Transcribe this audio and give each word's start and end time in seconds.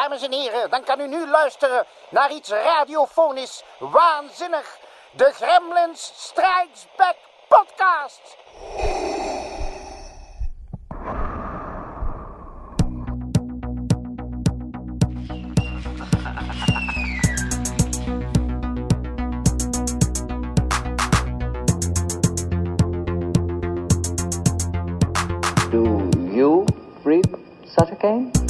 Dames 0.00 0.22
en 0.22 0.32
heren, 0.32 0.70
dan 0.70 0.84
kan 0.84 1.00
u 1.00 1.06
nu 1.06 1.26
luisteren 1.26 1.86
naar 2.10 2.32
iets 2.32 2.48
radiofonisch 2.48 3.62
waanzinnig. 3.78 4.78
De 5.12 5.32
Gremlins 5.32 6.12
Strikes 6.16 6.86
Back 6.96 7.16
podcast. 7.48 8.36
Do 25.70 26.08
you 26.32 26.64
read 27.04 27.26
such 27.66 27.90
a 27.90 27.96
game? 27.96 28.49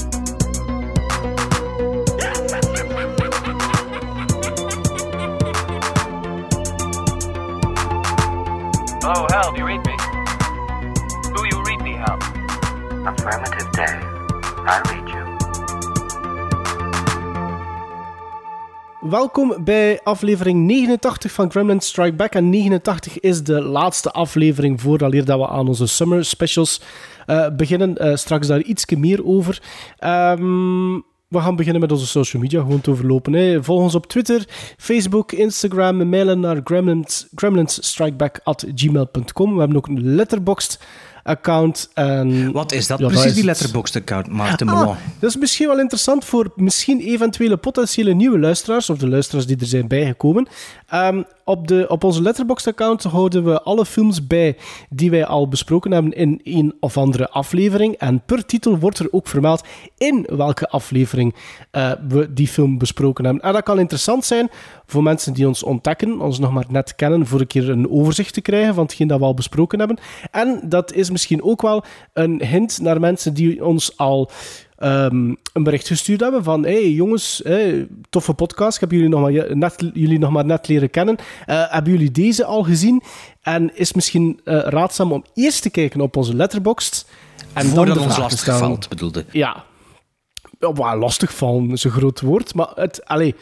Welkom 19.10 19.64
bij 19.64 20.00
aflevering 20.02 20.66
89 20.66 21.32
van 21.32 21.50
Gremlin 21.50 21.80
Strike 21.80 22.16
Back. 22.16 22.34
En 22.34 22.50
89 22.50 23.20
is 23.20 23.42
de 23.42 23.62
laatste 23.62 24.10
aflevering 24.10 24.80
voordat 24.80 25.12
dat 25.12 25.38
we 25.38 25.48
aan 25.48 25.68
onze 25.68 25.86
summer 25.86 26.24
specials 26.24 26.80
eh, 27.26 27.46
beginnen. 27.56 27.96
Eh, 27.96 28.16
straks 28.16 28.46
daar 28.46 28.62
iets 28.62 28.86
meer 28.86 29.24
over. 29.24 29.62
Ehm, 29.98 30.94
we 31.28 31.40
gaan 31.40 31.56
beginnen 31.56 31.80
met 31.80 31.92
onze 31.92 32.06
social 32.06 32.42
media 32.42 32.60
gewoon 32.60 32.80
te 32.80 32.90
overlopen. 32.90 33.32
Hè. 33.32 33.64
Volg 33.64 33.80
ons 33.80 33.94
op 33.94 34.06
Twitter, 34.06 34.44
Facebook, 34.76 35.32
Instagram. 35.32 36.08
Mailen 36.08 36.40
naar 36.40 36.60
gremlins, 36.64 37.28
gremlinsstrikeback.gmail.com. 37.34 39.52
We 39.52 39.58
hebben 39.58 39.76
ook 39.76 39.88
een 39.88 40.14
letterboxd 40.14 40.78
account. 41.30 41.90
En 41.94 42.52
Wat 42.52 42.72
is 42.72 42.86
dat 42.86 42.98
Ja, 42.98 43.04
precies, 43.04 43.22
dat 43.22 43.30
is 43.32 43.38
die 43.38 43.44
letterboxd-account, 43.48 44.26
Maarten 44.28 44.68
Ah, 44.68 44.78
Melon? 44.78 44.96
dat 45.18 45.30
is 45.30 45.36
misschien 45.36 45.66
wel 45.66 45.78
interessant 45.78 46.24
voor 46.24 46.52
misschien 46.56 47.00
eventuele 47.00 47.56
potentiële 47.56 48.12
nieuwe 48.14 48.38
luisteraars, 48.38 48.90
of 48.90 48.98
de 48.98 49.08
luisteraars 49.08 49.46
die 49.46 49.56
er 49.60 49.66
zijn 49.66 49.88
bijgekomen. 49.88 50.48
Ehm, 50.88 51.22
op, 51.50 51.68
de, 51.68 51.84
op 51.88 52.04
onze 52.04 52.22
Letterboxd-account 52.22 53.02
houden 53.02 53.44
we 53.44 53.62
alle 53.62 53.86
films 53.86 54.26
bij 54.26 54.56
die 54.88 55.10
wij 55.10 55.26
al 55.26 55.48
besproken 55.48 55.92
hebben 55.92 56.12
in 56.12 56.40
een 56.44 56.74
of 56.80 56.96
andere 56.96 57.30
aflevering. 57.30 57.94
En 57.94 58.22
per 58.26 58.46
titel 58.46 58.78
wordt 58.78 58.98
er 58.98 59.08
ook 59.10 59.28
vermeld 59.28 59.64
in 59.98 60.26
welke 60.30 60.68
aflevering 60.68 61.34
eh, 61.70 61.92
we 62.08 62.32
die 62.32 62.48
film 62.48 62.78
besproken 62.78 63.24
hebben. 63.24 63.42
En 63.42 63.52
dat 63.52 63.62
kan 63.62 63.78
interessant 63.78 64.24
zijn 64.24 64.50
voor 64.86 65.02
mensen 65.02 65.32
die 65.32 65.46
ons 65.46 65.62
ontdekken, 65.62 66.20
ons 66.20 66.38
nog 66.38 66.52
maar 66.52 66.66
net 66.68 66.94
kennen, 66.94 67.26
voor 67.26 67.40
een 67.40 67.46
keer 67.46 67.70
een 67.70 67.90
overzicht 67.90 68.34
te 68.34 68.40
krijgen 68.40 68.74
van 68.74 68.84
hetgeen 68.84 69.08
dat 69.08 69.18
we 69.18 69.24
al 69.24 69.34
besproken 69.34 69.78
hebben. 69.78 69.98
En 70.30 70.60
dat 70.64 70.92
is 70.92 71.10
misschien 71.10 71.42
ook 71.42 71.62
wel 71.62 71.84
een 72.12 72.44
hint 72.44 72.80
naar 72.80 73.00
mensen 73.00 73.34
die 73.34 73.64
ons 73.64 73.96
al 73.96 74.30
ehm, 74.80 75.34
een 75.52 75.62
bericht 75.62 75.86
gestuurd 75.86 76.20
hebben 76.20 76.44
van 76.44 76.62
hey 76.62 76.90
jongens, 76.90 77.40
hey, 77.44 77.86
toffe 78.10 78.34
podcast, 78.34 78.74
ik 78.74 78.80
heb 78.80 78.90
jullie 78.90 79.08
nog 79.08 79.20
maar 79.20 79.56
net, 79.56 79.90
jullie 79.94 80.18
nog 80.18 80.30
maar 80.30 80.44
net 80.44 80.68
leren 80.68 80.90
kennen. 80.90 81.16
Eh, 81.46 81.64
hebben 81.68 81.92
jullie 81.92 82.10
deze 82.10 82.44
al 82.44 82.62
gezien? 82.62 83.02
En 83.42 83.76
is 83.76 83.92
misschien 83.92 84.40
eh, 84.44 84.58
raadzaam 84.58 85.12
om 85.12 85.24
eerst 85.34 85.62
te 85.62 85.70
kijken 85.70 86.00
op 86.00 86.16
onze 86.16 86.34
letterboxd 86.34 87.06
en 87.52 87.66
Voordat 87.66 87.86
dan 87.86 87.96
de 87.96 88.02
ons 88.02 88.18
lastig 88.18 88.58
valt, 88.58 88.88
bedoelde. 88.88 89.24
Ja. 89.30 89.64
Maar 90.74 90.98
lastig 90.98 91.34
vallen 91.34 91.70
is 91.70 91.84
een 91.84 91.90
groot 91.90 92.20
woord, 92.20 92.54
maar 92.54 92.68
het, 92.74 93.04
allee, 93.04 93.34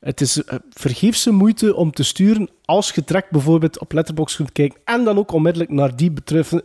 het 0.00 0.20
is 0.20 0.44
eh, 0.44 0.58
vergeefse 0.70 1.30
moeite 1.30 1.74
om 1.74 1.92
te 1.92 2.02
sturen 2.02 2.48
als 2.64 2.90
je 2.94 3.02
direct 3.04 3.30
bijvoorbeeld 3.30 3.78
op 3.78 3.92
Letterboxd 3.92 4.36
kunt 4.36 4.52
kijken 4.52 4.80
en 4.84 5.04
dan 5.04 5.18
ook 5.18 5.32
onmiddellijk 5.32 5.70
naar 5.70 5.96
die 5.96 6.12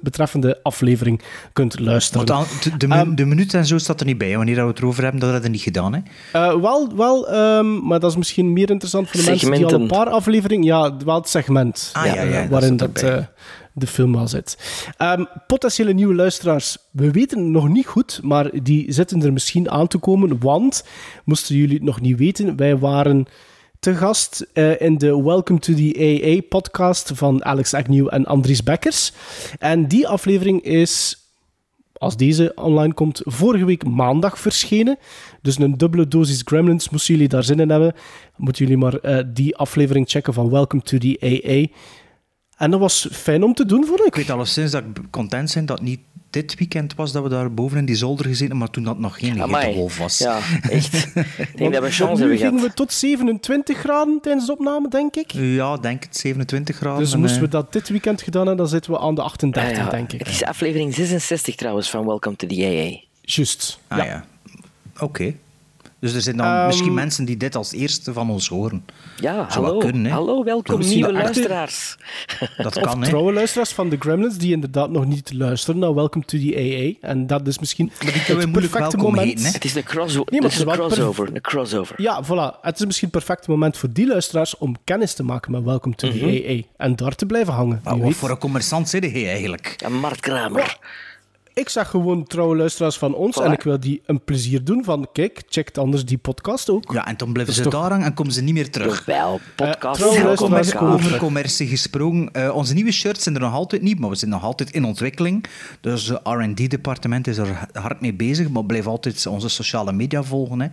betreffende, 0.01 0.59
aflevering 0.63 1.21
kunt 1.53 1.79
luisteren. 1.79 2.25
Dan, 2.25 2.45
de, 2.63 2.77
de, 2.77 2.87
Ehm, 2.87 3.15
de 3.15 3.25
minuut 3.25 3.53
en 3.53 3.65
zo 3.65 3.77
staat 3.77 3.99
er 3.99 4.05
niet 4.05 4.17
bij. 4.17 4.35
Wanneer 4.35 4.55
dat 4.55 4.63
we 4.63 4.69
het 4.69 4.79
erover 4.79 5.03
hebben, 5.03 5.19
dat 5.19 5.29
hadden 5.29 5.47
we 5.49 5.55
niet 5.55 5.65
gedaan. 5.65 5.93
Hè? 5.93 5.99
Eh, 6.31 6.61
wel, 6.61 6.95
wel 6.95 7.29
ehm, 7.29 7.87
maar 7.87 7.99
dat 7.99 8.11
is 8.11 8.17
misschien 8.17 8.53
meer 8.53 8.69
interessant 8.69 9.09
voor 9.09 9.19
de 9.19 9.25
mensen 9.25 9.51
die 9.51 9.65
al 9.65 9.73
een 9.73 9.87
paar 9.87 10.09
afleveringen... 10.09 10.65
Ja, 10.65 10.97
wel 11.05 11.15
het 11.15 11.29
segment 11.29 11.89
Ah, 11.93 12.05
ja, 12.05 12.13
ja, 12.13 12.21
eh, 12.21 12.41
dat 12.41 12.49
waarin 12.49 12.77
dat, 12.77 13.01
eh, 13.01 13.17
de 13.75 13.87
film 13.87 14.15
al 14.15 14.27
zit. 14.27 14.57
Ehm, 14.97 15.23
potentiële 15.47 15.93
nieuwe 15.93 16.15
luisteraars, 16.15 16.77
we 16.91 17.11
weten 17.11 17.51
nog 17.51 17.69
niet 17.69 17.85
goed, 17.85 18.19
maar 18.23 18.63
die 18.63 18.91
zitten 18.91 19.23
er 19.23 19.33
misschien 19.33 19.69
aan 19.69 19.87
te 19.87 19.97
komen, 19.97 20.39
want, 20.39 20.85
moesten 21.23 21.55
jullie 21.55 21.75
het 21.75 21.83
nog 21.83 22.01
niet 22.01 22.17
weten, 22.17 22.55
wij 22.55 22.77
waren 22.77 23.25
te 23.79 23.95
gast 23.95 24.45
eh, 24.53 24.81
in 24.81 24.97
de 24.97 25.23
Welcome 25.23 25.59
to 25.59 25.73
the 25.73 25.95
AA-podcast 25.99 27.11
van 27.13 27.45
Alex 27.45 27.73
Agnew 27.73 28.07
en 28.11 28.25
Andries 28.25 28.63
Bekkers. 28.63 29.11
En 29.59 29.87
die 29.87 30.07
aflevering 30.07 30.61
is 30.61 31.23
als 31.93 32.17
deze 32.17 32.51
online 32.55 32.93
komt, 32.93 33.21
vorige 33.23 33.65
week 33.65 33.85
maandag 33.85 34.39
verschenen. 34.39 34.97
Dus 35.41 35.59
een 35.59 35.77
dubbele 35.77 36.07
dosis 36.07 36.41
Gremlins. 36.45 36.89
Moesten 36.89 37.13
jullie 37.13 37.29
daar 37.29 37.43
zin 37.43 37.59
in 37.59 37.69
hebben, 37.69 37.93
moeten 38.35 38.65
jullie 38.65 38.79
maar 38.81 38.95
eh, 38.95 39.23
die 39.27 39.55
aflevering 39.55 40.09
checken 40.09 40.33
van 40.33 40.49
Welcome 40.49 40.83
to 40.83 40.97
the 40.97 41.17
AA. 41.21 41.79
En 42.57 42.71
dat 42.71 42.79
was 42.79 43.07
fijn 43.11 43.43
om 43.43 43.53
te 43.53 43.65
doen, 43.65 43.85
vond 43.85 43.99
ik. 43.99 44.05
Ik 44.05 44.15
weet 44.15 44.29
alleszins 44.29 44.71
dat 44.71 44.83
ik 44.83 45.01
content 45.09 45.53
ben 45.53 45.65
dat 45.65 45.77
het 45.79 45.87
niet 45.87 45.99
dit 46.29 46.55
weekend 46.55 46.95
was 46.95 47.11
dat 47.11 47.23
we 47.23 47.29
daar 47.29 47.53
boven 47.53 47.77
in 47.77 47.85
die 47.85 47.95
zolder 47.95 48.25
gezeten, 48.25 48.57
maar 48.57 48.69
toen 48.69 48.83
dat 48.83 48.99
nog 48.99 49.19
geen 49.19 49.41
hittegolf 49.41 49.97
was. 49.97 50.17
Ja, 50.17 50.39
echt. 50.69 50.93
Ik 51.37 51.57
denk 51.57 51.73
dat 51.73 51.83
we 51.83 51.91
chance 51.91 52.23
nu 52.23 52.29
hebben 52.29 52.37
gingen 52.37 52.61
we 52.63 52.73
tot 52.73 52.93
27 52.93 53.77
graden 53.77 54.19
tijdens 54.21 54.45
de 54.45 54.51
opname, 54.51 54.89
denk 54.89 55.15
ik. 55.15 55.31
Ja, 55.31 55.77
denk 55.77 56.03
het, 56.03 56.17
27 56.17 56.75
graden. 56.75 56.99
Dus 56.99 57.13
en, 57.13 57.19
moesten 57.19 57.39
we 57.39 57.45
eh, 57.45 57.51
dat 57.51 57.73
dit 57.73 57.89
weekend 57.89 58.21
gedaan 58.21 58.47
hebben, 58.47 58.57
dan 58.57 58.67
zitten 58.73 58.91
we 58.91 58.99
aan 58.99 59.15
de 59.15 59.21
38, 59.21 59.71
Ah, 59.71 59.77
ja. 59.77 59.89
denk 59.89 60.13
ik. 60.13 60.19
Het 60.19 60.27
is 60.27 60.43
aflevering 60.43 60.93
66 60.93 61.55
trouwens 61.55 61.89
van 61.89 62.05
Welcome 62.05 62.35
to 62.35 62.47
the 62.47 62.65
AA. 62.65 62.99
Juist. 63.21 63.79
Ah, 63.87 64.05
ja. 64.05 64.25
Oké. 64.99 65.35
Dus 66.05 66.13
er 66.13 66.21
zijn 66.21 66.37
dan 66.37 66.45
Ehm, 66.45 66.65
misschien 66.65 66.93
mensen 66.93 67.25
die 67.25 67.37
dit 67.37 67.55
als 67.55 67.71
eerste 67.71 68.13
van 68.13 68.29
ons 68.29 68.47
horen. 68.47 68.85
Ja, 69.19 69.33
Zou 69.33 69.45
hallo. 69.47 69.67
wel 69.69 69.77
kunnen, 69.77 70.05
hè? 70.05 70.11
hallo, 70.11 70.43
welkom 70.43 70.79
nieuwe 70.79 71.11
luisteraars. 71.13 71.97
Dat 72.57 72.79
kan, 72.79 73.01
hè? 73.01 73.07
trouwe 73.07 73.33
luisteraars 73.33 73.71
van 73.71 73.89
de 73.89 73.95
Gremlins 73.99 74.37
die 74.37 74.51
inderdaad 74.53 74.89
nog 74.89 75.05
niet 75.05 75.33
luisteren 75.33 75.79
naar 75.79 75.93
Welcome 75.93 76.25
to 76.25 76.37
the 76.37 76.55
AA. 77.01 77.07
En 77.09 77.27
dat 77.27 77.47
is 77.47 77.59
misschien 77.59 77.91
kunnen 77.97 78.13
we 78.15 78.21
het 78.21 78.29
moeilijk 78.29 78.53
perfecte 78.53 78.79
welkom 78.79 79.01
moment. 79.01 79.27
heten, 79.27 79.45
hè? 79.45 79.51
Het 79.51 79.65
is 79.65 79.73
de, 79.73 79.83
crosso 79.83 80.23
Nee, 80.29 80.41
maar 80.41 80.49
het 80.49 80.59
is 80.59 80.65
een 80.65 80.73
crossover. 80.73 81.29
Een 81.33 81.41
crossover. 81.41 82.01
Ja, 82.01 82.23
voilà. 82.23 82.59
Het 82.61 82.79
is 82.79 82.85
misschien 82.85 83.09
het 83.11 83.17
perfecte 83.17 83.49
moment 83.51 83.77
voor 83.77 83.89
die 83.91 84.07
luisteraars 84.07 84.57
om 84.57 84.75
kennis 84.83 85.13
te 85.13 85.23
maken 85.23 85.51
met 85.51 85.63
Welcome 85.63 85.95
to 85.95 86.09
the 86.11 86.45
AA. 86.47 86.85
En 86.85 86.95
daar 86.95 87.15
te 87.15 87.25
blijven 87.25 87.53
hangen. 87.53 87.81
Maar 87.83 87.97
wat 87.97 88.07
weet. 88.07 88.15
voor 88.15 88.29
een 88.29 88.39
commerçant 88.49 88.87
zit 88.89 89.11
hij 89.11 89.27
eigenlijk? 89.29 89.75
En 89.77 89.93
Mart 89.93 90.19
Kramer. 90.19 90.77
Ik 91.55 91.69
zeg 91.69 91.89
gewoon 91.89 92.23
trouwe 92.23 92.55
luisteraars 92.55 92.97
van 92.97 93.13
ons 93.15 93.39
Voilà. 93.39 93.43
en 93.45 93.51
ik 93.51 93.61
wil 93.61 93.79
die 93.79 94.01
een 94.05 94.23
plezier 94.23 94.63
doen 94.63 94.83
van 94.83 95.07
kijk, 95.13 95.43
check 95.49 95.77
anders 95.77 96.05
die 96.05 96.17
podcast 96.17 96.69
ook. 96.69 96.91
Ja, 96.93 97.07
en 97.07 97.17
dan 97.17 97.33
blijven 97.33 97.53
ze 97.53 97.61
toch- 97.61 97.71
daar 97.71 97.89
hangen 97.89 98.05
en 98.05 98.13
komen 98.13 98.33
ze 98.33 98.41
niet 98.41 98.53
meer 98.53 98.69
terug. 98.71 99.05
Wel, 99.05 99.39
podcast. 99.55 99.99
trouwe 99.99 100.21
welkom 100.23 100.49
luisteraars 100.51 100.69
bij 100.69 100.79
komen 100.79 100.93
elkaar. 100.93 101.05
Over 101.07 101.17
commercie 101.19 101.67
gesproken. 101.67 102.31
eh, 102.33 102.55
onze 102.55 102.73
nieuwe 102.73 102.91
shirts 102.91 103.23
zijn 103.23 103.35
er 103.35 103.41
nog 103.41 103.53
altijd 103.53 103.81
niet, 103.81 103.99
maar 103.99 104.09
we 104.09 104.15
zijn 104.15 104.31
nog 104.31 104.43
altijd 104.43 104.71
in 104.71 104.83
ontwikkeling. 104.85 105.45
Dus 105.81 106.07
het 106.07 106.19
R&D-departement 106.23 107.27
is 107.27 107.37
er 107.37 107.67
hard 107.73 108.01
mee 108.01 108.13
bezig, 108.13 108.49
maar 108.49 108.65
blijf 108.65 108.87
altijd 108.87 109.25
onze 109.25 109.49
sociale 109.49 109.91
media 109.93 110.23
volgen. 110.23 110.59
Hè. 110.59 110.67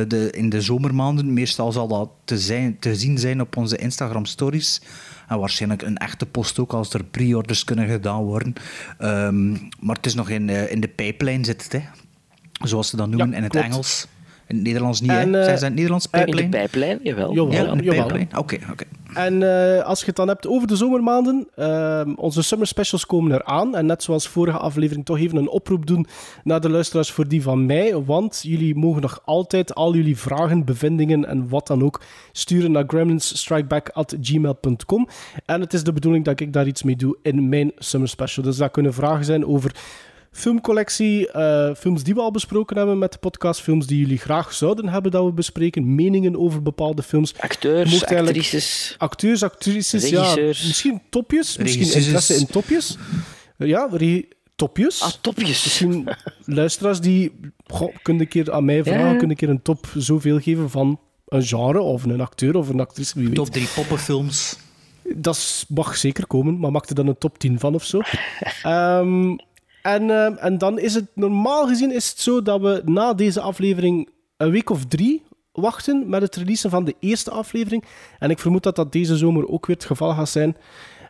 Eh, 0.00 0.08
de, 0.08 0.30
in 0.30 0.48
de 0.48 0.60
zomermaanden, 0.60 1.32
meestal 1.32 1.72
zal 1.72 1.88
dat 1.88 2.10
te, 2.24 2.38
zijn, 2.38 2.76
te 2.78 2.94
zien 2.96 3.18
zijn 3.18 3.40
op 3.40 3.56
onze 3.56 3.76
Instagram-stories. 3.76 4.80
En 5.28 5.38
waarschijnlijk 5.38 5.82
een 5.82 5.96
echte 5.96 6.26
post 6.26 6.58
ook, 6.58 6.72
als 6.72 6.92
er 6.94 7.04
pre-orders 7.04 7.64
kunnen 7.64 7.88
gedaan 7.88 8.22
worden. 8.22 8.52
Ehm, 8.98 9.50
maar 9.80 9.96
het 9.96 10.06
is 10.06 10.14
nog 10.14 10.28
in, 10.28 10.48
eh, 10.48 10.70
in 10.70 10.80
de 10.80 10.88
pipeline 10.88 11.44
zit 11.44 11.62
het, 11.62 11.72
hè. 11.72 11.80
zoals 12.66 12.88
ze 12.88 12.96
dat 12.96 13.08
noemen 13.08 13.30
Ja, 13.30 13.36
in 13.36 13.42
het 13.42 13.52
klopt. 13.52 13.66
Engels. 13.66 14.06
In 14.48 14.54
het 14.56 14.64
Nederlands 14.64 15.00
niet, 15.00 15.10
En, 15.10 15.32
hè? 15.32 15.38
eh, 15.38 15.44
Zijn 15.44 15.58
ze 15.58 15.64
in 15.64 15.70
het 15.70 15.74
Nederlands 15.74 16.08
In 16.12 16.26
de 16.36 16.48
pijplijn, 16.48 16.98
jawel. 17.02 17.32
Jawel. 17.34 17.52
Ja, 17.52 17.66
in 17.72 17.78
de 17.78 17.84
jawel. 17.84 18.02
pipeline. 18.06 18.38
Oké, 18.38 18.58
oké. 18.70 18.84
En 19.14 19.42
eh, 19.42 19.84
als 19.84 20.00
je 20.00 20.06
het 20.06 20.16
dan 20.16 20.28
hebt 20.28 20.46
over 20.46 20.68
de 20.68 20.76
zomermaanden, 20.76 21.48
ehm, 21.56 22.12
onze 22.16 22.42
summer 22.42 22.66
specials 22.66 23.06
komen 23.06 23.32
eraan. 23.32 23.76
En 23.76 23.86
net 23.86 24.02
zoals 24.02 24.28
vorige 24.28 24.58
aflevering 24.58 25.04
toch 25.04 25.18
even 25.18 25.38
een 25.38 25.48
oproep 25.48 25.86
doen 25.86 26.06
naar 26.44 26.60
de 26.60 26.70
luisteraars 26.70 27.10
voor 27.10 27.28
die 27.28 27.42
van 27.42 27.66
mij. 27.66 28.02
Want 28.04 28.40
jullie 28.42 28.74
mogen 28.74 29.02
nog 29.02 29.20
altijd 29.24 29.74
al 29.74 29.94
jullie 29.94 30.16
vragen, 30.16 30.64
bevindingen 30.64 31.24
en 31.24 31.48
wat 31.48 31.66
dan 31.66 31.82
ook 31.84 32.00
sturen 32.32 32.72
naar 32.72 32.84
gremlinsstrikeback.gmail.com. 32.86 35.08
En 35.46 35.60
het 35.60 35.72
is 35.72 35.82
de 35.84 35.92
bedoeling 35.92 36.24
dat 36.24 36.40
ik 36.40 36.52
daar 36.52 36.66
iets 36.66 36.82
mee 36.82 36.96
doe 36.96 37.16
in 37.22 37.48
mijn 37.48 37.72
summer 37.78 38.08
special. 38.08 38.44
Dus 38.44 38.56
dat 38.56 38.70
kunnen 38.70 38.94
vragen 38.94 39.24
zijn 39.24 39.46
over 39.46 39.74
filmcollectie, 40.38 41.30
eh, 41.30 41.74
films 41.74 42.02
die 42.02 42.14
we 42.14 42.20
al 42.20 42.30
besproken 42.30 42.76
hebben 42.76 42.98
met 42.98 43.12
de 43.12 43.18
podcast, 43.18 43.60
films 43.60 43.86
die 43.86 43.98
jullie 44.00 44.18
graag 44.18 44.52
zouden 44.54 44.88
hebben 44.88 45.10
dat 45.10 45.24
we 45.24 45.32
bespreken, 45.32 45.94
meningen 45.94 46.36
over 46.38 46.62
bepaalde 46.62 47.02
films. 47.02 47.34
Acteurs, 47.40 48.04
actrices. 48.04 48.94
Acteurs, 48.98 49.42
actrices, 49.42 50.08
ja, 50.08 50.34
misschien 50.36 51.00
topjes, 51.10 51.56
misschien 51.56 51.80
Regisseurs. 51.82 52.04
interesse 52.06 52.34
in 52.34 52.46
topjes. 52.46 52.96
Ja, 53.56 53.88
re- 53.92 54.24
topjes. 54.56 55.02
Ah, 55.02 55.10
topjes. 55.20 55.64
Misschien 55.64 56.08
luisteraars 56.60 57.00
die 57.00 57.32
goh, 57.66 57.94
kunnen 58.02 58.22
een 58.22 58.28
keer 58.28 58.52
aan 58.52 58.64
mij 58.64 58.82
vragen, 58.82 59.04
Ja. 59.04 59.10
kunnen 59.10 59.30
een 59.30 59.36
keer 59.36 59.48
een 59.48 59.62
top 59.62 59.86
zoveel 59.96 60.40
geven 60.40 60.70
van 60.70 61.00
een 61.28 61.42
genre 61.42 61.80
of 61.80 62.04
een 62.04 62.20
acteur 62.20 62.56
of 62.56 62.68
een 62.68 62.80
actrice, 62.80 63.12
wie 63.14 63.26
weet. 63.26 63.34
Top 63.34 63.48
3 63.50 63.66
poppenfilms. 63.74 64.58
Dat 65.16 65.64
mag 65.68 65.96
zeker 65.96 66.26
komen, 66.26 66.58
maar 66.58 66.70
maak 66.70 66.88
er 66.88 66.94
dan 66.94 67.06
een 67.06 67.18
top 67.18 67.38
10 67.38 67.58
van 67.58 67.74
of 67.74 67.84
zo. 67.84 68.00
Ehm, 68.62 69.36
en, 69.82 70.10
ehm, 70.10 70.34
en 70.36 70.58
dan 70.58 70.78
is 70.78 70.94
het 70.94 71.06
normaal 71.14 71.66
gezien 71.66 71.92
is 71.94 72.08
het 72.08 72.20
zo 72.20 72.42
dat 72.42 72.60
we 72.60 72.82
na 72.84 73.14
deze 73.14 73.40
aflevering 73.40 74.08
een 74.36 74.50
week 74.50 74.70
of 74.70 74.84
drie 74.84 75.22
wachten 75.52 76.08
met 76.08 76.22
het 76.22 76.36
releasen 76.36 76.70
van 76.70 76.84
de 76.84 76.94
eerste 77.00 77.30
aflevering. 77.30 77.84
En 78.18 78.30
ik 78.30 78.38
vermoed 78.38 78.62
dat 78.62 78.76
dat 78.76 78.92
deze 78.92 79.16
zomer 79.16 79.48
ook 79.48 79.66
weer 79.66 79.76
het 79.76 79.84
geval 79.84 80.12
gaat 80.14 80.28
zijn. 80.28 80.56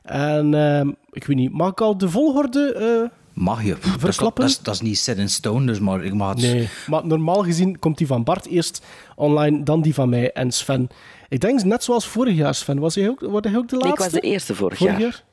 En 0.02 0.54
ehm, 0.54 0.88
ik 1.10 1.24
weet 1.24 1.36
niet, 1.36 1.52
mag 1.52 1.70
ik 1.70 1.80
al 1.80 1.98
de 1.98 2.08
volgorde? 2.10 2.72
eh, 2.72 3.18
Mag 3.32 3.64
je. 3.64 3.68
Dat 3.74 3.84
is, 3.84 3.90
Verklappen? 3.98 4.42
dat, 4.42 4.50
is, 4.52 4.58
dat 4.58 4.74
is 4.74 4.80
niet 4.80 4.98
set 4.98 5.18
in 5.18 5.28
stone, 5.28 5.66
dus 5.66 5.78
maar 5.80 6.04
ik 6.04 6.14
mag 6.14 6.28
het... 6.28 6.38
Nee, 6.40 6.68
maar 6.86 7.06
normaal 7.06 7.42
gezien 7.42 7.78
komt 7.78 7.98
die 7.98 8.06
van 8.06 8.24
Bart 8.24 8.46
eerst 8.46 8.86
online, 9.16 9.62
dan 9.62 9.80
die 9.82 9.94
van 9.94 10.08
mij 10.08 10.32
en 10.32 10.52
Sven. 10.52 10.88
Ik 11.28 11.40
denk 11.40 11.62
net 11.62 11.84
zoals 11.84 12.06
vorig 12.06 12.34
jaar, 12.36 12.54
Sven. 12.54 12.78
Was 12.78 12.94
hij 12.94 13.08
ook, 13.08 13.20
was 13.20 13.40
hij 13.42 13.56
ook 13.56 13.68
de 13.68 13.76
laatste? 13.76 13.88
ik 14.04 14.10
was 14.10 14.20
de 14.20 14.20
eerste 14.28 14.54
vorig, 14.54 14.78
vorig 14.78 14.92
jaar. 14.92 15.02
jaar? 15.02 15.24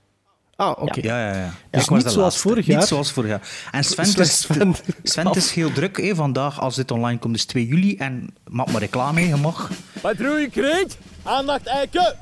Ah, 0.56 0.81
oké. 0.81 1.00
Ja, 1.02 1.19
ja, 1.28 1.36
ja. 1.38 1.54
Dus 1.72 1.84
Ik 1.84 1.90
was 1.90 2.04
niet 2.04 2.13
zoals 2.13 2.38
vorig 2.38 2.66
jaar. 2.66 2.80
Niet 2.80 2.88
zoals 2.88 3.12
vorig 3.12 3.30
jaar. 3.30 3.42
En 3.72 3.84
Sven, 3.84 4.06
Sven- 4.06 4.24
is, 4.24 4.40
Sven- 5.04 5.31
is 5.34 5.52
heel 5.52 5.72
druk. 5.72 5.98
Hè. 6.02 6.16
Vandaag, 6.16 6.60
als 6.62 6.75
dit 6.75 6.92
online 6.92 7.19
komt, 7.19 7.36
is 7.36 7.46
2 7.46 7.66
juli. 7.68 7.96
En 7.98 8.34
maak 8.50 8.72
maar 8.72 8.81
reclame, 8.81 9.28
je 9.28 9.36
mag. 9.36 9.72
Patrouille 10.02 10.50
Kreet, 10.50 10.98
aandacht 11.24 11.66
eiken. 11.68 12.16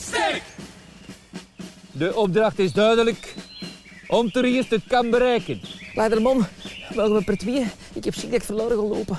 Sterk! 0.00 0.42
De 1.92 2.14
opdracht 2.16 2.58
is 2.58 2.72
duidelijk. 2.72 3.34
Om 4.06 4.30
toerist 4.30 4.70
het 4.70 4.82
kan 4.88 5.10
bereiken. 5.10 5.60
Leiderman, 5.96 6.46
mogen 6.94 7.14
we 7.14 7.24
per 7.24 7.36
tweeën? 7.36 7.66
Ik 7.92 8.04
heb 8.04 8.14
ziek 8.14 8.30
dat 8.30 8.40
ik 8.40 8.46
verloren 8.46 8.76
gelopen. 8.78 9.16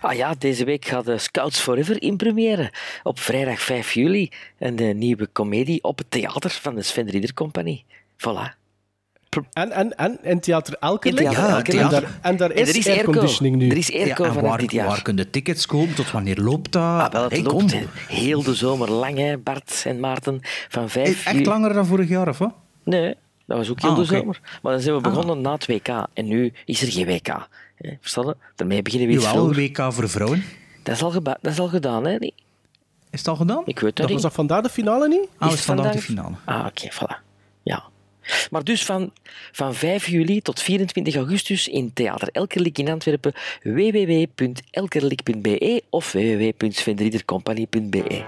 Ah 0.00 0.14
ja, 0.14 0.34
deze 0.38 0.64
week 0.64 0.84
gaat 0.84 1.04
de 1.04 1.18
Scouts 1.18 1.60
Forever 1.60 2.02
in 2.02 2.16
première. 2.16 2.72
Op 3.02 3.18
vrijdag 3.20 3.60
5 3.60 3.92
juli. 3.92 4.30
En 4.58 4.76
de 4.76 4.84
nieuwe 4.84 5.26
komedie 5.26 5.82
op 5.82 5.98
het 5.98 6.10
theater 6.10 6.50
van 6.50 6.74
de 6.74 6.82
Sven 6.82 7.10
Rieder 7.10 7.34
Compagnie. 7.34 7.84
Voilà. 8.16 8.56
En, 9.52 9.72
en, 9.72 9.96
en 9.98 10.18
in 10.22 10.40
Theater 10.40 10.76
Elkerlijk. 10.80 11.30
Ja. 11.32 11.62
En 11.64 11.88
daar, 11.90 12.18
en 12.22 12.36
daar 12.36 12.50
En 12.50 12.56
is, 12.62 12.68
er 12.68 12.76
is 12.76 12.86
airco. 12.86 13.02
airconditioning 13.04 13.56
nu. 13.56 13.68
Er 13.68 13.76
is 13.76 13.92
airco 13.92 14.24
en 14.24 14.32
vanaf 14.32 14.48
waar, 14.50 14.58
dit 14.58 14.72
jaar. 14.72 14.86
waar 14.86 15.02
kunnen 15.02 15.24
de 15.24 15.30
tickets 15.30 15.66
kopen? 15.66 15.94
Tot 15.94 16.10
wanneer 16.10 16.36
loopt 16.36 16.72
dat? 16.72 16.82
Ah, 16.82 17.12
wel, 17.12 17.22
het 17.22 17.32
Hey, 17.32 17.42
loopt 17.42 17.72
kom. 17.72 17.82
heel 18.08 18.42
de 18.42 18.54
zomer 18.54 18.90
lang, 18.90 19.18
hè, 19.18 19.38
Bart 19.38 19.82
en 19.86 20.00
Maarten. 20.00 20.40
Van 20.68 20.90
5 20.90 21.08
Echt 21.26 21.32
juli. 21.36 21.44
langer 21.48 21.72
dan 21.72 21.86
vorig 21.86 22.08
jaar, 22.08 22.28
of 22.28 22.38
wat? 22.38 22.52
Nee, 22.84 23.14
dat 23.48 23.56
was 23.56 23.70
ook 23.70 23.80
heel 23.80 23.90
Ah, 23.90 23.96
de 23.96 24.02
oké. 24.02 24.16
zomer. 24.16 24.40
Maar 24.62 24.72
dan 24.72 24.80
zijn 24.80 24.94
we 24.94 25.00
begonnen 25.00 25.40
na 25.40 25.52
het 25.52 25.66
WK. 25.66 25.88
En 26.14 26.26
nu 26.26 26.52
is 26.64 26.82
er 26.82 26.92
geen 26.92 27.06
WK. 27.06 27.26
hè. 27.76 27.90
Verstaan 28.00 28.26
je? 28.26 28.36
Daarmee 28.56 28.82
beginnen 28.82 29.08
we 29.08 29.14
iets 29.14 29.24
Jawel, 29.24 29.42
vroeger. 29.44 29.62
WK 29.62 29.92
voor 29.92 30.08
vrouwen. 30.08 30.44
Dat 30.82 30.94
is 30.94 31.02
al, 31.02 31.22
dat 31.22 31.38
is 31.42 31.58
al 31.58 31.68
gedaan, 31.68 32.04
hè? 32.06 32.16
Nee, 32.16 32.34
Is 33.10 33.18
het 33.18 33.28
al 33.28 33.36
gedaan? 33.36 33.62
ik 33.64 33.78
weet 33.78 33.96
dat 33.96 34.06
Dat 34.06 34.10
was 34.14 34.22
dat 34.22 34.32
vandaag 34.32 34.62
de 34.62 34.68
finale 34.68 35.08
niet? 35.08 35.28
Ah, 35.38 35.48
Is 35.48 35.54
is 35.54 35.60
vandaag 35.64 35.92
de 35.92 36.00
vandaag- 36.02 36.24
finale. 36.44 36.60
Ah, 36.62 36.66
oké, 36.66 36.88
voilà. 36.92 37.16
Ja. 37.62 37.82
Maar 38.50 38.64
dus 38.64 38.84
van, 38.84 39.12
van 39.52 39.74
5 39.74 40.06
juli 40.08 40.40
tot 40.40 40.60
24 40.62 41.16
augustus 41.16 41.68
in 41.68 41.92
Theater 41.92 42.28
Elkerlijk 42.32 42.78
in 42.78 42.88
Antwerpen 42.90 43.32
www.elkerlijk.be 43.62 45.82
of 45.90 46.12
www.svendriedercompagnie.be 46.12 48.24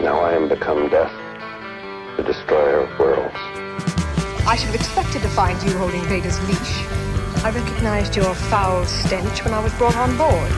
Now 0.00 0.30
I 0.30 0.34
am 0.36 0.48
become 0.48 0.88
death, 0.88 1.10
the 2.16 2.22
destroyer 2.22 2.80
of 2.80 2.98
worlds. 2.98 3.34
I 4.46 4.56
should 4.56 4.68
have 4.68 4.74
expected 4.76 5.22
to 5.22 5.28
find 5.28 5.60
you 5.62 5.76
holding 5.78 6.02
Vader's 6.02 6.38
leash. 6.46 6.86
I 7.44 7.50
recognized 7.50 8.14
your 8.14 8.34
foul 8.34 8.84
stench 8.86 9.44
when 9.44 9.52
I 9.52 9.60
was 9.60 9.72
brought 9.74 9.96
on 9.96 10.16
board. 10.16 10.50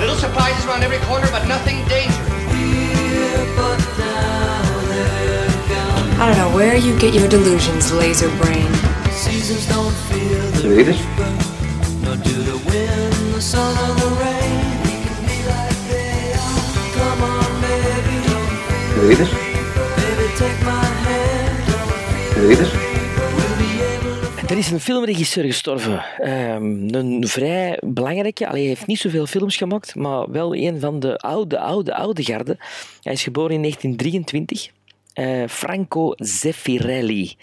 Little 0.00 0.16
surprises 0.16 0.66
around 0.66 0.82
every 0.82 0.98
corner, 1.06 1.28
but 1.30 1.46
nothing 1.46 1.76
dangerous. 1.86 2.34
I 6.16 6.26
don't 6.28 6.38
know 6.38 6.54
where 6.56 6.76
you 6.76 6.98
get 6.98 7.14
your 7.14 7.28
delusions, 7.28 7.92
laser 7.92 8.28
brain. 8.42 8.70
Read 10.64 10.88
it. 10.88 11.00
Read 12.66 12.88
it. 14.08 14.13
Er 24.48 24.58
is 24.58 24.70
een 24.70 24.80
filmregisseur 24.80 25.44
gestorven. 25.44 26.04
Ehm, 26.18 26.94
een 26.94 27.28
vrij 27.28 27.78
belangrijke. 27.80 28.48
Allee, 28.48 28.60
hij 28.60 28.68
heeft 28.68 28.86
niet 28.86 28.98
zoveel 28.98 29.26
films 29.26 29.56
gemaakt, 29.56 29.94
maar 29.94 30.30
wel 30.30 30.54
een 30.54 30.80
van 30.80 31.00
de 31.00 31.18
oude, 31.18 31.58
oude, 31.58 31.94
oude 31.94 32.24
garde. 32.24 32.56
Hij 33.02 33.12
is 33.12 33.22
geboren 33.22 33.54
in 33.54 33.60
1923. 33.60 34.70
Eh, 35.14 35.42
Franco 35.48 36.12
Zeffirelli. 36.16 37.36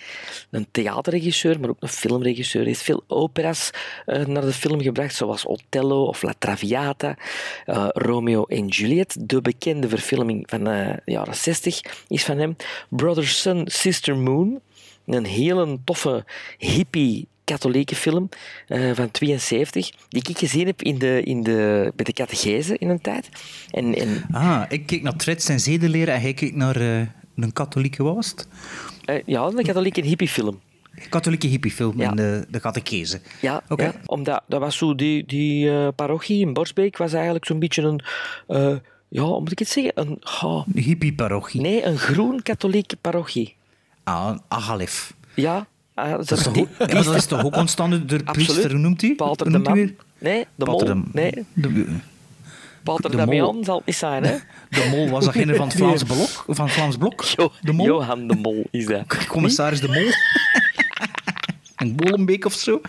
Een 0.50 0.68
theaterregisseur, 0.72 1.60
maar 1.60 1.70
ook 1.70 1.78
een 1.80 1.88
filmregisseur. 1.88 2.62
Hij 2.62 2.72
heeft 2.72 2.84
veel 2.84 3.04
opera's 3.08 3.70
eh, 4.06 4.26
naar 4.26 4.42
de 4.42 4.54
film 4.54 4.82
gebracht, 4.82 5.16
zoals 5.16 5.46
Othello 5.46 6.06
of 6.06 6.22
La 6.22 6.34
Traviata, 6.38 7.18
eh, 7.66 7.88
Romeo 7.90 8.44
en 8.44 8.68
Juliet. 8.68 9.30
De 9.30 9.42
bekende 9.42 9.90
verfilming 9.90 10.44
van 10.50 10.64
de 10.64 11.00
jaren 11.06 11.36
60 11.36 11.82
is 12.08 12.24
van 12.24 12.38
hem. 12.38 12.56
Brother 12.90 13.28
Sun, 13.28 13.64
Sister 13.66 14.18
Moon. 14.18 14.60
Een 15.06 15.26
hele 15.26 15.80
toffe, 15.84 16.26
hippie 16.58 17.28
katholieke 17.44 17.96
film 17.96 18.30
van 18.94 19.12
72, 19.12 19.92
die 20.10 20.24
ik 20.30 20.38
gezien 20.38 20.66
heb 20.66 20.82
in 20.82 20.98
de, 20.98 21.22
in 21.24 21.44
de, 21.44 21.92
bij 21.96 22.06
de 22.06 22.14
catechese 22.14 22.78
in 22.78 22.90
een 22.90 23.02
tijd. 23.02 23.30
En, 23.70 23.96
en 23.96 24.26
Ah, 24.32 24.64
ik 24.70 24.86
keek 24.86 25.02
naar 25.02 25.16
Trets 25.16 25.50
en 25.50 25.60
Zedenleren 25.60 26.14
en 26.14 26.22
hij 26.22 26.34
keek 26.34 26.56
naar 26.56 27.10
een 27.36 27.54
katholieke 27.54 28.04
was 28.04 28.30
het? 28.30 28.48
eh, 29.06 29.22
ja, 29.26 29.42
een 29.44 29.64
katholieke 29.64 30.02
hippiefilm. 30.02 30.60
Katholieke 31.10 31.48
hippiefilm 31.48 32.00
Ja. 32.00 32.10
in 32.10 32.16
de, 32.16 32.46
de 32.50 32.60
catechese. 32.60 33.22
Ja, 33.42 33.62
Oké. 33.70 33.84
ja, 33.84 33.94
omdat 34.06 34.44
dat 34.48 34.60
was 34.60 34.78
zo, 34.78 34.96
die, 34.96 35.26
die 35.26 35.70
eh, 35.70 35.88
parochie 35.96 36.40
in 36.46 36.54
Borsbeek 36.54 36.98
was 36.98 37.14
eigenlijk 37.14 37.46
zo'n 37.46 37.60
beetje 37.60 37.82
een, 37.82 38.02
eh, 38.48 38.76
ja, 39.08 39.22
hoe 39.22 39.40
moet 39.40 39.52
ik 39.52 39.60
het 39.60 39.68
zeggen? 39.68 39.92
Een, 39.96 40.22
oh, 40.42 40.68
hippie-parochie. 40.76 41.62
nee, 41.62 41.84
een 41.86 41.98
groen 41.98 42.42
katholieke 42.42 42.96
parochie. 42.96 43.56
Ah, 44.04 44.38
Agalef. 44.48 45.14
Ja, 45.34 45.68
ah, 45.94 46.12
Dat 46.12 46.32
is, 46.32 46.44
toch 46.44 46.54
die- 46.54 46.64
ook, 46.64 46.70
ja, 46.90 46.94
maar 46.94 47.04
dat 47.04 47.16
is 47.16 47.26
toch 47.26 47.44
ook 47.44 47.56
ontstaan 47.56 47.90
door 47.90 48.08
de 48.08 48.24
priester, 48.24 48.80
noemt 48.80 49.02
hij? 49.02 49.16
Pater 49.16 49.52
de 49.52 49.58
Man. 49.60 49.92
Nee, 50.20 50.46
de 50.56 50.66
Pater 50.66 50.96
Mol. 50.98 51.06
de- 51.06 51.10
Nee, 51.20 51.46
de, 51.54 51.86
Pater 52.84 53.12
de 53.12 53.18
Damian 53.18 53.64
zal 53.64 53.78
het 53.78 53.86
niet 53.86 53.96
zijn, 53.96 54.24
hè? 54.24 54.38
de 54.70 54.88
mol 54.92 55.10
was 55.10 55.26
degene 55.32 55.56
van 55.56 55.68
het 55.68 55.78
Vlaams 55.78 56.04
Blok? 56.04 56.44
Van 56.48 56.66
het 56.66 56.74
Vlaams 56.74 56.98
Blok? 56.98 57.24
Jo, 57.24 57.52
De 57.62 57.72
mol? 57.72 57.86
Johan 57.86 58.28
de 58.28 58.36
Mol 58.36 58.64
is 58.72 58.86
dat. 58.86 59.18
Commissaris 59.28 59.80
de 59.82 59.88
Mol? 59.88 60.10
Een 61.76 61.96
Molenbeek 61.96 62.46
of 62.46 62.54
zo? 62.54 62.82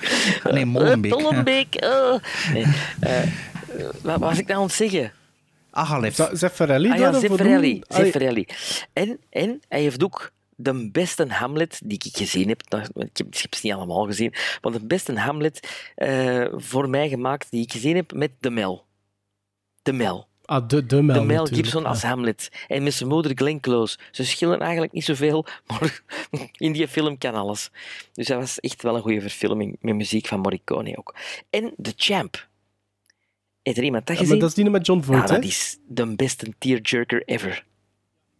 Ah, 0.42 0.52
Nee, 0.52 0.64
Molenbeek. 0.66 1.12
Eh, 1.12 1.18
Tollenbeek. 1.18 1.74
eh. 1.74 2.14
Nee, 2.52 2.64
eh, 3.00 3.20
wat 4.02 4.18
was 4.20 4.38
ik 4.38 4.46
nou 4.46 4.58
aan 4.60 4.66
het 4.66 4.74
zeggen? 4.74 5.12
Agalef. 5.70 6.14
Za- 6.14 6.34
Zeffirelli 6.34 6.90
Ah 6.90 6.98
ja, 6.98 7.12
Zeffirelli. 7.18 7.82
Zeffirelli. 7.88 8.46
En, 8.92 9.18
en 9.30 9.60
hij 9.68 9.80
heeft 9.80 10.04
ook 10.04 10.32
de 10.56 10.88
beste 10.92 11.26
Hamlet 11.28 11.80
die 11.84 12.00
ik 12.04 12.16
gezien 12.16 12.48
heb. 12.48 12.62
Nou, 12.68 12.82
Ik 12.82 12.90
heb, 12.94 13.26
ik 13.26 13.38
heb 13.42 13.54
ze 13.54 13.60
niet 13.62 13.72
allemaal 13.72 14.04
gezien. 14.04 14.34
Maar 14.62 14.72
de 14.72 14.84
beste 14.84 15.18
Hamlet 15.18 15.68
eh, 15.94 16.44
voor 16.56 16.88
mij 16.88 17.08
gemaakt 17.08 17.46
die 17.50 17.62
ik 17.62 17.72
gezien 17.72 17.96
heb 17.96 18.12
met 18.14 18.30
de 18.40 18.50
Mel. 18.50 18.84
De 19.82 19.92
Mel. 19.92 20.30
Ah, 20.44 20.68
de, 20.68 20.86
de 20.86 21.02
Mel 21.02 21.14
de 21.20 21.20
Mel 21.26 21.36
natuurlijk, 21.36 21.54
Gibson 21.54 21.82
ja. 21.82 21.88
als 21.88 22.02
Hamlet. 22.02 22.48
En 22.68 22.82
met 22.82 22.94
zijn 22.94 23.08
moeder 23.08 23.32
Glenn 23.34 23.60
Close. 23.60 23.98
Ze 24.10 24.24
schillen 24.24 24.60
eigenlijk 24.60 24.92
niet 24.92 25.04
zoveel, 25.04 25.46
maar 25.66 26.02
in 26.56 26.72
die 26.72 26.88
film 26.88 27.18
kan 27.18 27.34
alles. 27.34 27.70
Dus 28.12 28.26
dat 28.26 28.38
was 28.40 28.60
echt 28.60 28.82
wel 28.82 28.94
een 28.96 29.02
goede 29.02 29.20
verfilming 29.20 29.76
met 29.80 29.94
muziek 29.94 30.26
van 30.26 30.40
Morricone 30.40 30.96
ook. 30.98 31.14
En 31.50 31.74
The 31.82 31.92
Champ. 31.96 32.48
Heeft 33.62 33.78
er 33.78 33.84
iemand 33.84 34.06
dat 34.06 34.16
Ja, 34.16 34.22
gezien? 34.22 34.38
maar 34.38 34.48
dat 34.48 34.56
is 34.58 34.62
die 34.64 34.72
met 34.72 34.86
John 34.86 35.02
Voight, 35.02 35.28
hè? 35.28 35.34
dat 35.34 35.44
is 35.44 35.78
de 35.88 36.16
beste 36.16 36.52
tearjerker 36.58 37.22
ever. 37.24 37.64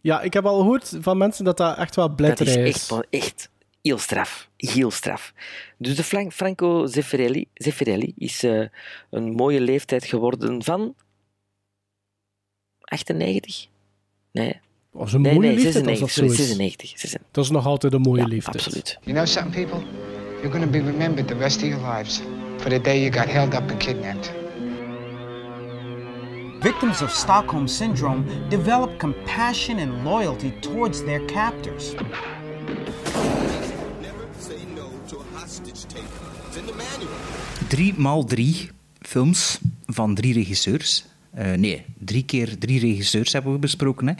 Ja, 0.01 0.21
ik 0.21 0.33
heb 0.33 0.45
al 0.45 0.57
gehoord 0.57 0.97
van 1.01 1.17
mensen 1.17 1.45
dat 1.45 1.57
dat 1.57 1.77
echt 1.77 1.95
wel 1.95 2.07
Dat 2.07 2.15
blijterij 2.15 2.53
is 2.63 2.75
is. 2.75 2.89
echt, 2.91 3.07
echt 3.09 3.49
heel 3.81 3.97
straf. 3.97 4.49
Heel 4.57 4.91
straf. 4.91 5.33
Dus 5.77 5.95
de 5.95 6.03
Fran- 6.03 6.31
Franco 6.31 6.85
Zeffirelli, 6.85 7.47
Zeffirelli 7.53 8.13
is 8.17 8.43
eh, 8.43 8.65
een 9.09 9.31
mooie 9.31 9.61
leeftijd 9.61 10.05
geworden 10.05 10.63
van 10.63 10.95
98? 12.93 13.67
Nee, 14.31 14.59
Dat 14.93 15.07
is 15.07 15.13
een 15.13 15.21
nee, 15.21 15.33
mooie 15.33 15.47
nee 15.47 15.55
als 15.65 15.73
96. 15.73 15.99
dat 15.99 16.09
zo 16.09 16.23
is. 16.25 16.35
96. 16.35 16.89
96. 16.89 17.31
Dat 17.31 17.43
is 17.43 17.49
nog 17.49 17.65
altijd 17.65 17.93
een 17.93 18.01
mooie 18.01 18.21
Ja, 18.21 18.27
leeftijd. 18.27 18.55
absoluut. 18.55 18.97
You 19.03 19.15
know 19.15 19.27
something, 19.27 19.67
people? 19.67 19.87
You're 20.41 20.51
gonna 20.51 20.71
be 20.71 20.81
remembered 20.91 21.27
the 21.27 21.37
rest 21.37 21.57
of 21.63 21.67
your 21.67 21.95
lives 21.95 22.21
for 22.57 22.69
the 22.69 22.81
day 22.81 22.99
you 23.01 23.11
got 23.13 23.25
held 23.31 23.53
up 23.53 23.69
and 23.71 23.77
kidnapped. 23.77 24.31
victims 26.59 27.01
of 27.01 27.11
Stockholm 27.11 27.67
Syndrome 27.67 28.23
develop 28.49 28.97
compassion 28.99 29.79
and 29.79 30.03
loyalty 30.03 30.51
towards 30.61 31.03
their 31.03 31.25
captors. 31.25 31.93
Drie 37.67 37.93
maal 37.97 38.23
drie 38.25 38.69
films 39.01 39.59
van 39.85 40.15
drie 40.15 40.33
regisseurs. 40.33 41.05
Eh, 41.33 41.53
nee, 41.53 41.85
drie 41.99 42.23
keer 42.25 42.57
drie 42.57 42.79
regisseurs 42.79 43.33
hebben 43.33 43.51
we 43.53 43.57
besproken. 43.59 44.07
Hè. 44.07 44.13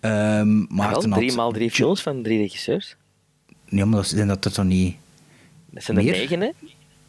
Ehm 0.00 0.58
Maar 0.58 0.66
wel, 0.68 0.76
Maarten 0.76 1.10
had- 1.10 1.18
drie 1.18 1.32
maal 1.32 1.52
drie 1.52 1.70
films 1.70 2.00
van 2.02 2.22
drie 2.22 2.38
regisseurs. 2.38 2.96
Ja, 3.68 3.84
maar 3.84 3.96
dat 3.96 4.08
zijn 4.08 4.28
dat 4.28 4.44
er 4.44 4.52
toch 4.52 4.64
niet... 4.64 4.94
Dat 5.70 5.82
zijn 5.82 5.96
er 5.96 6.04
Meer? 6.04 6.12
negen, 6.12 6.40
hè? 6.40 6.50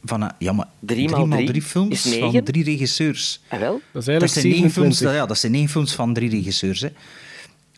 Van, 0.04 0.24
eh, 0.24 0.30
ja, 0.40 0.52
maar 0.54 0.68
Drie 0.80 1.10
maal 1.10 1.28
drie 1.46 1.62
films 1.62 2.06
is 2.06 2.18
van 2.20 2.44
drie 2.44 2.64
regisseurs. 2.64 3.40
Ah, 3.48 3.60
wel? 3.60 3.72
Dat 3.72 3.80
is 3.82 3.92
Dat 3.92 4.08
eigenlijk 4.08 4.32
zijn, 4.40 4.48
negen 4.48 4.72
films, 4.72 4.98
27. 4.98 5.22
ja, 5.22 5.26
dat 5.26 5.38
zijn 5.38 5.52
negen 5.52 5.70
films 5.70 5.94
van 5.94 6.14
drie 6.14 6.30
regisseurs. 6.30 6.82
Hè. 6.82 6.90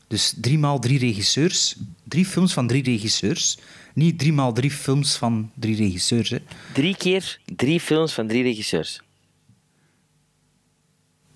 Dus 0.08 0.34
drie 0.42 0.58
maal 0.58 0.80
drie 0.80 1.00
regisseurs. 1.00 1.76
Drie 2.04 2.26
films 2.26 2.54
van 2.54 2.68
drie 2.68 2.84
regisseurs. 2.84 3.58
Niet 3.94 4.20
drie 4.20 4.34
maal 4.34 4.54
drie 4.54 4.72
films 4.72 5.16
van 5.16 5.52
drie 5.54 5.76
regisseurs. 5.76 6.30
Hè. 6.30 6.38
Drie 6.74 6.96
keer 6.98 7.40
drie 7.56 7.80
films 7.80 8.14
van 8.14 8.28
drie 8.28 8.44
regisseurs. 8.44 9.02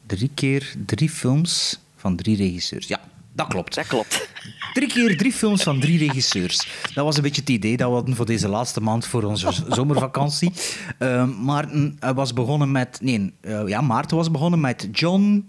Drie 0.09 0.31
keer 0.33 0.75
drie 0.85 1.09
films 1.09 1.79
van 1.95 2.15
drie 2.15 2.37
regisseurs. 2.37 2.87
Ja, 2.87 2.99
dat 3.33 3.47
klopt. 3.47 3.75
Dat 3.75 3.87
klopt. 3.87 4.29
Drie 4.73 4.87
keer 4.87 5.17
drie 5.17 5.31
films 5.31 5.63
van 5.63 5.79
drie 5.79 5.97
regisseurs. 5.97 6.67
Dat 6.93 7.05
was 7.05 7.15
een 7.15 7.21
beetje 7.21 7.41
het 7.41 7.49
idee 7.49 7.77
dat 7.77 7.87
we 7.87 7.93
hadden 7.93 8.15
voor 8.15 8.25
deze 8.25 8.47
laatste 8.47 8.81
maand 8.81 9.05
voor 9.05 9.23
onze 9.23 9.51
zomervakantie. 9.77 10.51
Uh, 10.99 11.25
Maarten 11.25 11.97
was 12.15 12.33
begonnen 12.33 12.71
met... 12.71 12.99
Nee, 13.01 13.33
eh, 13.41 13.67
ja, 13.67 13.81
Maarten 13.81 14.17
was 14.17 14.31
begonnen 14.31 14.59
met 14.59 14.87
John... 14.91 15.45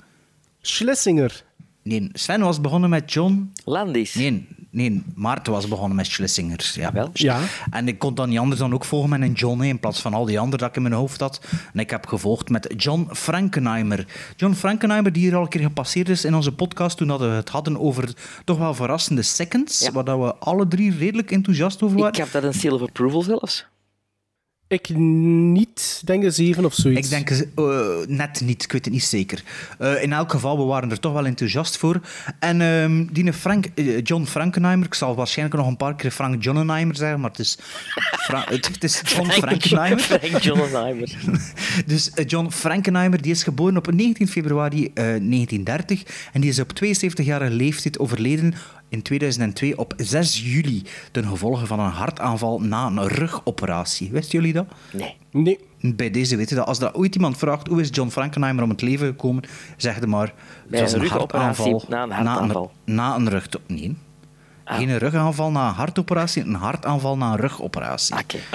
Schlesinger. 0.61 1.45
Nee, 1.83 2.09
Sven 2.13 2.41
was 2.41 2.61
begonnen 2.61 2.91
met 2.91 3.13
John... 3.13 3.53
Landis. 3.65 4.15
Nee, 4.15 4.47
nee 4.71 5.03
Maarten 5.15 5.53
was 5.53 5.69
begonnen 5.69 5.97
met 5.97 6.07
Schlesinger. 6.07 6.73
Ja. 6.75 6.93
Wel? 6.93 7.11
Ja. 7.13 7.41
En 7.71 7.89
ik 7.89 7.99
kon 7.99 8.15
dan 8.15 8.29
niet 8.29 8.39
anders 8.39 8.61
dan 8.61 8.75
ook 8.75 8.85
volgen 8.85 9.11
met 9.11 9.21
een 9.21 9.33
John, 9.33 9.61
hè, 9.61 9.67
in 9.67 9.79
plaats 9.81 10.01
van 10.01 10.15
al 10.15 10.25
die 10.25 10.39
anderen 10.39 10.59
dat 10.59 10.69
ik 10.69 10.77
in 10.77 10.83
mijn 10.83 10.95
hoofd 10.95 11.21
had. 11.21 11.41
En 11.73 11.81
ik 11.81 11.91
heb 11.91 12.07
gevolgd 12.07 12.49
met 12.49 12.75
John 12.77 13.09
Frankenheimer. 13.13 14.07
John 14.37 14.55
Frankenheimer, 14.55 15.13
die 15.13 15.23
hier 15.23 15.37
al 15.37 15.43
een 15.43 15.49
keer 15.49 15.61
gepasseerd 15.61 16.09
is 16.09 16.25
in 16.25 16.35
onze 16.35 16.53
podcast, 16.53 16.97
toen 16.97 17.09
dat 17.09 17.21
we 17.21 17.27
het 17.27 17.49
hadden 17.49 17.79
over 17.81 18.15
toch 18.45 18.59
wel 18.59 18.75
verrassende 18.75 19.23
seconds, 19.23 19.79
Ja. 19.81 19.93
waar 19.93 20.05
dat 20.05 20.19
we 20.19 20.35
alle 20.35 20.69
drie 20.69 20.97
redelijk 20.97 21.31
enthousiast 21.31 21.83
over 21.83 21.97
waren. 21.97 22.13
Ik 22.13 22.19
heb 22.19 22.33
dat 22.33 22.43
een 22.43 22.55
seal 22.55 22.75
of 22.75 22.83
approval 22.83 23.23
zelfs. 23.23 23.67
Ik 24.71 24.89
niet. 24.97 25.99
Ik 26.01 26.07
denk 26.07 26.23
een 26.25 26.33
7 26.33 26.65
of 26.65 26.75
zoiets. 26.75 27.11
Ik 27.11 27.27
denk 27.27 27.47
eh, 27.57 28.07
net 28.07 28.41
niet, 28.45 28.63
ik 28.63 28.73
weet 28.73 28.85
het 28.85 28.95
niet 28.95 29.05
zeker. 29.05 29.43
Eh, 29.79 30.03
in 30.03 30.13
elk 30.13 30.31
geval, 30.31 30.59
we 30.59 30.65
waren 30.65 30.91
er 30.91 31.01
toch 31.01 31.13
wel 31.13 31.27
enthousiast 31.27 31.77
voor. 31.77 32.01
En 32.39 32.61
ehm 32.61 33.07
die 33.13 33.33
Frank, 33.33 33.67
eh, 33.75 34.03
John 34.03 34.25
Frankenheimer, 34.25 34.87
ik 34.87 34.95
zal 34.95 35.15
waarschijnlijk 35.15 35.59
nog 35.59 35.67
een 35.69 35.77
paar 35.77 35.97
keer 35.97 36.11
Frank 36.11 36.43
Johnnenheimer 36.43 36.97
zeggen, 36.97 37.21
maar 37.21 37.31
het 37.31 37.39
is, 37.39 37.59
Fra- 38.11 38.45
het, 38.49 38.67
het 38.67 38.85
is 38.85 39.03
John 39.05 39.31
Frankenheimer. 39.31 39.99
Frank 40.05 40.39
Johnnenheimer. 40.43 41.17
Dus 41.87 42.11
John 42.27 42.51
Frankenheimer 42.51 43.23
die 43.23 43.31
is 43.33 43.43
geboren 43.43 43.77
op 43.77 43.93
19 43.93 44.29
februari 44.29 44.85
eh, 44.85 44.95
1930 44.95 46.03
en 46.33 46.41
die 46.41 46.51
is 46.51 46.59
op 46.59 46.73
72-jarige 46.85 47.55
leeftijd 47.55 47.99
overleden 47.99 48.55
in 48.91 49.03
2002 49.03 49.79
op 49.79 49.95
6 49.97 50.41
juli 50.53 50.83
ten 51.13 51.25
gevolge 51.25 51.67
van 51.67 51.81
een 51.81 51.91
hartaanval 51.91 52.61
na 52.61 52.87
een 52.87 53.09
rugoperatie. 53.09 54.11
Wisten 54.11 54.39
jullie 54.39 54.55
dat? 54.55 54.67
Nee. 54.93 55.17
Nee. 55.31 55.59
Bij 55.81 56.11
deze 56.11 56.37
weten 56.37 56.57
dat 56.57 56.67
als 56.67 56.79
dat 56.79 56.95
ooit 56.95 57.15
iemand 57.15 57.37
vraagt 57.37 57.67
hoe 57.67 57.81
is 57.81 57.89
John 57.93 58.11
Frankenheimer 58.11 58.65
om 58.65 58.71
het 58.71 58.83
leven 58.83 59.07
gekomen, 59.07 59.43
zeg 59.77 60.07
maar. 60.07 60.35
Bij 60.69 60.81
het 60.81 60.81
was 60.81 60.93
een 60.93 61.01
rugoperatie 61.01 61.73
hartaanval 61.73 61.85
na 61.89 62.03
een 62.03 62.11
hartaanval. 62.11 62.71
Na 62.85 62.85
een, 62.85 62.95
na 62.95 63.17
een 63.17 63.29
rug... 63.29 63.49
Nee. 63.67 63.97
Ah. 64.71 64.77
Geen 64.77 64.99
rugaanval 64.99 65.51
na 65.51 65.69
een 65.69 65.75
hartoperatie, 65.75 66.43
een 66.43 66.55
hartaanval 66.55 67.17
na 67.17 67.33
een 67.33 67.39
rugoperatie. 67.39 68.19
Oké. 68.19 68.39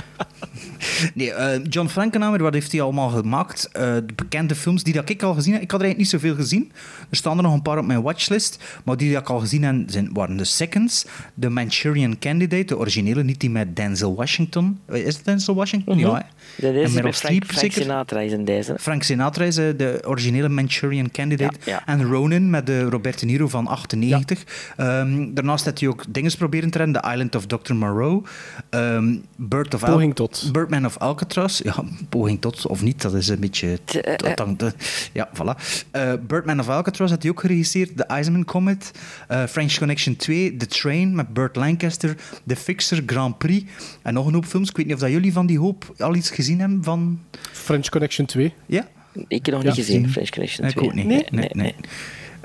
Nee, 1.13 1.33
eh, 1.33 1.59
John 1.69 1.87
Frankenheimer, 1.87 2.41
wat 2.43 2.53
heeft 2.53 2.71
hij 2.71 2.81
allemaal 2.81 3.09
gemaakt? 3.09 3.69
Eh, 3.71 3.81
de 3.81 4.13
bekende 4.15 4.55
films 4.55 4.83
die 4.83 4.93
dat 4.93 5.09
ik 5.09 5.23
al 5.23 5.33
gezien 5.33 5.53
heb. 5.53 5.61
Ik 5.61 5.71
had 5.71 5.79
er 5.79 5.85
eigenlijk 5.85 6.11
niet 6.13 6.21
zoveel 6.21 6.43
gezien. 6.43 6.71
Er 7.09 7.17
staan 7.17 7.37
er 7.37 7.43
nog 7.43 7.53
een 7.53 7.61
paar 7.61 7.77
op 7.77 7.85
mijn 7.85 8.01
watchlist. 8.01 8.63
Maar 8.83 8.97
die 8.97 9.11
dat 9.11 9.21
ik 9.21 9.29
al 9.29 9.39
gezien 9.39 9.63
heb, 9.63 9.75
zijn, 9.87 10.09
waren 10.13 10.37
The 10.37 10.43
Seconds, 10.43 11.05
The 11.39 11.49
Manchurian 11.49 12.19
Candidate, 12.19 12.65
de 12.65 12.77
originele, 12.77 13.23
niet 13.23 13.39
die 13.39 13.49
met 13.49 13.75
Denzel 13.75 14.15
Washington. 14.15 14.79
Eh, 14.85 15.05
Is 15.05 15.15
het 15.15 15.25
Denzel 15.25 15.55
Washington? 15.55 15.97
Ja, 15.97 16.05
hè. 16.05 16.11
Mhm. 16.11 16.21
Dat 16.57 16.73
En 16.73 16.81
is 16.81 16.91
met 16.93 17.15
Frank, 17.15 17.45
Frank? 17.45 17.71
Sinatra 17.71 18.19
is 18.19 18.31
in 18.31 18.45
deze. 18.45 18.75
Frank 18.79 19.03
Sinatra 19.03 19.43
is 19.45 19.55
de 19.55 20.01
originele 20.05 20.49
Manchurian 20.49 21.11
Candidate. 21.11 21.57
Ja, 21.63 21.71
ja. 21.71 21.81
En 21.85 22.03
Ronin 22.03 22.49
met 22.49 22.65
de 22.65 22.81
Robert 22.81 23.19
De 23.19 23.25
Niro 23.25 23.47
van 23.47 23.67
98. 23.67 24.43
Ehm, 24.77 25.33
daarnaast 25.33 25.65
heeft 25.65 25.79
hij 25.79 25.89
ook 25.89 26.04
dingen 26.09 26.37
proberen 26.37 26.69
te 26.69 26.77
redden. 26.77 27.01
The 27.01 27.09
Island 27.11 27.35
of 27.35 27.45
Dr. 27.45 27.73
Moreau. 27.75 28.23
ehm 28.69 29.15
Bird 29.35 29.73
of 29.73 29.83
Al- 29.83 29.91
Poging 29.91 30.15
tot. 30.15 30.49
Birdman 30.51 30.85
of 30.85 30.97
Alcatraz. 30.97 31.59
Ja, 31.63 31.75
poging 32.09 32.41
tot 32.41 32.67
of 32.67 32.81
niet, 32.81 33.01
dat 33.01 33.13
is 33.13 33.27
een 33.27 33.39
beetje... 33.39 33.79
Eh, 34.01 34.31
hangt, 34.35 34.61
eh, 34.63 34.69
ja, 35.13 35.29
voilà. 35.33 35.61
Eh, 35.91 36.13
Birdman 36.27 36.59
of 36.59 36.69
Alcatraz 36.69 37.09
had 37.09 37.21
hij 37.21 37.31
ook 37.31 37.39
geregisseerd. 37.39 37.97
The 37.97 38.07
Iceman 38.19 38.45
Comet. 38.45 38.91
eh, 39.27 39.43
French 39.45 39.77
Connection 39.77 40.15
2. 40.15 40.57
The 40.57 40.65
Train 40.67 41.15
met 41.15 41.33
Burt 41.33 41.55
Lancaster. 41.55 42.15
The 42.47 42.55
Fixer, 42.55 43.03
Grand 43.05 43.37
Prix. 43.37 43.65
En 44.01 44.13
nog 44.13 44.27
een 44.27 44.33
hoop 44.33 44.45
films. 44.45 44.69
Ik 44.69 44.77
weet 44.77 44.85
niet 44.85 44.95
of 44.95 45.01
dat 45.01 45.09
jullie 45.11 45.33
van 45.33 45.45
die 45.45 45.59
hoop 45.59 45.93
al 45.97 46.15
iets 46.15 46.29
gezien 46.29 46.59
hebben 46.59 46.83
van... 46.83 47.19
French 47.51 47.89
Connection 47.89 48.25
2. 48.25 48.53
Ja? 48.65 48.87
Ik 49.27 49.45
heb 49.45 49.55
nog 49.55 49.63
Ja, 49.63 49.69
niet 49.69 49.77
gezien, 49.79 49.95
gezien. 50.05 50.11
French 50.11 50.29
Connection 50.29 50.67
Ik 50.67 50.75
2. 50.75 50.85
ook 50.87 50.93
niet. 50.93 51.05
Nee? 51.05 51.25
nee, 51.31 51.49
nee. 51.53 51.75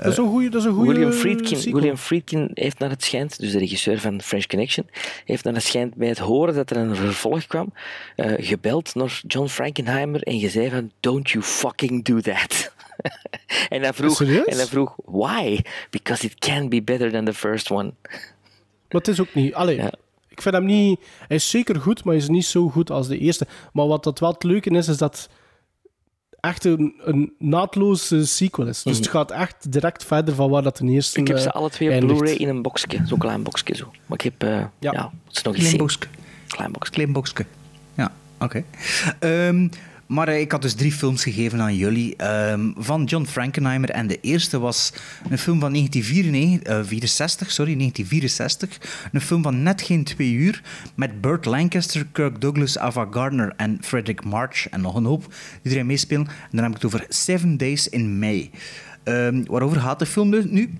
Dat 0.03 0.11
is 0.11 0.17
een 0.17 0.27
goede. 0.29 0.49
Dat 0.49 0.61
is 0.61 0.67
een 0.67 0.73
goede 0.73 0.91
William 0.91 1.11
Friedkin, 1.11 1.57
sequel. 1.57 1.73
William 1.73 1.97
Friedkin 1.97 2.51
heeft 2.53 2.79
naar 2.79 2.89
het 2.89 3.03
schijnt, 3.03 3.39
dus 3.39 3.51
de 3.51 3.57
regisseur 3.57 3.99
van 3.99 4.21
French 4.21 4.45
Connection, 4.45 4.89
heeft 5.25 5.43
naar 5.43 5.53
het 5.53 5.63
schijnt 5.63 5.95
bij 5.95 6.07
het 6.07 6.17
horen 6.17 6.53
dat 6.53 6.69
er 6.69 6.77
een 6.77 6.95
vervolg 6.95 7.45
kwam, 7.47 7.73
eh, 8.15 8.33
gebeld 8.37 8.95
naar 8.95 9.21
John 9.27 9.47
Frankenheimer 9.47 10.23
en 10.23 10.39
gezegd 10.39 10.73
van 10.73 10.91
don't 10.99 11.29
you 11.29 11.43
fucking 11.43 12.03
do 12.03 12.19
that. 12.19 12.73
en, 13.69 13.81
hij 13.81 13.93
vroeg, 13.93 14.21
en 14.21 14.55
hij 14.55 14.65
vroeg, 14.65 14.95
why? 15.05 15.59
Because 15.89 16.25
it 16.25 16.35
can 16.35 16.69
be 16.69 16.81
better 16.81 17.11
than 17.11 17.25
the 17.25 17.33
first 17.33 17.71
one. 17.71 17.93
Maar 18.01 19.01
het 19.01 19.07
is 19.07 19.19
ook 19.21 19.33
niet. 19.33 19.53
Allee, 19.53 19.75
Ja. 19.75 19.91
ik 20.29 20.41
vind 20.41 20.55
hem 20.55 20.65
niet. 20.65 20.99
Hij 21.27 21.37
is 21.37 21.49
zeker 21.49 21.81
goed, 21.81 22.03
maar 22.03 22.13
hij 22.13 22.23
is 22.23 22.29
niet 22.29 22.45
zo 22.45 22.69
goed 22.69 22.91
als 22.91 23.07
de 23.07 23.17
eerste. 23.17 23.47
Maar 23.73 23.87
wat 23.87 24.03
dat 24.03 24.19
wel 24.19 24.31
het 24.31 24.43
leuke 24.43 24.69
is, 24.69 24.87
is 24.87 24.97
dat 24.97 25.29
echt 26.41 26.65
een, 26.65 26.93
een 27.03 27.33
naadloze 27.37 28.25
sequel 28.25 28.67
is. 28.67 28.83
Dus 28.83 28.97
het 28.97 29.07
gaat 29.07 29.31
echt 29.31 29.71
direct 29.71 30.03
verder 30.03 30.35
van 30.35 30.49
waar 30.49 30.61
dat 30.61 30.77
de 30.77 30.85
eerste. 30.85 31.19
Ik 31.19 31.27
heb 31.27 31.37
ze 31.37 31.47
eh, 31.47 31.55
alle 31.55 31.69
twee 31.69 32.01
op. 32.01 32.07
Blu-ray 32.07 32.33
in 32.33 32.49
een 32.49 32.61
boxje, 32.61 33.01
zo'n 33.05 33.17
klein 33.17 33.43
boxje 33.43 33.75
zo. 33.75 33.91
Maar 34.05 34.17
ik 34.17 34.23
heb, 34.23 34.43
eh, 34.43 34.65
ja. 34.79 35.11
het 35.27 35.35
is 35.37 35.41
nog 35.41 35.55
iets 35.55 35.63
Klein 35.63 35.77
boekske. 35.77 36.07
Klein 36.47 37.11
boxje. 37.11 37.33
Klein. 37.33 37.49
Ja, 37.93 38.11
oké. 38.39 38.63
Ehm, 39.19 39.67
maar 40.11 40.27
eh, 40.27 40.39
ik 40.39 40.51
had 40.51 40.61
dus 40.61 40.73
drie 40.73 40.91
films 40.91 41.23
gegeven 41.23 41.61
aan 41.61 41.75
jullie 41.75 42.15
ehm, 42.15 42.71
van 42.77 43.03
John 43.03 43.25
Frankenheimer. 43.25 43.89
En 43.89 44.07
de 44.07 44.19
eerste 44.21 44.59
was 44.59 44.93
een 45.29 45.37
film 45.37 45.59
van 45.59 45.73
1964, 45.73 46.73
eh, 46.73 46.87
64, 46.87 47.51
sorry, 47.51 47.75
1964. 47.77 49.09
Een 49.11 49.21
film 49.21 49.43
van 49.43 49.63
net 49.63 49.81
geen 49.81 50.03
twee 50.03 50.31
uur. 50.31 50.61
Met 50.95 51.21
Burt 51.21 51.45
Lancaster, 51.45 52.05
Kirk 52.11 52.41
Douglas, 52.41 52.77
Ava 52.77 53.07
Gardner 53.11 53.53
en 53.57 53.77
Frederick 53.81 54.23
March. 54.23 54.69
En 54.69 54.81
nog 54.81 54.95
een 54.95 55.05
hoop 55.05 55.33
die 55.61 55.71
erin 55.71 55.85
meespelen. 55.85 56.27
En 56.27 56.49
dan 56.51 56.63
heb 56.63 56.75
ik 56.75 56.81
het 56.81 56.85
over 56.85 57.05
Seven 57.09 57.57
Days 57.57 57.89
in 57.89 58.19
May. 58.19 58.51
Ehm, 59.03 59.43
waarover 59.45 59.79
gaat 59.79 59.99
de 59.99 60.05
film 60.05 60.31
dus 60.31 60.45
nu? 60.45 60.73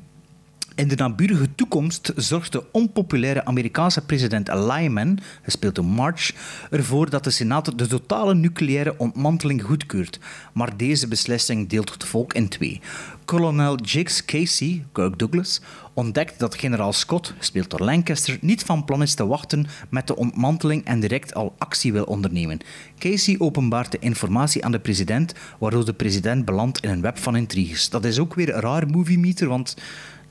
In 0.81 0.87
de 0.87 0.95
naburige 0.95 1.55
toekomst 1.55 2.13
zorgt 2.15 2.51
de 2.51 2.63
onpopulaire 2.71 3.45
Amerikaanse 3.45 4.05
president 4.05 4.47
Lyman, 4.53 5.19
gespeeld 5.41 5.75
door 5.75 5.85
March, 5.85 6.33
ervoor 6.69 7.09
dat 7.09 7.23
de 7.23 7.29
Senaat 7.29 7.77
de 7.77 7.87
totale 7.87 8.35
nucleaire 8.35 8.97
ontmanteling 8.97 9.63
goedkeurt. 9.63 10.19
Maar 10.53 10.77
deze 10.77 11.07
beslissing 11.07 11.69
deelt 11.69 11.93
het 11.93 12.03
volk 12.03 12.33
in 12.33 12.49
twee. 12.49 12.81
Kolonel 13.25 13.77
Jakes 13.83 14.25
Casey, 14.25 14.85
Kirk 14.91 15.19
Douglas, 15.19 15.61
ontdekt 15.93 16.39
dat 16.39 16.55
generaal 16.55 16.93
Scott, 16.93 17.33
gespeeld 17.37 17.69
door 17.69 17.79
Lancaster, 17.79 18.37
niet 18.41 18.63
van 18.63 18.85
plan 18.85 19.01
is 19.01 19.13
te 19.13 19.27
wachten 19.27 19.67
met 19.89 20.07
de 20.07 20.15
ontmanteling 20.15 20.85
en 20.85 20.99
direct 20.99 21.33
al 21.33 21.55
actie 21.57 21.93
wil 21.93 22.03
ondernemen. 22.03 22.59
Casey 22.99 23.35
openbaart 23.37 23.91
de 23.91 23.99
informatie 23.99 24.65
aan 24.65 24.71
de 24.71 24.79
president, 24.79 25.33
waardoor 25.59 25.85
de 25.85 25.93
president 25.93 26.45
belandt 26.45 26.79
in 26.79 26.89
een 26.89 27.01
web 27.01 27.17
van 27.17 27.35
intriges. 27.35 27.89
Dat 27.89 28.05
is 28.05 28.19
ook 28.19 28.33
weer 28.33 28.53
een 28.53 28.61
raar 28.61 28.87
movie 28.87 29.19
meter, 29.19 29.47
want 29.47 29.75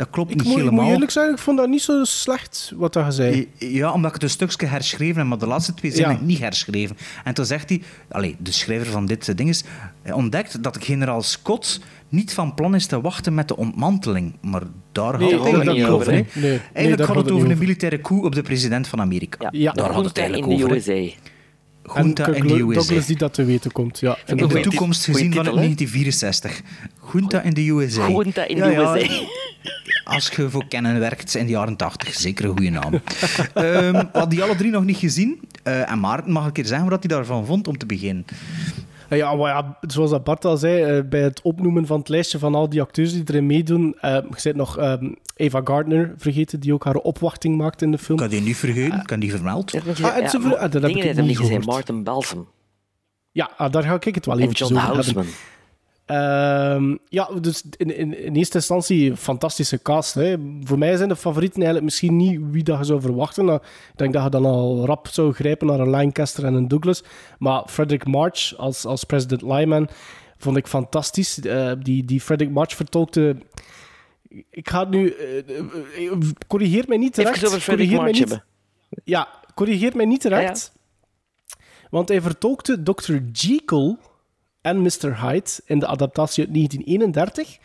dat 0.00 0.10
klopt 0.10 0.30
Ik 0.30 0.36
niet 0.36 0.44
moet, 0.46 0.56
ik 0.56 0.62
moet 0.62 0.70
helemaal. 0.70 0.92
eerlijk 0.92 1.10
zeggen, 1.10 1.32
ik 1.32 1.38
vond 1.38 1.56
dat 1.58 1.68
niet 1.68 1.82
zo 1.82 2.04
slecht 2.04 2.72
wat 2.76 2.92
dat 2.92 3.14
zei. 3.14 3.48
Ja, 3.58 3.92
omdat 3.92 4.06
ik 4.08 4.14
het 4.14 4.22
een 4.22 4.30
stukje 4.30 4.66
herschreven 4.66 5.16
heb, 5.16 5.26
maar 5.26 5.38
de 5.38 5.46
laatste 5.46 5.74
twee 5.74 5.90
zinnen 5.92 6.16
Ja. 6.16 6.22
niet 6.22 6.38
herschreven. 6.38 6.96
En 7.24 7.34
toen 7.34 7.44
zegt 7.44 7.68
hij, 7.68 7.82
allez, 8.10 8.34
de 8.38 8.52
schrijver 8.52 8.92
van 8.92 9.06
dit 9.06 9.28
eh, 9.28 9.36
ding 9.36 9.48
is, 9.48 9.64
ontdekt 10.12 10.62
dat 10.62 10.84
generaal 10.84 11.22
Scott 11.22 11.80
niet 12.08 12.32
van 12.34 12.54
plan 12.54 12.74
is 12.74 12.86
te 12.86 13.00
wachten 13.00 13.34
met 13.34 13.48
de 13.48 13.56
ontmanteling. 13.56 14.34
Maar 14.40 14.62
daar 14.92 15.18
Nee, 15.18 15.28
gaat 15.28 15.38
het 15.38 15.46
eigenlijk 15.46 15.78
niet 15.78 15.86
over. 15.86 16.12
Nee, 16.12 16.26
nee, 16.34 16.60
Eigenlijk 16.72 17.06
gaat 17.08 17.16
het 17.16 17.30
over 17.30 17.50
een 17.50 17.58
militaire 17.58 18.00
coup 18.00 18.24
op 18.24 18.34
de 18.34 18.42
president 18.42 18.88
van 18.88 19.00
Amerika. 19.00 19.48
Ja, 19.52 19.58
Ja. 19.58 19.72
daar 19.72 19.92
gaat 19.92 20.04
het 20.04 20.18
eigenlijk 20.18 20.50
in 20.50 20.56
de 20.58 20.64
over. 20.64 21.14
Junta 21.94 22.26
en 22.26 22.34
in 22.34 22.46
de 22.46 22.54
USA. 22.54 22.72
Douglas 22.72 23.06
die 23.06 23.16
dat 23.16 23.34
te 23.34 23.44
weten 23.44 23.72
komt. 23.72 23.98
Ja, 24.00 24.18
In 24.26 24.36
de 24.36 24.60
toekomst 24.60 25.04
goeie 25.04 25.18
gezien 25.18 25.32
van 25.34 25.42
titel, 25.44 25.58
hè? 25.58 25.62
1964. 25.62 26.60
Junta 27.12 27.40
in 27.42 27.54
de 27.54 27.68
USA. 27.68 28.08
Junta 28.08 28.46
in 28.46 28.56
Ja, 28.56 28.66
de 28.66 28.72
ja, 28.72 28.96
USA. 28.96 29.24
Als 30.04 30.28
je 30.36 30.50
voor 30.50 30.68
kennen 30.68 30.98
werkt 31.00 31.34
in 31.34 31.44
de 31.46 31.52
jaren 31.52 31.76
80, 31.76 32.14
zeker 32.14 32.44
een 32.44 32.50
goede 32.50 32.70
naam. 32.70 32.92
Ehm 33.54 33.92
we 33.92 34.08
hadden 34.12 34.28
die 34.28 34.42
alle 34.42 34.56
drie 34.56 34.70
nog 34.70 34.84
niet 34.84 34.96
gezien. 34.96 35.40
Eh, 35.62 35.90
en 35.90 36.00
Maarten 36.00 36.32
mag 36.32 36.44
een 36.46 36.52
keer 36.52 36.66
zeggen 36.66 36.88
wat 36.88 37.04
hij 37.04 37.16
daarvan 37.16 37.46
vond 37.46 37.68
om 37.68 37.78
te 37.78 37.86
beginnen. 37.86 38.24
Ja, 39.16 39.34
maar 39.34 39.48
ja, 39.48 39.78
zoals 39.80 40.10
dat 40.10 40.24
Bart 40.24 40.44
al 40.44 40.56
zei, 40.56 40.82
eh, 40.82 41.08
bij 41.08 41.20
het 41.22 41.42
opnoemen 41.42 41.86
van 41.86 41.98
het 41.98 42.08
lijstje 42.08 42.38
van 42.38 42.54
al 42.54 42.68
die 42.68 42.80
acteurs 42.80 43.12
die 43.12 43.22
erin 43.26 43.46
meedoen, 43.46 43.96
eh 44.00 44.12
je 44.12 44.40
zit 44.40 44.56
nog 44.56 44.78
ehm, 44.78 45.12
Eva 45.36 45.60
Gardner 45.64 46.14
vergeten, 46.16 46.60
die 46.60 46.72
ook 46.74 46.84
haar 46.84 46.94
opwachting 46.94 47.56
maakt 47.56 47.82
in 47.82 47.90
de 47.90 47.98
film. 47.98 48.18
Ik 48.18 48.22
had 48.24 48.32
die 48.32 48.40
niet 48.40 48.56
vergeten, 48.56 49.00
ik 49.00 49.10
had 49.10 49.20
die 49.20 49.30
vermeld. 49.30 49.74
Ik 49.74 49.82
Ah, 50.02 50.16
en 50.16 50.22
ja, 50.22 50.28
ze 50.28 50.40
ver- 50.40 50.48
maar 50.48 50.58
ah, 50.58 50.70
dat 50.70 50.82
heb 50.82 50.90
ik 50.90 51.04
niet 51.04 51.24
niet 51.26 51.38
gezien. 51.38 51.62
Martin 51.64 52.02
Balsam 52.04 52.48
Ja, 53.30 53.50
ah, 53.56 53.72
daar 53.72 53.82
ga 53.82 53.94
ik 54.00 54.14
het 54.14 54.26
wel 54.26 54.34
en 54.38 54.42
even 54.42 54.54
John 54.54 54.76
over 54.76 55.04
hebben. 55.04 55.26
Ehm, 56.10 56.96
ja, 57.08 57.28
dus 57.40 57.62
in, 57.76 57.96
in, 57.96 58.18
in 58.24 58.34
eerste 58.34 58.56
instantie 58.56 59.10
een 59.10 59.16
fantastische 59.16 59.82
cast. 59.82 60.14
Hè. 60.14 60.36
Voor 60.62 60.78
mij 60.78 60.96
zijn 60.96 61.08
de 61.08 61.16
favorieten 61.16 61.56
eigenlijk 61.56 61.84
misschien 61.84 62.16
niet 62.16 62.40
wie 62.50 62.62
dat 62.62 62.78
je 62.78 62.84
zou 62.84 63.00
verwachten. 63.00 63.44
Nou, 63.44 63.58
ik 63.92 63.98
denk 63.98 64.12
dat 64.12 64.22
je 64.22 64.28
dan 64.30 64.44
al 64.44 64.84
rap 64.86 65.08
zou 65.08 65.32
grijpen 65.32 65.66
naar 65.66 65.80
een 65.80 65.88
Lancaster 65.88 66.44
en 66.44 66.54
een 66.54 66.68
Douglas. 66.68 67.02
Maar 67.38 67.62
Frederick 67.66 68.06
March 68.06 68.56
als, 68.56 68.84
als 68.84 69.04
president 69.04 69.42
Lyman 69.42 69.88
vond 70.38 70.56
ik 70.56 70.66
fantastisch. 70.66 71.40
Eh, 71.40 71.72
die, 71.82 72.04
die 72.04 72.20
Frederick 72.20 72.52
March 72.54 72.74
vertolkte... 72.74 73.36
Ik 74.50 74.68
ga 74.68 74.80
het 74.80 74.90
nu... 74.90 75.08
eh, 75.10 75.38
eh, 75.38 76.12
corrigeer 76.46 76.84
mij 76.88 76.96
niet 76.96 77.14
terecht. 77.14 77.36
Even 77.36 77.46
over 77.48 77.60
Frederick 77.60 77.88
corrigeer 77.88 78.02
mij 78.02 78.20
niet- 78.20 78.30
hebben. 78.30 78.44
Ja, 79.04 79.28
corrigeer 79.54 79.96
mij 79.96 80.06
niet 80.06 80.20
terecht. 80.20 80.72
Want 81.90 82.08
hij 82.08 82.20
vertolkte 82.20 82.82
Dr. 82.82 83.14
Jekyll 83.32 83.96
en 84.62 84.82
Mr. 84.82 85.20
Hyde 85.20 85.50
in 85.64 85.78
de 85.78 85.86
adaptatie 85.86 86.44
uit 86.44 86.54
1931. 86.54 87.58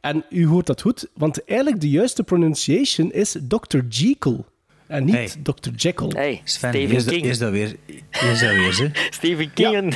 En 0.00 0.24
u 0.30 0.46
hoort 0.46 0.66
dat 0.66 0.80
goed, 0.80 1.06
want 1.14 1.44
eigenlijk 1.44 1.80
de 1.80 1.88
juiste 1.90 2.22
pronunciation 2.22 3.12
is 3.12 3.36
Dr. 3.48 3.78
Jekyll. 3.88 4.44
En 4.86 5.04
niet 5.04 5.14
Hey. 5.14 5.30
Dr. 5.42 5.70
Jekyll. 5.76 6.08
Hey, 6.08 6.40
Sven, 6.44 6.70
Stephen 6.70 6.88
hier 6.88 6.96
is, 6.96 7.04
dat, 7.04 7.14
King. 7.14 7.26
is 7.26 7.38
dat 7.38 7.50
weer. 7.50 7.76
Is 8.10 8.40
dat 8.40 8.50
weer, 8.50 8.72
ze. 8.72 8.90
Stephen 9.10 9.52
King. 9.52 9.94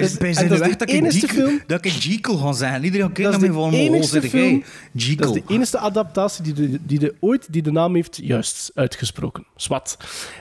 Dus- 0.00 0.16
bij 0.16 0.32
zijn 0.32 0.52
is 0.52 0.60
echt 0.60 0.78
de 0.78 0.86
dat 0.86 0.88
ik, 0.94 1.12
Jekyll, 1.12 1.28
film- 1.28 1.60
dat 1.66 1.84
ik 1.84 1.92
Jekyll 1.92 2.36
ga 2.36 2.52
zeggen. 2.52 2.84
Iedereen 2.84 3.12
kijkt 3.12 3.30
Dat 3.30 3.40
naar 3.40 3.50
is 3.50 3.56
mij 3.56 3.64
van, 3.64 3.64
oh, 3.64 4.02
zit? 4.02 5.18
Dat 5.18 5.36
is 5.36 5.42
de 5.42 5.54
enige 5.54 5.78
adaptatie 5.78 6.42
die 6.44 6.52
de, 6.52 6.78
die 6.86 6.98
de, 6.98 7.14
ooit 7.20 7.52
die 7.52 7.62
de 7.62 7.72
naam 7.72 7.94
heeft 7.94 8.18
juist 8.22 8.70
uitgesproken. 8.74 9.46
Swat. 9.56 9.96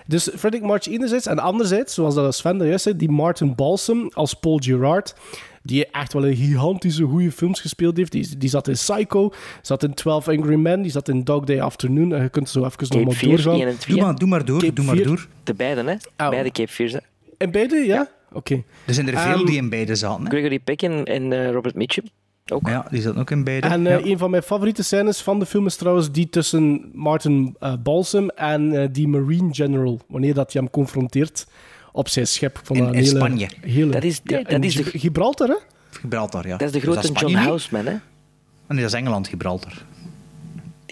Dus 0.08 0.30
Frederick 0.38 0.68
March 0.68 0.88
enerzijds 0.88 1.26
en 1.26 1.40
anderzijds, 1.40 1.94
zoals 1.94 2.16
dat 2.16 2.36
Sven 2.36 2.58
daar 2.58 2.68
juist 2.68 2.84
zei, 2.84 2.96
die 2.96 3.12
Martin 3.12 3.56
Balsam 3.56 4.12
als 4.14 4.34
Paul 4.34 4.60
Gerard, 4.64 5.16
die 5.64 5.86
echt 5.86 6.14
wel 6.14 6.26
een 6.26 6.36
gigantische 6.36 7.04
goede 7.04 7.32
films 7.32 7.60
gespeeld 7.60 7.98
heeft. 7.98 8.12
Die, 8.12 8.38
die 8.38 8.50
zat 8.50 8.68
in 8.68 8.74
Psycho, 8.74 9.34
zat 9.62 9.84
in 9.84 9.94
12 9.94 10.28
Angry 10.28 10.56
Men, 10.56 10.82
die 10.82 10.92
zat 10.92 11.10
in 11.10 11.24
Dog 11.24 11.44
Day 11.44 11.62
Afternoon. 11.62 12.14
En 12.14 12.24
je 12.24 12.30
kunt 12.30 12.50
zo 12.50 12.66
even 12.66 12.78
nog 12.90 13.06
maar 13.06 13.24
doorgaan. 13.24 13.60
1 13.60 13.68
en 13.68 13.78
2. 13.78 13.96
Doe 13.96 14.06
maar, 14.06 14.16
doe 14.16 14.28
maar 14.28 14.46
door, 14.46 14.60
Cape 14.60 14.74
doe 14.74 14.86
maar 14.86 15.04
door. 15.04 15.28
De 15.44 15.54
beide, 15.54 15.84
hè? 15.84 16.26
Oh. 16.26 16.30
Beide 16.30 16.52
Cape 16.52 16.72
Fears. 16.72 16.96
En 17.38 17.52
beide, 17.52 17.76
ja? 17.76 18.10
Oké. 18.34 18.64
Er 18.86 18.94
zijn 18.94 19.08
er 19.08 19.18
veel 19.18 19.34
Ehm, 19.34 19.46
die 19.46 19.58
in 19.58 19.70
beide 19.70 19.96
zaten. 19.96 20.24
Hè? 20.24 20.30
Gregory 20.30 20.60
Peck 20.60 20.82
en, 20.82 21.06
en 21.06 21.34
eh, 21.34 21.52
Robert 21.52 21.76
Mitchum. 21.76 22.04
Ook. 22.54 22.68
Ja, 22.68 22.88
die 22.92 23.02
zaten 23.02 23.20
ook 23.20 23.32
in 23.32 23.44
beide. 23.44 23.68
En 23.68 23.88
eh, 23.88 24.00
ja. 24.00 24.06
een 24.12 24.18
van 24.18 24.30
mijn 24.30 24.44
favoriete 24.44 24.84
scènes 24.84 25.22
van 25.22 25.40
de 25.40 25.46
film 25.46 25.66
is 25.66 25.76
trouwens 25.76 26.12
die 26.12 26.30
tussen 26.30 26.90
Martin 26.94 27.56
eh, 27.60 27.74
Balsam 27.84 28.30
en 28.30 28.92
die 28.92 29.08
Marine 29.08 29.54
General, 29.54 30.00
wanneer 30.08 30.34
dat 30.34 30.54
hij 30.54 30.62
hem 30.62 30.72
confronteert 30.72 31.48
op 31.92 32.08
zijn 32.08 32.28
schip. 32.28 32.60
Van 32.64 32.76
In- 32.76 32.82
een 32.84 32.94
in 32.94 33.04
hele, 33.04 33.16
Spanje. 33.16 33.50
Hele, 33.62 33.92
Dat 33.92 34.04
is 34.04 34.22
de- 34.24 34.34
ja, 34.36 34.44
dat 34.44 34.52
in 34.52 34.64
is 34.64 34.76
de- 34.76 34.84
Gib- 34.84 35.02
Gibraltar, 35.02 35.48
hè? 35.48 35.56
Gibraltar, 35.92 36.48
ja. 36.48 36.58
Dat 36.58 36.68
is 36.68 36.74
de 36.74 36.80
grote 36.80 37.12
John? 37.12 37.34
Houseman, 37.34 37.86
hè? 37.86 37.92
Nee, 38.68 38.82
dat 38.82 38.94
is 38.94 39.00
Engeland, 39.00 39.28
Gibraltar. 39.28 39.74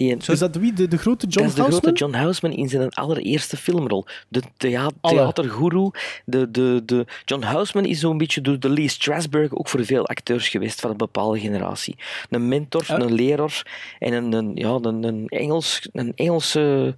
Die, 0.00 0.16
Is 0.16 0.38
dat 0.38 0.56
wie? 0.56 0.72
De, 0.72 0.88
de 0.88 0.98
grote 0.98 1.26
John 1.26 1.38
dat 1.38 1.48
is 1.48 1.54
de 1.54 1.60
Houseman? 1.60 1.80
grote 1.82 2.04
John 2.04 2.14
Houseman 2.14 2.52
in 2.56 2.68
zijn 2.68 2.88
allereerste 2.90 3.56
filmrol. 3.56 4.04
De 4.28 4.42
thea 4.56 4.90
theatergoeroe. 5.00 5.92
De, 6.24 6.50
de, 6.50 6.82
de 6.84 7.06
John 7.24 7.42
Houseman 7.42 7.84
is 7.84 8.00
zo'n 8.00 8.18
beetje 8.18 8.40
door 8.40 8.58
de 8.60 8.68
Lee 8.68 8.88
Strasberg 8.88 9.52
ook 9.54 9.68
voor 9.68 9.84
veel 9.84 10.06
acteurs 10.06 10.48
geweest 10.48 10.80
van 10.80 10.90
een 10.90 10.96
bepaalde 10.96 11.40
generatie. 11.40 11.96
Een 12.30 12.48
mentor, 12.48 12.84
Ja. 12.86 13.00
een 13.00 13.12
leraar 13.12 13.66
en 13.98 14.12
een, 14.12 14.32
een, 14.32 14.50
ja, 14.54 14.78
een, 14.82 15.02
een, 15.02 15.26
Engels, 15.28 15.88
een 15.92 16.12
Engelse, 16.14 16.94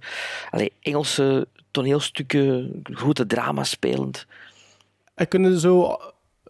allez, 0.51 0.69
Engelse 0.81 1.47
toneelstukken, 1.71 2.79
grote 2.83 3.25
drama 3.25 3.63
spelend. 3.63 4.25
En 5.15 5.27
kunnen 5.27 5.59
zo 5.59 5.97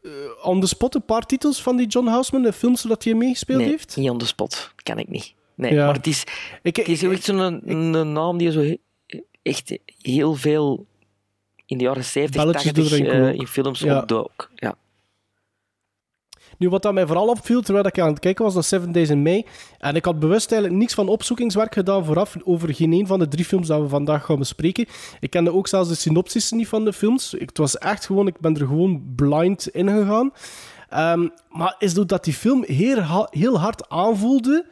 eh, 0.04 0.12
on 0.44 0.62
the 0.62 0.68
spot 0.68 0.96
een 0.96 1.06
paar 1.06 1.26
titels 1.26 1.62
van 1.62 1.76
die 1.76 1.88
John 1.88 2.08
Houseman, 2.08 2.44
de 2.44 2.54
films 2.54 2.82
dat 2.82 3.04
hij 3.04 3.14
meegespeeld 3.14 3.60
nee, 3.60 3.70
heeft? 3.70 3.96
niet 3.96 4.10
on 4.10 4.18
the 4.18 4.26
spot. 4.28 4.72
Kan 4.84 4.98
ik 5.00 5.10
niet. 5.10 5.34
Nee, 5.56 5.74
Ja. 5.74 5.86
maar 5.86 5.96
het 5.96 6.08
is, 6.08 6.24
Ik, 6.62 6.76
het 6.76 6.88
is 6.88 7.04
echt 7.04 7.24
zo'n 7.24 8.12
naam 8.14 8.38
die 8.38 8.52
zo 8.52 8.76
echt 9.42 9.78
heel 10.02 10.36
veel 10.36 10.86
in 11.66 11.78
de 11.78 11.84
jaren 11.84 12.04
70, 12.04 12.42
Belletjes 12.42 12.72
80 12.74 12.92
erin 12.92 13.06
eh, 13.06 13.12
komen. 13.12 13.36
in 13.36 13.48
films 13.48 13.80
Ja. 13.80 13.98
opdook. 14.00 14.50
Ja. 14.56 14.76
Nu, 16.58 16.70
wat 16.70 16.82
dat 16.82 16.94
mij 16.94 17.06
vooral 17.06 17.28
opviel 17.28 17.62
terwijl 17.62 17.86
ik 17.86 18.00
aan 18.00 18.08
het 18.10 18.20
kijken 18.20 18.44
was 18.46 18.54
naar 18.54 18.64
Seven 18.64 18.92
Days 18.92 19.10
in 19.10 19.22
May, 19.22 19.46
en 19.80 19.96
ik 19.96 20.06
had 20.06 20.20
bewust 20.20 20.52
eigenlijk 20.52 20.82
niks 20.82 20.94
van 20.94 21.08
opzoekingswerk 21.08 21.74
gedaan 21.74 22.06
vooraf 22.06 22.36
over 22.44 22.74
geen 22.76 22.92
een 22.94 23.08
van 23.08 23.20
de 23.20 23.28
drie 23.28 23.46
films 23.46 23.68
dat 23.68 23.82
we 23.82 23.88
vandaag 23.88 24.26
gaan 24.26 24.40
bespreken. 24.40 24.86
Ik 25.20 25.30
kende 25.30 25.54
ook 25.54 25.68
zelfs 25.68 25.90
de 25.90 25.96
synopsis 25.96 26.52
niet 26.52 26.68
van 26.68 26.86
de 26.86 26.94
films. 26.94 27.34
Ik, 27.34 27.50
het 27.50 27.58
was 27.58 27.78
echt 27.78 28.06
gewoon, 28.06 28.28
ik 28.28 28.40
ben 28.40 28.54
er 28.60 28.68
gewoon 28.68 29.14
blind 29.16 29.68
in 29.68 29.90
gegaan. 29.90 30.32
Ehm, 30.90 31.28
maar 31.50 31.76
is 31.80 31.94
dat 31.94 32.24
die 32.24 32.34
film 32.34 32.64
heel 33.32 33.60
hard 33.60 33.90
aanvoelde 33.90 34.66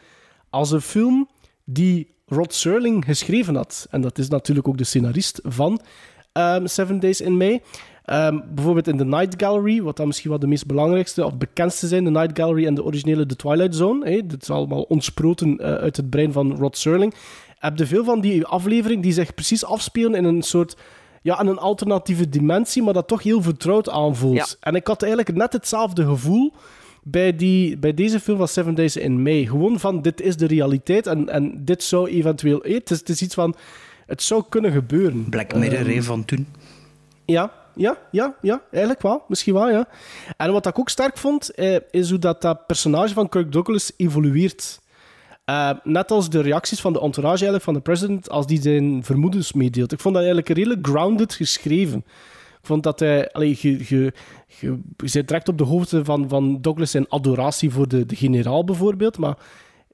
als 0.51 0.71
een 0.71 0.81
film 0.81 1.29
die 1.63 2.07
Rod 2.25 2.53
Serling 2.53 3.05
geschreven 3.05 3.55
had. 3.55 3.87
En 3.89 4.01
dat 4.01 4.17
is 4.17 4.27
natuurlijk 4.27 4.67
ook 4.67 4.77
de 4.77 4.83
scenarist 4.83 5.39
van 5.43 5.81
ehm, 6.31 6.67
Seven 6.67 6.99
Days 6.99 7.21
in 7.21 7.37
May. 7.37 7.61
Ehm, 8.05 8.39
bijvoorbeeld 8.53 8.87
in 8.87 8.97
The 8.97 9.05
Night 9.05 9.33
Gallery, 9.37 9.81
wat 9.81 9.97
dan 9.97 10.07
misschien 10.07 10.29
wel 10.29 10.39
de 10.39 10.47
meest 10.47 10.65
belangrijkste 10.65 11.25
of 11.25 11.37
bekendste 11.37 11.87
zijn, 11.87 12.03
The 12.03 12.09
Night 12.09 12.39
Gallery 12.39 12.65
en 12.65 12.73
de 12.73 12.83
originele 12.83 13.25
The 13.25 13.35
Twilight 13.35 13.75
Zone. 13.75 14.25
Dit 14.27 14.41
is 14.41 14.49
allemaal 14.49 14.81
ontsproten 14.81 15.57
eh, 15.57 15.73
uit 15.73 15.97
het 15.97 16.09
brein 16.09 16.31
van 16.31 16.55
Rod 16.55 16.77
Serling. 16.77 17.13
Heb 17.57 17.77
je 17.77 17.85
veel 17.85 18.03
van 18.03 18.21
die 18.21 18.45
afleveringen 18.45 19.01
die 19.01 19.13
zich 19.13 19.33
precies 19.33 19.65
afspelen 19.65 20.15
in 20.15 20.23
een 20.23 20.41
soort 20.41 20.77
ja, 21.21 21.39
in 21.39 21.47
een 21.47 21.57
alternatieve 21.57 22.29
dimensie, 22.29 22.83
maar 22.83 22.93
dat 22.93 23.07
toch 23.07 23.23
heel 23.23 23.41
vertrouwd 23.41 23.89
aanvoelt. 23.89 24.35
Ja. 24.35 24.45
En 24.59 24.75
ik 24.75 24.87
had 24.87 25.01
eigenlijk 25.01 25.35
net 25.35 25.53
hetzelfde 25.53 26.05
gevoel 26.05 26.53
bij, 27.03 27.35
die, 27.35 27.77
bij 27.77 27.93
deze 27.93 28.19
film 28.19 28.37
van 28.37 28.47
Seven 28.47 28.75
Days 28.75 28.95
in 28.97 29.21
May. 29.21 29.45
Gewoon 29.45 29.79
van, 29.79 30.01
dit 30.01 30.21
is 30.21 30.37
de 30.37 30.47
realiteit 30.47 31.07
en, 31.07 31.29
en 31.29 31.65
dit 31.65 31.83
zou 31.83 32.09
eventueel... 32.09 32.63
eh, 32.63 32.73
Het 32.73 32.91
is, 32.91 32.99
het 32.99 33.09
is 33.09 33.21
iets 33.21 33.33
van, 33.33 33.55
het 34.05 34.21
zou 34.23 34.43
kunnen 34.49 34.71
gebeuren. 34.71 35.29
Black 35.29 35.55
Mirror 35.55 35.87
Ehm, 35.89 36.01
van 36.01 36.25
toen. 36.25 36.47
ja, 37.25 37.51
ja, 37.75 37.97
ja, 38.11 38.35
ja, 38.41 38.61
eigenlijk 38.71 39.01
wel. 39.01 39.23
Misschien 39.27 39.53
wel, 39.53 39.69
ja. 39.69 39.87
En 40.37 40.51
wat 40.51 40.65
ik 40.65 40.79
ook 40.79 40.89
sterk 40.89 41.17
vond, 41.17 41.49
eh, 41.55 41.75
is 41.91 42.09
hoe 42.09 42.19
dat, 42.19 42.41
dat 42.41 42.65
personage 42.67 43.13
van 43.13 43.29
Kirk 43.29 43.51
Douglas 43.51 43.91
evolueert. 43.97 44.79
Eh, 45.45 45.69
net 45.83 46.11
als 46.11 46.29
de 46.29 46.41
reacties 46.41 46.81
van 46.81 46.93
de 46.93 47.01
entourage 47.01 47.35
eigenlijk, 47.35 47.63
van 47.63 47.73
de 47.73 47.79
president, 47.79 48.29
als 48.29 48.47
die 48.47 48.61
zijn 48.61 49.03
vermoedens 49.03 49.53
meedeelt. 49.53 49.91
Ik 49.91 49.99
vond 49.99 50.13
dat 50.15 50.23
eigenlijk 50.23 50.57
redelijk 50.57 50.87
grounded 50.87 51.33
geschreven. 51.33 52.05
Ik 52.61 52.67
vond 52.67 52.83
dat 52.83 52.99
hij... 52.99 53.31
Allee, 53.31 53.57
je, 53.59 53.77
je, 53.87 54.13
je, 54.59 54.79
zit 54.97 55.27
direct 55.27 55.49
op 55.49 55.57
de 55.57 55.63
hoogte 55.63 56.05
van, 56.05 56.29
van 56.29 56.61
Douglas 56.61 56.91
zijn 56.91 57.09
adoratie 57.09 57.71
voor 57.71 57.87
de, 57.87 58.05
de 58.05 58.15
generaal 58.15 58.63
bijvoorbeeld, 58.63 59.17
maar 59.17 59.37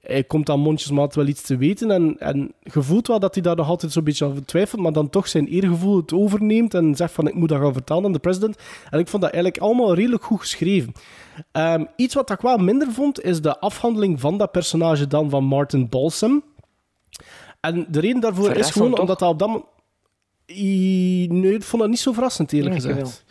hij 0.01 0.23
komt 0.23 0.45
dan 0.45 0.59
mondjesmaat 0.59 1.15
wel 1.15 1.27
iets 1.27 1.41
te 1.41 1.57
weten 1.57 1.91
en, 1.91 2.15
en 2.19 2.53
je 2.59 2.81
voelt 2.81 3.07
wel 3.07 3.19
dat 3.19 3.33
hij 3.33 3.43
daar 3.43 3.55
nog 3.55 3.67
altijd 3.67 3.91
zo'n 3.91 4.03
beetje 4.03 4.25
aan 4.25 4.45
twijfelt, 4.45 4.81
maar 4.81 4.91
dan 4.91 5.09
toch 5.09 5.27
zijn 5.27 5.47
eergevoel 5.47 5.97
het 5.97 6.13
overneemt 6.13 6.73
en 6.73 6.95
zegt 6.95 7.13
van 7.13 7.27
ik 7.27 7.33
moet 7.33 7.49
dat 7.49 7.61
gaan 7.61 7.73
vertellen 7.73 8.05
aan 8.05 8.11
de 8.11 8.19
president. 8.19 8.57
En 8.89 8.99
ik 8.99 9.07
vond 9.07 9.21
dat 9.21 9.31
eigenlijk 9.31 9.63
allemaal 9.63 9.93
redelijk 9.93 10.23
goed 10.23 10.39
geschreven. 10.39 10.91
Ehm, 11.51 11.85
iets 11.95 12.13
wat 12.13 12.29
ik 12.29 12.41
wel 12.41 12.57
minder 12.57 12.91
vond, 12.91 13.23
is 13.23 13.41
de 13.41 13.59
afhandeling 13.59 14.19
van 14.19 14.37
dat 14.37 14.51
personage 14.51 15.07
dan 15.07 15.29
van 15.29 15.43
Martin 15.43 15.89
Balsam. 15.89 16.43
En 17.59 17.85
de 17.89 17.99
reden 17.99 18.21
daarvoor 18.21 18.51
is 18.51 18.71
gewoon 18.71 18.99
omdat 18.99 19.19
dat 19.19 19.29
op 19.29 19.39
dat 19.39 19.47
moment... 19.47 19.65
I- 20.49 21.27
Nee, 21.31 21.53
ik 21.53 21.63
vond 21.63 21.81
dat 21.81 21.91
niet 21.91 21.99
zo 21.99 22.11
verrassend, 22.11 22.53
eerlijk 22.53 22.75
gezegd. 22.75 23.23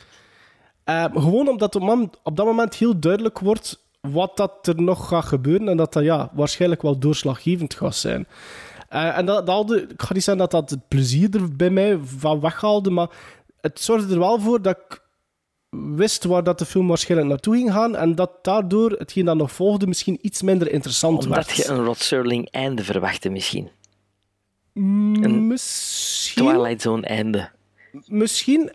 Eh, 0.84 1.04
gewoon 1.12 1.48
omdat 1.48 1.74
op, 1.74 1.82
man- 1.82 2.12
op 2.22 2.36
dat 2.36 2.46
moment 2.46 2.74
heel 2.74 2.98
duidelijk 3.00 3.38
wordt 3.38 3.84
wat 4.00 4.36
dat 4.36 4.66
er 4.66 4.82
nog 4.82 5.08
gaat 5.08 5.24
gebeuren 5.24 5.68
en 5.68 5.76
dat 5.76 5.92
dat 5.92 6.02
ja, 6.02 6.30
waarschijnlijk 6.34 6.82
wel 6.82 6.98
doorslaggevend 6.98 7.74
gaat 7.74 7.94
zijn. 7.96 8.26
Eh, 8.88 9.18
en 9.18 9.26
dat, 9.26 9.46
dat 9.46 9.72
ik 9.72 9.92
ga 10.02 10.12
niet 10.14 10.24
zeggen 10.24 10.36
dat 10.36 10.50
dat 10.50 10.70
het 10.70 10.88
plezier 10.88 11.34
er 11.34 11.56
bij 11.56 11.70
mij 11.70 11.98
van 12.04 12.40
weghaalde, 12.40 12.90
maar 12.90 13.08
het 13.60 13.80
zorgde 13.80 14.12
er 14.12 14.18
wel 14.18 14.40
voor 14.40 14.62
dat 14.62 14.76
ik 14.76 15.04
wist 15.96 16.24
waar 16.24 16.44
dat 16.44 16.58
de 16.58 16.66
film 16.66 16.88
waarschijnlijk 16.88 17.30
naartoe 17.30 17.54
ging 17.56 17.72
gaan 17.72 17.96
en 17.96 18.14
dat 18.14 18.30
daardoor 18.42 18.90
hetgeen 18.90 19.24
dat 19.24 19.36
nog 19.36 19.52
volgde 19.52 19.86
misschien 19.86 20.18
iets 20.20 20.42
minder 20.42 20.72
interessant 20.72 21.24
Omdat 21.24 21.46
werd. 21.46 21.56
je 21.56 21.68
een 21.68 21.84
Rod 21.84 21.98
Serling 21.98 22.50
einde 22.50 22.84
verwachtte 22.84 23.28
misschien. 23.28 23.68
Een 24.76 25.46
Misschien... 25.46 26.44
Twilight 26.44 26.82
Zone 26.82 27.06
einde. 27.06 27.50
Misschien. 28.06 28.70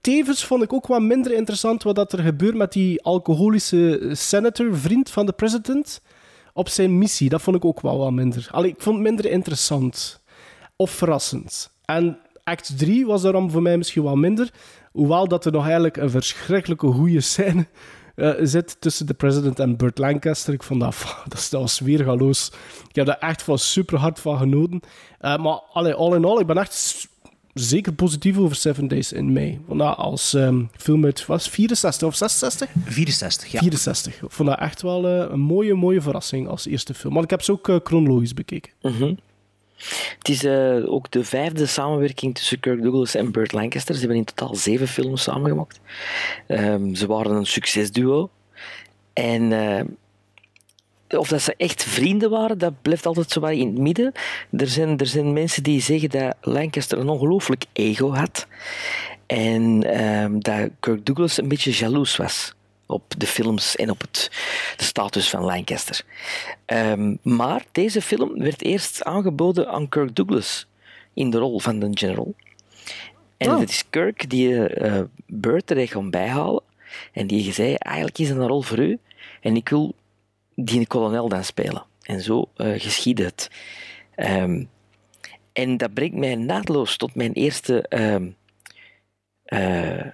tevens 0.00 0.44
vond 0.44 0.62
ik 0.62 0.72
ook 0.72 0.86
wat 0.86 1.02
minder 1.02 1.32
interessant 1.32 1.82
wat 1.82 1.94
dat 1.94 2.12
er 2.12 2.18
gebeurt 2.18 2.54
met 2.54 2.72
die 2.72 3.02
alcoholische 3.02 4.10
senator, 4.12 4.76
vriend 4.76 5.10
van 5.10 5.26
de 5.26 5.32
president, 5.32 6.02
op 6.52 6.68
zijn 6.68 6.98
missie. 6.98 7.28
Dat 7.28 7.42
vond 7.42 7.56
ik 7.56 7.64
ook 7.64 7.80
wel 7.80 7.98
wat 7.98 8.12
minder. 8.12 8.48
Allee, 8.50 8.70
ik 8.70 8.80
vond 8.82 8.96
het 8.96 9.04
minder 9.04 9.30
interessant. 9.30 10.22
Of 10.76 10.90
verrassend. 10.90 11.70
En 11.84 12.18
act 12.44 12.78
3 12.78 13.06
was 13.06 13.22
daarom 13.22 13.50
voor 13.50 13.62
mij 13.62 13.76
misschien 13.76 14.02
wel 14.02 14.16
minder. 14.16 14.50
Hoewel 14.92 15.28
dat 15.28 15.44
er 15.44 15.52
nog 15.52 15.64
eigenlijk 15.64 15.96
een 15.96 16.10
verschrikkelijke 16.10 16.86
goede 16.86 17.20
scène 17.20 17.66
uh, 18.16 18.32
zit 18.42 18.76
tussen 18.80 19.06
de 19.06 19.14
president 19.14 19.58
en 19.58 19.76
Burt 19.76 19.98
Lancaster. 19.98 20.54
Ik 20.54 20.62
vond 20.62 20.80
dat, 20.80 21.16
dat, 21.28 21.48
was 21.50 21.80
weer 21.80 22.04
galoos. 22.04 22.50
Ik 22.88 22.94
heb 22.94 23.06
daar 23.06 23.18
echt 23.18 23.42
van 23.42 23.58
super 23.58 23.98
hard 23.98 24.20
van 24.20 24.38
genoten. 24.38 24.80
Uh, 25.20 25.36
maar 25.36 25.60
allee, 25.72 25.94
all 25.94 26.14
in 26.14 26.24
all, 26.24 26.40
ik 26.40 26.46
ben 26.46 26.56
echt 26.56 27.08
zeker 27.54 27.92
positief 27.92 28.38
over 28.38 28.56
Seven 28.56 28.88
Days 28.88 29.12
in 29.12 29.32
May. 29.32 29.60
Vond 29.66 29.78
dat 29.78 29.96
als 29.96 30.32
um, 30.32 30.70
film 30.76 31.04
uit 31.04 31.26
was 31.26 31.48
64 31.48 32.08
of 32.08 32.14
66? 32.14 32.70
64, 32.84 33.52
ja. 33.52 33.58
64. 33.58 34.22
Ik 34.22 34.30
vond 34.30 34.48
dat 34.48 34.58
echt 34.58 34.82
wel 34.82 35.08
uh, 35.08 35.30
een 35.30 35.40
mooie, 35.40 35.74
mooie 35.74 36.00
verrassing 36.00 36.48
als 36.48 36.66
eerste 36.66 36.94
film. 36.94 37.12
Maar 37.12 37.22
ik 37.22 37.30
heb 37.30 37.42
ze 37.42 37.52
ook 37.52 37.80
chronologisch 37.84 38.34
bekeken. 38.34 38.72
Mm 38.82 38.92
-hmm. 38.92 39.18
Het 40.18 40.28
is 40.28 40.44
uh, 40.44 40.92
ook 40.92 41.10
de 41.10 41.24
vijfde 41.24 41.66
samenwerking 41.66 42.34
tussen 42.34 42.60
Kirk 42.60 42.82
Douglas 42.82 43.14
en 43.14 43.32
Burt 43.32 43.52
Lancaster. 43.52 43.94
Ze 43.94 44.00
hebben 44.00 44.18
in 44.18 44.24
totaal 44.24 44.54
zeven 44.54 44.88
films 44.88 45.22
samengemaakt. 45.22 45.80
Um, 46.48 46.94
ze 46.94 47.06
waren 47.06 47.32
een 47.32 47.46
succesduo. 47.46 48.30
En 49.12 49.52
of 51.08 51.28
dat 51.28 51.42
ze 51.42 51.54
echt 51.56 51.82
vrienden 51.82 52.30
waren, 52.30 52.58
dat 52.58 52.82
blijft 52.82 53.06
altijd 53.06 53.30
zo 53.30 53.44
in 53.44 53.66
het 53.66 53.78
midden. 53.78 54.12
Er 54.50 54.66
zijn, 54.66 54.98
er 54.98 55.06
zijn 55.06 55.32
mensen 55.32 55.62
die 55.62 55.80
zeggen 55.80 56.10
dat 56.10 56.36
Lancaster 56.40 56.98
een 56.98 57.08
ongelooflijk 57.08 57.64
ego 57.72 58.14
had. 58.14 58.46
En 59.26 60.00
um, 60.02 60.42
dat 60.42 60.70
Kirk 60.80 61.06
Douglas 61.06 61.38
een 61.38 61.48
beetje 61.48 61.70
jaloers 61.70 62.16
was 62.16 62.53
op 62.86 63.14
de 63.18 63.26
films 63.26 63.76
en 63.76 63.90
op 63.90 64.00
het, 64.00 64.30
de 64.76 64.84
status 64.84 65.30
van 65.30 65.44
Lancaster. 65.44 66.04
Um, 66.66 67.18
maar 67.22 67.64
deze 67.72 68.02
film 68.02 68.38
werd 68.38 68.62
eerst 68.62 69.02
aangeboden 69.02 69.68
aan 69.68 69.88
Kirk 69.88 70.14
Douglas 70.14 70.66
in 71.14 71.30
de 71.30 71.38
rol 71.38 71.60
van 71.60 71.78
de 71.78 71.90
general. 71.94 72.34
En 73.36 73.50
oh. 73.50 73.58
het 73.58 73.70
is 73.70 73.84
Kirk 73.90 74.30
die 74.30 74.48
uh, 74.78 75.00
Burt 75.26 75.70
er 75.70 75.88
gaat 75.88 76.10
bijhalen. 76.10 76.62
En 77.12 77.26
die 77.26 77.52
zei, 77.52 77.74
eigenlijk 77.74 78.18
is 78.18 78.28
het 78.28 78.38
een 78.38 78.46
rol 78.46 78.62
voor 78.62 78.78
u. 78.78 78.98
En 79.40 79.56
ik 79.56 79.68
wil 79.68 79.94
die 80.54 80.86
kolonel 80.86 81.28
dan 81.28 81.44
spelen. 81.44 81.84
En 82.02 82.20
zo 82.20 82.48
uh, 82.56 82.80
geschiedde 82.80 83.24
het. 83.24 83.50
Um, 84.16 84.68
en 85.52 85.76
dat 85.76 85.94
brengt 85.94 86.16
mij 86.16 86.34
naadloos 86.34 86.96
tot 86.96 87.14
mijn 87.14 87.32
eerste 87.32 87.86
um, 87.88 88.36
uh, 89.46 90.06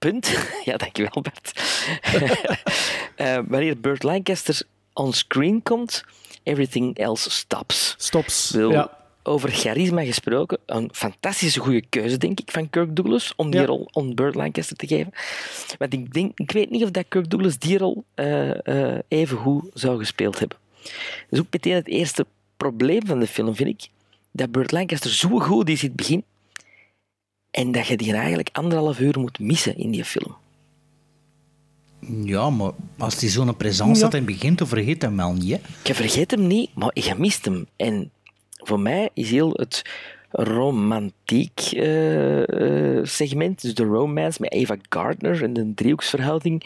punt. 0.00 0.32
ja, 0.64 0.76
dankjewel 0.76 1.22
Bert. 1.22 1.52
uh, 3.16 3.38
wanneer 3.52 3.80
Burt 3.80 4.02
Lancaster 4.02 4.62
on 4.92 5.12
screen 5.12 5.62
komt, 5.62 6.04
everything 6.42 6.98
else 6.98 7.30
stops. 7.30 7.94
Stops, 7.98 8.50
Wil, 8.50 8.70
ja 8.70 8.98
over 9.22 9.50
charisma 9.50 10.04
gesproken, 10.04 10.58
een 10.66 10.88
fantastische 10.92 11.60
goede 11.60 11.82
keuze, 11.88 12.16
denk 12.16 12.40
ik, 12.40 12.50
van 12.50 12.70
Kirk 12.70 12.96
Douglas 12.96 13.32
om 13.36 13.50
die 13.50 13.64
rol 13.64 13.88
on 13.92 14.14
Burt 14.14 14.34
Lancaster 14.34 14.76
te 14.76 14.86
geven. 14.86 15.12
Want 15.78 15.92
ik, 15.92 16.12
denk, 16.12 16.38
ik 16.38 16.50
weet 16.50 16.70
niet 16.70 16.82
of 16.82 16.90
dat 16.90 17.04
Kirk 17.08 17.30
Douglas 17.30 17.58
die 17.58 17.78
rol 17.78 18.04
uh, 18.14 18.54
uh, 18.64 18.98
even 19.08 19.36
goed 19.36 19.64
zou 19.74 19.98
gespeeld 19.98 20.38
hebben. 20.38 20.56
Dat 20.82 20.92
is 21.30 21.40
ook 21.40 21.46
meteen 21.50 21.74
het 21.74 21.88
eerste 21.88 22.26
probleem 22.56 23.06
van 23.06 23.20
de 23.20 23.26
film, 23.26 23.54
vind 23.54 23.68
ik. 23.68 23.88
Dat 24.30 24.50
Burt 24.50 24.72
Lancaster 24.72 25.10
zo 25.10 25.38
goed 25.38 25.68
is 25.68 25.82
in 25.82 25.88
het 25.88 25.96
begin 25.96 26.24
en 27.50 27.72
dat 27.72 27.86
je 27.86 27.96
die 27.96 28.12
eigenlijk 28.12 28.48
anderhalf 28.52 29.00
uur 29.00 29.18
moet 29.18 29.38
missen 29.38 29.76
in 29.76 29.90
die 29.90 30.04
film. 30.04 30.36
Ja, 32.24 32.50
maar 32.50 32.72
als 32.98 33.18
die 33.18 33.28
zo'n 33.28 33.56
presence 33.56 33.98
ja. 33.98 34.04
had 34.04 34.14
en 34.14 34.24
begint, 34.24 34.58
dan 34.58 34.66
vergeet 34.66 35.02
hem 35.02 35.16
wel 35.16 35.32
niet. 35.32 35.50
Hè? 35.50 35.58
Je 35.84 35.94
vergeet 35.94 36.30
hem 36.30 36.46
niet, 36.46 36.70
maar 36.74 36.90
je 36.94 37.14
mist 37.18 37.44
hem. 37.44 37.66
En 37.76 38.10
voor 38.50 38.80
mij 38.80 39.10
is 39.14 39.30
heel 39.30 39.50
het 39.52 39.82
romantiek 40.30 41.72
uh, 41.72 43.00
segment, 43.02 43.62
dus 43.62 43.74
de 43.74 43.84
romance 43.84 44.40
met 44.40 44.52
Eva 44.52 44.76
Gardner 44.88 45.42
en 45.42 45.52
de 45.52 45.74
driehoeksverhouding, 45.74 46.62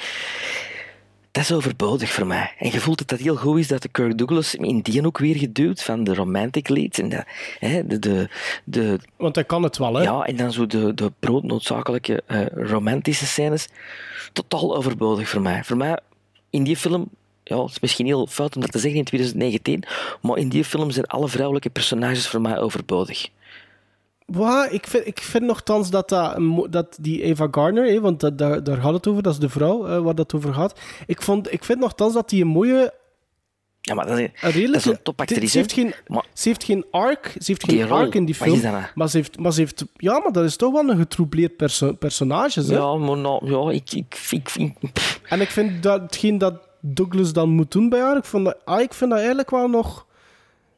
dat 1.34 1.42
is 1.42 1.52
overbodig 1.52 2.10
voor 2.10 2.26
mij. 2.26 2.52
En 2.58 2.70
je 2.70 2.80
voelt 2.80 2.98
dat 2.98 3.08
dat 3.08 3.18
heel 3.18 3.36
goed 3.36 3.58
is 3.58 3.68
dat 3.68 3.82
de 3.82 3.88
Kirk 3.88 4.18
Douglas 4.18 4.54
in 4.54 4.80
die 4.80 5.06
ook 5.06 5.18
weer 5.18 5.36
geduwd 5.36 5.82
van 5.82 6.04
de 6.04 6.14
romantic 6.14 6.68
leads. 6.68 6.98
En 6.98 7.08
de, 7.08 7.24
hè, 7.58 7.86
de, 7.86 7.98
de, 7.98 8.28
de, 8.64 8.98
Want 9.16 9.34
hij 9.34 9.44
kan 9.44 9.62
het 9.62 9.78
wel, 9.78 9.94
hè? 9.94 10.02
Ja, 10.02 10.22
en 10.24 10.36
dan 10.36 10.52
zo 10.52 10.66
de, 10.66 10.94
de 10.94 11.12
broodnoodzakelijke 11.18 12.22
uh, 12.28 12.46
romantische 12.46 13.26
scènes. 13.26 13.68
Totaal 14.32 14.76
overbodig 14.76 15.28
voor 15.28 15.40
mij. 15.40 15.64
Voor 15.64 15.76
mij, 15.76 15.98
in 16.50 16.64
die 16.64 16.76
film, 16.76 17.08
ja, 17.44 17.62
het 17.62 17.70
is 17.70 17.80
misschien 17.80 18.06
heel 18.06 18.26
fout 18.26 18.54
om 18.54 18.60
dat 18.60 18.72
te 18.72 18.78
zeggen 18.78 18.98
in 18.98 19.04
2019, 19.04 19.84
maar 20.22 20.36
in 20.36 20.48
die 20.48 20.64
film 20.64 20.90
zijn 20.90 21.06
alle 21.06 21.28
vrouwelijke 21.28 21.70
personages 21.70 22.28
voor 22.28 22.40
mij 22.40 22.58
overbodig. 22.58 23.28
Wow, 24.26 24.72
ik, 24.72 24.86
vind, 24.86 25.06
ik 25.06 25.20
vind 25.20 25.44
nogthans 25.44 25.90
dat, 25.90 26.08
dat, 26.08 26.36
dat 26.70 26.96
die 27.00 27.22
Eva 27.22 27.48
Garner, 27.50 27.86
hè, 27.86 28.00
want 28.00 28.20
dat, 28.20 28.38
daar, 28.38 28.64
daar 28.64 28.80
gaat 28.80 28.92
het 28.92 29.06
over, 29.06 29.22
dat 29.22 29.32
is 29.32 29.38
de 29.38 29.48
vrouw 29.48 29.88
uh, 29.88 29.98
waar 29.98 30.14
dat 30.14 30.34
over 30.34 30.54
gaat. 30.54 30.80
Ik, 31.06 31.22
vond, 31.22 31.52
ik 31.52 31.64
vind 31.64 31.78
nogthans 31.78 32.14
dat 32.14 32.28
die 32.28 32.42
een 32.42 32.48
mooie 32.48 32.92
ja, 33.80 33.94
maar 33.94 34.06
dat 34.06 34.18
is, 34.18 34.24
een, 34.24 34.50
redelijke, 34.50 34.70
dat 34.72 34.80
is 34.80 34.86
een 34.86 35.02
topactrice. 35.02 35.46
Ze 35.46 35.58
heeft 35.58 35.72
geen, 35.72 35.94
maar, 36.06 36.26
ze 36.32 36.48
heeft 36.48 36.64
geen 36.64 36.84
arc, 36.90 37.26
ze 37.26 37.44
heeft 37.44 37.64
geen 37.64 37.88
rol, 37.88 37.98
arc 37.98 38.14
in 38.14 38.24
die 38.24 38.34
film. 38.34 38.60
Nou? 38.60 38.84
Maar 38.94 39.08
ze, 39.08 39.16
heeft, 39.16 39.38
maar 39.38 39.52
ze 39.52 39.60
heeft... 39.60 39.84
Ja, 39.96 40.18
maar 40.18 40.32
dat 40.32 40.44
is 40.44 40.56
toch 40.56 40.72
wel 40.72 40.88
een 40.88 40.98
getroubleerd 40.98 41.56
perso 41.56 41.92
personage, 41.92 42.60
hè? 42.60 42.74
Ja, 42.74 42.94
maar 42.94 43.16
nou, 43.16 43.50
ja, 43.50 43.70
ik... 43.70 43.92
ik, 43.92 44.20
ik, 44.30 44.50
ik 44.54 45.20
en 45.28 45.40
ik 45.40 45.50
vind 45.50 45.82
dat 45.82 46.00
hetgeen 46.00 46.38
dat 46.38 46.54
Douglas 46.80 47.32
dan 47.32 47.48
moet 47.48 47.72
doen 47.72 47.88
bij 47.88 48.00
haar. 48.00 48.16
Ik, 48.16 48.24
vond 48.24 48.44
dat, 48.44 48.56
ah, 48.64 48.80
ik 48.80 48.94
vind 48.94 49.10
dat 49.10 49.18
eigenlijk 49.18 49.50
wel 49.50 49.68
nog 49.68 50.06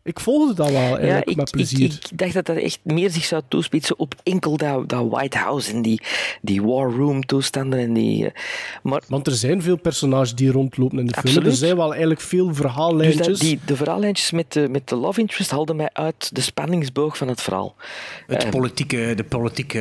ik 0.06 0.20
volgde 0.20 0.54
dat 0.54 0.70
wel 0.70 0.80
eigenlijk 0.80 1.24
ja, 1.24 1.30
ik, 1.30 1.36
met 1.36 1.50
plezier. 1.50 1.84
Ik, 1.84 1.92
ik, 2.10 2.18
dacht 2.18 2.32
dat 2.32 2.46
dat 2.46 2.56
echt 2.56 2.78
meer 2.82 3.10
zich 3.10 3.24
zou 3.24 3.42
toespitsen 3.48 3.98
op 3.98 4.14
enkel 4.22 4.56
dat, 4.56 4.88
dat 4.88 5.08
White 5.08 5.38
House 5.38 5.72
en 5.72 5.82
die, 5.82 6.00
die 6.42 6.62
war 6.62 6.90
room 6.90 7.26
toestanden. 7.26 7.78
En 7.78 7.92
die, 7.92 8.26
eh, 8.26 8.32
maar, 8.82 9.02
Want 9.08 9.26
er 9.26 9.32
zijn 9.32 9.62
veel 9.62 9.76
personages 9.76 10.34
die 10.34 10.50
rondlopen 10.50 10.98
in 10.98 11.06
de 11.06 11.14
film. 11.24 11.44
Er 11.44 11.52
zijn 11.52 11.76
wel 11.76 11.90
eigenlijk 11.90 12.20
veel 12.20 12.54
verhaallijntjes. 12.54 13.26
Dus 13.26 13.38
die, 13.38 13.58
de 13.64 13.76
verhaallijntjes 13.76 14.30
met 14.30 14.52
de, 14.52 14.68
met 14.68 14.88
de 14.88 14.96
love 14.96 15.20
interest 15.20 15.50
haalden 15.50 15.76
mij 15.76 15.90
uit 15.92 16.34
de 16.34 16.40
spanningsboog 16.40 17.16
van 17.16 17.28
het 17.28 17.42
verhaal. 17.42 17.74
Het 18.26 18.44
um, 18.44 18.50
politieke, 18.50 19.12
de 19.16 19.24
politieke 19.24 19.78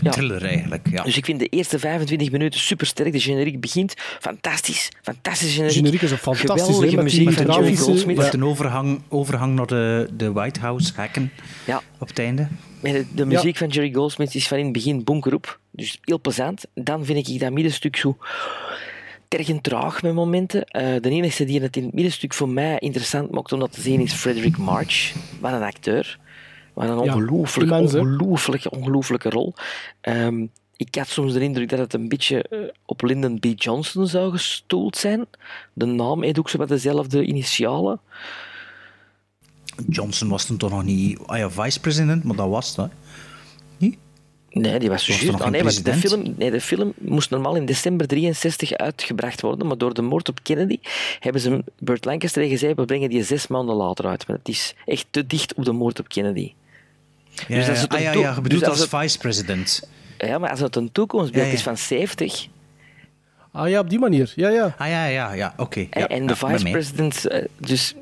ja. 0.00 0.10
thriller 0.10 0.44
eigenlijk. 0.44 0.88
Ja. 0.90 1.02
Dus 1.02 1.16
ik 1.16 1.24
vind 1.24 1.38
de 1.38 1.46
eerste 1.46 1.78
25 1.78 2.30
minuten 2.30 2.60
super 2.60 2.86
sterk. 2.86 3.12
De 3.12 3.20
generiek 3.20 3.60
begint 3.60 3.94
fantastisch. 4.20 4.88
Fantastische 5.02 5.54
generiek. 5.54 5.74
De 5.74 5.78
generiek 5.78 6.02
is 6.02 6.10
een 6.10 6.18
fantastische 6.18 6.72
Geweldige 6.72 7.02
muziek 7.02 7.32
van 7.32 7.76
Goldsmith. 7.76 8.16
Met 8.16 8.34
een 8.34 8.44
overhang, 8.44 9.00
overhang 9.08 9.54
naar 9.60 9.78
de, 9.78 10.08
de 10.16 10.32
White 10.32 10.60
House 10.60 10.92
hacken 10.96 11.32
ja. 11.66 11.82
op 11.98 12.08
het 12.08 12.18
einde. 12.18 12.48
De, 12.82 13.06
de 13.14 13.26
muziek 13.26 13.52
ja. 13.52 13.58
van 13.58 13.68
Jerry 13.68 13.92
Goldsmith 13.92 14.34
is 14.34 14.48
van 14.48 14.58
in 14.58 14.64
het 14.64 14.72
begin 14.72 15.04
bunkerop. 15.04 15.58
Dus 15.70 15.98
heel 16.00 16.20
plezant. 16.20 16.64
Dan 16.74 17.04
vind 17.04 17.28
ik 17.28 17.40
dat 17.40 17.52
middenstuk 17.52 17.96
zo 17.96 18.16
tergend 19.28 19.62
traag 19.62 20.02
met 20.02 20.14
momenten. 20.14 20.58
Uh, 20.58 20.82
de 21.00 21.10
enige 21.10 21.44
die 21.44 21.60
het 21.60 21.76
in 21.76 21.84
het 21.84 21.94
middenstuk 21.94 22.34
voor 22.34 22.48
mij 22.48 22.78
interessant 22.78 23.30
maakt 23.30 23.52
om 23.52 23.58
dat 23.58 23.72
te 23.72 23.80
zien 23.80 24.00
is 24.00 24.12
Frederick 24.12 24.56
March. 24.56 25.12
Wat 25.40 25.52
een 25.52 25.62
acteur. 25.62 26.18
Wat 26.74 26.88
een 26.88 26.98
ongelooflijke, 26.98 27.74
ja, 27.74 27.80
ongelooflijke, 27.80 28.70
ongelooflijke 28.70 29.30
rol. 29.30 29.54
Um, 30.02 30.50
ik 30.76 30.94
had 30.94 31.08
soms 31.08 31.32
de 31.32 31.40
indruk 31.40 31.68
dat 31.68 31.78
het 31.78 31.94
een 31.94 32.08
beetje 32.08 32.46
uh, 32.50 32.58
op 32.86 33.02
Lyndon 33.02 33.38
B. 33.38 33.46
Johnson 33.54 34.06
zou 34.06 34.30
gestoeld 34.30 34.96
zijn. 34.96 35.26
De 35.72 35.84
naam 35.84 36.22
heeft 36.22 36.38
ook 36.38 36.48
zo 36.48 36.58
wat 36.58 36.68
dezelfde 36.68 37.24
initialen. 37.24 38.00
Johnson 39.88 40.28
was 40.28 40.44
toen 40.44 40.56
toch 40.56 40.70
nog 40.70 40.84
niet 40.84 41.18
ah 41.26 41.38
ja, 41.38 41.50
vice-president, 41.50 42.24
maar 42.24 42.36
dat 42.36 42.48
was 42.48 42.74
dat. 42.74 42.90
Niet? 43.78 43.96
Nee, 44.50 44.78
die 44.78 44.88
was, 44.88 45.06
was 45.06 45.20
juist. 45.20 45.40
Oh, 45.40 45.46
nee, 45.46 45.62
de, 45.82 45.94
film, 45.94 46.34
nee, 46.36 46.50
de 46.50 46.60
film 46.60 46.92
moest 46.98 47.30
normaal 47.30 47.56
in 47.56 47.66
december 47.66 48.06
63 48.06 48.72
uitgebracht 48.72 49.40
worden, 49.40 49.66
maar 49.66 49.78
door 49.78 49.94
de 49.94 50.02
moord 50.02 50.28
op 50.28 50.42
Kennedy 50.42 50.78
hebben 51.20 51.42
ze 51.42 51.64
Burt 51.78 52.04
Lancaster 52.04 52.44
gezegd, 52.44 52.76
we 52.76 52.84
brengen 52.84 53.08
die 53.08 53.24
zes 53.24 53.46
maanden 53.46 53.74
later 53.74 54.06
uit. 54.06 54.26
Maar 54.26 54.36
het 54.36 54.48
is 54.48 54.74
echt 54.86 55.06
te 55.10 55.26
dicht 55.26 55.54
op 55.54 55.64
de 55.64 55.72
moord 55.72 55.98
op 55.98 56.08
Kennedy. 56.08 56.52
Ja, 57.48 57.54
dus 57.54 57.68
als 57.68 57.80
het 57.80 57.92
ah, 57.92 58.00
ja, 58.00 58.12
ja, 58.12 58.34
je 58.34 58.40
bedoelt 58.40 58.60
dus 58.60 58.70
als, 58.70 58.92
als 58.92 59.02
vice-president. 59.02 59.88
Ja, 60.18 60.38
maar 60.38 60.50
als 60.50 60.60
het 60.60 60.76
een 60.76 60.92
toekomstbeeld 60.92 61.44
ja, 61.44 61.50
ja. 61.50 61.56
is 61.56 61.62
van 61.62 61.76
70... 61.76 62.46
Ah 63.52 63.68
ja, 63.68 63.80
op 63.80 63.90
die 63.90 63.98
manier. 63.98 64.32
Ja, 64.36 64.48
ja. 64.48 64.74
Ah 64.78 64.88
ja, 64.88 65.06
ja, 65.06 65.32
ja. 65.32 65.52
oké. 65.56 65.62
Okay. 65.62 66.02
Ja, 66.02 66.08
en 66.08 66.26
de 66.26 66.36
vice-president... 66.36 67.26
Uh, 67.32 67.44
dus 67.58 67.94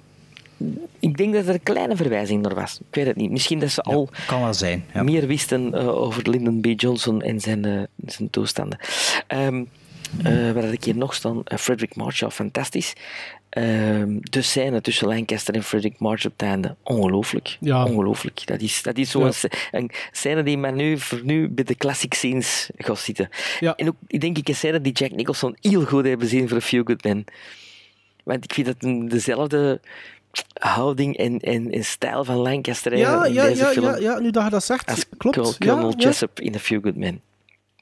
ik 0.99 1.16
denk 1.16 1.35
dat 1.35 1.47
er 1.47 1.55
een 1.55 1.62
kleine 1.62 1.97
verwijzing 1.97 2.42
naar 2.42 2.55
was. 2.55 2.79
Ik 2.88 2.94
weet 2.94 3.07
het 3.07 3.16
niet. 3.16 3.31
Misschien 3.31 3.59
dat 3.59 3.71
ze 3.71 3.85
ja, 3.87 3.92
al 3.92 4.09
kan 4.27 4.40
wel 4.40 4.55
zijn, 4.55 4.85
ja. 4.94 5.03
meer 5.03 5.27
wisten 5.27 5.75
uh, 5.75 5.88
over 5.88 6.31
Lyndon 6.31 6.61
B. 6.61 6.81
Johnson 6.81 7.23
en 7.23 7.40
zijn, 7.40 7.66
uh, 7.66 7.83
zijn 8.07 8.31
toestanden. 8.31 8.79
Um, 9.29 9.68
Eh 10.23 10.53
wat 10.53 10.64
had 10.64 10.73
ik 10.73 10.85
hier 10.85 10.97
nog 10.97 11.14
staan? 11.14 11.44
Eh, 11.44 11.59
Frederick 11.59 11.97
Marshall, 11.97 12.31
fantastisch. 12.31 12.92
Ehm, 13.49 14.16
de 14.21 14.42
scène 14.42 14.81
tussen 14.81 15.09
Lancaster 15.09 15.55
en 15.55 15.62
Frederick 15.62 15.99
Marshall 15.99 16.33
op 16.33 16.38
het 16.38 16.49
einde, 16.49 16.77
ongelooflijk. 16.83 17.57
Ja. 17.61 17.85
Ongelooflijk. 17.85 18.47
Dat 18.47 18.61
is, 18.61 18.83
dat 18.83 18.99
is 18.99 19.11
zo'n 19.11 19.33
een 19.71 19.90
scène 20.12 20.42
die 20.42 20.59
mij 20.59 20.71
nu, 20.71 20.99
voor 20.99 21.21
nu 21.25 21.49
bij 21.49 21.64
de 21.64 21.75
classic 21.75 22.14
scenes 22.14 22.71
gaat 22.77 22.99
zitten. 22.99 23.29
Ja. 23.61 23.77
En 23.77 23.88
ook, 23.88 23.97
ik 24.07 24.21
denk 24.21 24.38
ik, 24.38 24.49
een 24.49 24.55
scène 24.55 24.81
die 24.81 24.92
Jack 24.92 25.11
Nicholson 25.11 25.57
heel 25.61 25.85
goed 25.85 26.05
hebben 26.05 26.29
zien 26.29 26.49
voor 26.49 26.57
A 26.57 26.61
Few 26.61 26.87
Good 26.87 27.05
Men. 27.05 27.25
Want 28.25 28.44
ik 28.44 28.53
vind 28.53 28.66
dat 28.66 28.77
een, 28.79 29.09
dezelfde 29.09 29.81
houding 30.53 31.17
en, 31.17 31.38
en, 31.38 31.71
en 31.71 31.85
stijl 31.85 32.25
van 32.25 32.37
Lancaster 32.37 32.97
Ja, 32.97 33.25
in 33.25 33.33
ja, 33.33 33.45
deze 33.45 33.62
ja, 33.62 33.71
film 33.71 33.87
ja, 33.87 33.97
ja, 33.97 34.19
nu 34.19 34.31
dat 34.31 34.45
je 34.45 34.51
dat 34.51 34.64
zegt, 34.64 34.91
als 34.91 35.05
klopt. 35.17 35.59
Colonel 35.59 35.91
ja. 35.91 35.97
Jessup 35.97 36.41
in 36.41 36.55
A 36.55 36.59
Few 36.59 36.83
Good 36.83 36.97
Men. 36.97 37.21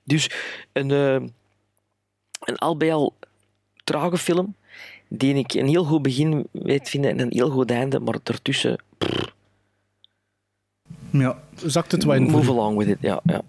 Dus 0.05 0.31
een, 0.73 0.91
eh, 0.91 1.29
een 2.41 2.57
al 2.57 2.77
bij 2.77 2.93
al 2.93 3.15
trage 3.85 4.19
film, 4.19 4.55
die 5.09 5.35
ik 5.35 5.55
een 5.55 5.69
heel 5.69 5.85
goed 5.85 6.03
begin 6.03 6.47
weet 6.53 6.89
vinden 6.89 7.11
en 7.11 7.19
een 7.19 7.33
heel 7.33 7.51
goed 7.51 7.71
einde, 7.71 8.01
maar 8.01 8.19
ertussen 8.25 8.79
Ja. 11.11 11.39
Zakt 11.65 11.93
het 11.93 12.05
wijn 12.05 12.31
voor 12.31 12.39
move 12.39 12.51
along 12.51 12.79
with 12.79 12.89
it. 12.89 12.99
Ja, 13.01 13.21
ja. 13.25 13.43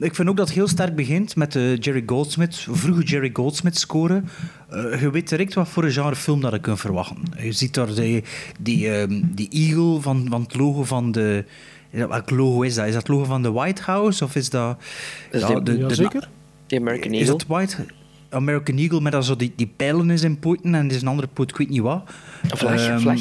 Ik 0.00 0.14
vind 0.14 0.28
ook 0.28 0.36
dat 0.36 0.46
het 0.46 0.56
heel 0.56 0.68
sterk 0.68 0.94
begint 0.94 1.36
met 1.36 1.52
de 1.52 1.76
Jerry 1.80 2.02
Goldsmith, 2.06 2.66
vroege 2.70 3.02
Jerry 3.02 3.30
Goldsmith 3.32 3.78
score. 3.78 4.22
Eh, 4.68 5.00
je 5.00 5.10
weet 5.10 5.28
direct 5.28 5.54
wat 5.54 5.68
voor 5.68 5.84
een 5.84 5.90
genre 5.92 6.16
film 6.16 6.40
dat 6.40 6.52
je 6.52 6.58
kunt 6.60 6.80
verwachten. 6.80 7.16
Je 7.38 7.52
ziet 7.52 7.74
daar 7.74 7.94
die, 7.94 8.24
die, 8.60 8.90
ehm, 8.94 9.20
die 9.24 9.48
eagle 9.50 10.00
van, 10.00 10.26
van 10.30 10.42
het 10.42 10.54
logo 10.56 10.84
van 10.84 11.12
de... 11.12 11.44
Welk 11.90 12.30
logo 12.30 12.62
is 12.62 12.74
dat? 12.74 12.86
Is 12.86 12.92
dat 12.92 13.02
het 13.02 13.10
logo 13.10 13.24
van 13.24 13.42
de 13.42 13.50
White 13.50 13.82
House? 13.82 14.24
Of 14.24 14.34
is 14.36 14.50
dat... 14.50 14.78
Dat 15.30 15.50
is 15.50 15.64
de- 15.64 15.78
Jazeker. 15.78 16.28
The 16.66 16.76
American 16.76 17.12
Is 17.12 17.18
Eagle. 17.18 17.32
het 17.32 17.46
White... 17.46 17.76
American 18.30 18.76
Eagle 18.76 19.00
met 19.00 19.12
dan 19.12 19.24
zo 19.24 19.36
die, 19.36 19.52
die 19.56 19.72
pijlen 19.76 20.10
in 20.10 20.18
zijn 20.18 20.38
poten 20.38 20.74
en 20.74 20.88
er 20.88 20.94
is 20.94 21.02
een 21.02 21.08
andere 21.08 21.28
poot, 21.28 21.50
ik 21.50 21.56
weet 21.56 21.68
niet 21.68 21.80
wat. 21.80 22.02
Een 22.50 22.56
vlag, 22.56 22.74
Ehm, 22.80 22.92
een 22.92 23.00
vlag. 23.00 23.18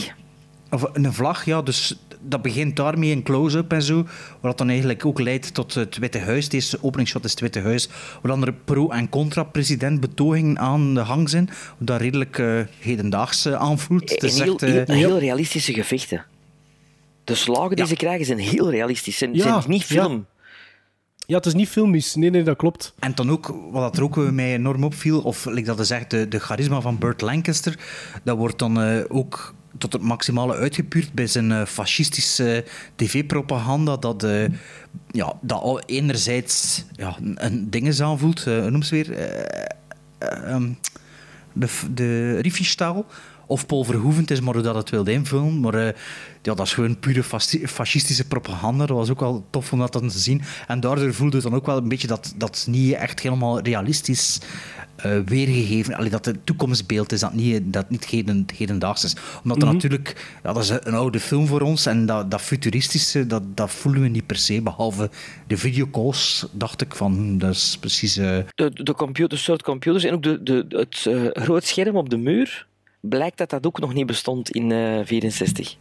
Of 0.70 0.86
een 0.94 1.14
vlag, 1.14 1.46
ja. 1.46 1.62
Dus 1.62 2.00
dat 2.22 2.42
begint 2.42 2.76
daarmee 2.76 3.10
in 3.12 3.24
close-up 3.24 3.72
en 3.72 3.82
zo. 3.84 4.06
Wat 4.40 4.58
dan 4.58 4.70
eigenlijk 4.70 5.06
ook 5.06 5.20
leidt 5.20 5.54
tot 5.54 5.74
het 5.74 5.98
Witte 5.98 6.20
Huis. 6.20 6.50
Deze 6.50 6.78
openingsshot 6.84 7.24
is 7.24 7.32
het 7.32 7.40
Witte 7.40 7.60
Huis. 7.62 7.88
Waar 8.22 8.32
dan 8.32 8.46
er 8.46 8.54
pro- 8.54 8.90
en 8.90 9.10
contra-president 9.10 10.00
betogingen 10.00 10.60
aan 10.60 10.94
de 10.94 11.00
hang 11.00 11.30
zijn. 11.30 11.46
Wat 11.78 11.88
dat 11.88 12.02
redelijk 12.02 12.38
eh, 12.40 12.60
hedendaags 12.80 13.46
eh, 13.46 13.54
aanvoelt. 13.54 14.10
Het 14.10 14.24
is 14.24 14.40
heel, 14.40 14.52
echt, 14.58 14.62
eh, 14.64 14.72
heel, 14.72 14.86
heel 14.96 15.20
realistische 15.20 15.74
gevechten. 15.74 16.26
De 17.24 17.36
slagen 17.36 17.70
die 17.70 17.78
Ja. 17.80 17.86
ze 17.86 17.96
krijgen 17.96 18.26
zijn 18.26 18.40
heel 18.40 18.70
realistisch. 18.70 19.18
Zijn, 19.18 19.34
Ja, 19.34 19.42
zijn 19.44 19.64
niet 19.68 19.84
film. 19.84 20.26
Ja, 21.26 21.36
het 21.36 21.46
is 21.46 21.54
niet 21.54 21.70
filmisch. 21.70 22.16
Nee, 22.16 22.30
nee, 22.30 22.44
dat 22.44 22.58
klopt. 22.58 22.94
En 23.00 23.12
dan 23.16 23.30
ook, 23.32 23.56
wat 23.72 23.98
er 23.98 24.04
ook 24.04 24.16
mij 24.32 24.54
enorm 24.54 24.84
opviel, 24.84 25.22
of 25.22 25.46
like 25.46 25.64
dat 25.68 25.80
is 25.80 25.88
zegt, 25.88 26.10
de, 26.12 26.28
de 26.28 26.40
charisma 26.40 26.82
van 26.82 26.98
Burt 26.98 27.22
Lancaster, 27.22 27.78
dat 28.24 28.38
wordt 28.38 28.60
dan 28.60 28.82
eh, 28.82 28.98
ook 29.08 29.54
tot 29.78 29.94
het 29.94 30.02
maximale 30.02 30.56
uitgepuurd 30.56 31.14
bij 31.14 31.28
zijn 31.28 31.52
eh, 31.52 31.66
fascistische 31.66 32.66
tv-propaganda, 32.96 33.98
dat, 33.98 34.24
eh, 34.24 34.46
ja, 35.12 35.34
dat 35.42 35.84
enerzijds 35.86 36.84
ja, 36.92 37.18
een, 37.36 37.70
dinges 37.70 38.02
aanvoelt, 38.02 38.48
eh, 38.48 38.66
noem 38.66 38.84
ze 38.84 38.96
weer? 38.96 39.14
Ehm, 40.18 40.70
de, 41.54 41.68
de 41.94 42.40
Riefenstahl. 42.40 43.06
Of 43.50 43.66
Paul 43.66 43.84
Verhoeven, 43.84 44.22
het 44.22 44.32
is 44.32 44.40
maar 44.42 44.54
hoe 44.54 44.64
dat 44.64 44.76
het 44.76 44.90
wilde 44.90 45.12
invullen. 45.12 45.60
Maar 45.60 45.74
eh, 45.74 45.94
ja, 46.42 46.54
dat 46.54 46.66
is 46.66 46.74
gewoon 46.74 47.00
pure 47.00 47.24
fascistische 47.68 48.28
propaganda. 48.28 48.86
Dat 48.86 48.98
was 48.98 49.10
ook 49.10 49.20
wel 49.20 49.46
tof 49.50 49.72
om 49.74 49.80
dat 49.80 49.94
dan 49.94 50.08
te 50.08 50.20
zien. 50.20 50.42
En 50.68 50.80
daardoor 50.80 51.14
voelde 51.14 51.36
het 51.36 51.46
dan 51.46 51.56
ook 51.56 51.66
wel 51.66 51.78
een 51.78 51.90
beetje 51.90 52.08
dat 52.08 52.34
dat 52.38 52.66
niet 52.70 52.94
echt 52.94 53.20
helemaal 53.20 53.60
realistisch 53.62 54.40
eh, 54.96 55.20
weergegeven. 55.26 55.94
Allee, 55.94 56.10
dat 56.10 56.26
het 56.26 56.46
toekomstbeeld 56.46 57.12
is, 57.12 57.20
dat 57.20 57.34
niet, 57.34 57.62
dat 57.74 57.90
niet 57.90 58.06
heden, 58.06 58.46
hedendaags 58.56 59.04
is. 59.04 59.16
Omdat 59.44 59.58
er 59.58 59.64
Mhm. 59.66 59.74
natuurlijk, 59.74 60.38
ja, 60.44 60.54
dat 60.54 60.64
is 60.64 60.70
een 60.70 60.94
oude 60.94 61.20
film 61.20 61.48
voor 61.48 61.62
ons. 61.62 61.86
En 61.86 62.06
dat, 62.06 62.32
dat 62.32 62.42
futuristische, 62.42 63.28
dat, 63.28 63.44
dat 63.56 63.72
voelen 63.72 64.02
we 64.02 64.08
niet 64.08 64.26
per 64.26 64.36
se. 64.38 64.62
Behalve 64.62 65.10
de 65.48 65.58
videocalls, 65.58 66.46
dacht 66.52 66.82
ik 66.82 66.96
van, 66.96 67.14
hm, 67.14 67.38
dat 67.38 67.52
is 67.56 67.78
precies... 67.80 68.18
eh, 68.18 68.38
De, 68.56 68.84
de, 68.84 68.94
computer, 68.94 69.38
soort 69.38 69.64
computers 69.64 70.04
en 70.04 70.14
ook 70.14 70.24
de, 70.24 70.44
de, 70.44 70.66
het 70.70 71.06
eh, 71.08 71.44
groot 71.44 71.64
scherm 71.66 71.96
op 71.96 72.10
de 72.10 72.18
muur 72.18 72.68
blijkt 73.02 73.38
dat 73.38 73.50
dat 73.50 73.66
ook 73.66 73.80
nog 73.80 73.94
niet 73.94 74.06
bestond 74.06 74.50
in 74.50 74.72
eh 74.72 75.00
64. 75.06 75.76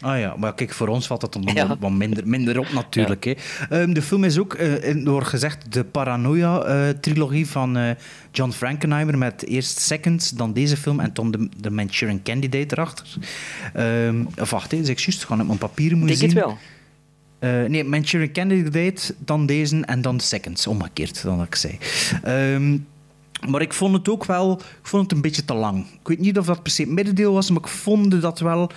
Ah 0.00 0.18
ja, 0.18 0.34
maar 0.36 0.54
kijk, 0.54 0.72
voor 0.72 0.88
ons 0.88 1.06
valt 1.06 1.20
dat 1.20 1.32
dan 1.32 1.50
Ja. 1.54 1.76
wat 1.80 1.90
minder, 1.90 2.28
minder 2.28 2.58
op 2.58 2.72
natuurlijk. 2.72 3.24
Hè. 3.24 3.32
Ehm, 3.70 3.92
de 3.92 4.02
film 4.02 4.24
is 4.24 4.38
ook, 4.38 4.54
eh, 4.54 5.04
wordt 5.04 5.26
gezegd, 5.26 5.72
de 5.72 5.84
Paranoia-trilogie 5.84 7.46
van 7.46 7.76
eh, 7.76 7.90
John 8.32 8.50
Frankenheimer 8.50 9.18
met 9.18 9.46
eerst 9.46 9.78
Seconds, 9.78 10.30
dan 10.30 10.52
deze 10.52 10.76
film 10.76 11.00
en 11.00 11.10
dan 11.12 11.30
de, 11.30 11.48
de 11.56 11.70
Manchurian 11.70 12.22
Candidate 12.22 12.74
erachter. 12.76 13.06
Ehm 13.74 14.24
of 14.40 14.50
wacht, 14.50 14.70
hè, 14.70 14.76
is 14.76 14.88
ik 14.88 14.98
juist, 14.98 15.24
gaan 15.24 15.40
op 15.40 15.46
mijn 15.46 15.58
papieren 15.58 15.98
Ik 15.98 16.04
moeten 16.04 16.18
denk 16.20 16.32
zien. 16.32 16.40
het 16.40 16.48
wel. 16.48 16.58
Eh, 17.62 17.68
nee, 17.70 17.84
Manchurian 17.84 18.32
Candidate, 18.32 19.14
dan 19.18 19.46
deze 19.46 19.80
en 19.84 20.02
dan 20.02 20.20
Seconds, 20.20 20.66
omgekeerd 20.66 21.22
dan 21.22 21.36
dat 21.38 21.46
ik 21.46 21.54
zei. 21.54 21.78
Ehm, 22.22 22.76
maar 23.48 23.60
ik 23.60 23.72
vond 23.72 23.94
het 23.94 24.08
ook 24.08 24.24
wel, 24.24 24.52
ik 24.60 24.86
vond 24.86 25.02
het 25.02 25.12
een 25.12 25.20
beetje 25.20 25.44
te 25.44 25.54
lang. 25.54 25.86
Ik 26.00 26.08
weet 26.08 26.18
niet 26.18 26.38
of 26.38 26.46
dat 26.46 26.62
per 26.62 26.72
se 26.72 26.82
het 26.82 26.90
middendeel 26.90 27.32
was, 27.32 27.50
maar 27.50 27.62
ik 27.62 27.68
vond 27.68 28.20
dat 28.20 28.38
wel 28.38 28.70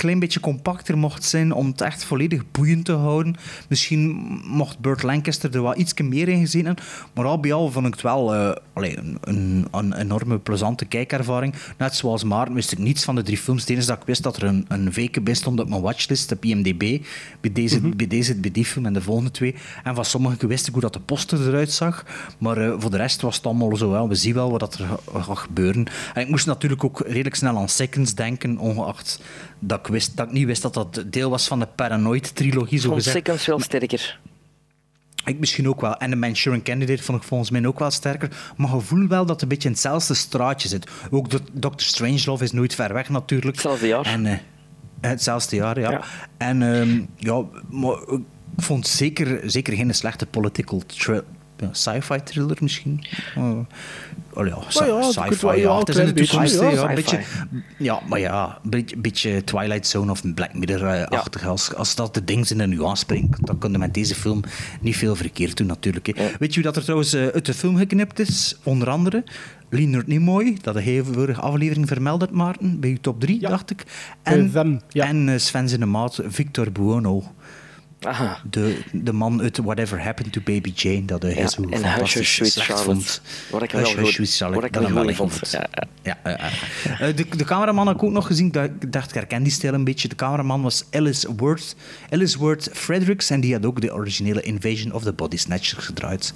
klein 0.00 0.18
beetje 0.18 0.40
compacter 0.40 0.98
mocht 0.98 1.24
zijn 1.24 1.52
om 1.52 1.66
het 1.66 1.80
echt 1.80 2.04
volledig 2.04 2.50
boeiend 2.50 2.84
te 2.84 2.92
houden. 2.92 3.36
Misschien 3.68 4.10
mocht 4.44 4.78
Burt 4.78 5.02
Lancaster 5.02 5.54
er 5.54 5.62
wel 5.62 5.78
iets 5.78 5.94
meer 6.02 6.28
in 6.28 6.40
gezien 6.40 6.66
hebben, 6.66 6.84
maar 7.14 7.24
al 7.24 7.40
bij 7.40 7.52
al 7.52 7.70
vond 7.70 7.86
ik 7.86 7.92
het 7.92 8.02
wel 8.02 8.34
eh, 8.34 8.56
allee, 8.72 8.98
een, 8.98 9.18
een, 9.20 9.66
een 9.70 9.92
enorme 9.92 10.38
plezante 10.38 10.84
kijkervaring. 10.84 11.54
Net 11.78 11.94
zoals 11.94 12.24
Maarten 12.24 12.54
wist 12.54 12.72
ik 12.72 12.78
niets 12.78 13.04
van 13.04 13.14
de 13.14 13.22
drie 13.22 13.38
films. 13.38 13.66
Het 13.66 13.86
dat 13.86 13.98
ik 13.98 14.06
wist 14.06 14.22
dat 14.22 14.36
er 14.36 14.42
een, 14.42 14.64
een 14.68 14.92
VK 14.92 15.22
bij 15.24 15.34
stond 15.34 15.60
op 15.60 15.68
mijn 15.68 15.82
watchlist 15.82 16.32
op 16.32 16.44
IMDb. 16.44 17.02
Bij 17.40 17.52
deze, 17.52 17.80
bij 17.80 18.06
deze, 18.06 18.34
bij 18.34 18.50
die 18.50 18.64
film 18.64 18.86
en 18.86 18.92
de 18.92 19.02
volgende 19.02 19.30
twee. 19.30 19.54
En 19.84 19.94
van 19.94 20.04
sommige 20.04 20.46
wist 20.46 20.66
ik 20.66 20.72
hoe 20.72 20.82
dat 20.82 20.92
de 20.92 21.00
poster 21.00 21.48
eruit 21.48 21.72
zag. 21.72 22.04
Maar 22.38 22.56
eh, 22.58 22.74
voor 22.78 22.90
de 22.90 22.96
rest 22.96 23.20
was 23.20 23.36
het 23.36 23.46
allemaal 23.46 23.76
zo 23.76 23.90
wel. 23.90 24.08
We 24.08 24.14
zien 24.14 24.34
wel 24.34 24.50
wat 24.50 24.74
er 24.78 24.86
ga- 24.86 25.20
gaat 25.20 25.38
gebeuren. 25.38 25.86
En 26.14 26.22
ik 26.22 26.28
moest 26.28 26.46
natuurlijk 26.46 26.84
ook 26.84 27.02
redelijk 27.06 27.34
snel 27.34 27.56
aan 27.56 27.68
Seconds 27.68 28.14
denken, 28.14 28.58
ongeacht 28.58 29.20
dat 29.60 29.78
ik, 29.78 29.86
wist, 29.86 30.16
dat 30.16 30.26
ik 30.26 30.32
niet 30.32 30.46
wist 30.46 30.62
dat 30.62 30.74
dat 30.74 31.04
deel 31.06 31.30
was 31.30 31.46
van 31.46 31.58
de 31.58 31.66
Paranoid-trilogie, 31.66 32.78
zo 32.78 32.88
Vond. 32.88 33.02
Seconds 33.02 33.46
wel 33.46 33.60
sterker. 33.60 34.18
Ik 35.24 35.38
misschien 35.38 35.68
ook 35.68 35.80
wel. 35.80 35.96
En 35.96 36.10
de 36.10 36.16
Manchurian 36.16 36.62
Candidate 36.62 37.02
vond 37.02 37.18
ik 37.18 37.28
volgens 37.28 37.50
mij 37.50 37.66
ook 37.66 37.78
wel 37.78 37.90
sterker. 37.90 38.52
Maar 38.56 38.74
je 38.74 38.80
voelt 38.80 39.08
wel 39.08 39.26
dat 39.26 39.30
het 39.30 39.42
een 39.42 39.48
beetje 39.48 39.68
in 39.68 39.74
hetzelfde 39.74 40.14
straatje 40.14 40.68
zit. 40.68 40.90
Ook 41.10 41.30
Doctor 41.52 41.86
Strangelove 41.86 42.44
is 42.44 42.52
nooit 42.52 42.74
ver 42.74 42.92
weg 42.92 43.08
natuurlijk. 43.08 43.54
Hetzelfde 43.56 43.86
jaar. 43.86 44.06
En, 44.06 44.26
eh, 44.26 44.38
hetzelfde 45.00 45.56
jaar, 45.56 45.80
ja. 45.80 45.90
Ja. 45.90 46.02
En 46.36 46.62
ehm, 46.62 47.00
ja, 47.16 47.44
maar 47.70 47.96
ik 48.08 48.22
vond 48.56 48.86
zeker, 48.86 49.50
zeker 49.50 49.74
geen 49.74 49.94
slechte 49.94 50.26
political. 50.26 50.82
Ja, 51.60 51.68
sci-fi 51.72 52.22
thriller 52.22 52.56
misschien. 52.60 53.04
Uh, 53.38 53.58
oh 54.34 54.46
ja, 54.46 54.58
sci- 54.68 54.84
je 54.84 55.08
sci-fi. 55.10 55.46
ja, 55.46 55.70
een 55.70 55.78
het 55.78 55.88
is 55.88 55.96
in 55.96 56.06
de 56.06 56.12
toekomst. 56.12 56.60
ja, 56.60 56.88
een 56.88 56.94
beetje, 56.94 57.20
ja, 57.78 58.00
maar 58.08 58.20
ja, 58.20 58.58
een 58.64 58.70
beetje, 58.70 58.96
beetje 58.96 59.44
Twilight 59.44 59.86
Zone 59.86 60.10
of 60.10 60.34
Black 60.34 60.54
Mirror-achtig. 60.54 61.46
Als, 61.46 61.74
als 61.74 61.94
dat 61.94 62.14
de 62.14 62.24
dingen 62.24 62.46
zijn 62.46 62.60
er 62.60 62.68
nu 62.68 62.84
aanspringt, 62.84 63.46
dan 63.46 63.58
kun 63.58 63.72
je 63.72 63.78
met 63.78 63.94
deze 63.94 64.14
film 64.14 64.40
niet 64.80 64.96
veel 64.96 65.16
verkeerd 65.16 65.56
doen 65.56 65.66
natuurlijk. 65.66 66.06
Hè. 66.06 66.30
Weet 66.38 66.54
je 66.54 66.62
dat 66.62 66.76
er 66.76 66.82
trouwens 66.82 67.12
eh, 67.12 67.26
uit 67.26 67.46
de 67.46 67.54
film 67.54 67.76
geknipt 67.76 68.18
is? 68.18 68.58
Onder 68.62 68.90
andere 68.90 69.24
Leonard 69.70 70.06
Nimoy, 70.06 70.56
dat 70.60 70.74
de 70.74 70.80
hele 70.80 71.04
vorige 71.04 71.40
aflevering 71.40 71.88
vermeld 71.88 72.20
had, 72.20 72.30
Maarten, 72.30 72.80
bij 72.80 72.90
uw 72.90 72.98
top 73.00 73.20
3, 73.20 73.40
dacht 73.40 73.70
ik. 73.70 73.84
En, 74.22 74.52
en 74.92 75.28
eh, 75.28 75.38
Sven 75.38 75.68
zijn 75.68 75.90
maat, 75.90 76.20
Victor 76.28 76.72
Buono. 76.72 77.22
Aha. 78.00 78.40
De, 78.50 78.80
de 78.92 79.12
man 79.12 79.40
uit 79.40 79.56
Whatever 79.56 80.02
Happened 80.02 80.32
to 80.32 80.40
Baby 80.44 80.72
Jane, 80.74 81.04
dat 81.04 81.22
hij 81.22 81.34
Ja, 81.34 81.48
zo 81.48 81.62
en 81.70 81.80
fantastisch 81.80 82.34
slecht 82.34 82.54
Charlotte. 82.56 82.84
vond. 82.84 83.20
Wat 83.50 83.62
ik 83.62 83.70
Hush, 83.70 83.94
wel 83.94 84.04
Hush, 84.04 84.14
Sweet 84.14 84.36
Charlotte, 84.36 84.60
wat 84.60 84.68
ik 84.68 84.72
dat 84.72 84.82
wel 84.82 84.90
hem 85.06 85.06
goed 85.08 85.16
wel 85.16 85.28
vond. 85.28 85.38
goed. 85.38 85.50
Ja, 85.50 85.66
ja. 85.72 85.86
Ja, 86.02 86.18
ja, 86.30 86.50
ja. 86.84 86.98
Eh, 87.06 87.16
de, 87.16 87.26
de 87.36 87.44
cameraman 87.44 87.86
had 87.86 87.94
ik 87.96 88.02
ook 88.02 88.10
nog 88.12 88.26
gezien. 88.26 88.50
Dat, 88.52 88.64
ik 88.80 88.92
dacht, 88.92 89.08
ik 89.08 89.14
herken 89.14 89.42
die 89.42 89.52
stijl 89.52 89.74
een 89.74 89.84
beetje. 89.84 90.08
De 90.08 90.14
cameraman 90.14 90.62
was 90.62 90.84
Ellis 90.90 91.24
Worth, 91.36 91.76
Ellis 92.10 92.34
Worth 92.34 92.68
Fredericks. 92.72 93.30
En 93.30 93.40
die 93.40 93.52
had 93.52 93.66
ook 93.66 93.80
de 93.80 93.94
originele 93.94 94.42
Invasion 94.42 94.92
of 94.92 95.02
the 95.02 95.12
Body 95.12 95.36
Snatchers 95.36 95.84
gedraaid. 95.84 96.34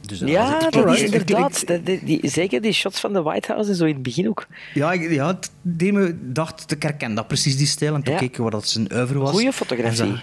Dus, 0.00 0.18
Ja, 0.18 0.58
dat 0.70 0.90
is 0.94 1.02
inderdaad. 1.02 1.70
ik- 1.70 1.86
die, 1.86 2.04
die- 2.04 2.30
zeker 2.30 2.60
die 2.60 2.72
shots 2.72 3.00
van 3.00 3.12
de 3.12 3.22
White 3.22 3.52
House 3.52 3.70
en 3.70 3.76
zo 3.76 3.84
in 3.84 3.94
het 3.94 4.02
begin 4.02 4.28
ook. 4.28 4.46
Ja, 4.74 4.92
ik, 4.92 5.10
ja, 5.10 5.38
deed 5.62 5.92
me, 5.92 6.16
dacht, 6.32 6.72
ik 6.72 6.82
herken 6.82 7.14
dat 7.14 7.26
precies, 7.28 7.56
die 7.56 7.66
stijl. 7.66 7.94
En 7.94 8.02
toen 8.02 8.12
Ja. 8.14 8.18
keek 8.20 8.38
ik 8.38 8.50
dat 8.50 8.68
zijn 8.68 8.92
oeuvre 8.94 9.18
was. 9.18 9.30
Goeie 9.30 9.52
fotografie. 9.52 10.16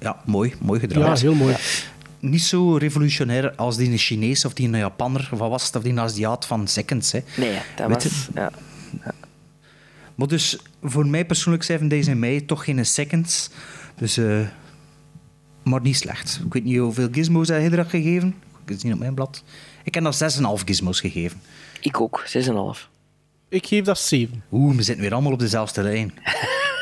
Ja, 0.00 0.16
mooi, 0.24 0.54
mooi 0.60 0.80
Ja, 0.80 0.86
gedraaid. 0.86 1.20
heel 1.20 1.34
mooi. 1.34 1.54
Niet 2.20 2.42
zo 2.42 2.76
revolutionair 2.76 3.54
als 3.54 3.76
die 3.76 3.90
een 3.90 3.98
Chinees 3.98 4.44
of 4.44 4.52
die 4.52 4.68
een 4.68 4.78
Japanner, 4.78 5.28
of 5.32 5.38
wat 5.38 5.50
was 5.50 5.66
het, 5.66 5.76
of 5.76 5.82
die 5.82 5.92
een 5.92 6.00
Aziat 6.00 6.46
van 6.46 6.68
Seconds. 6.68 7.12
Hè. 7.12 7.20
Nee, 7.36 7.58
dat 7.76 7.86
Weet 7.88 8.02
je? 8.02 8.08
was... 8.08 8.28
Ja. 8.34 8.50
Maar 10.14 10.28
dus 10.28 10.58
voor 10.82 11.06
mij 11.06 11.24
persoonlijk 11.26 11.64
zijn 11.64 11.88
deze 11.88 12.10
in 12.10 12.18
mei 12.18 12.44
toch 12.44 12.64
geen 12.64 12.86
seconds. 12.86 13.50
Dus, 13.96 14.16
eh, 14.16 14.40
maar 15.62 15.80
niet 15.80 15.96
slecht. 15.96 16.40
Ik 16.46 16.52
weet 16.52 16.64
niet 16.64 16.78
hoeveel 16.78 17.08
gizmos 17.12 17.48
hij 17.48 17.64
er 17.70 17.76
had 17.76 17.88
gegeven. 17.88 18.34
Gezien 18.70 18.92
op 18.92 18.98
mijn 18.98 19.14
blad. 19.14 19.42
Ik 19.84 19.94
heb 19.94 20.04
dat 20.04 20.22
6,5 20.58 20.64
gizmos 20.64 21.00
gegeven. 21.00 21.40
Ik 21.80 22.00
ook, 22.00 22.24
6,5. 22.76 22.88
Ik 23.48 23.66
geef 23.66 23.84
dat 23.84 23.98
7. 23.98 24.42
Oeh, 24.52 24.76
we 24.76 24.82
zitten 24.82 25.02
weer 25.04 25.12
allemaal 25.12 25.32
op 25.32 25.38
dezelfde 25.38 25.82
lijn. 25.82 26.14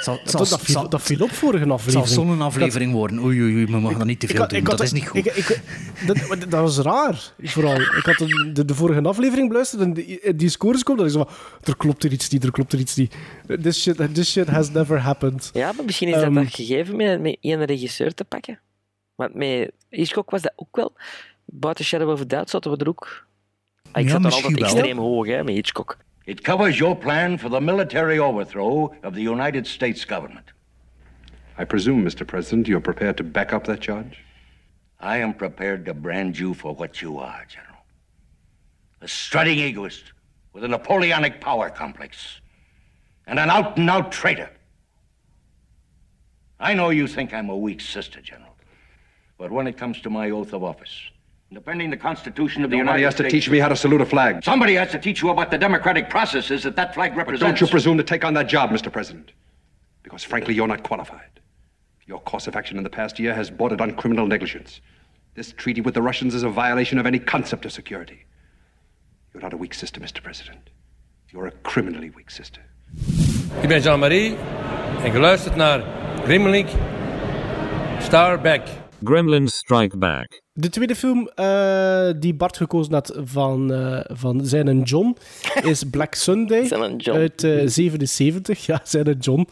Zal, 0.00 0.18
zal, 0.24 0.40
Dat, 0.40 0.48
dat, 0.48 0.60
viel, 0.60 0.74
zal- 0.74 0.88
dat 0.88 1.02
viel 1.02 1.22
op 1.22 1.30
vorige 1.30 1.64
zal 1.64 1.72
aflevering. 1.72 2.08
zo'n 2.08 2.40
aflevering 2.42 2.92
worden. 2.92 3.18
Oei, 3.18 3.42
oei, 3.42 3.54
oei, 3.54 3.66
we 3.66 3.78
mogen 3.80 3.98
dat 3.98 4.06
niet 4.06 4.20
te 4.20 4.26
veel 4.26 4.48
doen. 4.48 4.58
ik 4.58 4.66
had 4.66 4.76
dat 4.78 4.86
is 4.86 4.92
niet 4.92 5.08
goed. 5.08 5.26
ik- 5.26 5.34
ik- 5.34 5.60
dat, 6.48 6.60
was 6.60 6.78
raar, 6.78 7.32
vooral. 7.42 7.80
Ik 7.80 8.02
had 8.04 8.16
de, 8.18 8.50
de, 8.52 8.64
de 8.64 8.74
vorige 8.74 9.00
aflevering 9.02 9.48
beluisterd 9.48 9.82
en 9.82 9.92
die, 9.94 10.34
die 10.36 10.48
scores 10.48 10.82
komen. 10.82 11.04
Dat 11.04 11.12
ik 11.14 11.18
zo 11.20 11.24
van, 11.28 11.50
er 11.64 11.76
klopt 11.76 12.04
er 12.04 12.12
iets 12.12 12.28
niet, 12.28 12.44
er 12.44 12.50
klopt 12.50 12.72
er 12.72 12.78
iets 12.78 12.94
niet. 12.96 13.14
This 13.62 13.82
shit, 13.82 14.14
this 14.14 14.30
shit 14.30 14.48
has 14.48 14.70
never 14.70 15.00
happened. 15.00 15.50
Ja, 15.52 15.72
maar 15.72 15.84
misschien 15.84 16.08
is 16.08 16.14
Ehm, 16.14 16.34
dat 16.34 16.44
dat 16.44 16.54
gegeven 16.54 16.96
met, 16.96 17.20
met 17.20 17.36
één 17.40 17.64
regisseur 17.64 18.14
te 18.14 18.24
pakken. 18.24 18.58
Want 19.14 19.34
met 19.34 19.72
Hitchcock 19.88 20.30
was 20.30 20.42
dat 20.42 20.52
ook 20.56 20.76
wel. 20.76 20.92
Buiten 21.56 21.84
Shadow 21.84 22.10
of 22.10 22.20
a 22.20 22.24
Doubt 22.24 22.50
zaten 22.50 22.70
we 22.70 22.76
er 22.76 22.88
ook. 22.88 23.26
Ah, 23.92 24.00
Ik 24.02 24.06
Ja, 24.08 24.12
zat 24.12 24.18
er 24.18 24.24
misschien 24.24 24.44
altijd 24.44 24.60
wel. 24.72 24.78
extreem 24.80 24.98
hoog 24.98 25.26
hè, 25.26 25.44
met 25.44 25.54
Hitchcock. 25.54 25.96
It 26.24 26.40
covers 26.40 26.78
your 26.78 26.96
plan 26.96 27.38
for 27.38 27.50
the 27.50 27.60
military 27.60 28.18
overthrow 28.18 28.92
of 29.04 29.12
the 29.14 29.22
United 29.30 29.66
States 29.66 30.04
government. 30.04 30.52
I 31.60 31.64
presume, 31.64 32.02
Mr. 32.02 32.24
President, 32.24 32.66
you're 32.66 32.82
prepared 32.82 33.16
to 33.16 33.24
back 33.24 33.52
up 33.52 33.64
that 33.64 33.80
charge? 33.82 34.22
I 35.00 35.18
am 35.22 35.34
prepared 35.34 35.84
to 35.84 35.94
brand 35.94 36.36
you 36.36 36.54
for 36.54 36.74
what 36.74 37.00
you 37.00 37.18
are, 37.20 37.44
General. 37.48 37.84
A 39.00 39.06
strutting 39.06 39.58
egoist 39.58 40.12
with 40.52 40.64
a 40.64 40.68
Napoleonic 40.68 41.40
power 41.40 41.70
complex. 41.70 42.40
And 43.26 43.38
an 43.38 43.50
out 43.50 43.76
and 43.78 43.88
out 43.90 44.10
traitor. 44.10 44.50
I 46.58 46.74
know 46.74 46.90
you 46.90 47.06
think 47.06 47.32
I'm 47.32 47.50
a 47.50 47.56
weak 47.56 47.80
sister, 47.80 48.20
General. 48.22 48.54
But 49.38 49.50
when 49.50 49.66
it 49.66 49.76
comes 49.78 50.00
to 50.00 50.10
my 50.10 50.30
oath 50.30 50.52
of 50.54 50.62
office, 50.62 51.10
defending 51.54 51.90
the 51.90 51.96
Constitution 51.96 52.64
of 52.64 52.70
the 52.70 52.76
Nobody 52.76 53.00
United 53.00 53.04
has 53.04 53.14
to 53.14 53.30
teach 53.30 53.48
me 53.48 53.58
how 53.58 53.68
to 53.68 53.76
salute 53.76 54.00
a 54.00 54.06
flag. 54.06 54.42
Somebody 54.44 54.74
has 54.74 54.90
to 54.90 54.98
teach 54.98 55.22
you 55.22 55.30
about 55.30 55.50
the 55.50 55.58
democratic 55.58 56.10
processes 56.10 56.64
that 56.64 56.76
that 56.76 56.94
flag 56.94 57.12
But 57.12 57.18
represents. 57.18 57.42
don't 57.42 57.60
you 57.60 57.66
presume 57.66 57.96
to 57.96 58.02
take 58.02 58.24
on 58.24 58.34
that 58.34 58.48
job, 58.48 58.70
Mr. 58.70 58.90
President. 58.92 59.32
Because 60.02 60.24
frankly, 60.24 60.54
you're 60.54 60.68
not 60.68 60.82
qualified. 60.82 61.40
Your 62.06 62.20
course 62.20 62.46
of 62.46 62.56
action 62.56 62.76
in 62.76 62.84
the 62.84 62.90
past 62.90 63.18
year 63.18 63.32
has 63.34 63.50
bordered 63.50 63.80
on 63.80 63.92
criminal 63.92 64.26
negligence. 64.26 64.80
This 65.34 65.52
treaty 65.52 65.80
with 65.80 65.94
the 65.94 66.02
Russians 66.02 66.34
is 66.34 66.42
a 66.42 66.48
violation 66.48 66.98
of 66.98 67.06
any 67.06 67.18
concept 67.18 67.64
of 67.64 67.72
security. 67.72 68.26
You're 69.32 69.42
not 69.42 69.52
a 69.52 69.56
weak 69.56 69.74
sister, 69.74 70.00
Mr. 70.00 70.22
President. 70.22 70.70
You're 71.30 71.46
a 71.46 71.50
criminally 71.62 72.10
weak 72.10 72.30
sister. 72.30 72.62
Ik 73.62 73.68
ben 73.68 73.80
Jean-Marie 73.80 74.36
en 75.04 75.10
geluisterd 75.12 75.56
naar 75.56 75.80
Grimmelink 76.24 76.68
Starback. 78.00 78.83
Gremlins 79.04 79.56
Strike 79.56 79.96
Back. 79.96 80.42
De 80.52 80.68
tweede 80.68 80.96
film 80.96 81.28
eh, 81.34 82.10
die 82.16 82.34
Bart 82.34 82.56
gekozen 82.56 82.92
had 82.92 83.20
van, 83.24 83.72
eh, 83.72 84.00
van 84.16 84.46
zijn 84.46 84.68
en 84.68 84.82
John 84.82 85.16
is 85.62 85.84
Black 85.84 86.14
Sunday 86.14 86.70
uit 87.04 87.44
eh, 87.44 87.62
77. 87.64 88.66
Ja, 88.66 88.80
zijn 88.84 89.04
en 89.04 89.18
John. 89.18 89.48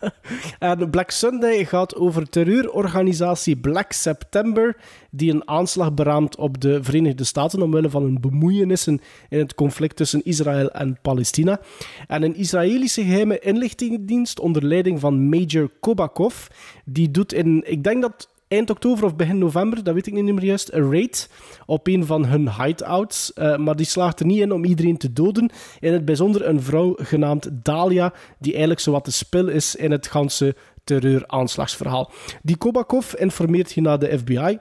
en 0.58 0.90
Black 0.90 1.10
Sunday 1.10 1.64
gaat 1.64 1.96
over 1.96 2.28
terreurorganisatie 2.28 3.56
Black 3.56 3.92
September, 3.92 4.76
die 5.10 5.32
een 5.32 5.48
aanslag 5.48 5.94
beraamt 5.94 6.36
op 6.36 6.60
de 6.60 6.82
Verenigde 6.82 7.24
Staten 7.24 7.62
omwille 7.62 7.90
van 7.90 8.02
hun 8.02 8.20
bemoeienissen 8.20 9.00
in 9.28 9.38
het 9.38 9.54
conflict 9.54 9.96
tussen 9.96 10.24
Israël 10.24 10.70
en 10.70 10.98
Palestina. 11.02 11.60
En 12.06 12.22
een 12.22 12.36
Israëlische 12.36 13.02
geheime 13.02 13.38
inlichtingendienst 13.38 14.40
onder 14.40 14.64
leiding 14.64 15.00
van 15.00 15.28
Major 15.28 15.70
Kobakov, 15.80 16.46
die 16.84 17.10
doet 17.10 17.32
in, 17.32 17.62
ik 17.66 17.84
denk 17.84 18.02
dat 18.02 18.28
eind 18.50 18.70
oktober 18.70 19.04
of 19.04 19.16
begin 19.16 19.38
november, 19.38 19.84
dat 19.84 19.94
weet 19.94 20.06
ik 20.06 20.12
niet 20.12 20.34
meer 20.34 20.44
juist, 20.44 20.72
een 20.72 20.92
raid 20.92 21.30
op 21.66 21.86
een 21.86 22.06
van 22.06 22.24
hun 22.24 22.52
hideouts. 22.52 23.32
Eh, 23.32 23.56
maar 23.56 23.76
die 23.76 23.86
slaagt 23.86 24.20
er 24.20 24.26
niet 24.26 24.40
in 24.40 24.52
om 24.52 24.64
iedereen 24.64 24.96
te 24.96 25.12
doden. 25.12 25.50
In 25.80 25.92
het 25.92 26.04
bijzonder 26.04 26.46
een 26.46 26.62
vrouw 26.62 26.94
genaamd 26.96 27.48
Dalia, 27.52 28.12
die 28.38 28.50
eigenlijk 28.50 28.80
zowat 28.80 29.04
de 29.04 29.10
spil 29.10 29.48
is 29.48 29.76
in 29.76 29.90
het 29.90 30.06
ganse 30.06 30.56
terreuraanslagsverhaal. 30.84 32.10
Die 32.42 32.56
Kobakov 32.56 33.14
informeert 33.14 33.72
hier 33.72 33.82
naar 33.82 33.98
de 33.98 34.18
FBI. 34.18 34.58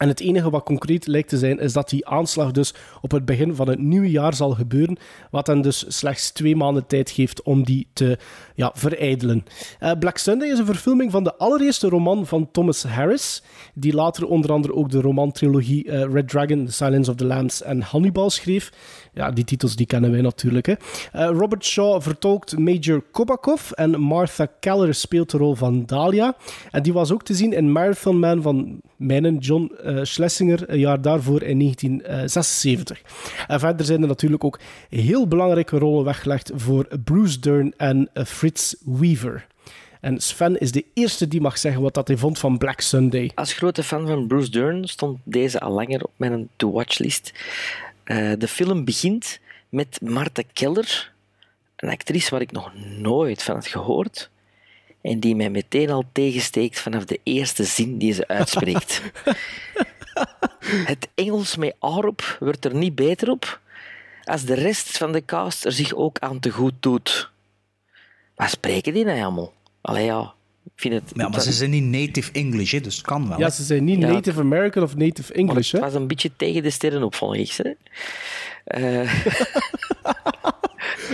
En 0.00 0.08
het 0.08 0.20
enige 0.20 0.50
wat 0.50 0.64
concreet 0.64 1.06
lijkt 1.06 1.28
te 1.28 1.38
zijn, 1.38 1.58
is 1.58 1.72
dat 1.72 1.88
die 1.88 2.06
aanslag 2.06 2.50
dus 2.50 2.74
op 3.00 3.10
het 3.10 3.24
begin 3.24 3.54
van 3.54 3.68
het 3.68 3.78
nieuwe 3.78 4.10
jaar 4.10 4.34
zal 4.34 4.50
gebeuren, 4.50 4.96
wat 5.30 5.46
hen 5.46 5.60
dus 5.60 5.84
slechts 5.88 6.30
twee 6.30 6.56
maanden 6.56 6.86
tijd 6.86 7.10
geeft 7.10 7.42
om 7.42 7.64
die 7.64 7.86
te 7.92 8.18
ja, 8.54 8.72
verijdelen. 8.74 9.44
Eh, 9.78 9.92
Black 9.98 10.18
Sunday 10.18 10.48
is 10.48 10.58
een 10.58 10.66
verfilming 10.66 11.10
van 11.10 11.24
de 11.24 11.36
allereerste 11.36 11.88
roman 11.88 12.26
van 12.26 12.50
Thomas 12.50 12.82
Harris, 12.82 13.42
die 13.74 13.94
later 13.94 14.26
onder 14.26 14.52
andere 14.52 14.74
ook 14.74 14.90
de 14.90 15.00
romantrilogie 15.00 15.90
eh, 15.90 16.12
Red 16.12 16.28
Dragon, 16.28 16.66
The 16.66 16.72
Silence 16.72 17.10
of 17.10 17.16
the 17.16 17.24
Lambs 17.24 17.62
en 17.62 17.80
Hannibal 17.80 18.30
schreef. 18.30 18.72
Ja, 19.14 19.30
die 19.30 19.44
titels 19.44 19.76
die 19.76 19.86
kennen 19.86 20.10
wij 20.10 20.20
natuurlijk. 20.20 20.66
Hè. 20.66 20.74
Eh, 21.12 21.30
Robert 21.32 21.64
Shaw 21.64 22.02
vertolkt 22.02 22.58
Major 22.58 23.02
Kobakov 23.10 23.70
en 23.70 24.00
Martha 24.00 24.46
Keller 24.60 24.94
speelt 24.94 25.30
de 25.30 25.36
rol 25.36 25.54
van 25.54 25.86
Dahlia. 25.86 26.36
En 26.70 26.82
die 26.82 26.92
was 26.92 27.12
ook 27.12 27.22
te 27.22 27.34
zien 27.34 27.52
in 27.52 27.72
Marathon 27.72 28.18
Man 28.18 28.42
van 28.42 28.80
mijn 28.96 29.36
John 29.36 29.72
Schlesinger, 30.02 30.70
een 30.70 30.78
jaar 30.78 31.02
daarvoor 31.02 31.42
in 31.42 31.58
1976. 31.58 33.02
En 33.46 33.60
verder 33.60 33.86
zijn 33.86 34.02
er 34.02 34.08
natuurlijk 34.08 34.44
ook 34.44 34.58
heel 34.88 35.28
belangrijke 35.28 35.78
rollen 35.78 36.04
weggelegd 36.04 36.50
voor 36.54 36.88
Bruce 37.04 37.38
Dern 37.40 37.74
en 37.76 38.08
eh, 38.12 38.24
Fritz 38.24 38.74
Weaver. 38.84 39.46
En 40.00 40.20
Sven 40.20 40.60
is 40.60 40.72
de 40.72 40.84
eerste 40.94 41.28
die 41.28 41.40
mag 41.40 41.58
zeggen 41.58 41.82
wat 41.82 41.94
dat 41.94 42.08
hij 42.08 42.16
vond 42.16 42.38
van 42.38 42.58
Black 42.58 42.80
Sunday. 42.80 43.30
Als 43.34 43.52
grote 43.52 43.82
fan 43.82 44.06
van 44.06 44.26
Bruce 44.26 44.50
Dern 44.50 44.88
stond 44.88 45.18
deze 45.24 45.60
al 45.60 45.72
langer 45.72 46.04
op 46.04 46.12
mijn 46.16 46.48
to-watch-list. 46.56 47.32
Eh, 48.04 48.32
de 48.38 48.48
film 48.48 48.84
begint 48.84 49.40
met 49.68 50.00
Martha 50.02 50.42
Keller, 50.52 51.12
een 51.76 51.88
actrice 51.88 52.30
waar 52.30 52.40
ik 52.40 52.52
nog 52.52 52.72
nooit 52.98 53.42
van 53.42 53.54
had 53.54 53.66
gehoord. 53.66 54.30
En 55.02 55.20
die 55.20 55.36
mij 55.36 55.50
meteen 55.50 55.90
al 55.90 56.04
tegensteekt 56.12 56.80
vanaf 56.80 57.04
de 57.04 57.20
eerste 57.22 57.64
zin 57.64 57.98
die 57.98 58.12
ze 58.12 58.28
uitspreekt. 58.28 59.02
Het 60.90 61.08
Engels 61.14 61.56
met 61.56 61.74
Arup 61.78 62.36
wordt 62.40 62.64
er 62.64 62.74
niet 62.74 62.94
beter 62.94 63.30
op 63.30 63.60
als 64.24 64.44
de 64.44 64.54
rest 64.54 64.96
van 64.96 65.12
de 65.12 65.24
cast 65.24 65.64
er 65.64 65.72
zich 65.72 65.94
ook 65.94 66.18
aan 66.18 66.40
te 66.40 66.50
goed 66.50 66.72
doet. 66.80 67.30
Wat 68.34 68.50
spreken 68.50 68.94
die 68.94 69.04
nou 69.04 69.20
allemaal? 69.22 69.52
Allee 69.80 70.04
ja, 70.04 70.34
ik 70.64 70.72
vind 70.76 70.94
het... 70.94 71.12
Ja, 71.14 71.28
maar 71.28 71.40
ze 71.40 71.52
zijn 71.52 71.70
niet 71.70 71.84
native 71.84 72.32
English, 72.32 72.72
hè, 72.72 72.80
dus 72.80 72.96
het 72.96 73.06
kan 73.06 73.28
wel. 73.28 73.38
Ja, 73.38 73.50
ze 73.50 73.62
zijn 73.62 73.84
niet 73.84 74.00
Ja. 74.00 74.06
Native 74.12 74.40
American 74.40 74.82
of 74.82 74.96
Native 74.96 75.32
English. 75.32 75.70
Het 75.70 75.80
Hè? 75.80 75.86
was 75.86 75.96
een 75.96 76.06
beetje 76.06 76.30
tegen 76.36 76.62
de 76.62 76.70
sterren 76.70 77.02
op, 77.02 77.14
vond 77.14 77.36
ik. 77.36 77.56
Hè? 77.56 77.70
Eh, 78.64 79.24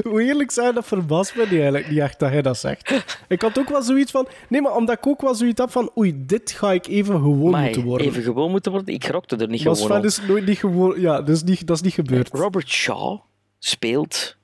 Hoe 0.10 0.22
eerlijk 0.22 0.50
zijn, 0.50 0.74
dat 0.74 0.86
verbaast 0.86 1.34
me 1.34 1.42
niet, 1.42 1.50
eigenlijk 1.50 1.88
niet 1.88 1.98
echt 1.98 2.18
dat 2.18 2.30
hij 2.30 2.42
dat 2.42 2.58
zegt. 2.58 3.04
Ik 3.28 3.42
had 3.42 3.58
ook 3.58 3.68
wel 3.68 3.82
zoiets 3.82 4.10
van... 4.10 4.28
Nee, 4.48 4.60
maar 4.60 4.76
omdat 4.76 4.98
ik 4.98 5.06
ook 5.06 5.20
wel 5.20 5.34
zoiets 5.34 5.60
heb 5.60 5.70
van... 5.70 5.90
Oei, 5.98 6.14
dit 6.26 6.50
ga 6.50 6.72
ik 6.72 6.86
even 6.86 7.14
gewoon 7.14 7.50
maar 7.50 7.62
moeten 7.62 7.82
worden. 7.82 8.06
even 8.06 8.22
gewoon 8.22 8.50
moeten 8.50 8.72
worden. 8.72 8.94
Ik 8.94 9.06
rokte 9.06 9.36
er 9.36 9.48
niet 9.48 9.64
maar 9.64 9.76
gewoon 9.76 9.98
op. 9.98 10.04
is 10.04 10.20
nooit 10.20 10.46
niet 10.46 10.58
gewoon... 10.58 11.00
Ja, 11.00 11.18
dat 11.18 11.28
is 11.36 11.42
niet, 11.42 11.66
dat 11.66 11.76
is 11.76 11.82
niet 11.82 11.94
gebeurd. 11.94 12.28
Robert 12.32 12.68
Shaw 12.68 13.20
speelt 13.58 14.36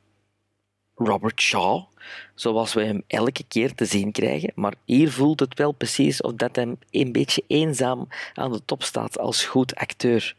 Robert 0.95 1.41
Shaw 1.41 1.85
zoals 2.35 2.75
we 2.75 2.85
hem 2.85 3.03
elke 3.07 3.45
keer 3.49 3.75
te 3.75 3.85
zien 3.85 4.13
krijgen. 4.13 4.53
Maar 4.55 4.75
hier 4.85 5.11
voelt 5.11 5.41
het 5.41 5.59
wel 5.59 5.73
precies 5.73 6.21
of 6.21 6.33
dat 6.33 6.57
hij 6.57 6.77
een 6.91 7.13
beetje 7.13 7.45
eenzaam 7.47 8.09
aan 8.35 8.53
de 8.53 8.65
top 8.65 8.83
staat 8.83 9.19
als 9.19 9.45
goed 9.45 9.75
acteur. 9.75 10.37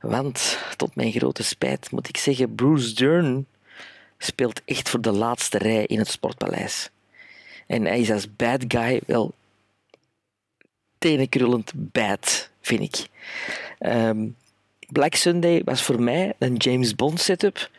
Want, 0.00 0.58
tot 0.76 0.94
mijn 0.94 1.12
grote 1.12 1.42
spijt, 1.42 1.90
moet 1.90 2.08
ik 2.08 2.16
zeggen, 2.16 2.54
Bruce 2.54 2.94
Dern 2.94 3.46
speelt 4.22 4.60
echt 4.64 4.88
voor 4.88 5.00
de 5.00 5.12
laatste 5.12 5.58
rij 5.58 5.86
in 5.86 5.98
het 5.98 6.08
Sportpaleis. 6.08 6.90
En 7.66 7.84
hij 7.84 8.00
is 8.00 8.10
als 8.10 8.36
bad 8.36 8.64
guy 8.68 9.00
wel 9.06 9.34
tenenkrullend 10.98 11.72
bad, 11.74 12.50
vind 12.60 12.80
ik. 12.80 13.08
Ehm, 13.78 14.26
Black 14.88 15.14
Sunday 15.14 15.62
was 15.64 15.82
voor 15.82 16.02
mij 16.02 16.32
een 16.38 16.56
James 16.56 16.94
Bond 16.94 17.20
setup 17.20 17.70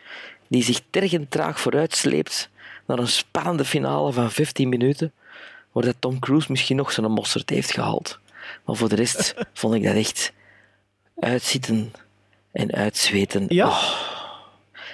die 0.48 0.64
zich 0.64 0.82
tergend 0.90 1.32
traag 1.32 1.60
vooruitsleept 1.60 2.50
naar 2.86 3.00
een 3.00 3.08
spannende 3.08 3.66
finale 3.66 4.12
van 4.12 4.32
15 4.32 4.70
minuten, 4.70 5.12
waar 5.72 5.84
dat 5.84 5.96
Tom 6.00 6.20
Cruise 6.20 6.52
misschien 6.52 6.76
nog 6.76 6.92
zijn 6.92 7.12
mosterd 7.12 7.50
heeft 7.50 7.72
gehaald. 7.72 8.20
Maar 8.66 8.76
voor 8.76 8.90
de 8.90 8.96
rest 8.96 9.34
vond 9.54 9.74
ik 9.74 9.84
dat 9.84 9.96
echt 9.96 10.34
uitzitten 11.20 11.94
en 12.52 12.72
uitzweten. 12.72 13.46
Ja? 13.48 13.68
Oh. 13.68 14.21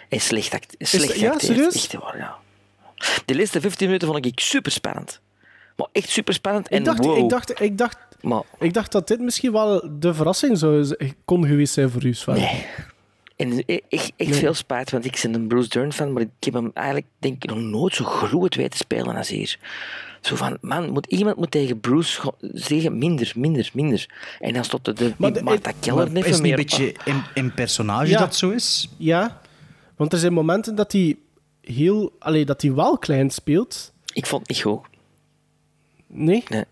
En 0.09 0.19
slecht, 0.21 0.53
act 0.53 0.75
slecht 0.79 1.07
dat- 1.07 1.19
ja, 1.19 1.39
serieus? 1.39 1.75
Echt 1.75 1.93
waar, 1.93 2.17
ja. 2.17 2.35
De 3.25 3.35
laatste 3.37 3.61
15 3.61 3.85
minuten 3.87 4.07
vond 4.07 4.25
ik 4.25 4.39
super 4.39 4.71
spannend. 4.71 5.19
Maar 5.75 5.87
echt 5.91 6.09
super 6.09 6.33
spannend. 6.33 6.67
En 6.67 6.77
Ik 6.79 6.85
dacht, 6.85 7.05
wow. 7.05 7.17
ik, 7.17 7.29
dacht, 7.29 7.61
ik, 7.61 7.77
dacht, 7.77 7.97
Maar 8.21 8.41
ik 8.59 8.73
dacht 8.73 8.91
dat 8.91 9.07
dit 9.07 9.19
misschien 9.19 9.51
wel 9.51 9.89
de 9.99 10.13
verrassing 10.13 10.57
zou, 10.57 10.95
kon 11.25 11.45
geweest 11.45 11.73
zijn 11.73 11.89
voor 11.89 12.05
u, 12.05 12.13
Sven. 12.13 12.33
Nee. 12.33 12.65
En 13.35 13.63
e- 13.65 13.79
echt, 13.89 14.11
echt 14.15 14.35
veel 14.35 14.53
spijt, 14.53 14.91
want 14.91 15.05
ik 15.05 15.19
ben 15.23 15.33
een 15.33 15.47
Bruce 15.47 15.69
Dern 15.69 15.93
fan, 15.93 16.13
maar 16.13 16.21
ik 16.21 16.29
heb 16.39 16.53
hem 16.53 16.71
eigenlijk 16.73 17.07
denk 17.19 17.43
ik 17.43 17.49
nog 17.49 17.59
nooit 17.59 17.93
zo 17.95 18.05
groot 18.05 18.55
weten 18.55 18.77
spelen 18.79 19.15
als 19.15 19.29
hier. 19.29 19.57
Zo 20.21 20.35
van, 20.35 20.57
man, 20.61 20.89
moet, 20.89 21.05
iemand 21.05 21.35
moet 21.37 21.51
tegen 21.51 21.79
Bruce 21.79 22.33
zeggen 22.41 22.97
minder, 22.97 23.31
minder, 23.35 23.69
minder. 23.73 24.09
En 24.39 24.53
dan 24.53 24.63
stopte 24.63 24.93
de, 24.93 25.13
Maar 25.17 25.33
de- 25.33 25.43
Martha 25.43 25.71
Keller 25.79 26.11
Maar 26.11 26.15
even 26.15 26.29
is 26.29 26.35
het 26.35 26.43
niet 26.43 26.55
meer... 26.55 26.59
een 26.59 26.65
beetje 26.65 26.95
in, 27.11 27.23
in 27.33 27.53
personage 27.53 28.09
Ja. 28.09 28.19
dat 28.19 28.35
zo 28.35 28.49
is? 28.49 28.89
Ja, 28.97 29.41
want 29.97 30.13
er 30.13 30.19
zijn 30.19 30.33
momenten 30.33 30.75
dat 30.75 30.91
hij 30.91 31.17
heel... 31.61 32.15
Allee, 32.19 32.45
dat 32.45 32.61
hij 32.61 32.73
wel 32.73 32.97
klein 32.97 33.29
speelt. 33.29 33.93
Ik 34.13 34.25
vond 34.25 34.41
het 34.41 34.49
niet 34.49 34.61
goed. 34.61 34.79
Nee? 36.07 36.43
Nee. 36.47 36.63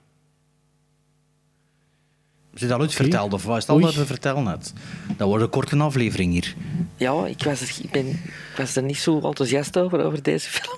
Is 2.53 2.61
dit 2.61 2.69
al 2.69 2.75
Oké. 2.75 2.85
uitverteld 2.85 3.33
of 3.33 3.43
wat 3.43 3.57
is 3.57 3.61
het 3.61 3.71
al 3.71 3.79
dat 3.79 3.95
we 3.95 4.05
vertellen 4.05 4.43
net? 4.43 4.73
Dat 5.17 5.27
wordt 5.27 5.43
een 5.43 5.49
korte 5.49 5.77
aflevering 5.77 6.31
hier. 6.31 6.55
Ja, 6.97 7.25
ik 7.25 7.43
was, 7.43 7.61
er, 7.61 7.75
ik, 7.83 7.91
ben, 7.91 8.07
ik 8.07 8.53
was 8.57 8.75
er 8.75 8.83
niet 8.83 8.97
zo 8.97 9.19
enthousiast 9.21 9.77
over, 9.77 10.03
over 10.03 10.23
deze 10.23 10.49
film. 10.49 10.77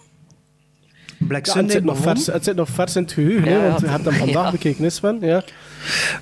Black 1.17 1.45
Ja, 1.45 1.51
het, 1.53 1.57
Sunday 1.57 1.75
zit 1.75 1.83
nog 1.83 1.97
vers, 1.97 2.25
het 2.25 2.43
zit 2.43 2.55
nog 2.55 2.69
vers 2.69 2.95
in 2.95 3.01
het 3.01 3.11
geheugen, 3.11 3.51
Ja, 3.51 3.59
hè, 3.59 3.67
want 3.69 3.79
je 3.81 3.87
hebt 3.87 4.05
hem 4.05 4.13
vandaag 4.25 4.43
Ja. 4.45 4.51
bekeken, 4.51 4.85
is 4.85 4.95
Sven? 4.95 5.17
Ja. 5.21 5.43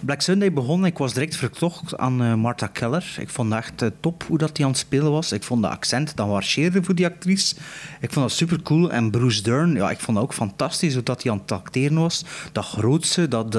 Black 0.02 0.22
Sunday 0.22 0.54
begon. 0.54 0.86
Ik 0.86 0.98
was 0.98 1.14
direct 1.14 1.36
verkocht 1.36 1.98
aan 1.98 2.24
eh, 2.24 2.34
Martha 2.34 2.68
Keller. 2.68 3.16
Ik 3.20 3.30
vond 3.30 3.54
het 3.54 3.64
echt 3.64 3.82
eh, 3.82 3.90
top 4.00 4.24
hoe 4.28 4.38
dat 4.38 4.56
die 4.56 4.66
aan 4.66 4.72
het 4.72 4.80
spelen 4.80 5.12
was. 5.12 5.32
Ik 5.32 5.44
vond 5.44 5.62
de 5.62 5.68
accent 5.70 6.16
dat 6.16 6.28
marcheerde 6.28 6.84
voor 6.84 6.96
die 6.96 7.06
actrice. 7.06 7.56
Ik 8.02 8.12
vond 8.12 8.28
dat 8.28 8.38
super 8.38 8.62
cool. 8.62 8.92
En 8.92 9.12
Bruce 9.12 9.42
Dern, 9.42 9.74
ja, 9.74 9.90
ik 9.90 10.00
vond 10.00 10.18
dat 10.18 10.26
ook 10.26 10.34
fantastisch 10.34 10.94
hoe 10.94 11.04
dat 11.04 11.24
hij 11.24 11.32
aan 11.32 11.40
het 11.42 11.52
acteren 11.52 11.98
was. 12.00 12.24
Dat 12.52 12.66
grootste, 12.66 13.28
dat 13.28 13.50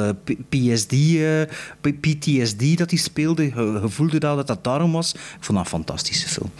PSD, 0.49 0.93
eh, 0.93 1.43
P- 1.81 2.01
PTSD 2.01 2.79
dat 2.79 2.91
hij 2.91 2.99
speelde. 2.99 3.43
Je, 3.43 3.79
je 3.83 3.89
voelde 3.89 4.19
dat, 4.19 4.37
dat 4.37 4.47
dat 4.47 4.65
daarom 4.65 4.93
was. 4.93 5.15
Ik 5.15 5.21
vond 5.41 5.59
dat 5.59 5.67
een 5.67 5.73
fantastische 5.79 6.29
film. 6.29 6.51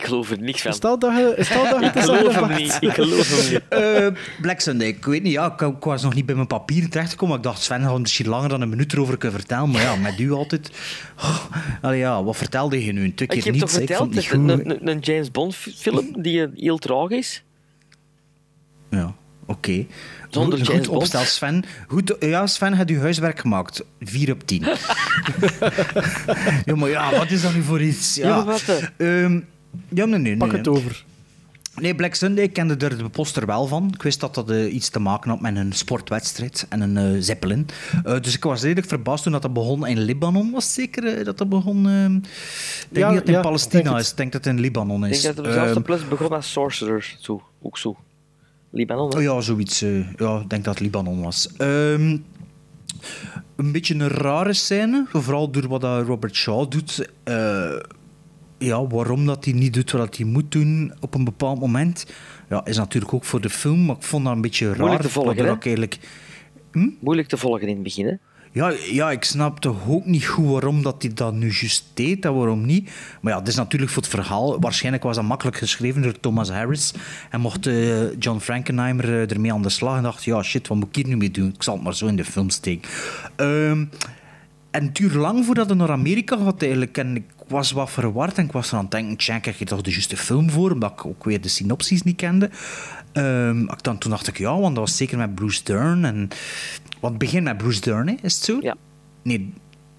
Ik 0.00 0.04
geloof 0.06 0.30
er 0.30 0.40
niks 0.40 0.62
van. 0.62 0.72
Stel 0.72 0.98
dat 0.98 1.12
je, 1.16 1.34
stel 1.38 1.62
dat 1.70 1.80
je 1.80 1.86
Ik 1.86 2.04
geloof 2.04 2.34
hem 2.34 2.56
niet. 2.56 2.76
Ik 2.80 2.92
geloof 2.92 3.28
hem 3.40 3.50
niet. 3.52 3.62
Eh, 3.68 4.06
Black 4.40 4.60
Sunday, 4.60 4.86
ik 4.88 5.04
weet 5.04 5.22
niet, 5.22 5.32
ja, 5.32 5.52
ik, 5.52 5.60
ik 5.60 5.84
was 5.84 6.02
nog 6.02 6.14
niet 6.14 6.26
bij 6.26 6.34
mijn 6.34 6.46
papieren 6.46 6.90
terechtgekomen. 6.90 7.36
Ik 7.36 7.42
dacht, 7.42 7.62
Sven 7.62 7.82
had 7.82 8.00
misschien 8.00 8.28
langer 8.28 8.48
dan 8.48 8.60
een 8.60 8.68
minuut 8.68 8.92
erover 8.92 9.16
kunnen 9.16 9.38
vertellen. 9.38 9.70
Maar 9.70 9.82
ja, 9.82 9.96
met 9.96 10.18
u 10.20 10.30
altijd... 10.32 10.70
Oh, 11.18 11.44
allee, 11.80 11.98
ja, 11.98 12.24
wat 12.24 12.36
vertelde 12.36 12.84
je 12.84 12.92
nu? 12.92 13.04
Een 13.04 13.14
twee 13.14 13.28
Ik 13.28 13.34
keer 13.42 13.52
heb 13.52 13.60
toch 13.60 13.70
niets. 13.70 13.80
Ik 13.82 13.86
verteld, 13.88 14.14
dat 14.14 14.64
niet 14.64 14.80
een, 14.88 14.98
James 14.98 15.30
Bond 15.30 15.54
fi- 15.54 15.72
film 15.76 16.22
die 16.22 16.42
eh, 16.42 16.48
heel 16.54 16.78
traag 16.78 17.08
is. 17.10 17.42
Ja, 18.90 19.14
oké. 19.46 19.86
Zonder 20.30 20.58
Goed, 20.58 20.66
James 20.66 20.80
goed 20.82 20.90
Bond. 20.90 21.02
opstel, 21.02 21.24
Sven. 21.24 21.64
Goed, 21.88 22.16
ja, 22.20 22.46
Sven 22.46 22.72
had 22.74 22.88
uw 22.88 23.00
huiswerk 23.00 23.38
gemaakt. 23.38 23.84
4 24.00 24.32
op 24.32 24.46
10. 24.46 24.62
ja, 26.64 26.74
maar 26.76 26.88
ja, 26.88 27.10
wat 27.16 27.30
is 27.30 27.42
dat 27.42 27.54
nu 27.54 27.62
voor 27.62 27.80
iets? 27.82 28.14
Ja, 28.14 28.28
Ja, 28.28 28.44
wat, 28.44 28.62
eh? 28.96 29.22
Ehm, 29.24 29.40
ja 29.88 30.04
nee, 30.04 30.18
nee. 30.18 30.36
Pak 30.36 30.48
nee. 30.48 30.56
het 30.58 30.68
over. 30.68 31.04
Nee, 31.80 31.94
Black 31.94 32.14
Sunday, 32.14 32.44
ik 32.44 32.52
kende 32.52 32.76
er 32.76 32.98
de 32.98 33.08
poster 33.08 33.46
wel 33.46 33.66
van. 33.66 33.90
Ik 33.94 34.02
wist 34.02 34.20
dat 34.20 34.34
dat 34.34 34.50
eh, 34.50 34.74
iets 34.74 34.88
te 34.88 34.98
maken 34.98 35.30
had 35.30 35.40
met 35.40 35.56
een 35.56 35.72
sportwedstrijd 35.72 36.66
en 36.68 36.80
een 36.80 36.96
eh, 37.14 37.22
zeppelin. 37.22 37.66
Eh, 38.04 38.20
dus 38.20 38.34
ik 38.36 38.42
was 38.44 38.62
redelijk 38.62 38.88
verbaasd 38.88 39.22
toen 39.22 39.32
dat, 39.32 39.42
dat 39.42 39.52
begon 39.52 39.86
in 39.86 39.98
Libanon. 40.00 40.50
Was 40.50 40.64
het 40.64 40.72
zeker 40.72 41.24
dat 41.24 41.38
dat 41.38 41.48
begon... 41.48 41.78
ik 41.78 41.84
denk 41.84 42.24
Ja, 42.90 43.10
niet 43.10 43.12
dat 43.12 43.14
het 43.14 43.26
in 43.28 43.32
ja, 43.34 43.40
Palestina 43.40 43.82
denk 43.82 43.94
het. 43.94 44.04
is. 44.04 44.10
Ik 44.10 44.16
denk 44.16 44.32
dat 44.32 44.44
het 44.44 44.54
in 44.54 44.60
Libanon 44.60 45.04
Ik 45.04 45.10
is. 45.12 45.20
denk 45.22 45.36
dat 45.36 45.44
zelfste 45.52 45.74
Ehm, 45.74 45.82
plus 45.82 46.08
begon 46.08 46.28
als 46.30 46.52
Sorcerer. 46.52 47.16
Zo, 47.20 47.42
ook 47.62 47.78
zo. 47.78 47.96
Libanon, 48.70 49.08
hè? 49.10 49.16
Oh 49.16 49.22
ja, 49.22 49.40
zoiets. 49.40 49.82
eh, 49.82 50.12
ja, 50.16 50.40
ik 50.40 50.48
denk 50.50 50.64
dat 50.64 50.74
het 50.74 50.80
Libanon 50.82 51.22
was. 51.22 51.48
Ehm, 51.56 52.16
een 53.56 53.72
beetje 53.72 53.94
een 53.94 54.08
rare 54.08 54.52
scène, 54.52 55.06
vooral 55.12 55.50
door 55.50 55.68
wat 55.68 55.80
dat 55.80 56.06
Robert 56.06 56.34
Shaw 56.34 56.70
doet. 56.70 57.08
Ja, 58.58 58.86
waarom 58.86 59.26
dat 59.26 59.44
hij 59.44 59.54
niet 59.54 59.74
doet 59.74 59.90
wat 59.90 60.16
hij 60.16 60.26
moet 60.26 60.52
doen 60.52 60.92
op 61.00 61.14
een 61.14 61.24
bepaald 61.24 61.60
moment, 61.60 62.06
ja, 62.48 62.64
is 62.64 62.76
natuurlijk 62.76 63.14
ook 63.14 63.24
voor 63.24 63.40
de 63.40 63.50
film, 63.50 63.84
maar 63.84 63.96
ik 63.96 64.02
vond 64.02 64.24
dat 64.24 64.34
een 64.34 64.40
beetje 64.40 64.66
raar. 64.66 64.78
Moeilijk 64.78 65.02
te 65.02 65.08
volgen, 65.08 65.36
ik 65.36 65.44
eigenlijk... 65.44 65.98
Moeilijk 67.00 67.28
te 67.28 67.36
volgen 67.36 67.68
in 67.68 67.74
het 67.74 67.82
begin, 67.82 68.06
hè? 68.06 68.14
Ja, 68.52 68.72
ja, 68.90 69.10
ik 69.10 69.24
snapte 69.24 69.74
ook 69.88 70.04
niet 70.04 70.26
goed 70.26 70.48
waarom 70.48 70.82
dat 70.82 71.02
hij 71.02 71.14
dat 71.14 71.34
nu 71.34 71.46
juist 71.50 71.84
deed 71.94 72.24
en 72.24 72.34
waarom 72.34 72.66
niet. 72.66 72.90
Maar 73.20 73.32
ja, 73.32 73.38
het 73.38 73.48
is 73.48 73.54
natuurlijk 73.54 73.92
voor 73.92 74.02
het 74.02 74.10
verhaal. 74.10 74.60
Waarschijnlijk 74.60 75.04
was 75.04 75.16
dat 75.16 75.24
makkelijk 75.24 75.56
geschreven 75.56 76.02
door 76.02 76.20
Thomas 76.20 76.50
Harris. 76.50 76.94
En 77.30 77.40
mocht 77.40 77.66
eh, 77.66 78.18
John 78.18 78.38
Frankenheimer 78.38 79.04
eh, 79.04 79.30
ermee 79.30 79.52
aan 79.52 79.62
de 79.62 79.68
slag 79.68 79.96
en 79.96 80.02
dacht, 80.02 80.24
ja 80.24 80.42
shit, 80.42 80.68
wat 80.68 80.76
moet 80.76 80.88
ik 80.88 80.94
hier 80.94 81.06
nu 81.06 81.16
mee 81.16 81.30
doen? 81.30 81.48
Ik 81.48 81.62
zal 81.62 81.74
het 81.74 81.82
maar 81.82 81.94
zo 81.94 82.06
in 82.06 82.16
de 82.16 82.24
film 82.24 82.50
steken. 82.50 82.90
Ehm, 83.36 83.84
en 84.70 84.84
het 84.84 84.94
duurde 84.94 85.18
lang 85.18 85.44
voordat 85.44 85.66
hij 85.68 85.76
naar 85.76 85.90
Amerika 85.90 86.36
gaat 86.36 86.62
eigenlijk. 86.62 86.98
En 86.98 87.16
ik 87.16 87.24
was 87.48 87.70
wat 87.72 87.90
verward 87.90 88.38
en 88.38 88.44
ik 88.44 88.52
was 88.52 88.68
er 88.70 88.76
aan 88.76 88.82
het 88.82 88.90
denken, 88.90 89.16
tja, 89.16 89.38
krijg 89.38 89.58
je 89.58 89.64
toch 89.64 89.80
de 89.82 89.90
juiste 89.90 90.16
film 90.16 90.50
voor? 90.50 90.70
Omdat 90.70 90.90
ik 90.92 91.06
ook 91.06 91.24
weer 91.24 91.40
de 91.40 91.48
synopsis 91.48 92.02
niet 92.02 92.16
kende. 92.16 92.50
Ehm, 93.12 93.60
ik 93.62 93.82
dan, 93.82 93.98
toen 93.98 94.10
dacht 94.10 94.26
ik, 94.28 94.38
ja, 94.38 94.58
want 94.58 94.74
dat 94.74 94.84
was 94.88 94.96
zeker 94.96 95.18
met 95.18 95.34
Bruce 95.34 95.64
Dern. 95.64 96.04
En, 96.04 96.28
want 97.00 97.12
het 97.14 97.18
begint 97.18 97.44
met 97.44 97.56
Bruce 97.56 97.80
Dern, 97.80 98.08
hè? 98.08 98.14
is 98.22 98.34
het 98.34 98.44
zo? 98.44 98.58
Ja. 98.60 98.74
Nee, 99.22 99.52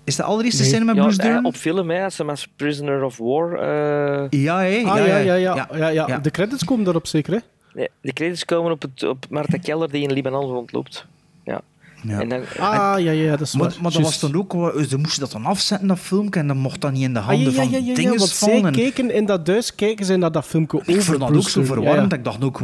is 0.03 0.15
de 0.15 0.23
allereerste 0.23 0.61
Nee. 0.61 0.71
scène 0.71 0.85
met 0.85 0.95
Ja, 0.95 1.01
Bruce 1.01 1.21
eh, 1.21 1.25
Dern? 1.27 1.45
op 1.45 1.55
film, 1.55 1.89
hè, 1.89 2.03
als 2.27 2.47
Prisoner 2.55 3.03
of 3.03 3.17
War... 3.17 3.53
eh, 3.53 4.29
Ja, 4.29 4.59
hè? 4.61 4.81
Ah, 4.85 4.97
ja, 4.97 5.05
ja, 5.05 5.33
ja. 5.33 5.35
ja, 5.35 5.67
ja, 5.89 6.07
ja. 6.07 6.17
De 6.19 6.31
credits 6.31 6.63
komen 6.63 6.83
daarop 6.83 7.07
zeker, 7.07 7.33
hè? 7.33 7.39
nee, 7.73 7.89
de 8.01 8.13
credits 8.13 8.45
komen 8.45 8.71
op, 8.71 8.81
het, 8.81 9.03
op 9.03 9.25
Martha 9.29 9.57
Keller 9.57 9.91
die 9.91 10.03
in 10.03 10.11
Libanon 10.13 10.45
rondloopt. 10.45 11.05
Ja. 11.43 11.61
Ja. 12.03 12.19
En 12.19 12.29
dan, 12.29 12.41
Ah, 12.59 12.99
ja, 12.99 13.11
ja, 13.11 13.29
dat 13.29 13.41
is 13.41 13.53
Maar, 13.53 13.73
maar 13.81 13.91
dat 13.91 14.01
was 14.01 14.19
dan 14.19 14.35
ook, 14.35 14.51
ze 14.89 14.97
moesten 14.97 15.19
dat 15.19 15.31
dan 15.31 15.45
afzetten, 15.45 15.87
dat 15.87 15.99
filmpje, 15.99 16.39
en 16.39 16.47
dan 16.47 16.57
mocht 16.57 16.81
dat 16.81 16.91
niet 16.91 17.01
in 17.03 17.13
de 17.13 17.19
Ah, 17.19 17.25
handen 17.25 17.43
ja, 17.43 17.49
ja, 17.51 17.55
van 17.55 17.71
ja, 17.71 17.77
ja, 17.77 17.85
ja, 17.85 17.93
dinges 17.95 18.17
want 18.17 18.29
zij 18.29 18.47
vallen. 18.49 18.65
En- 18.65 18.73
keken 18.73 19.11
in 19.15 19.25
dat 19.25 19.45
thuis, 19.45 19.75
kijken 19.75 20.05
ze 20.05 20.15
naar 20.15 20.31
dat 20.31 20.45
filmpje 20.45 20.77
over 20.79 20.93
Ik 20.93 21.01
vond 21.01 21.19
dat 21.19 21.35
ook 21.35 21.49
zo 21.49 21.63
verwarrend. 21.63 22.11
Ja, 22.11 22.17
Ik 22.17 22.23
dacht 22.23 22.43
ook, 22.43 22.61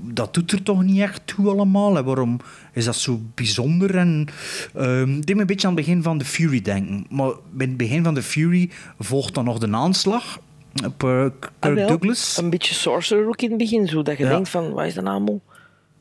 dat 0.00 0.34
doet 0.34 0.52
er 0.52 0.62
toch 0.62 0.82
niet 0.82 1.00
echt 1.00 1.20
toe 1.24 1.48
allemaal. 1.50 1.96
En 1.96 2.04
waarom 2.04 2.40
is 2.72 2.84
dat 2.84 2.96
zo 2.96 3.20
bijzonder? 3.34 3.96
En 3.96 4.26
ehm 4.74 5.20
deed 5.20 5.34
me 5.34 5.40
een 5.40 5.46
beetje 5.46 5.66
aan 5.68 5.74
het 5.76 5.84
begin 5.86 6.02
van 6.02 6.18
The 6.18 6.24
Fury 6.24 6.62
denken. 6.62 7.06
Maar 7.10 7.30
bij 7.52 7.66
het 7.66 7.76
begin 7.76 8.04
van 8.04 8.14
The 8.14 8.22
Fury 8.22 8.70
volgt 8.98 9.34
dan 9.34 9.44
nog 9.44 9.58
de 9.58 9.72
aanslag 9.72 10.38
op 10.84 11.04
eh, 11.04 11.08
Kirk 11.20 11.50
Ah, 11.58 11.74
wel, 11.74 11.86
Douglas. 11.86 12.36
Een 12.36 12.50
beetje 12.50 12.74
Sorcerer 12.74 13.26
ook 13.28 13.42
in 13.42 13.48
het 13.48 13.58
begin, 13.58 13.86
zodat 13.88 14.16
je 14.18 14.24
Ja. 14.24 14.30
denkt 14.30 14.48
van, 14.48 14.72
wat 14.72 14.84
is 14.86 14.94
dat 14.94 15.04
nou 15.04 15.16
allemaal? 15.16 15.40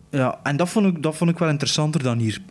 Ja, 0.10 0.40
en 0.44 0.58
dat 0.58 0.70
vond, 0.70 0.86
ik, 0.86 1.04
dat 1.04 1.16
vond 1.16 1.30
ik 1.30 1.38
wel 1.38 1.50
interessanter 1.50 2.04
dan 2.04 2.18
hier 2.18 2.42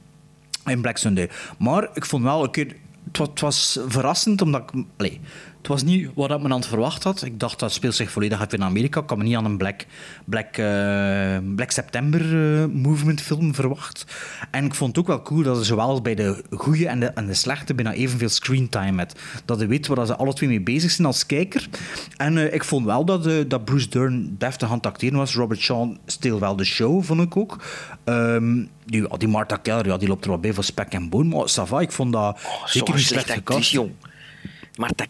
in 0.66 0.80
Black 0.80 0.96
Sunday. 0.96 1.30
Maar 1.58 1.88
ik 1.94 2.04
vond 2.04 2.24
wel 2.24 2.42
een 2.42 2.50
keer... 2.50 2.76
Het 3.12 3.40
was, 3.40 3.78
verrassend, 3.86 4.42
omdat 4.42 4.70
ik... 4.96 5.20
het 5.62 5.70
was 5.70 5.82
niet 5.82 6.10
wat 6.14 6.30
ik 6.30 6.38
me 6.38 6.44
aan 6.44 6.50
het 6.50 6.66
verwacht 6.66 7.02
had. 7.02 7.22
Ik 7.22 7.40
dacht, 7.40 7.58
dat 7.58 7.72
speelt 7.72 7.94
zich 7.94 8.10
volledig 8.10 8.40
af 8.40 8.52
in 8.52 8.62
Amerika. 8.62 9.00
Ik 9.00 9.08
had 9.08 9.18
me 9.18 9.24
niet 9.24 9.36
aan 9.36 9.44
een 9.44 9.56
Black, 9.56 9.86
Black, 10.24 10.56
eh, 10.56 11.38
Black 11.54 11.70
September 11.70 12.20
eh, 12.20 12.66
movement 12.66 13.20
film 13.20 13.54
verwacht. 13.54 14.04
En 14.50 14.64
ik 14.64 14.74
vond 14.74 14.90
het 14.90 14.98
ook 14.98 15.06
wel 15.06 15.22
cool 15.22 15.42
dat 15.42 15.56
ze 15.56 15.64
zowel 15.64 16.00
bij 16.00 16.14
de 16.14 16.42
goede 16.50 16.88
en 16.88 17.00
de, 17.00 17.06
en 17.06 17.26
de 17.26 17.34
slechte 17.34 17.74
bijna 17.74 17.92
evenveel 17.92 18.28
screentime 18.28 18.98
had. 19.02 19.18
Dat 19.44 19.60
je 19.60 19.66
weet 19.66 19.86
waar 19.86 20.06
ze 20.06 20.16
alle 20.16 20.32
twee 20.32 20.48
mee 20.48 20.60
bezig 20.60 20.90
zijn 20.90 21.06
als 21.06 21.26
kijker. 21.26 21.68
En 22.16 22.38
eh, 22.38 22.54
ik 22.54 22.64
vond 22.64 22.86
wel 22.86 23.04
dat, 23.04 23.50
dat 23.50 23.64
Bruce 23.64 23.88
Dern 23.88 24.34
deftig 24.38 24.68
aan 24.68 24.76
het 24.76 24.86
acteren 24.86 25.18
was. 25.18 25.34
Robert 25.34 25.60
Shaw 25.60 25.96
stil 26.06 26.40
wel 26.40 26.56
de 26.56 26.64
show, 26.64 27.02
vond 27.02 27.20
ik 27.20 27.36
ook. 27.36 27.64
Ehm, 28.04 28.64
die, 28.84 29.18
die 29.18 29.28
Martha 29.28 29.56
Keller, 29.56 29.86
ja, 29.86 29.96
die 29.96 30.08
loopt 30.08 30.24
er 30.24 30.30
wel 30.30 30.40
bij 30.40 30.52
voor 30.52 30.64
spek 30.64 30.92
en 30.92 31.08
boon. 31.08 31.28
Maar 31.28 31.48
ça 31.50 31.68
va, 31.68 31.80
ik 31.80 31.92
vond 31.92 32.12
dat 32.12 32.38
Oh, 32.46 32.66
zeker 32.66 32.94
niet 32.94 33.04
slecht 33.06 33.30
gecast. 33.30 33.70
jong. 33.70 33.90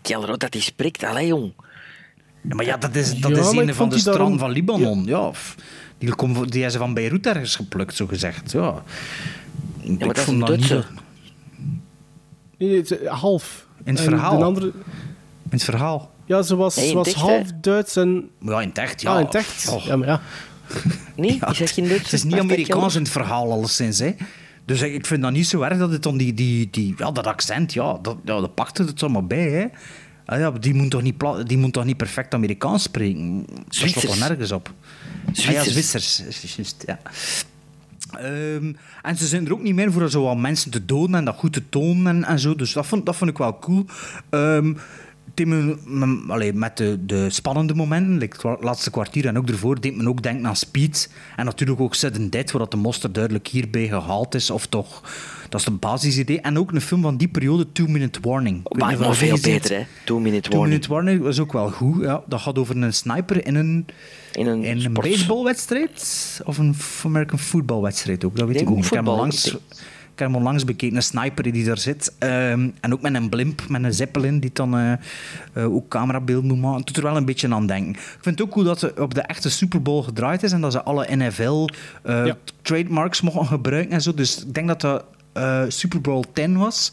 Keller, 0.03 0.31
oh, 0.31 0.37
dat 0.37 0.53
die 0.53 0.61
spreekt, 0.61 1.05
allee, 1.05 1.27
jong. 1.27 1.53
Ja, 2.49 2.55
maar 2.55 2.65
ja, 2.65 2.77
dat 2.77 2.95
is, 2.95 3.15
dat 3.21 3.31
Ja, 3.31 3.37
is 3.37 3.53
maar 3.53 3.65
een 3.69 3.75
van 3.75 3.89
de 3.89 3.95
daarom- 3.97 4.15
stranden 4.15 4.39
van 4.39 4.51
Libanon. 4.51 5.05
Ja. 5.05 5.31
Die, 5.99 6.15
komt, 6.15 6.53
die 6.53 6.65
is 6.65 6.75
van 6.77 6.95
Beirut 6.95 7.27
ergens 7.27 7.57
geplukt, 7.57 7.95
zo 7.97 8.07
gezegd. 8.07 8.53
Ja. 8.53 8.71
maar 8.71 8.83
ik 9.85 9.99
dat 10.01 10.17
is 10.17 10.23
vond 10.23 10.41
een 10.41 10.47
dat 10.47 10.57
niet... 10.57 10.69
Dat- 10.69 10.87
Nee, 12.59 12.69
nee, 12.71 12.79
het 12.79 12.91
is, 12.91 12.99
eh, 12.99 13.13
half. 13.21 13.67
In 13.85 13.95
het 13.95 14.05
En 14.05 14.11
verhaal. 14.11 14.39
De 14.39 14.45
andere, 14.45 14.67
In 14.67 14.73
het 15.51 15.65
verhaal. 15.65 16.11
ja, 16.25 16.43
ze 16.43 16.57
was, 16.57 16.77
Nee, 16.77 16.95
was 16.95 17.07
echt, 17.07 17.17
half 17.17 17.47
hè? 17.47 17.61
Duits 17.61 17.97
en... 17.97 18.31
Ja, 18.41 18.61
in 18.61 18.69
het 18.69 18.79
echt, 18.79 19.01
ja. 19.01 19.13
Ja, 19.19 19.19
in. 19.33 19.69
Oh. 19.71 19.85
Ja, 19.85 19.97
maar 19.97 20.09
ja. 20.09 20.21
Nee, 21.17 21.37
Ja, 21.41 21.49
is 21.51 21.59
dat 21.59 21.71
geen 21.71 21.89
Duits? 21.89 22.03
Het 22.03 22.13
is 22.13 22.23
niet 22.25 22.39
Amerikaans 22.39 22.95
in 22.95 23.03
het 23.03 23.11
verhaal, 23.11 23.53
alleszins. 23.53 23.99
Hè. 23.99 24.15
Dus 24.65 24.81
ik 24.81 24.93
ik 24.95 25.07
vind 25.07 25.23
dat 25.23 25.33
niet 25.33 25.47
zo 25.47 25.61
erg 25.61 25.79
dat 25.79 25.91
het 25.91 26.03
dan 26.03 26.17
die, 26.17 26.35
die, 26.35 26.69
die, 26.71 26.95
ja, 26.97 27.11
dat 27.11 27.27
accent, 27.27 27.73
ja, 27.73 27.99
dat, 28.03 28.17
ja, 28.25 28.41
dat 28.41 28.55
pakt 28.55 28.79
het 28.79 29.09
maar 29.09 29.27
bij. 29.27 29.51
Hè. 29.51 29.67
Ah, 30.27 30.39
ja, 30.39 30.51
die, 30.51 30.75
moet 30.75 30.91
toch 30.91 31.03
niet 31.03 31.25
die 31.47 31.59
moet 31.59 31.73
toch 31.73 31.85
niet 31.85 31.97
perfect 31.97 32.35
Amerikaans 32.35 32.83
spreken? 32.83 33.37
Dat 33.37 33.55
slaat 33.57 33.75
Zwitsers. 33.75 34.05
toch 34.05 34.29
nergens 34.29 34.53
op? 34.53 34.73
Ah, 35.27 35.35
ja, 35.35 35.65
Zwitsers. 35.65 36.15
Zwitsers. 36.29 36.75
Ja. 36.87 36.99
Ehm, 38.19 38.73
en 39.03 39.17
ze 39.17 39.27
zijn 39.27 39.47
er 39.47 39.53
ook 39.53 39.63
niet 39.63 39.75
meer 39.75 39.93
voor 39.93 40.11
zo 40.11 40.23
wat 40.23 40.37
mensen 40.37 40.71
te 40.71 40.85
doden 40.85 41.15
en 41.15 41.25
dat 41.25 41.35
goed 41.35 41.53
te 41.53 41.69
tonen 41.69 42.07
en, 42.07 42.25
en 42.25 42.39
zo. 42.39 42.55
Dus 42.55 42.73
dat 42.73 42.87
vond, 42.87 43.07
dat 43.07 43.17
vond 43.17 43.31
ik 43.31 43.39
wel 43.39 43.59
cool. 43.59 43.85
Ehm, 44.31 44.75
allee, 46.29 46.53
met 46.53 46.77
de, 46.77 46.99
de 47.07 47.31
spannende 47.31 47.75
momenten, 47.75 48.19
like 48.19 48.49
het 48.49 48.63
laatste 48.63 48.91
kwartier 48.91 49.27
en 49.27 49.39
ook 49.39 49.49
ervoor, 49.49 49.81
deed 49.81 49.97
me 49.97 50.09
ook 50.09 50.23
denken 50.23 50.47
aan 50.47 50.57
Speed. 50.57 51.11
En 51.37 51.45
natuurlijk 51.45 51.81
ook 51.81 51.95
Sudden 51.95 52.31
Death, 52.31 52.51
waar 52.51 52.69
de 52.69 52.77
monster 52.77 53.13
duidelijk 53.13 53.49
hierbij 53.49 53.89
gehaald 53.89 54.35
is. 54.35 54.51
Of 54.51 54.67
toch 54.67 55.03
Dat 55.49 55.61
is 55.61 55.67
de 55.67 55.73
basisidee. 55.73 56.41
En 56.41 56.59
ook 56.59 56.73
een 56.73 56.81
film 56.81 57.03
van 57.03 57.17
die 57.17 57.29
periode, 57.29 57.73
Two 57.73 57.87
Minute 57.87 58.21
Warning. 58.23 58.61
Maar 58.79 58.99
nog 58.99 59.17
veel 59.17 59.39
beter, 59.43 59.77
hè? 59.77 59.85
Two 60.05 60.19
Minute 60.19 60.49
Two 60.49 60.59
Warning. 60.59 60.69
Minute 60.69 60.89
Warning 60.89 61.23
was 61.23 61.41
ook 61.41 61.53
wel 61.53 61.71
goed. 61.71 62.03
Ja. 62.03 62.23
Dat 62.27 62.41
gaat 62.41 62.59
over 62.59 62.77
een 62.77 62.95
sniper 62.95 63.47
in 63.47 63.55
een, 63.55 63.87
in 64.33 64.47
een, 64.47 64.65
in 64.65 64.85
een 64.85 64.93
baseballwedstrijd. 64.93 66.41
Of 66.45 66.59
een 66.59 66.75
American 67.05 67.39
footballwedstrijd 67.39 68.25
ook. 68.25 68.37
Dat 68.37 68.47
weet 68.47 68.57
Ik 68.57 68.63
ik 68.63 68.71
ook 68.71 68.85
Ik 68.85 68.91
heb 68.91 69.07
langs, 69.07 69.47
Ik 69.47 69.59
ik 70.13 70.19
heb 70.19 70.29
hem 70.29 70.37
onlangs 70.37 70.65
bekeken. 70.65 70.97
Een 70.97 71.03
sniper 71.03 71.53
die 71.53 71.65
daar 71.65 71.79
zit. 71.79 72.13
Ehm, 72.19 72.69
en 72.81 72.93
ook 72.93 73.01
met 73.01 73.15
een 73.15 73.29
blimp, 73.29 73.69
met 73.69 73.85
een 73.85 73.95
zeppelin, 73.95 74.39
die 74.39 74.51
dan 74.53 74.77
eh, 74.77 74.93
eh, 75.53 75.75
ook 75.75 75.89
camerabeeld 75.89 76.45
moet 76.45 76.61
maken. 76.61 76.77
Het 76.77 76.87
doet 76.87 76.97
er 76.97 77.03
wel 77.03 77.17
een 77.17 77.25
beetje 77.25 77.55
aan 77.55 77.67
denken. 77.67 77.93
Ik 77.93 78.19
vind 78.21 78.39
het 78.39 78.43
ook 78.43 78.51
cool 78.51 78.65
dat 78.65 78.81
het 78.81 79.01
op 79.01 79.15
de 79.15 79.21
echte 79.21 79.51
Super 79.51 79.83
Bowl 79.83 80.03
gedraaid 80.03 80.43
is 80.43 80.53
en 80.53 80.61
dat 80.61 80.73
ze 80.73 80.83
alle 80.83 81.17
NFL 81.17 81.69
eh, 82.03 82.33
trademarks 82.63 83.21
mogen 83.21 83.47
gebruiken 83.47 83.93
en 83.93 84.03
zo. 84.03 84.15
Dus 84.15 84.45
ik 84.45 84.55
denk 84.55 84.69
dat 84.69 84.81
dat 84.81 85.05
eh, 85.33 85.65
Super 85.69 86.01
Bowl 86.01 86.25
10 86.33 86.59
was. 86.59 86.93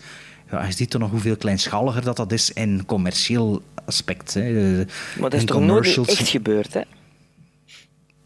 Ja, 0.51 0.65
je 0.65 0.71
ziet 0.71 0.89
toch 0.89 1.01
nog 1.01 1.11
hoeveel 1.11 1.37
kleinschaliger 1.37 2.03
dat, 2.03 2.15
dat 2.15 2.31
is 2.31 2.51
in 2.53 2.85
commercieel 2.85 3.61
aspect. 3.85 4.33
Hè. 4.33 4.75
Maar 5.19 5.29
dat 5.29 5.33
is 5.33 5.45
toch 5.45 5.57
nooit 5.57 5.69
commercials. 5.69 6.07
echt 6.07 6.27
gebeurd, 6.27 6.73
hè? 6.73 6.81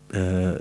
Eh, 0.08 0.60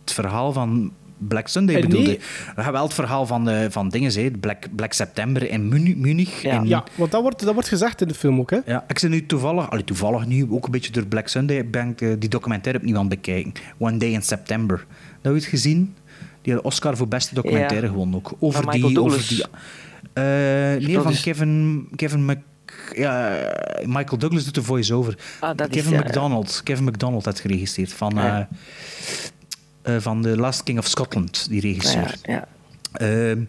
het 0.00 0.12
verhaal 0.12 0.52
van 0.52 0.92
Black 1.28 1.48
Sunday 1.48 1.74
Eh, 1.76 1.82
bedoelde. 1.82 2.06
nee. 2.06 2.18
Uh, 2.58 2.68
wel 2.68 2.82
het 2.82 2.94
verhaal 2.94 3.26
van, 3.26 3.44
de, 3.44 3.66
van 3.70 3.88
dingen, 3.88 4.12
hè. 4.22 4.30
Black, 4.30 4.64
Black 4.76 4.92
September 4.92 5.50
in 5.50 5.68
Muni- 5.68 5.96
Munich. 5.96 6.42
in- 6.44 6.66
Ja, 6.66 6.84
want 6.94 7.10
dat 7.10 7.22
wordt, 7.22 7.44
dat 7.44 7.52
wordt 7.54 7.68
gezegd 7.68 8.00
in 8.00 8.08
de 8.08 8.14
film 8.14 8.38
ook, 8.40 8.50
hè? 8.50 8.58
ja, 8.66 8.84
ik 8.88 8.98
zit 8.98 9.10
nu 9.10 9.26
toevallig, 9.26 9.70
allee, 9.70 9.84
toevallig 9.84 10.26
nu, 10.26 10.46
ook 10.50 10.64
een 10.64 10.70
beetje 10.70 10.92
door 10.92 11.06
Black 11.06 11.28
Sunday, 11.28 11.70
ben 11.70 11.88
ik 11.88 12.00
eh, 12.00 12.08
die 12.18 12.28
documentaire 12.28 12.80
opnieuw 12.80 12.96
aan 12.98 13.06
het 13.06 13.14
bekijken. 13.22 13.52
One 13.78 13.96
Day 13.96 14.08
in 14.10 14.22
September. 14.22 14.76
Dat 14.76 14.86
heb 15.22 15.32
je 15.32 15.38
het 15.38 15.48
gezien? 15.48 15.94
Die 16.42 16.52
had 16.54 16.62
Oscar 16.62 16.96
voor 16.96 17.08
beste 17.08 17.34
documentaire 17.34 17.86
Ja. 17.86 17.92
gewonnen 17.92 18.14
ook. 18.16 18.32
Over 18.38 18.62
Van 18.62 18.72
die... 18.72 19.00
Over 19.00 19.28
die 19.28 19.44
eh, 20.12 20.22
nee, 20.86 20.98
van 21.00 21.12
is- 21.12 21.20
Kevin, 21.20 21.88
Kevin 21.96 22.24
Mc... 22.24 22.38
Ja, 22.94 23.38
Michael 23.86 24.18
Douglas 24.18 24.44
doet 24.44 24.54
de 24.54 24.62
voice-over. 24.62 25.18
Ah, 25.40 25.50
is, 25.56 25.66
Kevin 25.70 25.92
ja, 25.92 25.98
McDonald. 26.00 26.60
Kevin 26.64 26.84
McDonald 26.84 27.24
had 27.24 27.40
geregisseerd. 27.40 27.92
Van, 27.92 28.18
eh, 29.82 29.96
van 29.98 30.22
The 30.22 30.36
Last 30.36 30.62
King 30.62 30.78
of 30.78 30.86
Scotland, 30.86 31.46
die 31.50 31.60
regisseur. 31.60 32.14
Ja, 32.22 32.32
ja. 32.32 32.48
Ehm, 32.92 33.40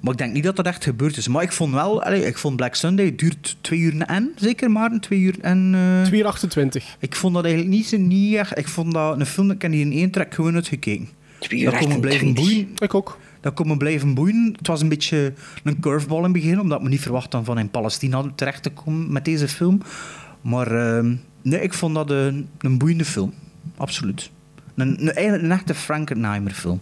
maar 0.00 0.12
ik 0.12 0.18
denk 0.18 0.32
niet 0.32 0.44
dat 0.44 0.56
dat 0.56 0.66
echt 0.66 0.84
gebeurd 0.84 1.16
is. 1.16 1.28
Maar 1.28 1.42
ik 1.42 1.52
vond 1.52 1.72
wel, 1.72 2.02
allee, 2.02 2.26
ik 2.26 2.38
vond 2.38 2.56
Black 2.56 2.74
Sunday 2.74 3.14
duurt 3.16 3.56
twee 3.60 3.78
uur 3.78 4.00
en, 4.02 4.32
zeker 4.36 4.70
maar, 4.70 5.00
twee 5.00 5.18
uur 5.18 5.36
en... 5.40 5.70
eh, 5.74 6.02
2 6.02 6.20
uur 6.20 6.26
28. 6.26 6.96
ik 6.98 7.14
vond 7.16 7.34
dat 7.34 7.44
eigenlijk 7.44 7.74
niet, 7.76 7.86
zo- 7.86 7.96
niet 7.96 8.34
echt... 8.34 8.58
Ik 8.58 8.68
vond 8.68 8.92
dat 8.92 9.20
een 9.20 9.26
film, 9.26 9.50
ik 9.50 9.62
heb 9.62 9.70
die 9.70 9.80
in 9.80 9.92
één 9.92 10.10
trek 10.10 10.34
gewoon 10.34 10.54
uitgekeken. 10.54 11.08
Twee 11.38 11.60
uur 11.60 11.70
Dat 11.70 11.80
kon 11.80 11.88
me 11.88 12.00
blijven 12.00 12.28
28. 12.28 12.44
boeien. 12.44 12.74
Ik 12.78 12.94
ook. 12.94 13.18
Dat 13.40 13.54
kon 13.54 13.66
me 13.68 13.76
blijven 13.76 14.14
boeien. 14.14 14.54
Het 14.58 14.66
was 14.66 14.80
een 14.80 14.88
beetje 14.88 15.32
een 15.64 15.80
curveball 15.80 16.16
in 16.18 16.24
het 16.24 16.32
begin, 16.32 16.60
omdat 16.60 16.82
we 16.82 16.88
niet 16.88 17.00
verwacht 17.00 17.30
dan 17.30 17.44
van 17.44 17.58
in 17.58 17.70
Palestina 17.70 18.24
terecht 18.34 18.62
te 18.62 18.70
komen 18.70 19.12
met 19.12 19.24
deze 19.24 19.48
film. 19.48 19.80
Maar 20.40 20.96
ehm, 20.96 21.14
nee, 21.42 21.60
ik 21.60 21.74
vond 21.74 21.94
dat 21.94 22.10
een, 22.10 22.48
een 22.58 22.78
boeiende 22.78 23.04
film. 23.04 23.32
Absoluut. 23.76 24.30
Een, 24.78 25.50
echte 25.50 25.74
Frankenheimer 25.74 26.52
film. 26.52 26.80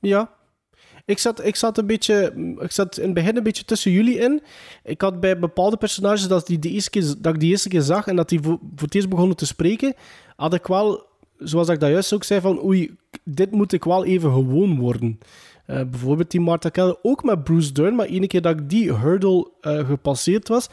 Ja. 0.00 0.36
Ik 1.04 1.18
zat, 1.18 1.44
ik 1.44 1.56
zat 1.56 1.78
een 1.78 1.86
beetje... 1.86 2.32
Ik 2.58 2.70
zat 2.70 2.98
in 2.98 3.04
het 3.04 3.14
begin 3.14 3.36
een 3.36 3.42
beetje 3.42 3.64
tussen 3.64 3.90
jullie 3.90 4.18
in. 4.18 4.42
Ik 4.84 5.00
had 5.00 5.20
bij 5.20 5.38
bepaalde 5.38 5.76
personages 5.76 6.28
dat, 6.28 6.46
die 6.46 6.58
de 6.58 6.70
eerste 6.70 6.90
keer, 6.90 7.14
dat 7.18 7.34
ik 7.34 7.40
die 7.40 7.50
eerste 7.50 7.68
keer 7.68 7.80
zag 7.80 8.06
en 8.06 8.16
dat 8.16 8.28
die 8.28 8.40
voor, 8.40 8.58
het 8.76 8.94
eerst 8.94 9.08
begonnen 9.08 9.36
te 9.36 9.46
spreken, 9.46 9.94
had 10.36 10.54
ik 10.54 10.66
wel, 10.66 11.06
zoals 11.38 11.68
ik 11.68 11.80
dat 11.80 11.90
juist 11.90 12.12
ook 12.12 12.24
zei, 12.24 12.40
van 12.40 12.64
oei, 12.64 12.96
dit 13.24 13.50
moet 13.50 13.72
ik 13.72 13.84
wel 13.84 14.04
even 14.04 14.32
gewoon 14.32 14.78
worden. 14.78 15.18
Eh, 15.66 15.82
bijvoorbeeld 15.90 16.30
die 16.30 16.40
Martha 16.40 16.68
Keller, 16.68 16.98
ook 17.02 17.24
met 17.24 17.44
Bruce 17.44 17.72
Dern, 17.72 17.94
maar 17.94 18.06
ene 18.06 18.26
keer 18.26 18.42
dat 18.42 18.60
ik 18.60 18.70
die 18.70 18.94
hurdle 18.94 19.50
eh, 19.60 19.86
gepasseerd 19.86 20.48
was, 20.48 20.68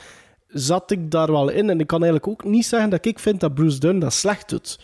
zat 0.47 0.91
ik 0.91 1.11
daar 1.11 1.31
wel 1.31 1.49
in. 1.49 1.69
En 1.69 1.79
ik 1.79 1.87
kan 1.87 2.03
eigenlijk 2.03 2.31
ook 2.31 2.49
niet 2.51 2.65
zeggen 2.65 2.89
dat 2.89 3.05
ik 3.05 3.19
vind 3.19 3.39
dat 3.39 3.53
Bruce 3.53 3.79
Dern 3.79 3.99
dat 3.99 4.13
slecht 4.13 4.49
doet. 4.49 4.79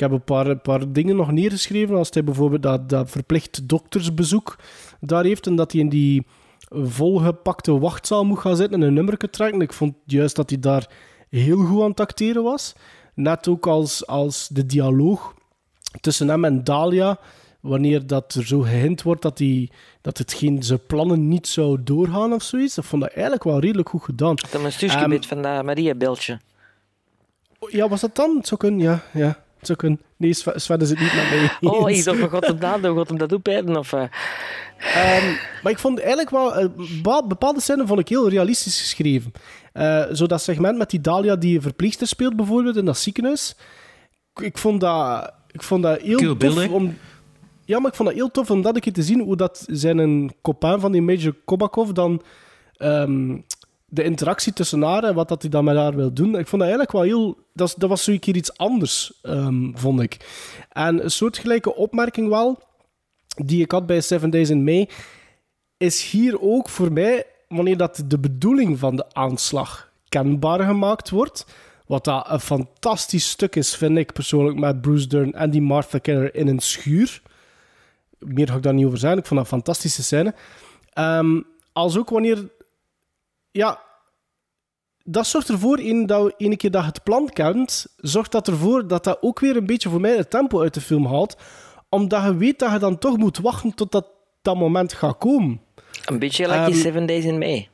Ik 0.00 0.06
heb 0.06 0.14
een 0.14 0.24
paar, 0.24 0.46
een 0.46 0.60
paar 0.60 0.92
dingen 0.92 1.16
nog 1.16 1.32
neergeschreven. 1.32 1.96
Als 1.96 2.08
hij 2.10 2.24
bijvoorbeeld 2.24 2.62
dat, 2.62 2.88
dat 2.88 3.10
verplicht 3.10 3.68
doktersbezoek 3.68 4.58
daar 5.00 5.24
heeft 5.24 5.46
en 5.46 5.56
dat 5.56 5.72
hij 5.72 5.80
in 5.80 5.88
die 5.88 6.26
volgepakte 6.70 7.78
wachtzaal 7.78 8.24
moet 8.24 8.38
gaan 8.38 8.56
zitten 8.56 8.80
en 8.80 8.86
een 8.86 8.94
nummer 8.94 9.30
trekken. 9.30 9.60
Ik 9.60 9.72
vond 9.72 9.94
juist 10.04 10.36
dat 10.36 10.50
hij 10.50 10.58
daar 10.58 10.90
heel 11.28 11.56
goed 11.56 11.82
aan 11.82 11.90
het 11.90 12.00
acteren 12.00 12.42
was. 12.42 12.72
Net 13.14 13.48
ook 13.48 13.66
als, 13.66 14.06
als 14.06 14.48
de 14.48 14.66
dialoog 14.66 15.34
tussen 16.00 16.28
hem 16.28 16.44
en 16.44 16.64
Dahlia, 16.64 17.18
wanneer 17.60 18.06
dat 18.06 18.34
er 18.34 18.46
zo 18.46 18.60
gehind 18.60 19.02
wordt 19.02 19.22
dat, 19.22 19.38
hij, 19.38 19.70
dat 20.00 20.18
het 20.18 20.32
geen, 20.32 20.62
zijn 20.62 20.86
plannen 20.86 21.28
niet 21.28 21.46
zou 21.46 21.82
doorgaan 21.82 22.32
of 22.32 22.42
zoiets. 22.42 22.78
Ik 22.78 22.84
vond 22.84 23.02
dat 23.02 23.12
eigenlijk 23.12 23.44
wel 23.44 23.60
redelijk 23.60 23.88
goed 23.88 24.02
gedaan. 24.02 24.34
Dat 24.34 24.54
is 24.54 24.64
een 24.64 24.72
stukje 24.72 24.96
Ehm, 24.96 25.22
van 25.22 25.42
dat 25.42 25.64
Maria-beltje. 25.64 26.40
Ja, 27.68 27.88
was 27.88 28.00
dat 28.00 28.16
dan? 28.16 28.36
Het 28.36 28.46
zou 28.46 28.60
kunnen, 28.60 28.80
ja. 28.80 29.02
ja. 29.12 29.48
Kunnen. 29.76 30.00
Nee, 30.16 30.32
Sven 30.34 30.80
is 30.80 30.90
het 30.90 31.00
niet 31.00 31.14
met 31.14 31.30
mij 31.30 31.50
Oh, 31.70 31.90
ik 31.90 32.04
dacht, 32.04 32.46
hem 32.46 32.58
dat 32.58 32.82
doen? 32.82 32.96
Gaat 32.96 33.08
hem 33.08 33.18
dat 33.18 33.32
opeten? 33.32 33.76
Of, 33.76 33.92
eh? 33.92 34.02
Ehm, 34.78 35.34
maar 35.62 35.72
ik 35.72 35.78
vond 35.78 35.98
eigenlijk 35.98 36.30
wel... 36.30 36.54
eh, 36.54 36.66
bepa- 36.76 37.26
bepaalde 37.26 37.60
scènes 37.60 37.86
vond 37.86 38.00
ik 38.00 38.08
heel 38.08 38.28
realistisch 38.28 38.80
geschreven. 38.80 39.32
Eh, 39.72 40.04
zo 40.12 40.26
dat 40.26 40.42
segment 40.42 40.78
met 40.78 40.90
die 40.90 41.00
Dahlia 41.00 41.36
die 41.36 41.60
verpleegster 41.60 42.06
speelt 42.06 42.36
bijvoorbeeld 42.36 42.76
in 42.76 42.84
dat 42.84 42.98
ziekenhuis. 42.98 43.56
Ik, 44.40 44.58
vond 44.58 44.80
dat, 44.80 45.32
ik 45.50 45.62
vond 45.62 45.82
dat 45.82 46.00
heel 46.00 46.36
tof 46.36 46.68
om... 46.68 46.96
Ja, 47.64 47.78
maar 47.78 47.90
ik 47.90 47.96
vond 47.96 48.08
dat 48.08 48.18
heel 48.18 48.30
tof 48.30 48.50
om 48.50 48.62
dat 48.62 48.74
een 48.74 48.80
keer 48.80 48.92
te 48.92 49.02
zien, 49.02 49.20
hoe 49.20 49.36
dat 49.36 49.64
zijn 49.70 49.98
een 49.98 50.32
copain 50.42 50.80
van 50.80 50.92
die 50.92 51.02
Major 51.02 51.34
Kobakov 51.44 51.90
dan... 51.90 52.22
ehm, 52.76 53.36
de 53.90 54.02
interactie 54.02 54.52
tussen 54.52 54.82
haar 54.82 55.04
en 55.04 55.14
wat 55.14 55.28
dat 55.28 55.42
hij 55.42 55.50
dan 55.50 55.64
met 55.64 55.76
haar 55.76 55.94
wil 55.94 56.12
doen. 56.12 56.28
Ik 56.38 56.46
vond 56.46 56.62
dat 56.62 56.70
eigenlijk 56.70 56.92
wel 56.92 57.02
heel... 57.02 57.38
Dat, 57.52 57.74
dat 57.78 57.88
was 57.88 58.04
zo 58.04 58.10
een 58.10 58.18
keer 58.18 58.36
iets 58.36 58.56
anders, 58.56 59.12
ehm, 59.22 59.70
vond 59.74 60.00
ik. 60.00 60.16
En 60.68 61.04
een 61.04 61.10
soortgelijke 61.10 61.74
opmerking 61.74 62.28
wel, 62.28 62.58
die 63.36 63.62
ik 63.62 63.70
had 63.70 63.86
bij 63.86 64.00
Seven 64.00 64.30
Days 64.30 64.50
in 64.50 64.64
May, 64.64 64.88
is 65.76 66.10
hier 66.10 66.40
ook 66.40 66.68
voor 66.68 66.92
mij, 66.92 67.26
wanneer 67.48 67.76
dat 67.76 68.02
de 68.06 68.18
bedoeling 68.18 68.78
van 68.78 68.96
de 68.96 69.04
aanslag 69.12 69.92
kenbaar 70.08 70.60
gemaakt 70.60 71.10
wordt, 71.10 71.46
wat 71.86 72.04
dat 72.04 72.26
een 72.30 72.40
fantastisch 72.40 73.30
stuk 73.30 73.56
is, 73.56 73.74
vind 73.74 73.98
ik 73.98 74.12
persoonlijk, 74.12 74.58
met 74.58 74.80
Bruce 74.80 75.06
Dern 75.06 75.32
en 75.32 75.50
die 75.50 75.62
Martha 75.62 75.98
Keller 75.98 76.34
in 76.34 76.48
een 76.48 76.60
schuur. 76.60 77.22
Meer 78.18 78.48
ga 78.48 78.56
ik 78.56 78.62
daar 78.62 78.74
niet 78.74 78.86
over 78.86 78.98
zijn. 78.98 79.18
Ik 79.18 79.26
vond 79.26 79.40
dat 79.40 79.50
een 79.50 79.56
fantastische 79.56 80.02
scène. 80.02 80.34
Ehm, 80.92 81.40
als 81.72 81.98
ook 81.98 82.10
wanneer... 82.10 82.48
Ja, 83.50 83.80
dat 85.04 85.26
zorgt 85.26 85.48
ervoor, 85.48 85.80
in 85.80 86.06
dat 86.06 86.24
we 86.24 86.34
ene 86.36 86.56
keer 86.56 86.70
dat 86.70 86.82
je 86.82 86.88
het 86.88 87.02
plan 87.02 87.28
kent, 87.28 87.86
zorgt 87.96 88.32
dat 88.32 88.48
ervoor 88.48 88.86
dat 88.86 89.04
dat 89.04 89.18
ook 89.20 89.40
weer 89.40 89.56
een 89.56 89.66
beetje 89.66 89.88
voor 89.88 90.00
mij 90.00 90.16
het 90.16 90.30
tempo 90.30 90.60
uit 90.60 90.74
de 90.74 90.80
film 90.80 91.06
haalt. 91.06 91.36
Omdat 91.88 92.24
je 92.24 92.36
weet 92.36 92.58
dat 92.58 92.72
je 92.72 92.78
dan 92.78 92.98
toch 92.98 93.16
moet 93.16 93.38
wachten 93.38 93.74
tot 93.74 93.92
dat, 93.92 94.06
dat 94.42 94.56
moment 94.56 94.92
gaat 94.92 95.18
komen. 95.18 95.60
Een 96.04 96.18
beetje 96.18 96.48
like 96.48 96.64
die 96.64 96.80
Seven 96.80 97.06
Days 97.06 97.24
in 97.24 97.38
May. 97.38 97.68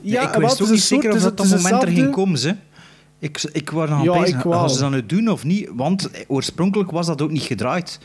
Ja, 0.00 0.34
ik 0.34 0.40
wist 0.40 0.58
het 0.58 0.62
ook 0.62 0.68
is 0.68 0.68
een 0.68 0.72
niet 0.72 0.82
zeker 0.82 1.08
of 1.08 1.14
het 1.14 1.22
dat 1.22 1.36
dat 1.36 1.46
het 1.46 1.62
moment 1.62 1.82
er 1.82 1.88
ging 1.88 2.10
komen. 2.10 2.38
Ze. 2.38 2.56
Ik, 3.18 3.42
ik 3.52 3.70
was 3.70 3.88
aan 3.90 4.02
Ja, 4.02 4.20
het 4.20 4.34
gaan 4.34 4.70
ze 4.70 4.80
dat 4.80 4.90
nu 4.90 5.06
doen 5.06 5.28
of 5.28 5.44
niet? 5.44 5.70
Want 5.72 6.10
oorspronkelijk 6.26 6.90
was 6.90 7.06
dat 7.06 7.22
ook 7.22 7.30
niet 7.30 7.42
gedraaid. 7.42 8.00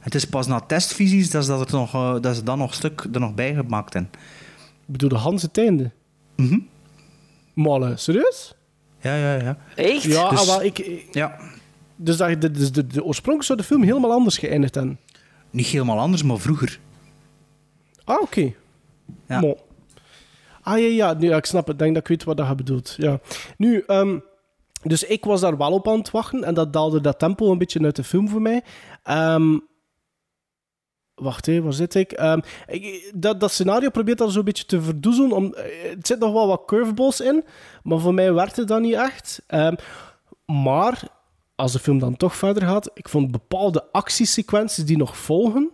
Het 0.00 0.14
is 0.14 0.24
pas 0.24 0.46
na 0.46 0.60
testvisies 0.60 1.30
dat 1.30 1.44
ze, 1.44 1.50
dat 1.50 1.68
er 1.68 1.78
nog, 1.78 1.94
eh, 1.94 2.14
dat 2.20 2.36
ze 2.36 2.42
dan 2.42 2.58
nog 2.58 2.74
stuk 2.74 3.06
er 3.12 3.20
nog 3.20 3.34
bij 3.34 3.54
gemaakt 3.54 3.92
hebben. 3.92 4.12
Ik 4.86 4.92
bedoel, 4.92 5.08
de 5.08 5.16
Hans 5.16 5.42
het 5.42 5.58
einde. 5.58 5.90
Mhm. 6.42 6.58
Malle, 7.54 7.96
serieus? 7.96 8.54
Ja, 9.00 9.14
ja, 9.14 9.34
ja. 9.34 9.56
Echt? 9.74 10.02
Ja, 10.02 10.28
Dus- 10.30 10.40
ah, 10.40 10.46
wel, 10.46 10.62
ik, 10.62 11.06
Ja, 11.12 11.38
dus, 11.96 12.16
dat, 12.16 12.40
de, 12.40 12.50
dus 12.50 12.72
de, 12.72 12.86
de 12.86 13.04
oorspronkelijk 13.04 13.44
zou 13.46 13.58
de 13.58 13.64
film 13.64 13.82
helemaal 13.82 14.12
anders 14.12 14.38
geëindigd 14.38 14.74
hebben. 14.74 14.98
niet 15.50 15.66
helemaal 15.66 15.98
anders, 15.98 16.22
maar 16.22 16.38
vroeger. 16.38 16.78
Ah, 18.04 18.20
oké. 18.22 18.52
Ja. 19.28 19.40
Mo. 19.40 19.56
Ah 20.62 20.78
ja, 20.78 20.86
ja, 20.86 21.12
nu, 21.14 21.28
ja, 21.28 21.36
ik 21.36 21.44
snap 21.44 21.66
het. 21.66 21.72
Ik 21.72 21.78
denk 21.78 21.94
dat 21.94 22.02
ik 22.02 22.08
weet 22.08 22.24
wat 22.24 22.36
dat 22.36 22.48
je 22.48 22.54
bedoelt. 22.54 22.94
Ja. 22.98 23.20
Nu, 23.56 23.84
ehm, 23.86 24.18
dus 24.82 25.04
ik 25.04 25.24
was 25.24 25.40
daar 25.40 25.56
wel 25.56 25.72
op 25.72 25.88
aan 25.88 25.98
het 25.98 26.10
wachten 26.10 26.44
en 26.44 26.54
dat 26.54 26.72
daalde 26.72 27.00
dat 27.00 27.18
tempo 27.18 27.50
een 27.52 27.58
beetje 27.58 27.80
uit 27.82 27.96
de 27.96 28.04
film 28.04 28.28
voor 28.28 28.42
mij. 28.42 28.62
Ehm, 29.02 29.58
wacht 31.18 31.48
even, 31.48 31.64
waar 31.64 31.72
zit 31.72 31.94
ik? 31.94 32.12
Ehm, 32.12 32.40
ik 32.66 33.12
dat, 33.14 33.40
dat 33.40 33.50
scenario 33.50 33.90
probeert 33.90 34.18
dat 34.18 34.32
zo'n 34.32 34.44
beetje 34.44 34.66
te 34.66 34.80
verdoezelen. 34.80 35.32
Om, 35.32 35.54
eh, 35.54 35.90
het 35.90 36.06
zit 36.06 36.18
nog 36.18 36.32
wel 36.32 36.46
wat 36.46 36.62
curveballs 36.66 37.20
in, 37.20 37.44
maar 37.82 37.98
voor 37.98 38.14
mij 38.14 38.32
werkte 38.32 38.64
dat 38.64 38.80
niet 38.80 38.94
echt. 38.94 39.42
Ehm, 39.46 39.74
maar 40.46 41.02
als 41.54 41.72
de 41.72 41.78
film 41.78 41.98
dan 41.98 42.16
toch 42.16 42.36
verder 42.36 42.62
gaat, 42.62 42.90
ik 42.94 43.08
vond 43.08 43.30
bepaalde 43.30 43.84
actiesequenties 43.92 44.84
die 44.84 44.96
nog 44.96 45.16
volgen, 45.16 45.70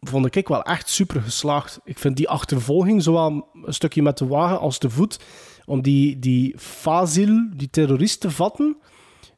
vond 0.00 0.36
ik 0.36 0.48
wel 0.48 0.62
echt 0.62 0.88
super 0.88 1.22
geslaagd. 1.22 1.80
Ik 1.84 1.98
vind 1.98 2.16
die 2.16 2.28
achtervolging, 2.28 3.02
zowel 3.02 3.48
een 3.64 3.74
stukje 3.74 4.02
met 4.02 4.18
de 4.18 4.26
wagen 4.26 4.58
als 4.58 4.78
te 4.78 4.90
voet, 4.90 5.18
om 5.64 5.82
die, 5.82 6.18
die 6.18 6.54
Fazil, 6.58 7.48
die 7.54 7.70
terrorist, 7.70 8.20
te 8.20 8.30
vatten, 8.30 8.76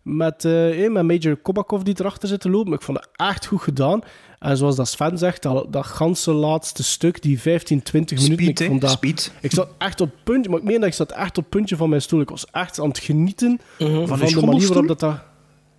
met, 0.07 0.45
eh, 0.45 0.85
eh, 0.85 0.93
met 0.93 1.05
Major 1.05 1.37
Kobakov 1.37 1.83
die 1.83 1.95
erachter 1.99 2.29
zit 2.29 2.41
te 2.41 2.51
lopen. 2.51 2.73
Ik 2.73 2.83
vond 2.83 2.99
het 2.99 3.09
echt 3.17 3.47
goed 3.47 3.61
gedaan. 3.63 4.01
En 4.39 4.57
zoals 4.57 4.77
dat 4.77 4.89
Sven 4.89 5.19
zegt, 5.19 5.43
dat, 5.43 5.73
dat 5.73 5.87
ganse 5.87 6.33
laatste 6.33 6.83
stuk, 6.85 7.23
die 7.23 7.41
15, 7.41 7.83
20 7.83 8.19
minuten. 8.19 8.45
Speed, 8.45 8.61
ik, 8.61 8.67
vond 8.67 8.81
dat, 8.81 8.91
Speed. 8.91 9.33
ik 9.41 9.51
zat 9.53 9.69
echt 9.79 10.01
op 10.01 10.11
het 10.11 10.25
puntje, 10.25 10.51
maar 10.51 10.59
ik 10.59 10.65
meen 10.65 10.81
dat 10.81 10.89
ik 10.89 10.95
zat 10.95 11.13
echt 11.13 11.29
op 11.39 11.45
het 11.45 11.49
puntje 11.49 11.77
van 11.77 11.89
mijn 11.89 12.03
stoel. 12.03 12.21
Ik 12.21 12.29
was 12.29 12.47
echt 12.51 12.81
aan 12.81 12.89
het 12.89 12.99
genieten 12.99 13.61
Van 13.79 13.89
van, 14.09 14.19
de 14.19 14.47
manier 14.47 14.67
waarop 14.69 14.89
dat... 14.89 15.01
dat 15.01 15.19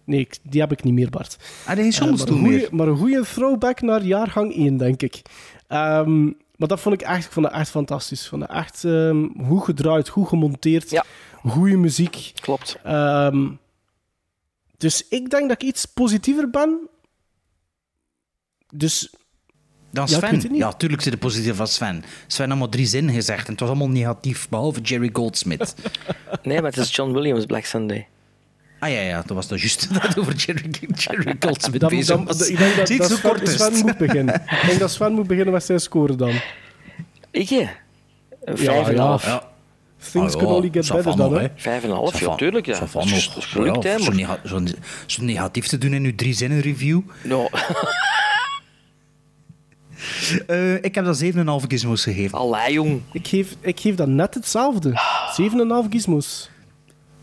nee, 0.05 0.27
die 0.43 0.61
heb 0.61 0.71
ik 0.71 0.83
niet 0.83 0.93
meer, 0.93 1.09
Bart. 1.09 1.37
Ah, 1.65 1.75
die 1.75 1.85
Eh, 1.85 1.91
schommelstoel 1.91 2.37
maar, 2.37 2.45
een 2.51 2.59
goeie- 2.59 2.67
maar 2.75 2.87
een 2.87 2.97
goede 2.97 3.21
throwback 3.33 3.81
naar 3.81 4.03
jaargang 4.03 4.55
1, 4.55 4.77
denk 4.77 5.01
ik. 5.01 5.21
Ehm, 5.67 6.23
maar 6.55 6.67
dat 6.67 6.79
vond 6.79 7.01
ik 7.01 7.07
echt, 7.07 7.25
ik 7.25 7.31
vond 7.31 7.45
dat 7.45 7.55
echt 7.55 7.69
fantastisch. 7.69 8.21
Ik 8.23 8.29
vond 8.29 8.41
dat 8.41 8.51
echt 8.51 8.83
ehm, 8.83 9.25
goed 9.47 9.63
gedraaid, 9.63 10.09
goed 10.09 10.27
gemonteerd. 10.27 11.01
Goede 11.45 11.77
muziek. 11.77 12.31
Klopt. 12.41 12.77
Ehm, 12.83 13.47
dus 14.77 15.07
ik 15.09 15.29
denk 15.29 15.49
dat 15.49 15.61
ik 15.61 15.67
iets 15.67 15.85
positiever 15.85 16.49
ben. 16.49 16.89
Dus... 18.73 19.13
Dan 19.91 20.07
Sven. 20.07 20.55
Ja, 20.55 20.73
tuurlijk 20.73 21.01
zit 21.01 21.11
het 21.11 21.21
positief 21.21 21.55
van 21.55 21.67
Sven. 21.67 22.03
Sven 22.27 22.49
had 22.49 22.59
maar 22.59 22.69
drie 22.69 22.85
zinnen 22.85 23.13
gezegd 23.13 23.45
en 23.45 23.51
het 23.51 23.59
was 23.59 23.69
allemaal 23.69 23.89
negatief, 23.89 24.49
behalve 24.49 24.81
Jerry 24.81 25.09
Goldsmith. 25.13 25.73
Nee, 26.43 26.61
maar 26.61 26.71
het 26.71 26.79
is 26.79 26.95
John 26.95 27.11
Williams 27.11 27.45
Black 27.45 27.65
Sunday. 27.65 28.07
Ah 28.79 28.89
ja, 28.89 28.99
ja, 28.99 29.21
dat 29.21 29.29
was 29.35 29.47
dan 29.47 29.57
juist 29.57 29.93
dat 30.01 30.17
over 30.19 30.33
Jerry, 30.35 30.69
Jerry 30.95 31.35
Goldsmith 31.39 31.79
Dan, 31.79 31.89
bezig 31.89 32.15
dan, 32.15 32.25
was. 32.25 32.49
ik 32.49 32.57
denk 32.57 32.75
dat, 32.75 32.87
dat 32.97 33.11
Sven, 33.11 33.21
kort 33.21 33.41
is 33.41 33.53
Sven 33.53 33.73
het. 33.73 33.83
moet 33.83 33.97
beginnen. 33.97 34.35
Ik 34.35 34.63
denk 34.65 34.79
dat 34.79 34.91
Sven 34.91 35.13
moet 35.13 35.27
beginnen 35.27 35.53
met 35.53 35.63
zijn 35.63 35.79
score 35.79 36.15
dan. 36.15 36.33
Ik? 37.31 37.49
Een 37.49 37.59
Ja, 37.59 38.55
Vijf 38.55 38.87
en 38.87 38.97
half. 38.97 39.25
Ja. 39.25 39.47
Things 39.99 40.35
kan 40.35 40.41
can 40.41 40.53
only 40.53 40.69
get 40.71 40.91
better 40.91 41.15
dan, 41.15 41.37
hè? 41.37 41.47
Vijf 41.55 41.83
en 41.83 41.89
ja, 42.19 42.35
tuurlijk. 42.35 42.65
Ja. 42.65 42.79
Dat 42.93 43.05
is 43.05 43.29
gelukt, 43.35 43.83
hè. 43.83 43.99
Zo, 43.99 44.11
zo, 44.43 44.59
zo, 45.05 45.23
negatief 45.23 45.67
te 45.67 45.77
doen 45.77 45.93
in 45.93 46.03
uw 46.03 46.15
drie 46.15 46.33
zinnen 46.33 46.59
review. 46.59 47.01
No. 47.23 47.47
uh, 50.47 50.73
ik 50.87 50.95
heb 50.95 51.05
dat 51.05 51.23
7,5 51.23 51.29
gizmos 51.67 52.03
gegeven. 52.03 52.37
Allee, 52.37 52.73
jong. 52.73 53.01
Ik 53.11 53.27
geef, 53.27 53.55
ik 53.61 53.79
geef 53.79 53.95
dat 53.95 54.07
net 54.07 54.33
hetzelfde. 54.33 54.91
7,5 55.83 55.89
gizmos. 55.89 56.49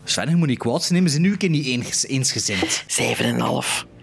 Sven, 0.04 0.28
je 0.28 0.36
moet 0.36 0.48
niet 0.48 0.58
kwaad 0.58 0.82
zijn, 0.82 0.94
nemen 0.94 1.10
zijn 1.10 1.22
nu 1.22 1.30
een 1.30 1.36
keer 1.36 1.50
niet 1.50 1.66
eens, 1.66 2.06
eensgezind. 2.06 2.84
7,5. 3.84 3.93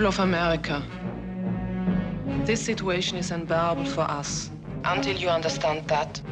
People 0.00 0.14
of 0.14 0.20
America, 0.20 0.82
this 2.46 2.64
situation 2.64 3.18
is 3.18 3.32
unbearable 3.32 3.84
for 3.84 4.00
us. 4.00 4.50
Until 4.82 5.14
you 5.14 5.28
understand 5.28 5.86
that 5.88 6.22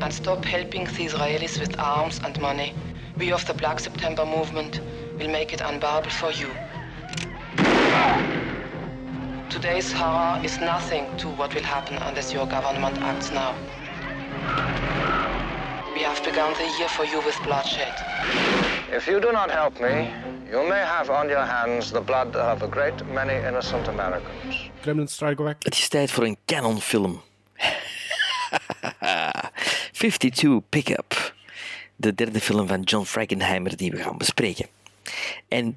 and 0.00 0.12
stop 0.12 0.44
helping 0.44 0.86
the 0.86 1.04
Israelis 1.06 1.60
with 1.60 1.78
arms 1.78 2.20
and 2.24 2.40
money, 2.40 2.74
we 3.16 3.30
of 3.30 3.46
the 3.46 3.54
Black 3.54 3.78
September 3.78 4.26
movement 4.26 4.80
will 5.20 5.28
make 5.28 5.52
it 5.52 5.60
unbearable 5.60 6.10
for 6.10 6.32
you. 6.32 6.48
Today's 9.50 9.92
horror 9.92 10.44
is 10.44 10.58
nothing 10.58 11.16
to 11.18 11.28
what 11.28 11.54
will 11.54 11.62
happen 11.62 11.96
unless 11.98 12.32
your 12.32 12.46
government 12.48 12.98
acts 13.02 13.30
now. 13.30 13.54
We 15.94 16.00
have 16.00 16.20
begun 16.24 16.54
the 16.54 16.66
year 16.76 16.88
for 16.88 17.04
you 17.04 17.20
with 17.20 17.40
bloodshed. 17.44 18.59
If 18.92 19.06
you 19.06 19.20
do 19.20 19.32
not 19.32 19.50
help 19.50 19.80
me, 19.80 20.08
you 20.50 20.68
may 20.68 20.80
have 20.84 21.12
on 21.12 21.28
your 21.28 21.46
hands 21.46 21.90
the 21.90 22.00
blood 22.00 22.36
of 22.36 22.62
a 22.62 22.66
great 22.66 23.12
many 23.12 23.46
innocent 23.46 23.88
Americans. 23.88 24.70
Kremlin 24.80 25.08
Strike 25.08 25.42
Back. 25.42 25.56
Het 25.58 25.74
is 25.74 25.88
tijd 25.88 26.10
voor 26.10 26.24
een 26.24 26.36
Canon-film. 26.46 27.20
52 29.92 30.60
Pickup. 30.68 31.34
De 31.96 32.14
derde 32.14 32.40
film 32.40 32.68
van 32.68 32.80
John 32.80 33.04
Frankenheimer 33.04 33.76
die 33.76 33.90
we 33.90 33.96
gaan 33.96 34.18
bespreken. 34.18 34.66
En 35.48 35.74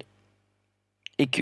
ik 1.16 1.34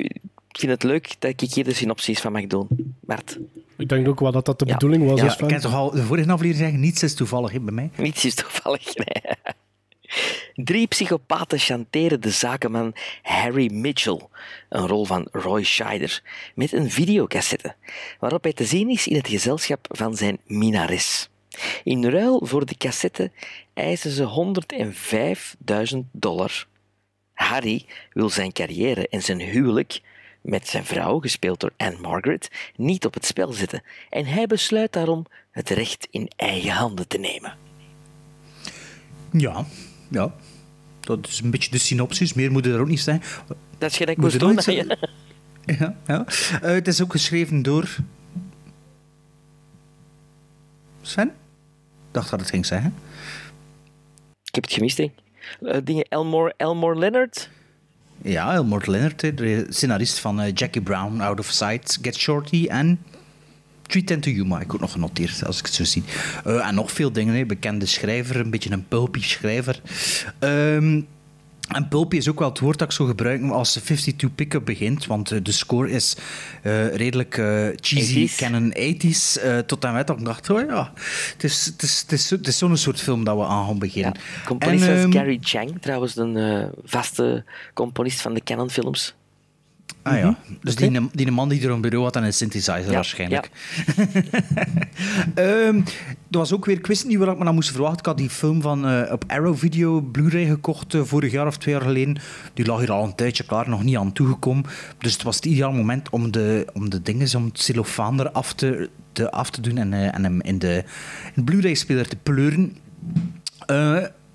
vind 0.52 0.72
het 0.72 0.82
leuk 0.82 1.14
dat 1.18 1.42
ik 1.42 1.50
hier 1.50 1.64
de 1.64 1.74
synopsis 1.74 2.20
van 2.20 2.32
mag 2.32 2.46
doen. 2.46 2.68
Bart. 3.00 3.38
Ik 3.76 3.88
denk 3.88 4.08
ook 4.08 4.20
wel 4.20 4.32
dat 4.32 4.44
dat 4.44 4.58
de 4.58 4.64
bedoeling 4.64 5.08
was. 5.08 5.20
Ja, 5.20 5.38
ik 5.38 5.50
heb 5.50 5.60
toch 5.60 5.74
al 5.74 5.90
de 5.90 6.02
vorige 6.02 6.30
aflevering 6.30 6.56
zeggen, 6.56 6.80
niets 6.80 7.02
is 7.02 7.14
toevallig 7.14 7.52
hè, 7.52 7.60
bij 7.60 7.74
mij. 7.74 7.90
Niets 7.96 8.24
is 8.24 8.34
toevallig. 8.34 8.94
Nee. 8.94 9.34
Drie 10.54 10.86
psychopaten 10.86 11.58
chanteren 11.58 12.20
de 12.20 12.30
zakenman 12.30 12.94
Harry 13.22 13.72
Mitchell, 13.72 14.20
een 14.68 14.86
rol 14.86 15.04
van 15.04 15.28
Roy 15.30 15.64
Scheider, 15.64 16.22
met 16.54 16.72
een 16.72 16.90
videocassette, 16.90 17.74
waarop 18.18 18.42
hij 18.42 18.52
te 18.52 18.64
zien 18.64 18.88
is 18.88 19.06
in 19.06 19.16
het 19.16 19.28
gezelschap 19.28 19.86
van 19.90 20.16
zijn 20.16 20.38
minares. 20.46 21.28
In 21.84 22.04
ruil 22.04 22.46
voor 22.46 22.66
de 22.66 22.76
cassette 22.76 23.30
eisen 23.74 24.10
ze 24.10 24.54
105.000 25.92 25.98
dollar. 26.12 26.66
Harry 27.32 27.86
wil 28.12 28.30
zijn 28.30 28.52
carrière 28.52 29.08
en 29.08 29.22
zijn 29.22 29.40
huwelijk 29.40 30.00
met 30.40 30.68
zijn 30.68 30.84
vrouw, 30.84 31.18
gespeeld 31.18 31.60
door 31.60 31.72
Anne 31.76 31.98
Margaret, 32.00 32.48
niet 32.76 33.06
op 33.06 33.14
het 33.14 33.26
spel 33.26 33.52
zetten 33.52 33.82
en 34.10 34.26
hij 34.26 34.46
besluit 34.46 34.92
daarom 34.92 35.26
het 35.50 35.70
recht 35.70 36.06
in 36.10 36.30
eigen 36.36 36.70
handen 36.70 37.08
te 37.08 37.18
nemen. 37.18 37.56
Ja, 39.32 39.64
ja. 40.12 40.32
Dat 41.00 41.28
is 41.28 41.40
een 41.40 41.50
beetje 41.50 41.70
de 41.70 41.78
synopsis. 41.78 42.32
Meer 42.32 42.52
moet 42.52 42.66
er 42.66 42.80
ook 42.80 42.88
niet 42.88 43.00
zijn. 43.00 43.22
Dat 43.78 43.90
is 43.90 43.96
gelijk 43.96 44.18
moest 44.18 44.34
er 44.34 44.40
doen. 44.40 44.58
Ja, 45.64 45.96
ja. 46.06 46.24
Eh, 46.62 46.72
het 46.72 46.88
is 46.88 47.02
ook 47.02 47.12
geschreven 47.12 47.62
door... 47.62 47.96
Sven? 51.02 51.28
Ik 51.28 51.32
dacht 52.10 52.30
dat 52.30 52.40
het 52.40 52.50
ging 52.50 52.66
zeggen. 52.66 52.94
Ik 54.44 54.54
heb 54.54 54.64
het 54.64 54.72
gemist. 54.72 54.98
Eh, 54.98 55.10
dingen 55.84 56.04
Elmore, 56.08 56.54
Elmore 56.56 56.98
Leonard? 56.98 57.50
Ja, 58.22 58.54
Elmore 58.54 58.90
Leonard, 58.90 59.20
de 59.20 59.66
scenarist 59.68 60.18
van 60.18 60.40
eh, 60.40 60.52
Jackie 60.54 60.82
Brown, 60.82 61.20
Out 61.20 61.38
of 61.38 61.46
Sight, 61.46 61.98
Get 62.02 62.16
Shorty 62.16 62.66
en 62.66 63.00
310 63.92 64.20
to 64.20 64.30
Yuma. 64.30 64.60
Ik 64.60 64.74
ook 64.74 64.80
nog 64.80 64.92
genoteerd, 64.92 65.46
als 65.46 65.58
ik 65.58 65.64
het 65.66 65.74
zo 65.74 65.84
zie. 65.84 66.02
Eh, 66.44 66.66
en 66.68 66.74
nog 66.74 66.92
veel 66.92 67.12
dingen, 67.12 67.34
hè. 67.34 67.46
bekende 67.46 67.86
schrijver, 67.86 68.36
een 68.36 68.50
beetje 68.50 68.70
een 68.70 68.88
pulpy 68.88 69.22
schrijver. 69.22 69.80
Ehm, 70.38 71.00
en 71.68 71.88
pulpy 71.88 72.16
is 72.16 72.28
ook 72.28 72.38
wel 72.38 72.48
het 72.48 72.58
woord 72.58 72.78
dat 72.78 72.88
ik 72.88 72.94
zou 72.94 73.08
gebruiken 73.08 73.50
als 73.50 73.72
de 73.74 73.80
52 73.80 74.34
pick-up 74.34 74.64
begint, 74.64 75.06
want 75.06 75.30
eh, 75.30 75.38
de 75.42 75.52
score 75.52 75.90
is 75.90 76.16
eh, 76.62 76.94
redelijk 76.94 77.34
cheesy, 77.80 78.28
80s. 78.28 78.36
canon 78.36 78.72
80s, 78.78 79.42
eh, 79.42 79.58
tot 79.58 79.84
en 79.84 79.92
met 79.92 80.06
dat 80.06 80.18
ik 80.18 80.24
dacht, 80.24 80.50
oh 80.50 80.60
ja, 80.68 80.92
het 81.32 81.44
is, 81.44 81.64
het 81.66 81.82
is, 81.82 82.00
het 82.00 82.12
is, 82.12 82.26
zo- 82.28 82.36
het 82.36 82.46
is 82.46 82.58
zo'n 82.58 82.76
soort 82.76 83.00
film 83.00 83.24
dat 83.24 83.36
we 83.36 83.44
aan 83.44 83.66
gaan 83.66 83.78
beginnen. 83.78 84.12
Componist 84.46 84.84
En, 84.84 84.96
ehm, 84.96 85.12
Gary 85.12 85.38
Chang, 85.40 85.72
trouwens 85.80 86.16
een 86.16 86.70
vaste 86.84 87.44
componist 87.74 88.20
van 88.20 88.34
de 88.34 88.42
Canon-films. 88.44 89.14
Ah 90.02 90.18
ja, 90.18 90.28
Mhm. 90.28 90.54
dus 90.60 90.74
die, 90.74 91.08
die 91.12 91.30
man 91.30 91.48
die 91.48 91.62
er 91.62 91.70
een 91.70 91.80
bureau 91.80 92.04
had 92.04 92.16
en 92.16 92.24
een 92.24 92.32
synthesizer 92.32 92.86
Ja, 92.86 92.92
waarschijnlijk. 92.92 93.50
Ehm, 95.34 95.76
er 96.30 96.38
was 96.38 96.52
ook 96.52 96.64
weer, 96.64 96.76
ik 96.78 96.86
wist 96.86 97.06
niet 97.06 97.18
waar 97.18 97.28
ik 97.32 97.38
me 97.38 97.44
aan 97.44 97.54
moest 97.54 97.70
verwachten. 97.70 97.98
Ik 97.98 98.06
had 98.06 98.16
die 98.16 98.30
film 98.30 98.62
van 98.62 98.86
eh, 98.88 99.12
op 99.12 99.24
Arrow 99.26 99.56
Video 99.56 100.00
Blu-ray 100.00 100.46
gekocht 100.46 100.94
eh, 100.94 101.00
vorig 101.04 101.32
jaar 101.32 101.46
of 101.46 101.56
twee 101.58 101.74
jaar 101.74 101.82
geleden. 101.84 102.18
Die 102.54 102.66
lag 102.66 102.78
hier 102.78 102.92
al 102.92 103.04
een 103.04 103.14
tijdje 103.14 103.44
klaar, 103.44 103.68
nog 103.68 103.82
niet 103.82 103.96
aan 103.96 104.12
toegekomen. 104.12 104.64
Dus 104.98 105.12
het 105.12 105.22
was 105.22 105.36
het 105.36 105.44
ideaal 105.44 105.72
moment 105.72 106.10
om 106.10 106.30
de, 106.30 106.66
om 106.72 106.90
de 106.90 107.02
dingen, 107.02 107.36
om 107.36 107.44
het 107.44 107.60
cellofaan 107.60 108.20
eraf 108.20 108.52
te, 108.54 108.90
te, 109.12 109.30
af 109.30 109.50
te 109.50 109.60
doen 109.60 109.76
en, 109.78 109.92
eh, 109.92 110.14
en 110.14 110.24
hem 110.24 110.40
in 110.40 110.58
de, 110.58 110.84
in 111.24 111.32
de 111.34 111.42
Blu-ray-speler 111.42 112.08
te 112.08 112.16
pleuren. 112.22 112.76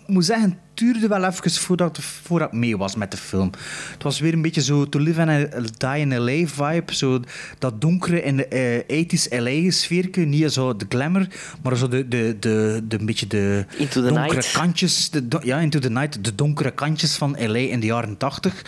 Ik 0.08 0.14
moet 0.14 0.26
zeggen, 0.26 0.49
het 0.49 0.60
duurde 0.74 1.08
wel 1.08 1.24
even 1.24 1.51
voordat, 1.51 1.99
voordat 2.01 2.47
ik 2.47 2.53
mee 2.53 2.78
was 2.78 2.95
met 2.95 3.12
de 3.12 3.18
film. 3.18 3.51
Het 3.91 4.03
was 4.03 4.20
weer 4.20 4.34
een 4.34 4.41
beetje 4.41 4.62
zo 4.62 4.89
To 4.89 4.99
Live 4.99 5.22
and 5.22 5.80
Die 5.80 5.97
in 5.99 6.18
L.A. 6.18 6.47
vibe. 6.47 6.95
Zo 6.95 7.20
dat 7.60 7.82
donkere 7.82 8.22
in 8.24 8.38
de 8.38 8.47
eh, 8.47 9.05
80s 9.05 9.38
LA-sfeerke. 9.39 10.22
Niet 10.22 10.51
zo 10.51 10.76
de 10.76 10.86
glamour, 10.89 11.28
maar 11.64 11.76
zo 11.76 11.88
de, 11.88 12.08
de, 12.08 12.38
de, 12.39 12.82
de, 12.88 12.99
een 12.99 13.05
beetje 13.05 13.28
de 13.28 13.66
Into 13.78 14.01
the 14.01 14.08
donkere 14.08 14.34
Night. 14.34 14.51
kantjes. 14.51 15.10
De, 15.10 15.39
ja, 15.43 15.60
Into 15.60 15.80
the 15.80 15.89
Night. 15.89 16.24
De 16.24 16.36
donkere 16.36 16.72
kantjes 16.72 17.16
van 17.16 17.32
L.A. 17.32 17.58
in 17.58 17.80
de 17.80 17.86
jaren 17.86 18.18
80. 18.18 18.66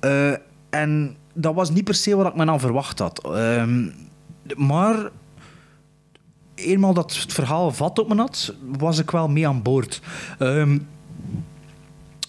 Eh, 0.00 0.32
en 0.70 1.16
dat 1.34 1.54
was 1.54 1.70
niet 1.70 1.84
per 1.84 1.94
se 1.94 2.16
wat 2.16 2.26
ik 2.26 2.34
me 2.36 2.46
aan 2.46 2.60
verwacht 2.60 2.98
had. 2.98 3.24
Ehm, 3.24 3.88
maar 4.56 5.10
eenmaal 6.60 6.94
dat 6.94 7.16
het 7.16 7.32
verhaal 7.32 7.72
vat 7.72 7.98
op 7.98 8.08
me 8.08 8.14
had, 8.16 8.54
was 8.78 8.98
ik 8.98 9.10
wel 9.10 9.28
mee 9.28 9.48
aan 9.48 9.62
boord. 9.62 10.00
Ehm, 10.38 10.78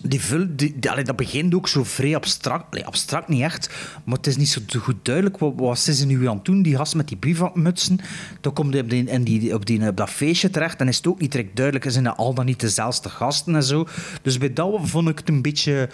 die 0.03 0.19
film, 0.19 0.55
die, 0.55 0.79
die- 0.79 1.03
dat 1.03 1.15
begint 1.15 1.55
ook 1.55 1.67
zo 1.67 1.83
vrij 1.83 2.15
abstract. 2.15 2.83
Abstract 2.83 3.27
niet 3.27 3.41
echt, 3.41 3.69
maar 4.03 4.17
het 4.17 4.27
is 4.27 4.37
niet 4.37 4.49
zo 4.67 4.79
goed 4.79 4.95
duidelijk. 5.01 5.37
Wat, 5.37 5.53
wat 5.55 5.79
zijn 5.79 5.95
ze 5.95 6.05
nu 6.05 6.27
aan 6.27 6.35
het 6.35 6.45
doen? 6.45 6.61
Die 6.61 6.75
gast 6.75 6.95
met 6.95 7.07
die 7.07 7.17
brievenmutsen. 7.17 7.99
Dan 8.41 8.53
komt 8.53 8.73
hij 8.73 8.81
op, 8.81 8.89
die, 8.89 9.03
in 9.05 9.23
die, 9.23 9.53
op, 9.53 9.65
die, 9.65 9.93
dat 9.93 10.09
feestje 10.09 10.49
terecht 10.49 10.79
en 10.79 10.87
is 10.87 10.97
het 10.97 11.07
ook 11.07 11.19
niet 11.19 11.31
direct 11.31 11.55
duidelijk. 11.55 11.91
Zijn 11.91 12.03
dat 12.03 12.17
al 12.17 12.33
dan 12.33 12.45
niet 12.45 12.59
dezelfde 12.59 13.09
gasten 13.09 13.55
en 13.55 13.63
zo? 13.63 13.87
Dus 14.21 14.37
bij 14.37 14.53
dat 14.53 14.79
vond 14.83 15.09
ik 15.09 15.17
het 15.17 15.29
een 15.29 15.41
beetje 15.41 15.89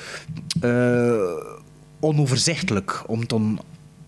eh, 0.62 1.14
onoverzichtelijk 2.00 3.04
om 3.08 3.28
dan 3.28 3.60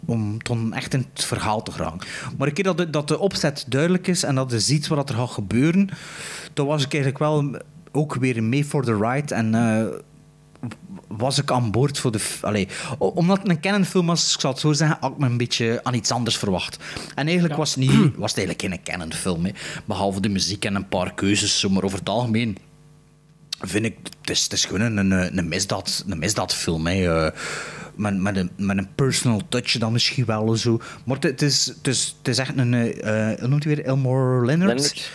om 0.05 0.43
dan 0.43 0.73
echt 0.73 0.93
in 0.93 1.05
het 1.13 1.25
verhaal 1.25 1.63
te 1.63 1.71
geraken. 1.71 2.07
Maar 2.37 2.47
een 2.47 2.53
keer 2.53 2.63
dat 2.63 2.77
de, 2.77 2.89
dat 2.89 3.07
de 3.07 3.19
opzet 3.19 3.65
duidelijk 3.67 4.07
is 4.07 4.23
en 4.23 4.35
dat 4.35 4.51
je 4.51 4.59
ziet 4.59 4.87
wat 4.87 5.09
er 5.09 5.15
gaat 5.15 5.29
gebeuren, 5.29 5.89
dan 6.53 6.65
was 6.65 6.83
ik 6.83 6.93
eigenlijk 6.93 7.23
wel 7.23 7.61
ook 7.91 8.15
weer 8.15 8.43
mee 8.43 8.65
voor 8.65 8.85
de 8.85 8.97
ride 8.97 9.35
en 9.35 9.55
eh, 9.55 9.85
was 11.07 11.37
ik 11.37 11.51
aan 11.51 11.71
boord 11.71 11.99
voor 11.99 12.11
de... 12.11 12.37
Allee, 12.41 12.67
omdat 12.97 13.37
het 13.37 13.49
een 13.49 13.59
Canon-film 13.59 14.05
was, 14.05 14.33
ik 14.33 14.39
zal 14.39 14.51
het 14.51 14.59
zo 14.59 14.73
zeggen, 14.73 14.97
had 14.99 15.11
ik 15.11 15.17
me 15.17 15.25
een 15.25 15.37
beetje 15.37 15.79
aan 15.83 15.93
iets 15.93 16.11
anders 16.11 16.37
verwacht. 16.37 16.77
En 17.15 17.25
eigenlijk 17.25 17.55
was, 17.55 17.69
het 17.75 17.79
niet, 17.79 18.15
was 18.15 18.35
het 18.35 18.45
eigenlijk 18.45 18.61
geen 18.61 18.83
Canon-film, 18.83 19.45
hè. 19.45 19.51
behalve 19.85 20.21
de 20.21 20.29
muziek 20.29 20.65
en 20.65 20.75
een 20.75 20.87
paar 20.87 21.13
keuzes, 21.13 21.67
maar 21.67 21.83
over 21.83 21.99
het 21.99 22.09
algemeen 22.09 22.57
vind 23.61 23.85
ik, 23.85 23.97
het 24.21 24.29
is, 24.29 24.43
het 24.43 24.53
is 24.53 24.65
gewoon 24.65 24.81
een, 24.81 25.11
een, 25.11 25.37
een, 25.37 25.47
misdaad, 25.47 26.03
een 26.07 26.19
misdaadfilm. 26.19 26.87
Hè. 26.87 27.25
eh, 27.25 27.31
met, 27.95 28.17
met, 28.17 28.35
een, 28.35 28.49
met 28.57 28.77
een 28.77 28.87
personal 28.95 29.41
touch 29.49 29.77
dan 29.77 29.91
misschien 29.91 30.25
wel 30.25 30.55
zo. 30.55 30.81
Maar 31.05 31.17
het, 31.19 31.41
is, 31.41 31.65
het, 31.65 31.87
is, 31.87 32.15
het 32.17 32.27
is 32.27 32.37
echt 32.37 32.57
een, 32.57 32.73
hoe 33.39 33.47
noemt 33.47 33.63
hij 33.63 33.75
weer, 33.75 33.85
Elmore 33.85 34.45
Leonard? 34.45 34.69
Leonard. 34.69 35.11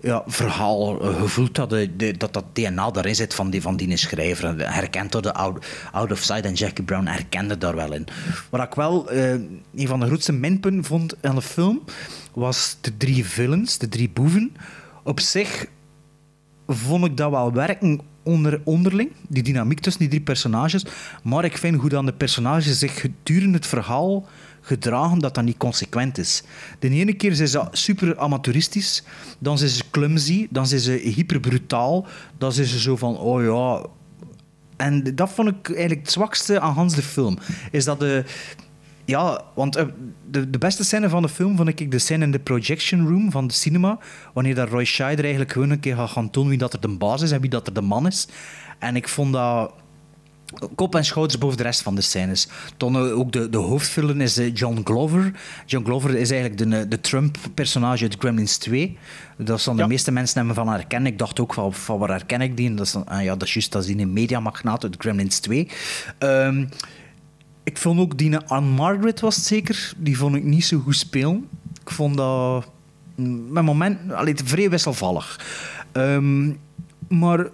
Ja, 0.00 0.22
verhaal. 0.26 1.06
Je 1.22 1.28
voelt 1.28 1.54
dat, 1.54 1.70
de, 1.70 2.14
dat 2.16 2.32
dat 2.32 2.44
DNA 2.52 2.90
erin 2.92 3.14
zit 3.14 3.34
van 3.34 3.50
die, 3.50 3.62
van 3.62 3.76
die 3.76 3.96
schrijver. 3.96 4.44
En 4.44 4.72
Herkent 4.72 5.12
door 5.12 5.22
de 5.22 5.32
out, 5.32 5.66
out 5.92 6.12
of 6.12 6.18
Sight 6.18 6.44
en 6.44 6.54
Jackie 6.54 6.84
Brown 6.84 7.06
herkende 7.06 7.58
daar 7.58 7.76
wel 7.76 7.92
in. 7.92 8.06
Wat 8.50 8.62
ik 8.62 8.74
wel 8.74 9.12
een 9.12 9.62
van 9.74 10.00
de 10.00 10.06
grootste 10.06 10.32
minpunten 10.32 10.84
vond 10.84 11.14
aan 11.20 11.34
de 11.34 11.42
film, 11.42 11.82
was 12.32 12.76
de 12.80 12.96
drie 12.96 13.24
villains, 13.24 13.78
de 13.78 13.88
drie 13.88 14.10
boeven. 14.10 14.56
Op 15.04 15.20
zich 15.20 15.66
vond 16.68 17.04
ik 17.04 17.16
dat 17.16 17.30
wel 17.30 17.52
werken 17.52 18.00
onder, 18.22 18.60
onderling, 18.64 19.10
die 19.28 19.42
dynamiek 19.42 19.80
tussen 19.80 20.00
die 20.00 20.10
drie 20.10 20.22
personages. 20.22 20.84
Maar 21.22 21.44
ik 21.44 21.58
vind 21.58 21.80
hoe 21.80 21.88
dan 21.88 22.06
de 22.06 22.12
personages 22.12 22.78
zich 22.78 23.00
gedurende 23.00 23.56
het 23.56 23.66
verhaal 23.66 24.26
gedragen, 24.60 25.18
dat 25.18 25.34
dat 25.34 25.44
niet 25.44 25.56
consequent 25.56 26.18
is. 26.18 26.42
De 26.78 26.88
ene 26.88 27.12
keer 27.12 27.34
zijn 27.34 27.48
ze 27.48 27.68
super 27.72 28.18
amateuristisch, 28.18 29.02
dan 29.38 29.58
zijn 29.58 29.70
ze 29.70 29.82
clumsy, 29.90 30.46
dan 30.50 30.66
zijn 30.66 30.80
ze 30.80 30.92
hyperbrutaal, 30.92 32.06
dan 32.38 32.52
zijn 32.52 32.66
ze 32.66 32.80
zo 32.80 32.96
van, 32.96 33.18
oh 33.18 33.42
ja... 33.42 33.86
En 34.76 35.14
dat 35.14 35.30
vond 35.30 35.48
ik 35.48 35.68
eigenlijk 35.68 36.00
het 36.00 36.10
zwakste 36.10 36.60
aan 36.60 36.74
Hans 36.74 36.94
de 36.94 37.02
film. 37.02 37.38
Is 37.70 37.84
dat 37.84 38.00
de... 38.00 38.24
Ja, 39.08 39.42
want 39.54 39.76
eh, 39.76 39.84
de, 40.30 40.50
de 40.50 40.58
beste 40.58 40.84
scène 40.84 41.08
van 41.08 41.22
de 41.22 41.28
film 41.28 41.56
vond 41.56 41.80
ik 41.80 41.90
de 41.90 41.98
scène 41.98 42.24
in 42.24 42.30
de 42.30 42.38
projection 42.38 43.08
room 43.08 43.30
van 43.30 43.46
de 43.46 43.54
cinema. 43.54 43.98
Wanneer 44.34 44.54
dat 44.54 44.68
Roy 44.68 44.84
Scheider 44.84 45.24
eigenlijk 45.24 45.52
gewoon 45.52 45.70
een 45.70 45.80
keer 45.80 45.96
gaat 45.96 46.10
gaan 46.10 46.30
tonen 46.30 46.48
wie 46.48 46.58
dat 46.58 46.72
er 46.72 46.80
de 46.80 46.88
baas 46.88 47.22
is 47.22 47.30
en 47.30 47.40
wie 47.40 47.50
dat 47.50 47.66
er 47.66 47.72
de 47.72 47.80
man 47.80 48.06
is. 48.06 48.28
En 48.78 48.96
ik 48.96 49.08
vond 49.08 49.32
dat 49.32 49.72
kop 50.74 50.94
en 50.94 51.04
schouders 51.04 51.38
boven 51.38 51.56
de 51.56 51.62
rest 51.62 51.82
van 51.82 51.94
de 51.94 52.00
scènes. 52.00 52.48
Dan 52.76 52.96
eh, 52.96 53.18
ook 53.18 53.32
de, 53.32 53.48
de 53.48 53.58
hoofdvillain 53.58 54.20
is 54.20 54.38
eh, 54.38 54.54
John 54.54 54.80
Glover. 54.84 55.32
John 55.66 55.84
Glover 55.84 56.16
is 56.16 56.30
eigenlijk 56.30 56.70
de, 56.70 56.88
de 56.88 57.00
Trump-personage 57.00 58.02
uit 58.02 58.16
Gremlins 58.18 58.56
2. 58.56 58.98
Dat 59.36 59.64
dan 59.64 59.76
de 59.76 59.86
meeste 59.86 60.10
mensen 60.10 60.46
hem 60.46 60.54
van 60.54 60.68
herkennen. 60.68 61.12
Ik 61.12 61.18
dacht 61.18 61.40
ook 61.40 61.54
van, 61.54 61.74
van 61.74 61.98
waar 61.98 62.10
herken 62.10 62.40
ik 62.40 62.56
die? 62.56 62.68
En 62.68 62.76
dat 62.76 62.86
is, 62.86 62.94
ah 63.04 63.22
ja, 63.22 63.36
dat 63.36 63.42
is 63.48 63.52
juist 63.52 63.72
dat 63.72 63.82
is 63.82 63.88
die 63.88 63.98
een 63.98 64.12
mediamagnaat 64.12 64.84
uit 64.84 64.94
Gremlins 64.98 65.38
2. 65.38 65.68
Ehm, 66.18 66.64
ik 67.68 67.78
vond 67.78 68.00
ook 68.00 68.18
die 68.18 68.36
Anne 68.36 68.70
Margaret 68.70 69.20
was 69.20 69.36
het 69.36 69.44
zeker. 69.44 69.92
Die 69.96 70.16
vond 70.18 70.34
ik 70.36 70.44
niet 70.44 70.64
zo 70.64 70.78
goed 70.78 70.96
spelen. 70.96 71.48
Ik 71.84 71.90
vond 71.90 72.16
dat 72.16 72.70
mm, 73.14 73.52
met 73.52 73.62
moment 73.64 74.12
allee, 74.12 74.34
vrij 74.44 74.70
wisselvallig. 74.70 75.40
Ehm, 75.92 76.52
maar 77.08 77.50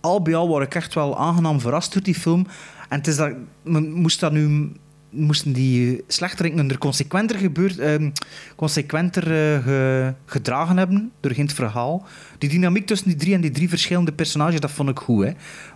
al 0.00 0.22
bij 0.22 0.34
al 0.34 0.48
word 0.48 0.66
ik 0.66 0.74
echt 0.74 0.94
wel 0.94 1.18
aangenaam 1.18 1.60
verrast 1.60 1.92
door 1.92 2.02
die 2.02 2.14
film. 2.14 2.46
En 2.88 2.98
het 2.98 3.06
is 3.06 3.16
dat, 3.16 3.32
men 3.62 3.92
moest 3.92 4.20
dat 4.20 4.32
nu, 4.32 4.72
moesten 5.10 5.52
die 5.52 6.02
slechteriken 6.06 6.70
er 6.70 6.78
consequenter, 6.78 7.38
gebeurd, 7.38 7.78
ehm, 7.78 8.10
consequenter 8.56 9.22
eh, 9.22 9.62
ge- 9.64 10.14
gedragen 10.26 10.76
hebben 10.76 11.10
door 11.20 11.32
het 11.36 11.52
verhaal. 11.52 12.06
Die 12.38 12.48
dynamiek 12.48 12.86
tussen 12.86 13.08
die 13.08 13.16
drie 13.16 13.34
en 13.34 13.40
die 13.40 13.50
drie 13.50 13.68
verschillende 13.68 14.12
personages, 14.12 14.60
dat 14.60 14.70
vond 14.70 14.88
ik 14.88 14.98
goed. 14.98 15.24
Hè. 15.24 15.32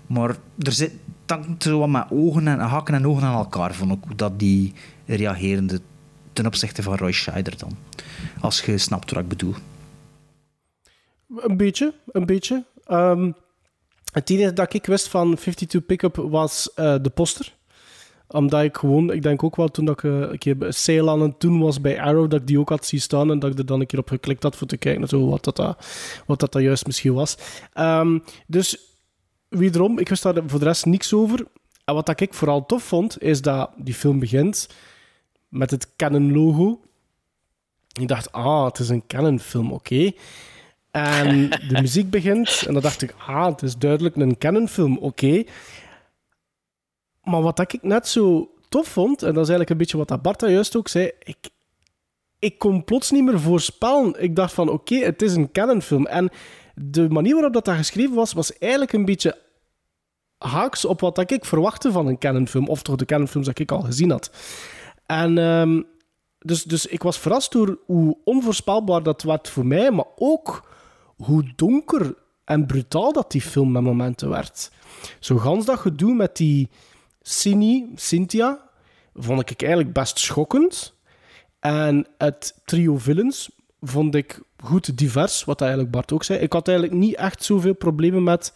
Maar 0.06 0.36
er 0.58 0.72
zit 0.72 0.92
tankt 1.24 1.62
zo 1.62 1.78
wat 1.78 1.88
met 1.88 2.06
ogen 2.10 2.48
en 2.48 2.58
haken 2.58 2.94
en 2.94 3.06
ogen 3.06 3.22
aan 3.22 3.38
elkaar, 3.38 3.74
vond 3.74 3.98
hoe 4.06 4.16
dat 4.16 4.38
die 4.38 4.72
reagerende 5.06 5.80
ten 6.32 6.46
opzichte 6.46 6.82
van 6.82 6.96
Roy 6.96 7.12
Scheider 7.12 7.58
dan. 7.58 7.76
Als 8.40 8.60
je 8.60 8.78
snapt 8.78 9.10
wat 9.10 9.22
ik 9.22 9.28
bedoel. 9.28 9.54
Een 11.36 11.56
beetje, 11.56 11.94
een 12.06 12.26
beetje. 12.26 12.64
Ehm, 12.84 13.32
het 14.12 14.30
enige 14.30 14.52
dat 14.52 14.74
ik 14.74 14.86
wist 14.86 15.08
van 15.08 15.34
52 15.34 15.86
Pickup 15.86 16.16
was 16.16 16.74
eh, 16.74 16.94
de 17.02 17.10
poster. 17.10 17.54
Omdat 18.28 18.62
ik 18.62 18.76
gewoon, 18.76 19.12
ik 19.12 19.22
denk 19.22 19.42
ook 19.42 19.56
wel 19.56 19.68
toen 19.68 19.84
dat 19.84 19.98
ik 19.98 20.04
eh, 20.04 20.20
een 20.20 20.38
keer 20.38 20.56
bij 20.56 20.70
sale 20.70 21.10
aan 21.10 21.20
het 21.20 21.40
doen 21.40 21.60
was 21.60 21.80
bij 21.80 22.00
Arrow, 22.00 22.30
dat 22.30 22.40
ik 22.40 22.46
die 22.46 22.58
ook 22.58 22.68
had 22.68 22.86
zien 22.86 23.00
staan 23.00 23.30
en 23.30 23.38
dat 23.38 23.50
ik 23.50 23.58
er 23.58 23.66
dan 23.66 23.80
een 23.80 23.86
keer 23.86 23.98
op 23.98 24.08
geklikt 24.08 24.42
had 24.42 24.56
voor 24.56 24.66
te 24.66 24.76
kijken 24.76 25.08
zo, 25.08 25.28
wat, 25.28 25.44
dat, 25.44 25.56
dat, 25.56 25.86
wat 26.26 26.40
dat, 26.40 26.52
dat 26.52 26.62
juist 26.62 26.86
misschien 26.86 27.14
was. 27.14 27.36
Ehm, 27.72 28.18
dus 28.46 28.91
wederom, 29.52 29.98
ik 29.98 30.08
wist 30.08 30.22
daar 30.22 30.42
voor 30.46 30.58
de 30.58 30.64
rest 30.64 30.86
niks 30.86 31.12
over. 31.12 31.46
En 31.84 31.94
wat 31.94 32.06
dat 32.06 32.20
ik 32.20 32.34
vooral 32.34 32.66
tof 32.66 32.82
vond, 32.82 33.22
is 33.22 33.42
dat 33.42 33.70
die 33.76 33.94
film 33.94 34.18
begint 34.18 34.68
met 35.48 35.70
het 35.70 35.96
Canon-logo. 35.96 36.80
Ik 38.00 38.08
dacht, 38.08 38.32
ah, 38.32 38.64
het 38.64 38.78
is 38.78 38.88
een 38.88 39.06
Canon-film, 39.06 39.72
oké. 39.72 40.12
En 40.90 41.50
de 41.68 41.80
muziek 41.80 42.10
begint 42.10 42.64
en 42.66 42.72
dan 42.72 42.82
dacht 42.82 43.02
ik, 43.02 43.14
ah, 43.26 43.46
het 43.46 43.62
is 43.62 43.76
duidelijk 43.76 44.16
een 44.16 44.38
Canon-film, 44.38 44.98
oké. 44.98 45.44
Maar 47.22 47.42
wat 47.42 47.56
dat 47.56 47.72
ik 47.72 47.82
net 47.82 48.08
zo 48.08 48.50
tof 48.68 48.88
vond, 48.88 49.22
en 49.22 49.34
dat 49.34 49.42
is 49.42 49.48
eigenlijk 49.48 49.70
een 49.70 49.76
beetje 49.76 49.96
wat 49.96 50.08
dat 50.08 50.22
Bart 50.22 50.40
daar 50.40 50.50
juist 50.50 50.76
ook 50.76 50.88
zei, 50.88 51.10
ik, 51.24 51.36
ik 52.38 52.58
kon 52.58 52.84
plots 52.84 53.10
niet 53.10 53.24
meer 53.24 53.40
voorspellen. 53.40 54.22
Ik 54.22 54.36
dacht 54.36 54.52
van, 54.52 54.68
oké, 54.68 54.94
het 54.94 55.22
is 55.22 55.34
een 55.34 55.52
Canon-film. 55.52 56.06
En 56.06 56.30
de 56.74 57.08
manier 57.08 57.32
waarop 57.32 57.52
dat, 57.52 57.64
dat 57.64 57.76
geschreven 57.76 58.14
was, 58.14 58.32
was 58.32 58.58
eigenlijk 58.58 58.92
een 58.92 59.04
beetje 59.04 59.38
haaks 60.38 60.84
op 60.84 61.00
wat 61.00 61.30
ik 61.30 61.44
verwachtte 61.44 61.92
van 61.92 62.06
een 62.06 62.18
Canon-film, 62.18 62.68
of 62.68 62.82
toch 62.82 62.96
de 62.96 63.04
Canon-films 63.04 63.46
dat 63.46 63.58
ik 63.58 63.72
al 63.72 63.80
gezien 63.80 64.10
had. 64.10 64.30
En 65.06 65.38
ehm, 65.38 65.82
dus, 66.38 66.64
dus 66.64 66.86
ik 66.86 67.02
was 67.02 67.18
verrast 67.18 67.52
door 67.52 67.78
hoe 67.86 68.18
onvoorspelbaar 68.24 69.02
dat 69.02 69.22
werd 69.22 69.48
voor 69.48 69.66
mij, 69.66 69.90
maar 69.90 70.06
ook 70.16 70.70
hoe 71.16 71.52
donker 71.56 72.14
en 72.44 72.66
brutaal 72.66 73.12
dat 73.12 73.30
die 73.30 73.40
film 73.40 73.72
met 73.72 73.82
momenten 73.82 74.28
werd. 74.28 74.70
Zo 75.20 75.36
gans 75.36 75.64
dat 75.64 75.78
gedoe 75.78 76.14
met 76.14 76.36
die 76.36 76.70
Cini, 77.20 77.92
Cynthia, 77.94 78.70
vond 79.14 79.50
ik 79.50 79.62
eigenlijk 79.62 79.92
best 79.92 80.18
schokkend. 80.18 80.94
En 81.60 82.06
het 82.18 82.60
trio 82.64 82.96
villains 82.96 83.50
vond 83.80 84.14
ik 84.14 84.40
goed 84.62 84.98
divers, 84.98 85.44
wat 85.44 85.60
eigenlijk 85.60 85.90
Bart 85.90 86.12
ook 86.12 86.24
zei. 86.24 86.38
Ik 86.38 86.52
had 86.52 86.68
eigenlijk 86.68 86.98
niet 86.98 87.14
echt 87.14 87.44
zoveel 87.44 87.74
problemen 87.74 88.22
met 88.22 88.54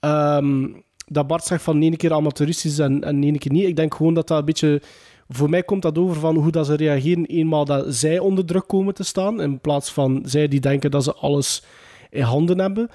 ehm, 0.00 0.66
dat 1.06 1.26
Bart 1.26 1.44
zegt 1.44 1.62
van 1.62 1.82
ene 1.82 1.96
keer 1.96 2.12
amateuristisch 2.12 2.78
en, 2.78 3.04
en 3.04 3.22
ene 3.22 3.38
keer 3.38 3.52
niet. 3.52 3.66
Ik 3.66 3.76
denk 3.76 3.94
gewoon 3.94 4.14
dat 4.14 4.28
dat 4.28 4.38
een 4.38 4.44
beetje... 4.44 4.82
Voor 5.28 5.50
mij 5.50 5.62
komt 5.62 5.82
dat 5.82 5.98
over 5.98 6.20
van 6.20 6.36
hoe 6.36 6.50
dat 6.50 6.66
ze 6.66 6.74
reageren 6.74 7.26
eenmaal 7.26 7.64
dat 7.64 7.94
zij 7.94 8.18
onder 8.18 8.44
druk 8.44 8.66
komen 8.66 8.94
te 8.94 9.04
staan, 9.04 9.40
in 9.40 9.60
plaats 9.60 9.92
van 9.92 10.22
zij 10.24 10.48
die 10.48 10.60
denken 10.60 10.90
dat 10.90 11.04
ze 11.04 11.14
alles 11.14 11.64
in 12.10 12.22
handen 12.22 12.58
hebben. 12.58 12.88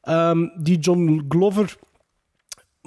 Ehm, 0.00 0.46
die 0.56 0.78
John 0.78 1.24
Glover 1.28 1.76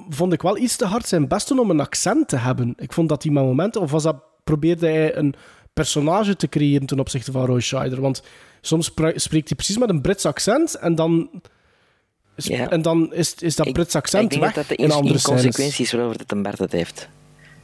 vond 0.10 0.34
ik 0.34 0.42
wel 0.42 0.58
iets 0.58 0.76
te 0.76 0.86
hard 0.86 1.08
zijn 1.08 1.28
best 1.28 1.52
om 1.52 1.70
een 1.70 1.80
accent 1.80 2.28
te 2.28 2.36
hebben. 2.36 2.74
Ik 2.78 2.94
vond 2.94 3.10
dat 3.10 3.24
hij 3.24 3.32
met 3.32 3.44
momenten, 3.44 3.82
of 3.82 3.92
was 3.92 4.04
dat, 4.04 4.24
probeerde 4.44 4.88
hij 4.88 5.16
een 5.16 5.36
personage 5.74 6.36
te 6.36 6.48
creëren 6.50 6.86
ten 6.88 7.00
opzichte 7.00 7.32
van 7.32 7.46
Roy 7.46 7.60
Scheider. 7.62 8.02
Want 8.02 8.24
soms 8.62 8.86
spreekt 9.16 9.48
hij 9.48 9.56
precies 9.56 9.78
met 9.78 9.90
een 9.90 10.02
Brits 10.02 10.26
accent 10.26 10.76
en 10.76 10.96
dan, 10.96 11.30
Ja. 12.36 12.70
en 12.70 12.82
dan 12.82 13.14
is, 13.14 13.34
is 13.34 13.56
dat 13.56 13.72
Brits 13.74 13.96
accent 13.96 14.24
ik 14.24 14.30
denk 14.30 14.42
weg 14.42 14.54
dat 14.54 14.68
dat 14.68 14.78
de 14.78 14.94
andere 14.94 15.14
inconsequenties 15.16 15.92
waarover 15.92 16.18
dat 16.18 16.32
een 16.32 16.42
Bart 16.44 16.60
het 16.60 16.72
heeft. 16.72 17.10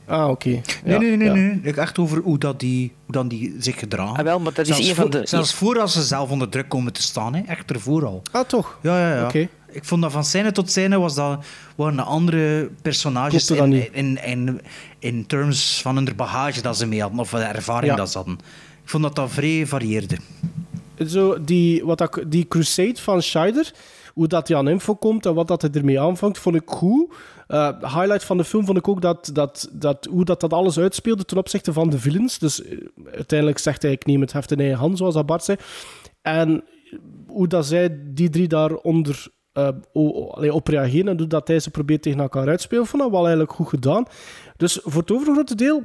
Ah, 0.06 0.30
oké. 0.30 0.50
Nee, 0.50 0.62
Ja, 0.86 0.98
nee, 0.98 1.16
nee, 1.18 1.28
ja. 1.28 1.34
nee. 1.34 1.60
Ik 1.64 1.78
echt 1.78 1.98
over 2.00 2.22
hoe, 2.22 2.38
dat 2.38 2.60
die, 2.60 2.94
hoe 3.06 3.14
dan 3.14 3.28
die 3.28 3.56
zich 3.60 3.80
gedragen. 3.80 4.18
Ah, 4.18 4.24
wel, 4.24 4.40
maar 4.40 4.54
dat 4.54 4.68
is 4.68 4.74
zelfs 4.76 4.90
een 4.90 4.96
van 4.96 5.04
voor- 5.12 5.22
de- 5.22 5.28
Zelfs 5.28 5.54
voordat 5.54 5.92
ze 5.92 6.02
zelf 6.04 6.30
onder 6.30 6.50
druk 6.50 6.70
komen 6.70 6.94
te 6.94 7.02
staan, 7.02 7.36
hè. 7.36 7.42
echt 7.48 7.72
ervoor 7.72 8.06
al. 8.06 8.22
Ah, 8.32 8.48
toch? 8.48 8.80
Ja, 8.82 9.00
ja, 9.10 9.16
ja. 9.16 9.26
Oké. 9.26 9.48
Ik 9.72 9.86
vond 9.86 10.02
dat 10.02 10.12
van 10.12 10.24
scène 10.24 10.52
tot 10.52 10.72
scène 10.72 11.00
was 11.00 11.16
dat, 11.16 11.46
waren 11.76 11.96
de 11.96 12.02
andere 12.02 12.70
personages 12.82 13.52
in, 13.52 13.70
niet? 13.70 13.90
in, 13.92 14.24
in, 14.24 14.62
in 15.00 15.26
terms 15.26 15.82
van 15.82 15.96
hun 15.96 16.10
bagage 16.16 16.62
dat 16.62 16.78
ze 16.78 16.86
mee 16.86 17.02
hadden, 17.02 17.20
of 17.20 17.30
de 17.30 17.38
ervaring 17.38 17.92
Ja. 17.92 17.98
dat 17.98 18.12
ze 18.12 18.18
hadden. 18.18 18.38
Ik 18.84 18.90
vond 18.90 19.04
dat 19.04 19.16
dat 19.16 19.32
vrij 19.32 19.68
varieerde. 19.68 20.18
Zo, 21.08 21.44
die, 21.44 21.86
wat 21.86 21.98
dat, 21.98 22.24
die 22.28 22.48
Crusade 22.48 23.02
van 23.02 23.22
Scheider 23.22 23.74
hoe 24.14 24.28
dat 24.28 24.48
hij 24.48 24.58
aan 24.58 24.68
info 24.68 24.96
komt 24.96 25.26
en 25.26 25.34
wat 25.34 25.48
dat 25.48 25.62
hij 25.62 25.72
ermee 25.72 26.00
aanvangt, 26.02 26.38
vond 26.38 26.56
ik 26.56 26.62
goed. 26.66 27.14
Uh, 27.48 27.70
highlight 27.82 28.24
van 28.24 28.38
de 28.38 28.44
film 28.44 28.66
vond 28.66 28.78
ik 28.78 28.88
ook 28.88 29.02
dat, 29.02 29.30
dat, 29.34 29.70
dat, 29.72 30.08
hoe 30.12 30.26
dat, 30.26 30.40
dat 30.40 30.54
alles 30.54 30.80
uitspeelde 30.80 31.26
ten 31.26 31.38
opzichte 31.38 31.74
van 31.74 31.90
de 31.90 32.00
villains. 32.00 32.40
Dus 32.40 32.62
uh, 32.66 32.80
uiteindelijk 33.14 33.60
zegt 33.60 33.82
hij, 33.82 33.92
ik 33.92 34.06
neem 34.06 34.22
het 34.22 34.34
heft 34.34 34.52
in 34.52 34.60
eigen 34.60 34.78
hand, 34.78 34.98
zoals 34.98 35.14
dat 35.14 35.26
Bart 35.26 35.44
zei. 35.44 35.58
En 36.22 36.64
hoe 37.28 37.48
dat 37.48 37.66
zij, 37.66 38.00
die 38.04 38.30
drie 38.30 38.48
daaronder 38.48 39.28
uh, 39.54 40.54
op 40.54 40.68
reageren 40.68 41.08
en 41.08 41.18
hoe 41.18 41.28
dat 41.28 41.48
hij 41.48 41.60
ze 41.60 41.72
probeert 41.72 42.02
tegen 42.02 42.20
elkaar 42.20 42.48
uitspelen, 42.48 42.86
vond 42.86 43.02
dat 43.02 43.12
wel 43.12 43.22
eigenlijk 43.22 43.52
goed 43.52 43.68
gedaan. 43.68 44.06
Dus 44.58 44.80
voor 44.84 45.02
het 45.02 45.12
overgrote 45.12 45.56
deel, 45.56 45.78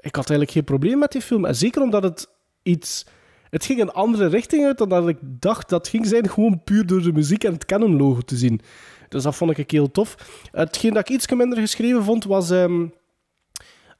ik 0.00 0.14
had 0.14 0.30
eigenlijk 0.30 0.50
geen 0.50 0.64
probleem 0.64 0.98
met 0.98 1.12
die 1.12 1.22
film. 1.22 1.44
En 1.44 1.56
zeker 1.56 1.82
omdat 1.82 2.02
het 2.02 2.28
iets... 2.62 3.06
Het 3.50 3.64
ging 3.64 3.80
een 3.80 3.92
andere 3.92 4.26
richting 4.26 4.64
uit 4.66 4.78
dan 4.78 4.88
dat 4.88 5.08
ik 5.08 5.18
dacht 5.22 5.68
dat 5.68 5.88
ging 5.88 6.06
zijn, 6.06 6.30
gewoon 6.30 6.64
puur 6.64 6.86
door 6.86 7.02
de 7.02 7.12
muziek 7.12 7.44
en 7.44 7.52
het 7.52 7.64
Canon-logo 7.64 8.20
te 8.20 8.36
zien. 8.36 8.60
Dus 9.08 9.22
dat 9.22 9.34
vond 9.34 9.58
ik 9.58 9.70
heel 9.70 9.90
tof. 9.90 10.40
Hetgeen 10.50 10.92
dat 10.92 11.08
ik 11.08 11.14
iets 11.14 11.32
minder 11.32 11.58
geschreven 11.58 12.04
vond, 12.04 12.24
was... 12.24 12.50
Um, 12.50 12.92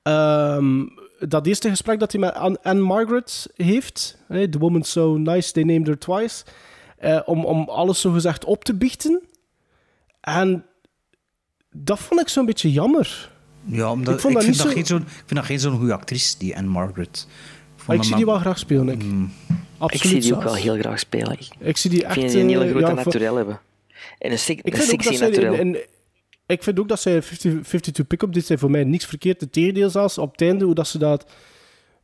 um, 0.03 1.01
dat 1.19 1.47
eerste 1.47 1.69
gesprek 1.69 1.99
dat 1.99 2.13
hij 2.13 2.21
met 2.21 2.35
Anne 2.63 2.83
Margaret 2.83 3.51
heeft. 3.57 4.25
The 4.29 4.59
woman 4.59 4.83
so 4.83 5.17
nice, 5.17 5.53
they 5.53 5.63
named 5.63 5.87
her 5.87 5.99
twice. 5.99 6.45
Uh, 7.05 7.21
om, 7.25 7.45
om 7.45 7.69
alles 7.69 8.01
zo 8.01 8.13
gezegd 8.13 8.45
op 8.45 8.65
te 8.65 8.75
biechten. 8.75 9.23
En 10.21 10.65
dat 11.71 11.99
vond 11.99 12.21
ik 12.21 12.29
zo'n 12.29 12.47
beetje 12.47 12.73
jammer. 12.73 13.31
Ja, 13.65 13.91
omdat, 13.91 14.15
ik, 14.15 14.21
vond 14.21 14.35
dat 14.35 14.43
ik, 14.43 14.49
vind, 14.49 14.63
dat 14.63 14.73
geen 14.73 14.87
zo... 14.87 14.97
ik 14.97 15.03
vind 15.07 15.35
dat 15.35 15.45
geen 15.45 15.61
zo'n 15.61 15.79
goede 15.79 15.93
actrice, 15.93 16.39
die 16.39 16.57
Anne 16.57 16.71
Margaret. 16.71 17.27
Maar 17.87 17.97
ik 17.97 18.03
zie 18.03 18.17
die 18.17 18.27
wel 18.27 18.39
graag 18.39 18.59
spelen, 18.59 18.89
ik. 18.89 19.03
Mm. 19.05 19.33
Absoluut 19.79 20.05
ik 20.05 20.11
zie 20.11 20.21
die 20.21 20.35
ook 20.35 20.43
wel 20.43 20.55
heel 20.55 20.79
graag 20.79 20.99
spelen. 20.99 21.39
Ik 21.59 21.77
zie 21.77 21.91
die 21.91 22.05
echt... 22.05 22.17
Ik 22.17 22.21
vind 22.21 22.33
die 22.33 22.43
een 22.43 22.49
hele 22.49 22.71
grote 22.71 22.87
ja, 22.87 22.93
naturel 22.93 23.37
hebben. 23.37 23.61
En 24.19 24.31
een, 24.31 24.39
sec 24.39 24.61
een 24.63 24.83
sexy 24.83 25.17
naturel. 25.17 25.55
En, 25.55 25.77
ik 26.47 26.63
vind 26.63 26.79
ook 26.79 26.89
dat 26.89 27.01
zij 27.01 27.23
50, 27.23 27.39
52 27.39 28.07
pick-up, 28.07 28.33
dit 28.33 28.47
zijn 28.47 28.59
voor 28.59 28.71
mij 28.71 28.85
niks 28.85 29.05
verkeerd. 29.05 29.41
Het 29.41 29.53
tegendeel 29.53 29.91
zelfs, 29.91 30.19
op 30.19 30.33
het 30.33 30.41
einde, 30.41 30.65
hoe 30.65 30.75
dat 30.75 30.89
ze 30.89 30.99
dat 30.99 31.27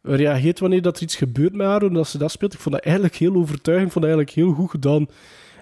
reageert 0.03 0.59
wanneer 0.59 0.83
dat 0.83 0.97
er 0.97 1.03
iets 1.03 1.17
gebeurt 1.17 1.55
met 1.55 1.67
haar, 1.67 1.93
dat 1.93 2.09
ze 2.09 2.19
dat 2.19 2.31
speelt. 2.31 2.55
Ik 2.55 2.61
vond 2.61 2.75
dat 2.75 2.85
eigenlijk 2.85 3.17
heel 3.17 3.35
overtuigend, 3.35 3.87
ik 3.87 3.93
vond 3.93 4.05
dat 4.05 4.15
eigenlijk 4.15 4.47
heel 4.47 4.55
goed 4.55 4.71
gedaan. 4.71 5.07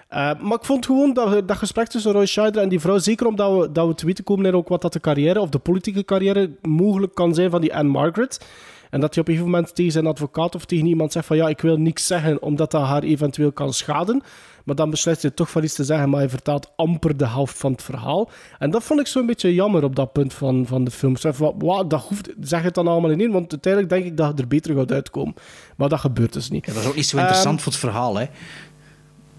Uh, 0.09 0.31
maar 0.39 0.57
ik 0.57 0.65
vond 0.65 0.85
gewoon 0.85 1.13
dat, 1.13 1.47
dat 1.47 1.57
gesprek 1.57 1.87
tussen 1.87 2.11
Roy 2.11 2.25
Scheider 2.25 2.61
en 2.61 2.69
die 2.69 2.79
vrouw, 2.79 2.97
zeker 2.97 3.27
omdat 3.27 3.59
we, 3.59 3.71
dat 3.71 3.87
we 3.87 3.95
te 3.95 4.05
weten 4.05 4.23
komen 4.23 4.55
ook 4.55 4.67
wat 4.67 4.81
dat 4.81 4.93
de 4.93 4.99
carrière, 4.99 5.41
of 5.41 5.49
de 5.49 5.59
politieke 5.59 6.05
carrière, 6.05 6.51
mogelijk 6.61 7.15
kan 7.15 7.33
zijn 7.33 7.49
van 7.49 7.61
die 7.61 7.75
Anne 7.75 7.91
Margaret. 7.91 8.45
En 8.89 8.99
dat 8.99 9.13
hij 9.13 9.23
op 9.23 9.27
een 9.29 9.33
gegeven 9.33 9.51
moment 9.51 9.75
tegen 9.75 9.91
zijn 9.91 10.07
advocaat 10.07 10.55
of 10.55 10.65
tegen 10.65 10.85
iemand 10.85 11.11
zegt 11.11 11.25
van 11.25 11.37
ja, 11.37 11.47
ik 11.47 11.61
wil 11.61 11.77
niks 11.77 12.07
zeggen 12.07 12.41
omdat 12.41 12.71
dat 12.71 12.81
haar 12.81 13.03
eventueel 13.03 13.51
kan 13.51 13.73
schaden. 13.73 14.23
Maar 14.67 14.75
dan 14.75 14.89
besluit 14.89 15.21
hij 15.21 15.31
toch 15.31 15.49
van 15.49 15.63
iets 15.63 15.73
te 15.73 15.83
zeggen, 15.83 16.09
maar 16.09 16.19
hij 16.19 16.29
vertaalt 16.29 16.71
amper 16.75 17.17
de 17.17 17.27
helft 17.27 17.57
van 17.57 17.71
het 17.71 17.83
verhaal. 17.83 18.29
En 18.59 18.71
dat 18.71 18.83
vond 18.83 18.99
ik 18.99 19.07
zo'n 19.07 19.25
beetje 19.25 19.53
jammer 19.53 19.83
op 19.83 19.95
dat 19.95 20.11
punt 20.11 20.33
van, 20.33 20.65
van 20.65 20.83
de 20.83 20.91
film. 20.91 21.15
Zeg, 21.15 21.37
wat, 21.37 21.89
dat 21.89 22.01
hoeft, 22.01 22.33
zeg 22.39 22.61
het 22.61 22.73
dan 22.73 22.87
allemaal 22.87 23.11
in 23.11 23.19
één, 23.19 23.31
want 23.31 23.51
uiteindelijk 23.51 23.93
denk 23.93 24.05
ik 24.05 24.17
dat 24.17 24.27
het 24.27 24.39
er 24.39 24.47
beter 24.47 24.75
gaat 24.75 24.91
uitkomen. 24.91 25.33
Maar 25.75 25.89
dat 25.89 25.99
gebeurt 25.99 26.33
dus 26.33 26.49
niet. 26.49 26.65
Ja, 26.65 26.73
dat 26.73 26.81
is 26.81 26.87
ook 26.87 26.95
niet 26.95 27.07
zo 27.07 27.17
interessant 27.17 27.55
um, 27.55 27.63
voor 27.63 27.71
het 27.71 27.81
verhaal, 27.81 28.17
hè? 28.17 28.25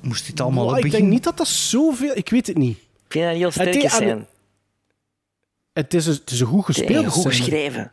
Moest 0.01 0.27
het 0.27 0.41
allemaal 0.41 0.79
Ik 0.79 0.91
denk 0.91 1.09
niet 1.09 1.25
dat 1.25 1.37
dat 1.37 1.49
zoveel... 1.49 2.17
Ik 2.17 2.29
weet 2.29 2.47
het 2.47 2.57
niet. 2.57 2.77
Ik 2.77 3.13
vind 3.15 3.25
dat 3.25 3.35
heel 3.35 3.51
sterk 3.51 3.91
zijn. 3.91 4.27
Het 5.73 5.95
is, 5.95 6.07
een, 6.07 6.13
het 6.13 6.31
is 6.31 6.41
een 6.41 6.47
goed 6.47 6.65
gespeeld. 6.65 7.07
goed 7.07 7.27
geschreven. 7.27 7.93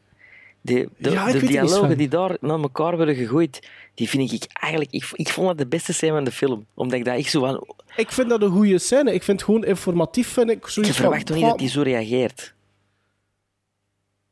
De, 0.62 0.90
de, 0.98 1.10
ja, 1.10 1.32
de 1.32 1.46
dialogen 1.46 1.98
die 1.98 2.08
daar 2.08 2.38
naar 2.42 2.60
elkaar 2.60 2.96
worden 2.96 3.16
gegooid, 3.16 3.68
die 3.94 4.10
vind 4.10 4.32
ik 4.32 4.46
eigenlijk... 4.54 4.92
Ik, 4.92 5.10
ik 5.14 5.30
vond 5.30 5.48
dat 5.48 5.58
de 5.58 5.68
beste 5.68 5.94
scène 5.94 6.14
van 6.14 6.24
de 6.24 6.32
film. 6.32 6.66
Omdat 6.74 7.00
ik 7.00 7.06
dat 7.06 7.18
echt 7.18 7.30
zo 7.30 7.40
van... 7.40 7.68
Ik 7.96 8.12
vind 8.12 8.30
dat 8.30 8.42
een 8.42 8.52
goede 8.52 8.78
scène. 8.78 9.14
Ik 9.14 9.24
vind 9.24 9.40
het 9.40 9.50
gewoon 9.50 9.66
informatief. 9.66 10.28
Vind 10.28 10.50
ik 10.50 10.68
je 10.68 10.94
verwacht 10.94 11.26
toch 11.26 11.36
niet 11.36 11.46
dat 11.46 11.60
hij 11.60 11.70
zo 11.70 11.82
reageert? 11.82 12.54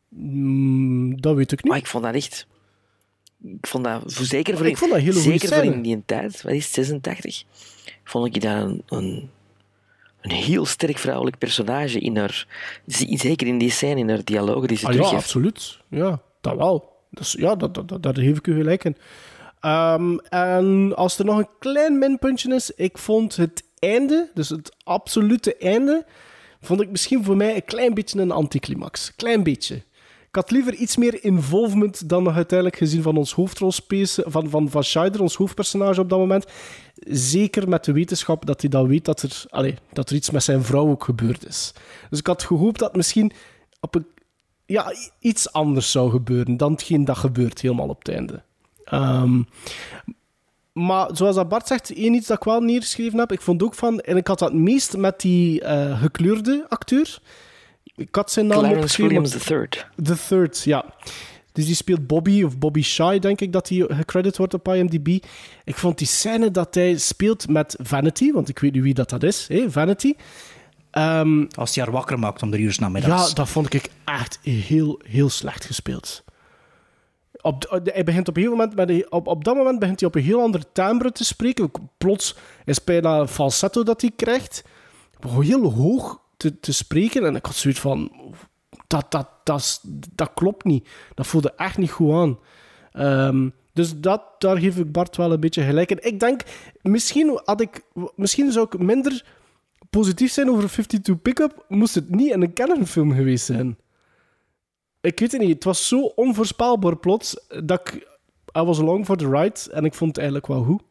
Mm, 0.10 1.22
dat 1.22 1.36
weet 1.36 1.52
ik 1.52 1.64
niet. 1.64 1.72
Maar 1.72 1.82
ik 1.82 1.88
vond 1.88 2.04
dat 2.04 2.14
echt... 2.14 2.48
Ik 3.44 3.68
vond 3.68 3.84
dat, 3.84 4.02
zeker 4.06 4.58
voor, 4.58 4.68
ik 4.68 4.78
vond 4.78 4.92
dat 4.92 5.16
zeker 5.16 5.48
voor 5.48 5.64
in 5.64 5.82
die 5.82 6.04
tijd, 6.06 6.42
wat 6.42 6.52
is 6.52 6.66
het, 6.66 6.74
86, 6.74 7.44
vond 8.04 8.36
ik 8.36 8.42
dat 8.42 8.52
een, 8.52 8.84
een, 8.88 9.30
een 10.22 10.32
heel 10.32 10.66
sterk 10.66 10.98
vrouwelijk 10.98 11.38
personage 11.38 12.00
in 12.00 12.18
haar, 12.18 12.48
zeker 12.86 13.48
in 13.48 13.58
die 13.58 13.72
scène, 13.72 14.00
in 14.00 14.10
haar 14.10 14.24
dialogen 14.24 14.68
die 14.68 14.78
ze 14.78 14.88
ah, 14.88 14.94
Ja, 14.94 15.02
absoluut. 15.02 15.80
Ja, 15.88 16.22
dat 16.42 16.56
wel. 16.56 16.92
Dus, 17.10 17.32
ja, 17.32 17.56
dat, 17.56 17.74
dat, 17.74 17.88
dat, 17.88 18.04
daar 18.04 18.18
geef 18.18 18.38
ik 18.38 18.48
u 18.48 18.56
gelijk 18.56 18.84
in. 18.84 18.98
Um, 19.66 20.20
en 20.20 20.96
als 20.96 21.20
er 21.20 21.26
nog 21.26 21.38
een 21.38 21.50
klein 21.60 21.98
minpuntje 21.98 22.56
is, 22.56 22.72
ik 22.72 22.98
vond 22.98 23.36
het 23.36 23.64
einde, 23.80 24.30
dus 24.34 24.50
het 24.50 24.76
absolute 24.84 25.58
einde, 25.58 26.06
vond 26.62 26.82
ik 26.82 26.90
misschien 26.90 27.24
voor 27.24 27.38
mij 27.38 27.56
een 27.56 27.66
klein 27.66 27.94
beetje 27.94 28.20
een 28.20 28.32
anticlimax. 28.32 29.16
Klein 29.16 29.44
beetje. 29.44 29.84
Ik 30.34 30.40
had 30.40 30.52
liever 30.52 30.74
iets 30.74 30.98
meer 30.98 31.24
involvement 31.24 32.10
dan 32.10 32.24
nog 32.24 32.36
uiteindelijk 32.36 32.78
gezien 32.78 33.02
van 33.02 33.18
ons 33.18 33.34
hoofdrolspace, 33.34 34.24
van, 34.28 34.50
van, 34.50 34.70
van 34.70 34.84
Scheider, 34.84 35.22
ons 35.22 35.36
hoofdpersonage 35.36 36.02
op 36.02 36.10
dat 36.10 36.20
moment. 36.20 36.46
Zeker 37.08 37.70
met 37.70 37.84
de 37.84 37.92
wetenschap 37.92 38.46
dat 38.46 38.62
hij 38.62 38.70
dan 38.70 38.88
weet 38.88 39.06
dat 39.06 39.22
er, 39.22 39.44
allez, 39.50 39.74
dat 39.92 40.10
er 40.10 40.16
iets 40.16 40.30
met 40.30 40.44
zijn 40.44 40.64
vrouw 40.64 40.90
ook 40.90 41.04
gebeurd 41.04 41.48
is. 41.48 41.74
Dus 42.10 42.20
ik 42.20 42.28
had 42.28 42.44
gehoopt 42.44 42.80
dat 42.80 42.96
misschien 42.96 43.32
op 43.80 43.96
een, 43.96 44.06
ja, 44.66 44.94
iets 45.20 45.52
anders 45.52 45.92
zou 45.92 46.12
gebeuren 46.12 46.58
dan 46.58 46.72
hetgeen 46.72 47.06
dat 47.06 47.18
gebeurt 47.18 47.62
helemaal 47.62 47.90
op 47.90 48.06
het 48.06 48.16
einde. 48.16 48.44
Um, 48.94 49.48
maar 50.72 51.10
zoals 51.16 51.36
dat 51.36 51.50
Bart 51.50 51.68
zegt, 51.68 51.94
één 51.94 52.14
iets 52.14 52.28
dat 52.28 52.38
ik 52.38 52.44
wel 52.44 52.62
neergeschreven 52.62 53.20
heb, 53.20 53.32
ik 53.32 53.42
vond 53.42 53.64
ook 53.64 53.76
van, 53.76 54.00
en 54.00 54.18
ik 54.18 54.28
had 54.28 54.40
dat 54.40 54.54
meest 54.54 54.98
met 54.98 55.22
die 55.22 55.62
uh, 55.62 56.02
gekleurde 56.02 56.66
acteur. 56.70 57.20
Ik 57.96 58.16
had 58.16 58.32
zijn 58.32 58.48
naam 58.48 58.60
Clarence 58.60 59.02
Williams 59.02 59.50
III. 59.50 59.68
The 60.04 60.16
Third, 60.28 60.64
ja. 60.64 60.86
Dus 61.52 61.66
die 61.66 61.76
speelt 61.76 62.08
Bobby, 62.08 62.44
of 62.44 62.58
Bobby 62.58 62.82
Shy, 62.82 63.20
denk 63.20 63.42
ik 63.42 63.52
dat 63.52 63.70
hij 63.70 63.86
gecredit 63.88 64.38
wordt 64.38 64.54
op 64.54 64.68
IMDb. 64.68 65.08
Ik 65.64 65.76
vond 65.76 65.98
die 65.98 66.08
scène 66.08 66.52
dat 66.52 66.76
hij 66.76 66.98
speelt 66.98 67.48
met 67.48 67.76
Vanity, 67.82 68.32
want 68.32 68.50
ik 68.50 68.60
weet 68.60 68.74
niet 68.74 68.84
wie 68.84 68.94
dat, 68.94 69.10
dat 69.10 69.24
is, 69.24 69.48
hè? 69.48 69.72
Vanity. 69.72 70.14
Um, 70.92 71.48
Als 71.56 71.76
hij 71.76 71.84
haar 71.84 71.94
wakker 71.94 72.20
maakt 72.20 72.42
om 72.42 72.52
drie 72.52 72.64
uur 72.64 72.76
namiddags. 72.80 73.28
Ja, 73.28 73.34
dat 73.34 73.50
vond 73.50 73.74
ik 73.74 73.90
echt 74.06 74.40
heel, 74.42 75.02
heel 75.08 75.30
slecht 75.30 75.66
gespeeld. 75.66 76.24
Op, 77.42 77.82
hij 77.84 78.04
begint 78.04 78.28
op, 78.28 78.38
een 78.38 78.50
moment 78.50 78.76
met 78.76 78.90
een, 78.90 79.12
op, 79.12 79.28
op 79.28 79.44
dat 79.44 79.56
moment 79.56 79.80
begint 79.80 80.00
hij 80.00 80.10
op 80.10 80.16
een 80.16 80.24
heel 80.24 80.42
ander 80.42 80.72
timbre 80.72 81.12
te 81.12 81.26
spreken. 81.26 81.72
Plots 81.98 82.36
is 82.66 82.76
het 82.76 82.86
bijna 82.86 83.20
een 83.20 83.28
falsetto 83.28 83.84
dat 83.84 84.02
hij 84.02 84.12
krijgt. 84.16 84.64
Heel 85.40 85.72
hoog 85.72 86.22
te, 86.60 86.72
spreken. 86.72 87.26
En 87.26 87.36
ik 87.36 87.46
had 87.46 87.56
zoiets 87.56 87.80
van... 87.80 88.12
Dat, 88.88 89.12
dat, 89.12 89.28
dat, 90.16 90.32
klopt 90.34 90.64
niet. 90.64 90.90
Dat 91.16 91.28
voelde 91.28 91.54
echt 91.56 91.78
niet 91.78 91.92
goed 91.92 92.14
aan. 92.14 92.40
Um, 93.28 93.54
dus 93.74 94.00
dat, 94.00 94.22
daar 94.38 94.58
geef 94.58 94.78
ik 94.78 94.92
Bart 94.92 95.18
wel 95.18 95.32
een 95.32 95.40
beetje 95.40 95.64
gelijk 95.64 95.92
in. 95.92 96.04
Ik 96.04 96.20
denk, 96.20 96.42
misschien, 96.82 97.42
had 97.44 97.62
ik, 97.62 97.82
misschien 98.16 98.52
zou 98.52 98.66
ik 98.66 98.80
minder 98.80 99.26
positief 99.90 100.32
zijn 100.32 100.50
over 100.50 100.70
52 100.70 101.22
Pickup, 101.22 101.66
moest 101.68 101.96
het 101.96 102.10
niet 102.10 102.32
in 102.32 102.42
een 102.42 102.54
Canon-film 102.54 103.12
geweest 103.12 103.46
zijn. 103.46 103.78
Ik 105.02 105.20
weet 105.20 105.32
het 105.32 105.42
niet. 105.42 105.54
Het 105.54 105.64
was 105.64 105.88
zo 105.88 106.02
onvoorspelbaar 106.02 106.98
plots 106.98 107.46
dat 107.64 107.80
ik... 107.80 108.12
I 108.58 108.62
was 108.62 108.80
along 108.80 109.06
for 109.06 109.18
the 109.18 109.30
ride 109.30 109.60
en 109.72 109.86
ik 109.86 109.94
vond 109.94 110.10
het 110.10 110.18
eigenlijk 110.18 110.48
wel 110.48 110.64
goed. 110.64 110.82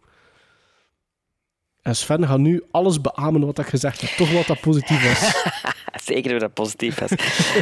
En 1.82 1.96
Sven 1.96 2.26
gaat 2.26 2.38
nu 2.38 2.62
alles 2.70 3.00
beamen 3.00 3.46
wat 3.46 3.58
ik 3.58 3.66
gezegd 3.66 4.00
heb. 4.00 4.10
Toch 4.10 4.32
wat 4.32 4.46
dat 4.46 4.60
positief 4.60 5.08
was. 5.08 5.50
Zeker 6.04 6.32
wat 6.32 6.40
dat 6.40 6.54
positief 6.54 6.98
was. 6.98 7.10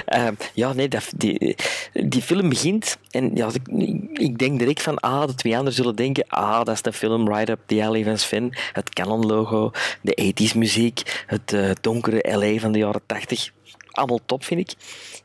uh, 0.06 0.28
ja, 0.54 0.72
nee, 0.72 0.88
dat, 0.88 1.12
die, 1.16 1.56
die 1.92 2.22
film 2.22 2.48
begint 2.48 2.98
en 3.10 3.30
ja, 3.34 3.48
ik, 3.52 3.68
ik 4.12 4.38
denk 4.38 4.58
direct 4.58 4.82
van, 4.82 4.98
ah, 4.98 5.26
de 5.26 5.34
twee 5.34 5.52
anderen 5.52 5.74
zullen 5.74 5.96
denken, 5.96 6.24
ah, 6.28 6.64
dat 6.64 6.74
is 6.74 6.82
de 6.82 6.92
film 6.92 7.34
Ride 7.34 7.52
Up 7.52 7.60
the 7.66 7.84
Alley 7.84 8.04
van 8.04 8.18
Sven, 8.18 8.56
het 8.72 8.90
Canon-logo, 8.90 9.70
de 10.00 10.32
80s 10.34 10.56
muziek, 10.56 11.24
het 11.26 11.52
uh, 11.52 11.70
donkere 11.80 12.36
LA 12.36 12.58
van 12.58 12.72
de 12.72 12.78
jaren 12.78 13.02
80. 13.06 13.50
Allemaal 13.90 14.20
top, 14.26 14.44
vind 14.44 14.60
ik. 14.60 14.74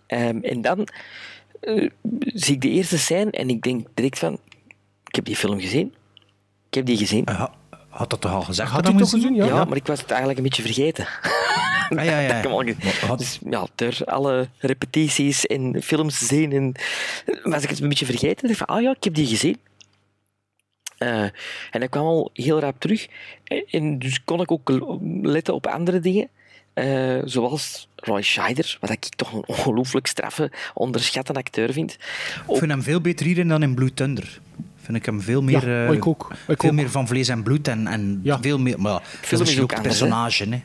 Um, 0.08 0.44
en 0.44 0.62
dan 0.62 0.88
uh, 1.62 1.90
zie 2.20 2.56
ik 2.56 2.62
de 2.62 2.70
eerste 2.70 2.98
scène 2.98 3.32
en 3.32 3.50
ik 3.50 3.62
denk 3.62 3.88
direct 3.94 4.20
van, 4.20 4.40
ik 5.08 5.16
heb 5.16 5.26
die 5.26 5.36
film 5.36 5.60
gezien. 5.60 5.94
Ik 6.68 6.74
heb 6.74 6.86
die 6.86 6.98
gezien. 6.98 7.26
Uh, 7.30 7.46
had 7.96 8.10
dat 8.10 8.22
toch 8.22 8.34
al 8.34 8.42
gezegd? 8.42 8.72
Had 8.72 8.88
hij 8.88 8.98
toch 8.98 9.10
gezien? 9.10 9.36
Ja. 9.36 9.46
ja, 9.46 9.66
maar 9.66 9.78
ik 9.78 9.88
was 9.88 10.00
het 10.00 10.10
eigenlijk 10.10 10.38
een 10.38 10.46
beetje 10.46 10.62
vergeten. 10.62 11.08
Ah, 11.90 12.06
ja, 12.06 12.20
ja. 12.20 12.42
ja. 13.08 13.16
Dus, 13.16 13.40
ja, 13.50 13.68
door 13.76 13.98
alle 14.06 14.48
repetities 14.58 15.46
en 15.46 15.82
films 15.84 16.20
te 16.20 16.26
zien 16.26 16.52
en, 16.52 16.76
was 17.44 17.64
ik 17.64 17.70
het 17.70 17.80
een 17.80 17.90
beetje 17.90 18.06
vergeten. 18.06 18.42
En 18.42 18.48
dacht 18.48 18.58
van, 18.58 18.68
ah 18.68 18.82
ja, 18.82 18.92
ik 18.92 19.04
heb 19.04 19.14
die 19.14 19.28
gezien. 19.28 19.58
Uh, 21.00 21.22
en 21.72 21.80
dat 21.80 21.90
kwam 21.90 22.06
al 22.06 22.30
heel 22.34 22.60
rap 22.60 22.80
terug. 22.80 23.08
En, 23.44 23.66
en, 23.70 24.00
dus 24.00 24.24
kon 24.24 24.42
ik 24.42 24.52
ook 24.52 24.72
letten 25.22 25.54
op 25.54 25.68
andere 25.68 26.00
dingen. 26.00 26.30
Uh, 26.74 27.22
zoals 27.26 27.88
Roy 27.96 28.22
Scheider, 28.22 28.78
wat 28.80 28.90
ik 28.90 29.06
toch 29.06 29.34
een 29.34 29.44
ongelooflijk 29.46 30.08
straffe, 30.08 30.52
onderschatte 30.74 31.34
acteur 31.34 31.74
vind. 31.74 31.92
Ik 32.48 32.58
vind 32.58 32.72
hem 32.72 32.82
veel 32.82 33.02
beter 33.02 33.26
hierin 33.26 33.48
dan 33.48 33.64
in 33.64 33.76
Blue 33.76 33.94
Thunder. 33.94 34.40
Vind 34.86 34.98
ik 34.98 35.06
hem 35.06 35.22
veel 35.22 35.42
meer, 35.42 35.70
Ja, 35.70 35.88
eh, 35.88 35.94
ik 35.94 36.08
ook. 36.08 36.28
Ik 36.48 36.62
veel 36.62 36.70
ook. 36.70 36.76
meer 36.76 36.90
van 36.90 37.08
vlees 37.08 37.28
en 37.28 37.44
bloed 37.44 37.68
en, 37.68 37.88
en 37.88 38.22
veel 38.42 38.60
meer. 38.60 38.82
Maar 38.82 38.92
ja, 38.92 39.02
Film 39.04 39.32
is 39.32 39.40
misschien 39.40 39.64
ook 39.64 39.74
anders, 39.74 39.98
personage. 39.98 40.50
Hè. 40.50 40.62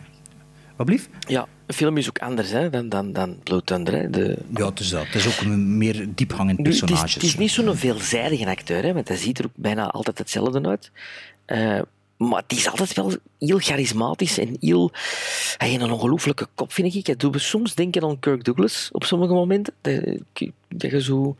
Wat 0.77 0.87
blieft? 0.87 1.09
Ja, 1.29 1.47
een 1.66 1.75
film 1.75 1.97
is 1.97 2.09
ook 2.09 2.18
anders 2.18 2.51
hè, 2.51 2.71
dan, 2.71 2.89
dan, 2.89 3.12
dan 3.12 3.37
Blood 3.43 3.66
Thunder. 3.66 3.95
Hè. 3.95 4.11
De... 4.11 4.39
Ja, 4.55 4.66
het 4.66 4.81
is 4.81 4.89
dat. 4.89 5.07
Het 5.07 5.14
is 5.14 5.27
ook 5.27 5.41
een 5.41 5.79
meer 5.79 6.09
diepgangend 6.14 6.59
Nu, 6.59 6.64
het, 6.64 6.73
is, 6.75 6.81
personage. 6.81 7.14
het 7.14 7.23
is 7.23 7.37
niet 7.37 7.51
zo'n 7.51 7.77
veelzijdige 7.77 8.47
acteur, 8.47 8.83
hè, 8.83 8.93
want 8.93 9.09
hij 9.09 9.16
ziet 9.16 9.39
er 9.39 9.45
ook 9.45 9.51
bijna 9.55 9.91
altijd 9.91 10.18
hetzelfde 10.18 10.68
uit. 10.68 10.91
Eh, 11.45 11.81
maar 12.16 12.43
het 12.43 12.53
is 12.53 12.68
altijd 12.71 12.95
wel 12.95 13.12
heel 13.39 13.59
charismatisch 13.59 14.39
en 14.39 14.57
heel... 14.61 14.91
Hij 15.57 15.68
heeft 15.68 15.83
een 15.83 15.91
ongelooflijke 15.91 16.47
kop, 16.55 16.73
vind 16.73 16.95
ik. 16.95 17.18
Doet 17.18 17.33
me 17.33 17.39
soms 17.39 17.75
denken 17.75 18.03
aan 18.03 18.18
Kirk 18.18 18.45
Douglas 18.45 18.89
op 18.93 19.05
sommige 19.05 19.33
momenten. 19.33 19.75
Dat, 19.81 20.03
dat 20.68 20.91
je 20.91 21.03
zo... 21.03 21.37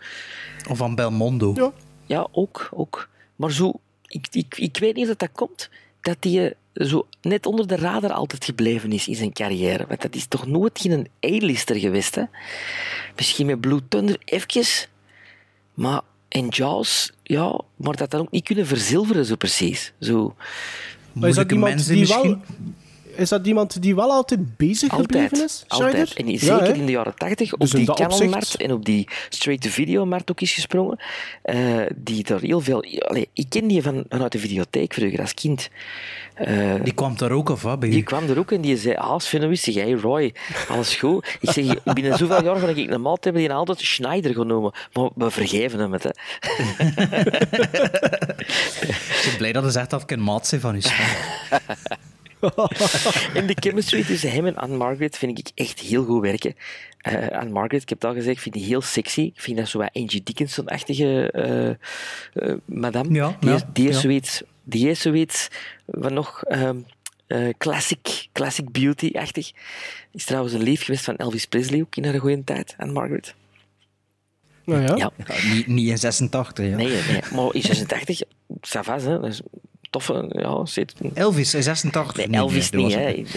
Of 0.68 0.83
aan 0.83 0.95
Belmondo. 0.95 1.53
Ja. 1.57 1.72
Ja, 2.11 2.29
ook. 2.33 2.69
ook. 2.73 3.09
Maar 3.37 3.53
zo... 3.53 3.73
Ik, 4.07 4.27
ik, 4.31 4.59
ik 4.59 4.77
weet 4.79 4.95
niet 4.95 5.09
of 5.09 5.17
dat 5.17 5.33
komt, 5.33 5.71
dat 6.01 6.17
hij 6.21 6.57
eh, 6.73 6.87
zo 6.87 7.07
net 7.23 7.47
onder 7.47 7.67
de 7.67 7.77
radar 7.77 8.13
altijd 8.13 8.45
gebleven 8.45 8.93
is 8.93 9.09
in 9.09 9.15
zijn 9.15 9.33
carrière. 9.33 9.87
Want 9.89 10.03
dat 10.03 10.15
is 10.15 10.27
toch 10.27 10.47
nooit 10.47 10.79
geen 10.81 11.09
A-lister 11.27 11.77
geweest, 11.77 12.15
hè? 12.15 12.23
Misschien 13.17 13.47
met 13.47 13.61
Blue 13.61 13.81
Thunder 13.89 14.17
eventjes, 14.25 14.89
maar 15.75 16.01
en 16.29 16.49
Jaws, 16.49 17.13
ja, 17.23 17.61
maar 17.77 17.97
dat 17.97 18.11
dan 18.11 18.21
ook 18.21 18.31
niet 18.31 18.45
kunnen 18.45 18.67
verzilveren 18.67 19.25
zo 19.25 19.37
precies. 19.37 19.93
Zo. 20.01 20.35
Maar 21.13 21.29
is 21.29 21.35
dat 21.35 21.53
iemand 21.53 21.87
die 21.87 22.07
wel... 22.07 22.41
Is 23.21 23.29
dat 23.29 23.47
iemand 23.47 23.83
die 23.83 23.95
wel 23.95 24.11
altijd 24.11 24.57
bezig 24.57 24.93
gebleven 24.93 25.31
Altijd, 25.31 25.51
is? 25.51 25.64
altijd. 25.68 26.09
Schneider? 26.09 26.16
En 26.16 26.47
Ja, 26.49 26.59
zeker 26.64 26.77
in 26.81 26.87
de 26.87 26.93
jaren 26.93 27.14
tachtig, 27.16 27.53
op 27.53 27.61
Dus 27.61 27.71
die 27.71 27.87
dat 27.87 27.97
Canon-markt 27.97 28.57
en 28.57 28.73
op 28.73 28.85
die 28.85 29.09
straight-to-video-markt 29.29 30.31
ook 30.31 30.41
is 30.41 30.53
gesprongen. 30.53 30.99
eh, 31.43 31.81
die 31.97 32.25
daar 32.25 32.41
heel 32.41 32.61
veel... 32.61 32.85
Allee, 32.99 33.29
ik 33.33 33.47
ken 33.49 33.66
die 33.66 33.83
van, 33.83 34.05
vanuit 34.09 34.33
de 34.33 34.39
videotheek 34.39 34.95
vroeger, 34.95 35.21
als 35.21 35.35
kind. 35.35 35.68
Eh, 36.35 36.75
Die 36.83 36.93
kwam 36.95 37.16
daar 37.16 37.31
ook 37.31 37.51
af, 37.51 37.62
hè? 37.62 37.79
bij 37.79 37.89
die 37.91 38.03
kwam 38.03 38.29
er 38.29 38.39
ook 38.39 38.53
en 38.53 38.61
die 38.61 38.77
zei, 38.77 38.95
ah, 38.95 39.18
Sven, 39.18 39.49
wist 39.49 39.66
hey 39.66 39.93
Roy, 39.93 40.35
alles 40.68 40.95
goed? 40.95 41.37
Ik 41.41 41.51
zeg, 41.51 41.83
binnen 41.83 42.18
zoveel 42.18 42.43
jaar 42.45 42.59
van 42.59 42.68
ik 42.68 42.91
een 42.91 43.01
maat 43.01 43.25
hebben 43.25 43.43
die 43.43 43.53
altijd 43.53 43.81
Schneider 43.81 44.35
genomen. 44.35 44.73
Maar 44.93 45.09
we 45.14 45.31
vergeven 45.31 45.79
hem 45.79 45.93
het, 45.93 46.03
hè. 46.03 46.11
Ik 49.21 49.27
ben 49.27 49.37
blij 49.39 49.53
dat 49.53 49.62
hij 49.62 49.73
zegt 49.73 49.91
dat 49.91 50.03
ik 50.03 50.11
een 50.11 50.23
maat 50.23 50.49
ben 50.51 50.61
van 50.61 50.75
u. 50.75 50.81
En 53.34 53.47
de 53.47 53.57
chemistry 53.61 54.05
tussen 54.05 54.30
hem 54.30 54.47
en 54.47 54.57
Anne-Margaret 54.57 55.18
vind 55.18 55.38
ik 55.38 55.51
echt 55.55 55.80
heel 55.80 56.05
goed 56.05 56.22
werken. 56.22 56.55
Eh 56.99 57.28
Anne-Margaret, 57.28 57.82
ik 57.82 57.88
heb 57.88 58.01
het 58.01 58.11
al 58.11 58.16
gezegd, 58.16 58.36
ik 58.36 58.43
vind 58.43 58.55
die 58.55 58.64
heel 58.64 58.80
sexy. 58.80 59.20
Ik 59.20 59.41
vind 59.41 59.57
dat 59.57 59.68
zo 59.68 59.78
wat 59.78 59.91
Angie 59.93 60.22
Dickinson-achtige 60.22 61.30
eh, 61.30 61.68
eh, 61.68 62.57
madame. 62.64 63.14
Ja, 63.14 63.36
die, 63.41 63.49
ja, 63.49 63.55
is, 63.55 63.62
die, 63.72 63.88
is 63.88 64.01
zoiets, 64.01 64.43
die 64.64 64.88
is 64.88 65.01
zoiets 65.01 65.49
van 65.86 66.14
nog 66.14 66.43
ehm, 66.43 66.76
eh, 67.26 67.49
classic, 67.59 68.28
classic 68.32 68.72
beauty-achtig. 68.72 69.53
Is 70.12 70.24
trouwens 70.24 70.55
een 70.55 70.62
lief 70.62 70.84
geweest 70.84 71.05
van 71.05 71.16
Elvis 71.16 71.47
Presley 71.47 71.80
ook 71.80 71.97
in 71.97 72.05
haar 72.05 72.20
goede 72.20 72.45
tijd, 72.45 72.74
Anne-Margaret. 72.78 73.34
Nou 74.64 74.82
ja. 74.82 74.97
Ja. 74.97 75.11
Ja, 75.16 75.53
niet, 75.55 75.66
niet 75.66 75.88
in 75.88 75.99
86, 75.99 76.66
ja. 76.66 76.76
Nee, 76.76 76.86
nee, 76.86 77.20
maar 77.34 77.55
in 77.55 77.62
86, 77.62 78.22
ça 78.61 78.80
va, 78.80 78.99
hè. 78.99 79.20
Dat 79.20 79.26
is 79.26 79.41
toffe, 79.91 80.26
ja, 80.28 80.66
zit... 80.66 80.95
Elvis 81.14 81.55
in 81.55 81.62
86 81.62 82.16
Nee, 82.16 82.26
niet, 82.26 82.36
Elvis 82.36 82.70
nee, 82.70 82.84
niet, 82.84 82.93
dat 82.93 83.03
was 83.03 83.12
hè. 83.12 83.18
het. 83.18 83.34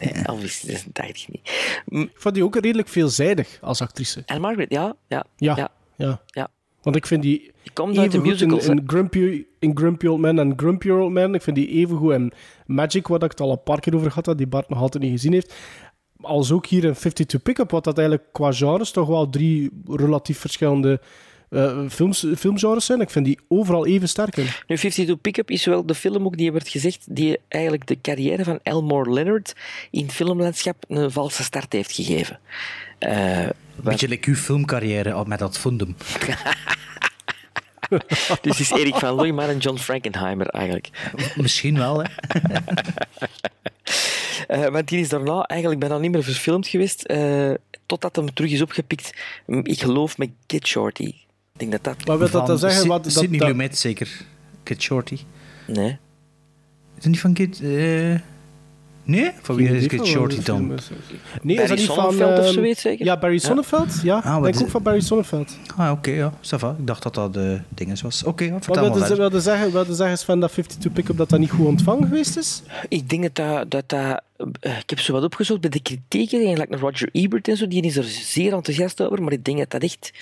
Nee, 0.00 0.12
nee, 0.12 0.24
Elvis 0.24 0.64
in 0.64 0.70
86 0.70 1.28
niet. 1.28 1.40
Ik 2.04 2.10
vond 2.14 2.34
die 2.34 2.44
ook 2.44 2.54
redelijk 2.54 2.88
veelzijdig 2.88 3.58
als 3.60 3.80
actrice. 3.80 4.22
En 4.26 4.40
Margaret, 4.40 4.70
ja. 4.70 4.94
Ja. 5.06 5.24
Ja. 5.36 5.56
ja. 5.56 5.70
ja. 5.96 6.20
ja. 6.26 6.48
Want 6.82 6.96
ik 6.96 7.06
vind 7.06 7.22
die 7.22 7.52
komt 7.72 7.98
uit 7.98 8.12
de 8.12 8.18
even 8.18 8.30
goed 8.30 8.40
in, 8.40 8.48
musicals, 8.48 8.78
in, 8.78 8.84
Grumpy, 8.86 9.44
in 9.58 9.76
Grumpy 9.76 10.06
Old 10.06 10.20
Man 10.20 10.38
en 10.38 10.52
Grumpy 10.56 10.90
Old 10.90 11.12
Man. 11.12 11.34
Ik 11.34 11.42
vind 11.42 11.56
die 11.56 11.68
even 11.68 11.96
goed 11.96 12.12
in 12.12 12.32
Magic, 12.66 13.06
waar 13.06 13.22
ik 13.22 13.30
het 13.30 13.40
al 13.40 13.50
een 13.50 13.62
paar 13.62 13.80
keer 13.80 13.94
over 13.94 14.08
gehad 14.08 14.26
had, 14.26 14.38
die 14.38 14.46
Bart 14.46 14.68
nog 14.68 14.80
altijd 14.80 15.02
niet 15.02 15.12
gezien 15.12 15.32
heeft. 15.32 15.54
Als 16.20 16.52
ook 16.52 16.66
hier 16.66 16.84
in 16.84 16.92
52 16.92 17.42
Pickup, 17.42 17.70
wat 17.70 17.84
dat 17.84 17.98
eigenlijk 17.98 18.28
qua 18.32 18.52
genres 18.52 18.90
toch 18.90 19.08
wel 19.08 19.30
drie 19.30 19.70
relatief 19.86 20.38
verschillende 20.38 21.00
eh, 21.52 21.78
films, 21.88 22.26
filmgenres 22.36 22.84
zijn. 22.84 23.00
Ik 23.00 23.10
vind 23.10 23.24
die 23.24 23.38
overal 23.48 23.86
even 23.86 24.08
sterk 24.08 24.36
in. 24.36 24.44
Nu, 24.44 24.76
52 24.76 25.20
Pickup 25.20 25.50
is 25.50 25.64
wel 25.64 25.86
de 25.86 25.94
film 25.94 26.26
ook 26.26 26.36
die 26.36 26.52
werd 26.52 26.68
gezegd 26.68 27.06
die 27.08 27.38
eigenlijk 27.48 27.86
de 27.86 28.00
carrière 28.00 28.44
van 28.44 28.58
Elmore 28.62 29.12
Leonard 29.12 29.54
in 29.90 30.02
het 30.02 30.12
filmlandschap 30.12 30.84
een 30.88 31.10
valse 31.10 31.42
start 31.42 31.72
heeft 31.72 31.92
gegeven. 31.92 32.38
Eh, 32.98 33.48
Beetje 33.74 34.08
like 34.08 34.28
uw 34.28 34.36
filmcarrière 34.36 35.12
al 35.12 35.24
met 35.24 35.38
dat 35.38 35.58
fundum. 35.58 35.96
dus 38.40 38.58
het 38.58 38.60
is 38.60 38.70
Erik 38.70 38.94
van 38.94 39.14
Looy, 39.14 39.30
maar 39.30 39.48
een 39.48 39.58
John 39.58 39.78
Frankenheimer 39.78 40.46
eigenlijk. 40.46 40.90
Misschien 41.36 41.78
wel, 41.78 42.02
hè. 42.02 42.08
Eh, 44.48 44.66
want 44.66 44.88
die 44.88 45.00
is 45.00 45.08
daarna 45.08 45.42
eigenlijk 45.42 45.80
bijna 45.80 45.98
niet 45.98 46.10
meer 46.10 46.22
verfilmd 46.22 46.66
geweest, 46.66 47.02
eh, 47.02 47.50
totdat 47.86 48.16
hem 48.16 48.34
terug 48.34 48.50
is 48.50 48.62
opgepikt. 48.62 49.14
Ik 49.46 49.80
geloof 49.80 50.18
met 50.18 50.30
Get 50.46 50.66
Shorty. 50.66 51.14
Ik 51.52 51.58
denk 51.58 51.70
dat 51.72 51.84
dat... 51.84 52.06
Maar 52.06 52.18
wil 52.18 52.30
dat 52.30 52.46
dan 52.46 52.58
zeggen... 52.58 52.86
Wat, 52.88 53.04
dat, 53.04 53.12
Sidney 53.12 53.38
dat- 53.38 53.48
Lumet 53.48 53.78
zeker. 53.78 54.24
Kid 54.62 54.82
Shorty. 54.82 55.18
Nee. 55.66 55.88
Is 56.96 57.04
het 57.04 57.06
niet 57.06 57.20
van 57.20 57.32
Kid... 57.32 57.60
eh, 57.60 58.18
Nee? 59.04 59.30
Van 59.42 59.56
wie 59.56 59.68
is 59.76 59.86
Kid 59.86 60.06
Shorty 60.06 60.42
dan? 60.42 60.72
is 60.72 60.88
het. 60.88 60.98
Nee, 61.42 61.56
is 61.56 61.60
Barry 61.62 61.68
dat 61.68 61.78
niet 61.78 61.86
van... 61.86 61.96
Sonnenfeld 61.96 62.38
of 62.38 62.44
ehm, 62.44 62.54
zoiets, 62.54 62.80
zeker? 62.80 63.04
Ja, 63.04 63.18
Barry 63.18 63.34
Ja. 63.34 63.40
Sonnenfeld. 63.40 64.00
Ja, 64.02 64.16
Ah, 64.16 64.34
wat 64.34 64.42
denk 64.42 64.54
is- 64.54 64.62
ook 64.62 64.68
van 64.68 64.82
Barry 64.82 65.00
Sonnenfeld. 65.00 65.56
Ah, 65.76 65.90
oké, 65.90 66.10
ja. 66.10 66.32
Ik 66.78 66.86
dacht 66.86 67.02
dat 67.02 67.14
dat 67.14 67.34
de 67.34 67.60
dinges 67.68 68.00
was. 68.02 68.24
Oké, 68.24 68.44
ja, 68.44 68.52
Wat 68.52 68.64
vertel 68.64 68.82
maar 68.82 68.90
wilde, 68.92 69.40
zeggen, 69.40 69.72
wilde 69.72 69.94
zeggen 69.94 70.18
Sven 70.18 70.40
dat 70.40 70.50
52 70.52 70.92
Pickup 70.92 71.16
dat 71.16 71.28
dat 71.28 71.38
niet 71.38 71.50
goed 71.50 71.66
ontvangen 71.66 72.08
geweest 72.08 72.36
is? 72.36 72.62
Ik 72.88 73.08
denk 73.08 73.22
dat 73.22 73.34
dat... 73.34 73.70
dat, 73.70 73.88
dat 73.88 74.22
eh, 74.60 74.78
ik 74.78 74.90
heb 74.90 75.00
zo 75.00 75.12
wat 75.12 75.24
opgezocht 75.24 75.60
bij 75.60 75.70
de 75.70 75.82
kritieken, 75.82 76.38
eigenlijk 76.38 76.70
naar 76.70 76.80
Roger 76.80 77.08
Ebert 77.12 77.48
en 77.48 77.56
zo, 77.56 77.68
die 77.68 77.82
is 77.82 77.96
er 77.96 78.04
zeer 78.04 78.52
enthousiast 78.52 79.02
over, 79.02 79.22
maar 79.22 79.32
ik 79.32 79.44
denk 79.44 79.58
dat 79.58 79.70
dat 79.70 79.82
echt 79.82 80.12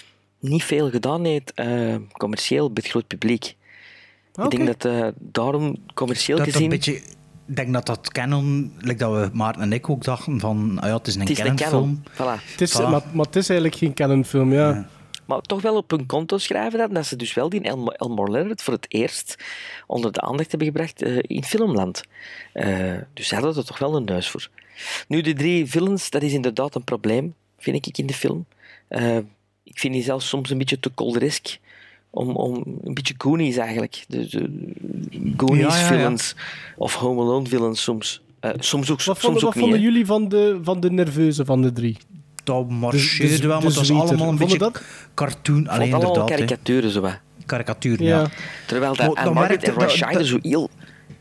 niet 0.41 0.65
veel 0.65 0.91
gedaan 0.91 1.25
heeft 1.25 1.53
eh, 1.55 1.97
commercieel 2.13 2.67
bij 2.73 2.83
het 2.83 2.91
groot 2.91 3.07
publiek. 3.07 3.57
Ik 4.45 4.51
denk 4.51 4.67
dat 4.67 4.85
eh, 4.85 5.09
daarom 5.19 5.77
commercieel 5.95 6.37
Dat 6.37 6.47
dat 6.47 6.55
gezien... 6.55 6.71
een 6.71 6.77
beetje... 6.77 6.95
Ik 7.47 7.57
denk 7.57 7.73
dat 7.73 7.87
dat 7.87 8.13
Canon, 8.13 8.73
like 8.79 8.99
dat 8.99 9.13
we 9.13 9.31
Maarten 9.37 9.63
en 9.63 9.73
ik 9.73 9.89
ook 9.91 10.05
dachten 10.05 10.41
van, 10.41 10.79
ah 10.81 10.89
ja, 10.89 10.97
het 10.97 11.07
is 11.07 11.15
een 11.15 11.25
Canon-film. 11.25 11.57
Canon, 11.57 12.05
voilà. 12.13 12.43
Het 12.51 12.61
is, 12.61 12.79
Voilà. 12.79 12.83
maar, 12.83 13.03
maar 13.13 13.27
het 13.27 13.37
is 13.37 13.49
eigenlijk 13.49 13.79
geen 13.79 13.95
Canon-film, 13.95 14.53
ja. 14.53 14.89
Maar 15.27 15.41
toch 15.41 15.63
wel 15.63 15.77
op 15.77 15.91
hun 15.91 16.07
konto 16.07 16.39
schrijven 16.39 16.79
dat, 16.79 16.95
dat 16.95 17.07
ze 17.07 17.17
dus 17.17 17.35
wel 17.35 17.49
die 17.49 17.61
Elmo- 17.61 17.91
Elmore 17.91 18.31
Leonard 18.31 18.63
voor 18.63 18.75
het 18.75 18.87
eerst 18.89 19.37
onder 19.87 20.13
de 20.13 20.21
aandacht 20.21 20.51
hebben 20.51 20.69
gebracht 20.69 21.03
eh, 21.03 21.19
in 21.23 21.45
filmland. 21.45 22.03
Eh, 22.53 22.95
dus 23.15 23.29
ze 23.29 23.35
hadden 23.35 23.57
er 23.57 23.65
toch 23.65 23.79
wel 23.79 23.97
een 23.97 24.05
neus 24.05 24.29
voor. 24.29 24.49
Nu, 25.09 25.21
de 25.21 25.33
drie 25.33 25.67
villains, 25.67 26.11
dat 26.11 26.23
is 26.23 26.33
inderdaad 26.33 26.75
een 26.75 26.85
probleem, 26.85 27.35
vind 27.59 27.87
ik, 27.87 27.99
in 27.99 28.07
de 28.07 28.15
film. 28.15 28.47
Ik 29.73 29.79
vind 29.79 29.95
die 29.95 30.03
zelfs 30.03 30.29
soms 30.29 30.51
een 30.51 30.59
beetje 30.59 30.81
te 30.81 30.91
colderesk. 30.95 31.59
Om, 32.11 32.29
om 32.37 32.55
een 32.85 32.95
beetje 32.95 33.15
Goonies 33.19 33.57
eigenlijk. 33.57 34.05
De, 34.09 34.27
de 34.29 34.51
Goonies 35.37 35.65
Ja, 35.65 35.75
ja, 35.75 35.81
ja. 35.81 35.87
villains. 35.87 36.35
Of 36.77 36.95
Home 36.95 37.21
Alone 37.21 37.47
villains 37.47 37.83
soms. 37.83 38.21
Eh, 38.41 38.51
soms 38.59 38.91
ook, 38.91 38.97
Wat 38.97 39.05
soms 39.05 39.19
vonden, 39.21 39.43
ook 39.45 39.55
wat 39.55 39.63
vonden 39.63 39.81
jullie 39.81 40.07
van 40.07 40.29
de, 40.29 40.59
van 40.63 40.81
de 40.81 40.91
nerveuze 40.91 41.45
van 41.45 41.63
de 41.63 41.73
drie? 41.73 41.97
Dat 42.45 42.69
marcheerde 42.69 43.41
de- 43.41 43.47
wel, 43.47 43.57
maar 43.57 43.67
het 43.67 43.75
was 43.75 43.87
zwieter. 43.87 44.09
allemaal 44.09 44.29
een 44.29 44.39
Vonden 44.39 44.59
beetje 44.59 44.73
dat? 44.73 44.83
cartoon. 45.15 45.69
Alleen 45.69 45.81
allemaal 45.93 46.01
inderdaad, 46.01 46.29
hè. 46.29 46.35
karikaturen 46.35 46.91
zo 46.91 47.01
wat. 47.01 47.19
Karikatuur, 47.47 48.03
Ja. 48.03 48.19
ja. 48.21 48.29
Terwijl 48.67 48.95
Maar 48.95 49.07
dat 49.07 49.17
Anne 49.17 49.33
Margaret 49.35 50.17
en 50.17 50.25
zo 50.27 50.39
heel, 50.43 50.71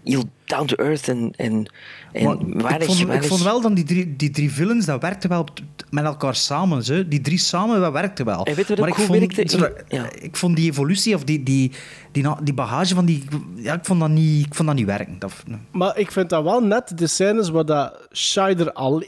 heel 0.04 0.24
down 0.46 0.66
to 0.66 0.76
earth 0.76 1.08
en, 1.08 1.34
en, 1.36 1.72
en 2.12 2.58
Maar 2.62 2.82
ik, 2.82 2.84
vond, 2.84 3.10
ik 3.10 3.44
wel 3.44 3.62
dan 3.62 3.74
die 3.74 3.84
drie, 3.84 4.16
die 4.16 4.30
drie 4.30 4.52
villains, 4.52 4.86
dat 4.86 5.02
werkte 5.02 5.28
wel 5.28 5.48
met 5.90 6.04
elkaar 6.04 6.36
samen. 6.36 6.84
Zo. 6.84 7.08
Die 7.08 7.22
drie 7.22 7.38
samen, 7.38 7.82
dat 7.82 7.92
werkte 7.92 8.24
wel. 8.24 8.44
En 8.44 8.56
weet 8.56 8.68
je 8.68 8.76
wat 8.76 8.80
maar 8.80 9.00
ik 9.00 9.06
vond, 9.06 9.36
werkte? 9.36 9.84
Ja. 9.88 10.06
ik 10.20 10.36
vond 10.38 10.56
die 10.56 10.70
evolutie 10.70 11.16
of 11.16 11.24
die, 11.24 11.44
die, 11.44 11.72
die, 12.12 12.26
die 12.44 12.54
bagage 12.54 12.96
van 12.96 13.06
die... 13.06 13.26
Ja, 13.56 13.74
ik 13.74 13.86
vond 13.86 14.00
dat 14.00 14.10
niet, 14.10 14.46
ik 14.46 14.56
vond 14.56 14.68
dat 14.68 14.78
niet 14.78 14.86
werken. 14.86 15.20
Dat, 15.20 15.34
Maar 15.72 15.98
ik 15.98 16.12
vind 16.12 16.30
dat 16.30 16.44
wel 16.44 16.62
net 16.62 16.98
de 16.98 17.08
scènes 17.08 17.50
waar 17.50 17.66
dat 17.66 18.08
Scheider 18.12 18.74
al, 18.74 19.04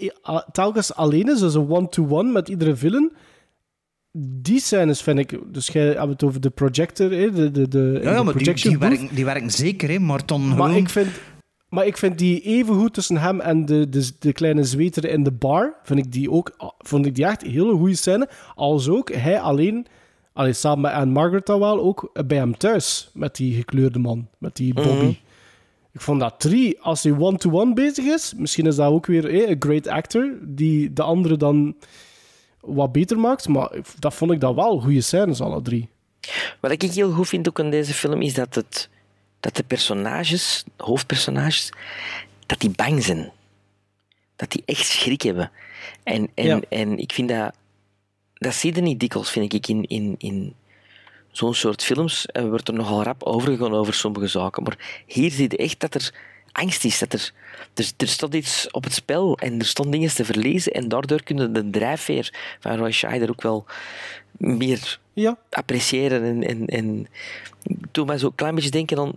telkens 0.52 0.94
alleen 0.94 1.30
is, 1.30 1.40
dus 1.40 1.54
een 1.54 1.70
one-to-one 1.70 2.32
met 2.32 2.50
iedere 2.50 2.76
villain. 2.76 3.12
Die 4.18 4.60
scènes 4.60 5.02
vind 5.02 5.20
ik... 5.20 5.40
Dus 5.54 5.68
jij 5.68 5.86
hebt 5.86 6.10
het 6.10 6.24
over 6.24 6.42
de 6.42 6.50
projector, 6.50 7.12
hè, 7.12 7.32
de, 7.32 7.52
de, 7.52 7.68
de, 7.68 8.00
ja, 8.04 8.24
maar 8.24 8.38
die, 8.38 8.78
werken, 8.78 9.16
die 9.16 9.26
werken 9.26 9.52
zeker, 9.52 9.90
hè, 9.90 10.00
maar 10.00 10.26
dan 10.26 10.48
Maar 10.48 10.56
gewoon... 10.58 10.76
ik, 10.76 10.90
vind, 10.90 11.08
maar 11.70 11.86
ik 11.86 11.98
vind 11.98 12.18
die 12.18 12.42
even 12.42 12.76
goed 12.76 12.94
tussen 12.94 13.18
hem 13.18 13.40
en 13.40 13.66
de, 13.66 13.90
de, 13.90 14.12
de 14.20 14.34
kleine 14.34 14.64
zweter 14.64 15.06
in 15.06 15.24
de 15.24 15.32
bar. 15.32 15.74
Vind 15.84 16.00
ik 16.00 16.12
die 16.12 16.32
ook, 16.32 16.74
vond 16.78 17.06
ik 17.06 17.16
die 17.16 17.26
echt 17.26 17.44
een 17.44 17.52
hele 17.52 17.74
goede 17.74 17.96
scène. 17.96 18.30
Als 18.56 18.90
ook 18.90 19.14
hij 19.14 19.40
alleen, 19.40 19.86
allee, 20.34 20.54
samen 20.54 20.82
met 20.82 20.92
Anne 20.92 21.12
Margaret 21.12 21.46
dan 21.46 21.60
wel, 21.60 21.80
ook 21.80 22.22
bij 22.28 22.38
hem 22.38 22.58
thuis. 22.58 23.10
Met 23.14 23.36
die 23.36 23.56
gekleurde 23.56 24.00
man, 24.00 24.28
met 24.38 24.56
die 24.56 24.74
Bobby. 24.74 25.06
Mhm. 25.06 25.14
Ik 25.94 26.02
vond 26.02 26.20
dat 26.20 26.40
drie, 26.40 26.80
als 26.82 27.04
hij 27.04 27.12
one-to-one 27.18 27.74
bezig 27.74 28.06
is, 28.06 28.34
misschien 28.38 28.66
is 28.66 28.76
dat 28.76 28.92
ook 28.92 29.06
weer 29.06 29.30
eh, 29.30 29.50
een 29.50 29.56
great 29.60 29.88
actor, 29.88 30.34
die 30.42 30.94
de 30.94 31.04
andere 31.04 31.38
dan 31.38 31.76
wat 32.62 32.92
beter 32.92 33.20
maakt. 33.20 33.48
Maar 33.48 33.72
dat 34.00 34.14
vond 34.14 34.32
ik 34.32 34.40
dat 34.40 34.56
wel 34.56 34.80
goede 34.80 35.02
scènes, 35.02 35.42
alle 35.42 35.62
drie. 35.62 35.90
Wat 36.60 36.72
ik 36.72 36.82
heel 36.82 37.12
goed 37.12 37.28
vind 37.28 37.48
ook 37.48 37.60
in 37.60 37.72
deze 37.72 37.94
film 37.94 38.22
is 38.22 38.34
dat, 38.34 38.56
het, 38.56 38.90
dat 39.40 39.56
de 39.56 39.64
personages, 39.64 40.64
hoofdpersonages, 40.78 41.70
dat 42.46 42.60
die 42.60 42.70
bang 42.76 43.04
zijn. 43.04 43.32
Dat 44.36 44.52
die 44.52 44.64
echt 44.66 44.86
schrik 44.86 45.22
hebben. 45.22 45.52
En, 46.04 46.30
en, 46.36 46.46
Ja. 46.46 46.60
en 46.70 46.98
ik 46.98 47.12
vind 47.14 47.30
dat... 47.30 47.54
Dat 48.34 48.54
zie 48.54 48.76
je 48.76 48.82
niet 48.82 49.00
dikwijls, 49.00 49.30
vind 49.30 49.54
ik, 49.54 49.68
in, 49.68 49.86
in, 49.88 50.16
in 50.18 50.56
zo'n 51.32 51.54
soort 51.54 51.84
films. 51.84 52.26
En 52.26 52.50
wordt 52.50 52.68
er 52.68 52.74
nogal 52.74 53.04
rap 53.04 53.24
overgegaan 53.24 53.74
over 53.74 53.94
sommige 53.94 54.28
zaken. 54.28 54.64
Maar 54.64 55.04
hier 55.06 55.32
zie 55.32 55.50
je 55.52 55.58
echt 55.58 55.80
dat 55.80 55.94
er 55.94 56.14
angst 56.52 56.86
is. 56.86 57.00
Dat 57.00 57.14
er, 57.14 57.32
er, 57.74 57.92
er 57.98 58.08
stond 58.08 58.36
iets 58.36 58.72
op 58.72 58.84
het 58.84 58.94
spel 58.94 59.38
en 59.38 59.60
er 59.60 59.66
stond 59.66 59.92
dingen 59.92 60.14
te 60.14 60.26
verlezen. 60.26 60.72
En 60.72 60.88
daardoor 60.90 61.24
kunnen 61.24 61.54
de 61.54 61.70
drijfveer 61.70 62.34
van 62.60 62.78
Roy 62.78 62.92
Scheider 62.92 63.30
ook 63.30 63.42
wel 63.42 63.66
meer 64.38 65.00
Ja. 65.14 65.38
appreciëren. 65.50 66.24
En, 66.24 66.48
en, 66.48 66.66
en 66.66 67.08
toen 67.92 68.06
mij 68.06 68.18
zo'n 68.20 68.36
klein 68.36 68.56
beetje 68.56 68.70
denken 68.70 68.98
aan 69.00 69.12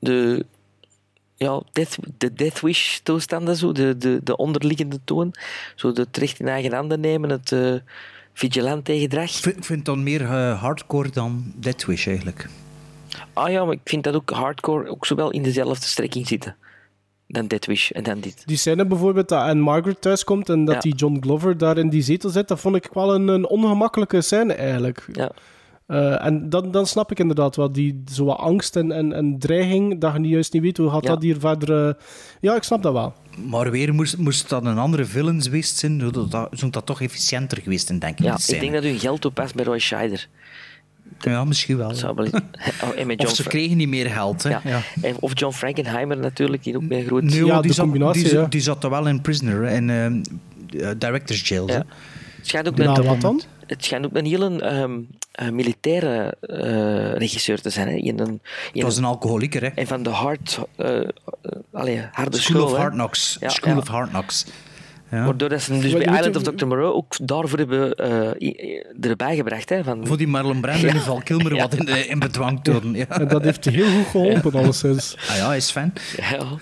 de, 0.00 0.46
ja, 1.36 1.62
death, 1.72 1.96
de 2.18 2.32
Death 2.32 2.60
Wish 2.60 2.98
toestanden, 3.02 3.56
zo, 3.56 3.72
de, 3.72 3.96
de, 3.96 4.20
de 4.24 4.36
onderliggende 4.36 4.98
toon. 5.04 5.34
Zo 5.74 5.88
het 5.92 6.16
recht 6.16 6.40
in 6.40 6.48
eigen 6.48 6.72
handen 6.72 7.00
nemen, 7.00 7.30
het 7.30 7.50
uh, 7.50 7.74
vigilante 8.32 8.98
gedrag. 8.98 9.30
Ik 9.36 9.42
vind, 9.42 9.56
ik 9.56 9.64
vind 9.64 9.78
het 9.78 9.86
dan 9.86 10.02
meer 10.02 10.20
uh, 10.20 10.60
hardcore 10.60 11.10
dan 11.10 11.52
Death 11.56 11.84
Wish 11.84 12.06
eigenlijk. 12.06 12.48
Ah 13.32 13.50
ja, 13.50 13.64
maar 13.64 13.74
ik 13.74 13.80
vind 13.84 14.04
dat 14.04 14.14
ook 14.14 14.30
hardcore 14.30 14.88
ook 14.90 15.06
zowel 15.06 15.30
in 15.30 15.42
dezelfde 15.42 15.86
strekking 15.86 16.26
zitten. 16.26 16.56
Dan 17.26 17.46
Death 17.46 17.66
Wish 17.66 17.90
en 17.90 18.02
dan 18.02 18.20
dit. 18.20 18.42
Die 18.46 18.56
scène 18.56 18.86
bijvoorbeeld 18.86 19.28
dat 19.28 19.40
Anne 19.42 19.62
Margaret 19.62 20.00
thuiskomt 20.00 20.48
en 20.48 20.64
dat 20.64 20.74
Ja. 20.74 20.80
die 20.80 20.94
John 20.94 21.16
Glover 21.20 21.58
daar 21.58 21.78
in 21.78 21.88
die 21.88 22.02
zetel 22.02 22.30
zit, 22.30 22.48
dat 22.48 22.60
vond 22.60 22.76
ik 22.76 22.88
wel 22.92 23.14
een, 23.14 23.28
een 23.28 23.46
ongemakkelijke 23.48 24.20
scène 24.20 24.52
eigenlijk. 24.52 25.06
Ja. 25.12 25.30
Eh, 25.86 26.24
en 26.24 26.50
dan, 26.50 26.70
dan 26.70 26.86
snap 26.86 27.10
ik 27.10 27.18
inderdaad 27.18 27.56
wel 27.56 27.72
die 27.72 28.02
zo 28.12 28.24
wat 28.24 28.38
angst 28.38 28.76
en, 28.76 28.92
en, 28.92 29.12
en 29.12 29.38
dreiging, 29.38 30.00
dat 30.00 30.12
je 30.12 30.18
niet 30.18 30.30
juist 30.32 30.52
niet 30.52 30.62
weet 30.62 30.76
hoe 30.76 30.90
gaat 30.90 31.02
Ja. 31.02 31.08
dat 31.08 31.22
hier 31.22 31.36
verder... 31.38 31.88
eh, 31.88 31.94
Ja, 32.40 32.54
ik 32.54 32.62
snap 32.62 32.82
dat 32.82 32.92
wel. 32.92 33.12
Maar 33.46 33.70
weer 33.70 33.94
moest, 33.94 34.16
moest 34.16 34.48
dat 34.48 34.64
een 34.64 34.78
andere 34.78 35.04
villains 35.04 35.44
geweest 35.44 35.76
zijn, 35.76 36.00
zou 36.00 36.12
dat, 36.28 36.48
zou 36.50 36.70
dat 36.70 36.86
toch 36.86 37.00
efficiënter 37.00 37.58
geweest 37.62 37.86
zijn, 37.86 37.98
denk 37.98 38.18
ik. 38.18 38.24
Ja, 38.24 38.38
ik 38.46 38.60
denk 38.60 38.72
dat 38.72 38.84
u 38.84 38.98
geld 38.98 39.24
oppast 39.24 39.54
bij 39.54 39.64
Roy 39.64 39.78
Scheider. 39.78 40.28
Ja, 41.18 41.44
misschien 41.44 41.76
wel. 41.76 41.94
Zou 41.94 42.14
wel 42.14 42.26
Oh, 42.98 43.04
met 43.06 43.24
Of 43.24 43.34
ze 43.34 43.42
kregen 43.42 43.76
niet 43.76 43.88
meer 43.88 44.10
geld. 44.10 44.42
Hè? 44.42 44.48
Ja. 44.50 44.82
Of 45.20 45.30
John 45.34 45.54
Frankenheimer 45.54 46.16
natuurlijk, 46.16 46.62
die 46.62 46.76
ook 46.76 46.82
meer 46.82 47.04
groot... 47.04 47.22
Nee, 47.22 47.44
Ja, 47.44 47.60
die, 47.60 47.68
de 47.68 47.74
zat, 47.74 47.84
combinatie, 47.84 48.22
die, 48.22 48.32
ja. 48.32 48.44
die 48.44 48.60
zat 48.60 48.84
er 48.84 48.90
wel 48.90 49.06
in 49.06 49.20
Prisoner, 49.20 49.64
in 49.64 49.90
ehm, 49.90 50.22
eh, 50.82 50.90
Director's 50.98 51.48
Jail. 51.48 51.66
hè. 51.66 51.74
Ja. 51.74 51.84
Het 52.36 52.46
schijnt 52.46 52.68
ook 52.68 52.76
Nou, 52.76 53.02
wat 53.02 53.20
dan? 53.20 53.42
het 53.66 53.84
schijnt 53.84 54.04
ook 54.04 54.16
een 54.16 54.26
hele 54.26 54.60
ehm, 54.60 55.00
eh, 55.32 55.48
militaire 55.50 56.36
eh, 56.40 57.12
regisseur 57.12 57.60
te 57.60 57.70
zijn. 57.70 57.88
Hè? 57.88 57.94
In 57.94 58.18
een, 58.18 58.28
in 58.28 58.40
Dat 58.72 58.82
was 58.82 58.96
een 58.96 59.04
alcoholieker, 59.04 59.62
hè? 59.62 59.68
En 59.68 59.86
van 59.86 60.02
de 60.02 60.10
hard, 60.10 60.58
eh, 60.76 60.98
eh, 60.98 61.08
allee, 61.72 62.08
harde 62.12 62.38
School, 62.38 62.64
of 62.64 62.70
hè. 62.72 62.76
Hard 62.78 62.92
Knocks. 62.92 63.36
Ja, 63.40 63.48
School 63.48 63.72
ja. 63.72 63.78
of 63.78 63.88
Hard 63.88 64.08
Knocks. 64.08 64.46
Ja. 65.10 65.24
Waardoor 65.24 65.48
dat 65.48 65.62
ze 65.62 65.72
hem 65.72 65.80
dus 65.80 65.92
Maar 65.92 66.04
bij 66.04 66.14
Island 66.14 66.36
of 66.36 66.42
Dr. 66.42 66.66
Moreau 66.66 66.94
ook 66.94 67.16
daarvoor 67.22 67.58
hebben 67.58 67.94
eh, 67.94 69.10
erbij 69.10 69.36
gebracht. 69.36 69.68
Hè, 69.68 69.84
van, 69.84 70.06
Voor 70.06 70.16
die 70.16 70.26
Marlon 70.26 70.60
Brando 70.60 70.86
en 70.86 70.92
die 70.92 71.02
Val 71.02 71.20
Kilmer 71.22 71.56
wat 71.56 71.74
in, 71.74 71.84
de, 71.84 72.06
in 72.06 72.18
bedwang 72.18 72.64
tonen. 72.64 72.94
Ja. 72.94 73.08
En 73.08 73.28
dat 73.28 73.42
heeft 73.42 73.64
heel 73.64 73.90
goed 73.90 74.06
geholpen, 74.06 74.52
alleszins. 74.52 75.16
Ah 75.28 75.36
ja, 75.36 75.46
hij 75.46 75.56
is 75.56 75.70
fan. 75.70 75.92
ja, 76.16 76.46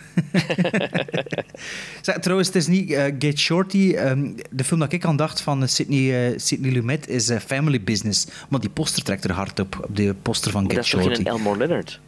Zeg, 2.03 2.19
trouwens, 2.19 2.49
het 2.49 2.57
is 2.57 2.67
niet 2.67 2.91
eh, 2.91 3.15
Get 3.19 3.39
Shorty. 3.39 3.93
ehm, 3.95 4.33
de 4.51 4.65
film 4.65 4.81
dat 4.81 4.93
ik 4.93 5.05
aan 5.05 5.17
dacht 5.17 5.41
van 5.41 5.63
eh, 5.63 5.69
Sidney, 5.69 6.31
eh, 6.31 6.39
Sidney 6.39 6.71
Lumet 6.71 7.09
is 7.09 7.31
Family 7.47 7.83
Business. 7.83 8.27
Maar 8.49 8.61
die 8.61 8.71
poster 8.71 9.03
trekt 9.03 9.25
er 9.25 9.33
hard 9.33 9.61
op, 9.61 9.79
op 9.89 9.97
de 9.97 10.15
poster 10.23 10.51
van 10.51 10.63
maar 10.63 10.71
Get 10.71 10.91
dat 10.91 11.01
is 11.01 11.07
toch 11.07 11.15
Shorty. 11.15 11.29
Elmore 11.29 11.59
Leonard? 11.59 12.01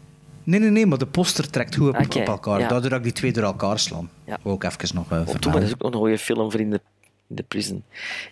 Nee, 0.48 0.60
nee, 0.60 0.70
nee, 0.70 0.86
maar 0.86 0.98
de 0.98 1.06
poster 1.06 1.50
trekt 1.50 1.76
goed 1.76 1.88
op, 1.88 1.94
elkaar. 2.14 2.60
ja. 2.60 2.68
Daardoor 2.68 2.90
dat 2.90 2.98
ik 2.98 3.04
die 3.04 3.12
twee 3.12 3.32
door 3.32 3.42
elkaar 3.42 3.78
slaan. 3.78 4.10
Ja. 4.24 4.38
Wou 4.42 4.56
ik 4.56 4.64
even 4.64 4.94
nog 4.94 5.12
uh, 5.12 5.20
Op 5.26 5.38
toe, 5.38 5.50
maar 5.52 5.60
dat 5.60 5.68
is 5.68 5.74
ook 5.74 5.82
nog 5.82 5.92
een 5.92 5.98
goede 5.98 6.18
film 6.18 6.50
voor 6.50 6.60
in 6.60 6.70
de, 6.70 6.80
in 7.28 7.36
de 7.36 7.42
prison 7.42 7.84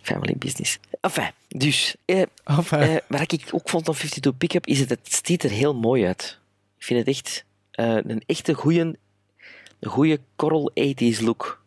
family 0.03 0.35
business. 0.39 0.79
Enfin, 1.01 1.31
dus... 1.49 1.97
Eh, 2.05 2.23
Enfin. 2.45 2.79
eh, 2.79 2.97
wat 3.09 3.33
ik 3.33 3.49
ook 3.51 3.69
vond 3.69 3.85
van 3.85 3.95
52 3.95 4.37
Pickup 4.37 4.67
is 4.67 4.81
het, 4.81 4.91
het 4.91 5.21
ziet 5.23 5.43
er 5.43 5.51
heel 5.51 5.75
mooi 5.75 6.07
uit. 6.07 6.39
Ik 6.79 6.85
vind 6.85 6.99
het 6.99 7.09
echt 7.09 7.45
eh, 7.71 7.95
een 7.95 8.23
echte 8.27 8.55
goede, 8.55 8.99
een 9.81 9.91
goede 9.91 10.21
coral 10.37 10.73
80s 10.81 11.21
look. 11.21 11.63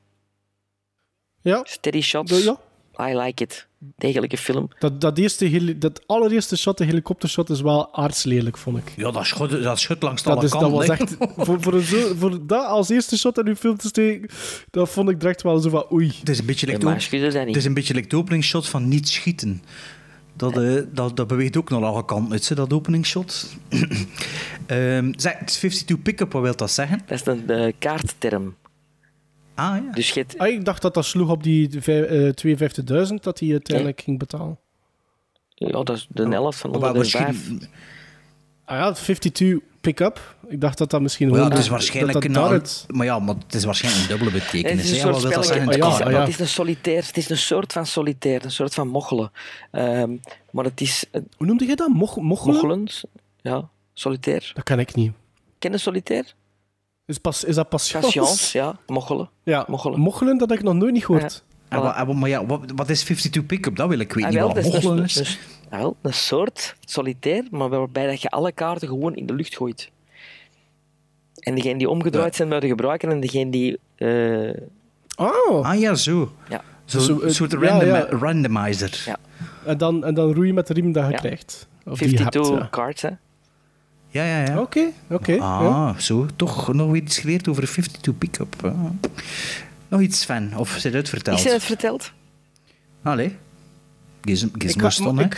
Ja, 1.41 1.61
Steady 1.63 2.01
shots. 2.01 2.43
ja. 2.43 2.59
I 2.99 3.17
like 3.17 3.43
it. 3.43 3.67
Degelijke 3.95 4.37
film. 4.37 4.69
Dat, 4.79 5.01
dat, 5.01 5.17
eerste, 5.17 5.45
heli- 5.45 5.77
dat 5.77 6.07
allereerste 6.07 6.57
shot, 6.57 6.77
de 6.77 6.85
helikoptershot, 6.85 7.49
is 7.49 7.61
wel 7.61 7.93
aardslelijk, 7.95 8.57
vond 8.57 8.77
ik. 8.77 8.93
Ja, 8.95 9.11
dat 9.11 9.25
schut, 9.25 9.63
dat 9.63 9.79
schut 9.79 10.01
langs 10.03 10.23
Dat, 10.23 10.35
alle 10.35 10.45
is, 10.45 10.51
dat 10.51 10.71
was 10.71 10.87
echt... 10.87 11.15
Voor, 11.37 11.61
voor, 11.61 11.73
een 11.73 11.81
zo, 11.81 12.13
voor 12.17 12.47
dat 12.47 12.65
als 12.65 12.89
eerste 12.89 13.17
shot 13.17 13.37
in 13.37 13.47
uw 13.47 13.55
film 13.55 13.77
te 13.77 13.87
steken, 13.87 14.29
dat 14.71 14.89
vond 14.89 15.09
ik 15.09 15.19
direct 15.19 15.41
wel 15.41 15.59
zo 15.59 15.69
van 15.69 15.85
oei. 15.91 16.11
Het 16.19 16.29
is 16.29 16.39
een 16.39 16.45
beetje 16.45 16.65
like 16.65 16.87
het 17.45 17.55
is 17.55 17.65
een 17.65 17.73
beetje 17.73 17.93
like 17.93 18.07
de 18.07 18.17
openingsshot 18.17 18.67
van 18.67 18.87
niet 18.87 19.09
schieten. 19.09 19.61
Dat, 20.35 20.57
eh, 20.57 20.81
dat, 20.93 21.15
dat 21.17 21.27
beweegt 21.27 21.57
ook 21.57 21.69
naar 21.69 21.83
alle 21.83 22.05
kanten 22.05 22.31
uit, 22.31 22.49
hè, 22.49 22.55
dat 22.55 22.73
openingsshot. 22.73 23.55
Ehm 24.65 25.11
zeg, 25.15 25.37
het 25.37 25.49
is 25.49 25.55
52 25.55 26.01
pick-up, 26.01 26.31
wat 26.31 26.41
wil 26.41 26.55
dat 26.55 26.71
zeggen? 26.71 27.01
Dat 27.05 27.19
is 27.19 27.25
een 27.25 27.49
eh, 27.49 27.73
kaartterm. 27.79 28.55
Ah 29.59 29.75
ja. 29.85 29.91
Dus 29.91 30.09
je 30.09 30.25
Ah, 30.37 30.47
ik 30.47 30.65
dacht 30.65 30.81
dat 30.81 30.93
dat 30.93 31.05
sloeg 31.05 31.29
op 31.29 31.43
die 31.43 31.81
vij- 31.81 32.05
eh, 32.07 32.29
52.000 32.33 33.23
dat 33.23 33.39
hij 33.39 33.51
uiteindelijk 33.51 34.01
ging 34.01 34.19
betalen. 34.19 34.57
ja, 35.55 35.71
dat 35.71 35.89
is 35.89 36.07
de 36.09 36.27
helft 36.27 36.59
van 36.59 36.69
Maar 36.71 36.79
105. 36.79 37.23
waarschijnlijk, 37.23 37.69
Ah 38.65 38.77
ja, 38.77 38.91
52 38.91 39.59
pick-up. 39.81 40.35
Ik 40.47 40.61
dacht 40.61 40.77
dat 40.77 40.89
dat 40.89 41.01
misschien 41.01 41.29
maar 41.29 41.37
ja, 41.39 41.43
het 41.43 41.53
is 41.53 41.59
dat- 41.59 41.67
waarschijnlijk 41.69 42.33
dat 42.33 42.85
maar 42.87 43.05
ja, 43.05 43.19
maar 43.19 43.35
het 43.35 43.53
is 43.53 43.63
waarschijnlijk 43.63 44.03
een 44.03 44.17
dubbele 44.17 44.31
Het 44.31 44.43
is 44.43 44.51
betekenis. 44.51 44.91
een 45.01 45.11
dat 45.11 45.21
ja, 45.21 45.37
het, 45.39 45.99
is, 46.07 46.13
ja. 46.13 46.19
het 46.19 46.27
is 46.29 46.39
een 46.39 46.47
solitair. 46.47 47.05
Het 47.05 47.17
is 47.17 47.29
een 47.29 47.37
soort 47.37 47.73
van 47.73 47.85
solitair. 47.85 48.43
Een 48.45 48.51
soort 48.51 48.73
van 48.73 48.87
mochelen. 48.87 49.31
Ehm, 49.71 50.15
maar 50.51 50.63
het 50.65 50.81
is... 50.81 51.05
Hoe 51.37 51.47
noemde 51.47 51.65
je 51.65 51.75
dat? 51.75 51.87
Moch, 51.89 52.17
mochelen? 52.17 52.53
mochelen. 52.55 52.87
Ja, 53.41 53.69
solitair. 53.93 54.51
Dat 54.53 54.63
ken 54.63 54.79
ik 54.79 54.95
niet. 54.95 55.11
Ken 55.59 55.71
je 55.71 55.77
solitair? 55.77 56.33
Is, 57.09 57.17
pas, 57.17 57.43
is 57.43 57.55
dat 57.55 57.69
passions? 57.69 58.05
Patience, 58.05 58.57
ja. 58.57 58.77
Mochelen. 58.87 59.29
Ja, 59.43 59.65
Mochelen. 59.67 59.99
mochelen. 59.99 60.37
dat 60.37 60.49
heb 60.49 60.57
ik 60.59 60.63
nog 60.65 60.73
nooit 60.73 60.93
niet 60.93 61.05
gehoord. 61.05 61.43
En 61.69 61.95
en 61.95 62.17
maar 62.19 62.29
ja, 62.29 62.45
wat, 62.45 62.59
wat 62.75 62.89
is 62.89 63.01
52 63.03 63.45
pick-up? 63.45 63.75
Dat 63.75 63.89
wil 63.89 63.99
ik 63.99 64.13
weten. 64.13 64.29
Ah, 64.39 64.45
niet 64.45 64.53
wat 64.55 64.65
is 64.65 64.71
mochelen 64.73 64.97
een, 64.97 65.03
is. 65.03 65.15
een- 65.15 65.25
ah, 65.69 65.79
wel, 65.79 65.95
een 66.01 66.13
soort 66.13 66.75
solitair, 66.79 67.43
maar 67.51 67.69
waarbij 67.69 68.05
dat 68.07 68.21
je 68.21 68.29
alle 68.29 68.51
kaarten 68.51 68.87
gewoon 68.87 69.15
in 69.15 69.25
de 69.25 69.33
lucht 69.33 69.55
gooit. 69.55 69.91
En 71.39 71.55
degene 71.55 71.77
die 71.77 71.89
omgedraaid 71.89 72.35
zijn 72.35 72.49
bij 72.49 72.59
de 72.59 72.67
gebruiker 72.67 73.09
en 73.09 73.19
degene 73.19 73.51
die... 73.51 73.79
eh, 73.95 74.61
Oh. 75.15 75.65
Ah 75.65 75.79
ja, 75.79 75.95
zo. 75.95 76.31
ja. 76.49 76.61
Zo, 76.85 76.99
Zo, 76.99 77.19
eh, 77.19 77.25
een 77.25 77.33
soort 77.33 77.51
ja, 77.51 77.57
random, 77.59 77.87
ja. 77.87 78.05
randomizer. 78.09 79.03
Ja. 79.05 79.17
En, 79.65 79.77
dan, 79.77 80.05
en 80.05 80.13
dan 80.13 80.33
roei 80.33 80.47
je 80.47 80.53
met 80.53 80.67
de 80.67 80.73
riem 80.73 80.91
dat 80.91 81.05
je 81.05 81.11
Ja. 81.11 81.17
krijgt. 81.17 81.67
Of 81.85 81.97
die 81.99 82.09
je 82.11 82.17
hebt. 82.17 82.31
52 82.31 82.63
ja. 82.63 82.67
cards, 82.71 83.01
hè. 83.01 83.09
Ja, 84.09 84.23
ja, 84.25 84.43
ja. 84.45 84.61
Oké, 84.61 84.85
oké. 85.09 85.31
Ah, 85.31 85.59
ja. 85.61 85.99
zo. 85.99 86.25
Toch 86.35 86.73
nog 86.73 86.95
iets 86.95 87.17
geleerd 87.17 87.47
over 87.47 87.63
52 87.63 88.17
pick-up. 88.17 88.55
Ah. 88.63 88.73
Nog 89.87 90.01
iets, 90.01 90.25
fan? 90.25 90.57
Of 90.57 90.75
is 90.75 90.83
het 90.83 90.93
uitverteld? 90.93 91.37
Is 91.37 91.43
je 91.43 91.49
het 91.51 91.63
verteld? 91.63 92.11
Allee. 93.03 93.35
Giz- 94.21 94.43
Ik, 94.43 94.63
ik, 94.63 94.63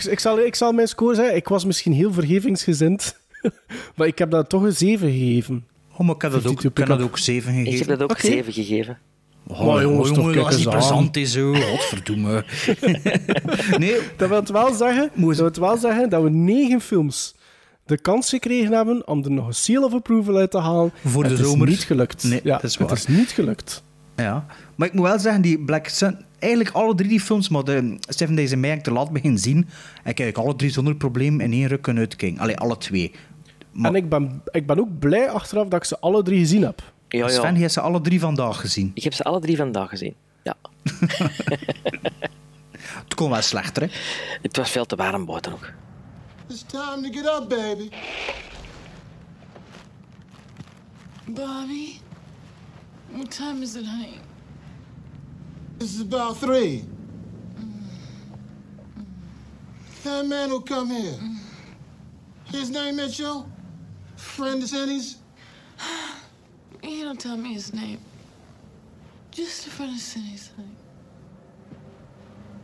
ik, 0.04 0.18
zal, 0.20 0.38
ik 0.38 0.54
zal 0.54 0.72
mijn 0.72 0.88
score 0.88 1.14
zeggen. 1.14 1.36
Ik 1.36 1.48
was 1.48 1.64
misschien 1.64 1.92
heel 1.92 2.12
vergevingsgezind. 2.12 3.16
maar 3.96 4.06
ik 4.06 4.18
heb 4.18 4.30
dat 4.30 4.48
toch 4.48 4.62
een 4.62 4.72
7 4.76 5.10
gegeven. 5.10 5.66
Oh, 5.92 5.98
maar 6.00 6.14
ik 6.14 6.22
heb 6.22 6.32
dat 6.32 6.46
ook, 6.46 6.58
52 6.60 6.70
ik 6.70 6.76
heb 6.76 6.86
dat 6.86 6.96
pick-up. 6.96 7.10
ook 7.12 7.18
7 7.18 7.52
gegeven. 7.52 7.72
Ik 7.72 7.78
heb 7.78 7.88
dat 7.88 8.02
ook 8.02 8.10
Oké. 8.10 8.26
7 8.26 8.52
gegeven. 8.52 8.98
Oh, 9.46 9.66
Maar 9.66 9.82
jongens, 9.82 10.08
oh, 10.08 10.14
toch, 10.14 10.16
jongen, 10.24 10.32
kijk 10.34 10.46
als 10.46 10.56
die 10.56 10.68
plezant 10.68 11.16
is, 11.16 11.32
zo. 11.32 11.54
Godverdomme. 11.54 12.44
nee, 13.78 13.96
Dat 14.16 14.28
wil 14.28 14.38
het 14.38 14.50
wel 14.50 14.72
zeggen, 14.74 15.10
dat, 15.14 15.36
wil 15.36 15.44
het 15.44 15.56
wel 15.56 15.76
zeggen 15.76 16.08
dat 16.10 16.22
we 16.22 16.30
negen 16.30 16.80
films 16.80 17.34
de 17.92 18.02
kans 18.02 18.28
gekregen 18.28 18.72
hebben 18.72 19.08
om 19.08 19.24
er 19.24 19.30
nog 19.30 19.46
een 19.46 19.54
seal 19.54 19.84
of 19.84 19.92
approval 19.92 20.36
uit 20.36 20.50
te 20.50 20.58
halen. 20.58 20.92
Voor 21.04 21.22
de 21.22 21.28
het 21.28 21.38
zomer. 21.38 21.68
is 21.68 21.74
niet 21.74 21.84
gelukt. 21.84 22.24
Nee, 22.24 22.40
ja, 22.44 22.54
dat 22.54 22.64
is 22.64 22.76
waar. 22.76 22.88
Het 22.88 22.98
is 22.98 23.06
niet 23.06 23.30
gelukt. 23.30 23.82
Ja, 24.16 24.46
maar 24.74 24.88
ik 24.88 24.94
moet 24.94 25.06
wel 25.06 25.18
zeggen, 25.18 25.42
die 25.42 25.58
Black 25.58 25.88
Sun, 25.88 26.24
eigenlijk 26.38 26.74
alle 26.74 26.94
drie 26.94 27.08
die 27.08 27.20
films, 27.20 27.48
maar 27.48 27.64
de 27.64 27.96
Seven 28.00 28.34
Days 28.34 28.52
in 28.52 28.60
May 28.60 28.80
te 28.80 28.92
laat 28.92 29.10
beginnen 29.10 29.40
zien. 29.40 29.68
En 30.02 30.10
ik 30.10 30.18
heb 30.18 30.38
alle 30.38 30.56
drie 30.56 30.70
zonder 30.70 30.94
probleem 30.94 31.40
in 31.40 31.52
één 31.52 31.66
ruk 31.68 31.82
kunnen 31.82 32.02
uitkijken. 32.02 32.38
Allee, 32.38 32.56
alle 32.56 32.78
twee. 32.78 33.12
Maar 33.72 33.90
En 33.90 33.96
ik 33.96 34.08
ben, 34.08 34.42
ik 34.50 34.66
ben 34.66 34.78
ook 34.78 34.98
blij 34.98 35.30
achteraf 35.30 35.68
dat 35.68 35.80
ik 35.80 35.84
ze 35.84 35.98
alle 36.00 36.22
drie 36.22 36.38
gezien 36.38 36.62
heb. 36.62 36.92
Ja, 37.08 37.28
Sven, 37.28 37.42
ja. 37.42 37.54
je 37.54 37.60
hebt 37.60 37.72
ze 37.72 37.80
alle 37.80 38.00
drie 38.00 38.20
vandaag 38.20 38.60
gezien. 38.60 38.90
Ik 38.94 39.02
heb 39.02 39.12
ze 39.12 39.22
alle 39.22 39.40
drie 39.40 39.56
vandaag 39.56 39.88
gezien. 39.88 40.14
Ja. 40.42 40.54
Het 43.04 43.14
kon 43.14 43.30
wel 43.30 43.42
slechter, 43.42 43.82
hè. 43.82 43.88
Het 44.42 44.56
was 44.56 44.70
veel 44.70 44.86
te 44.86 44.96
warm 44.96 45.24
buiten 45.24 45.52
ook. 45.52 45.72
It's 46.52 46.64
time 46.64 47.02
to 47.02 47.08
get 47.08 47.24
up, 47.24 47.48
baby. 47.48 47.90
Bobby? 51.26 51.98
What 53.10 53.30
time 53.30 53.62
is 53.62 53.74
it, 53.74 53.86
honey? 53.86 54.20
This 55.78 55.94
is 55.94 56.02
about 56.02 56.36
three. 56.36 56.84
That 60.04 60.26
man 60.26 60.50
will 60.50 60.60
come 60.60 60.90
here. 60.90 61.18
His 62.50 62.68
name, 62.68 62.96
Mitchell? 62.96 63.48
Friend 64.16 64.62
of 64.62 64.68
Cindy's? 64.68 65.16
You 66.82 67.04
don't 67.04 67.18
tell 67.18 67.38
me 67.38 67.54
his 67.54 67.72
name. 67.72 67.98
Just 69.30 69.68
a 69.68 69.70
friend 69.70 69.94
of 69.94 70.00
Cindy's, 70.00 70.50
honey. 70.54 70.68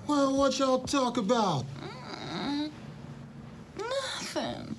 Well, 0.07 0.37
what 0.37 0.59
y'all 0.59 0.81
talk 0.81 1.17
about? 1.17 1.65
Mm, 1.81 1.98
nothing. 4.41 4.77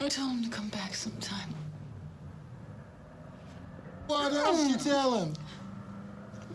I 0.00 0.08
told 0.08 0.30
him 0.30 0.42
to 0.50 0.56
come 0.56 0.68
back 0.70 0.94
sometime. 0.94 1.54
What 4.06 4.32
else 4.32 4.68
you 4.68 4.76
tell 4.76 5.10
him? 5.18 5.32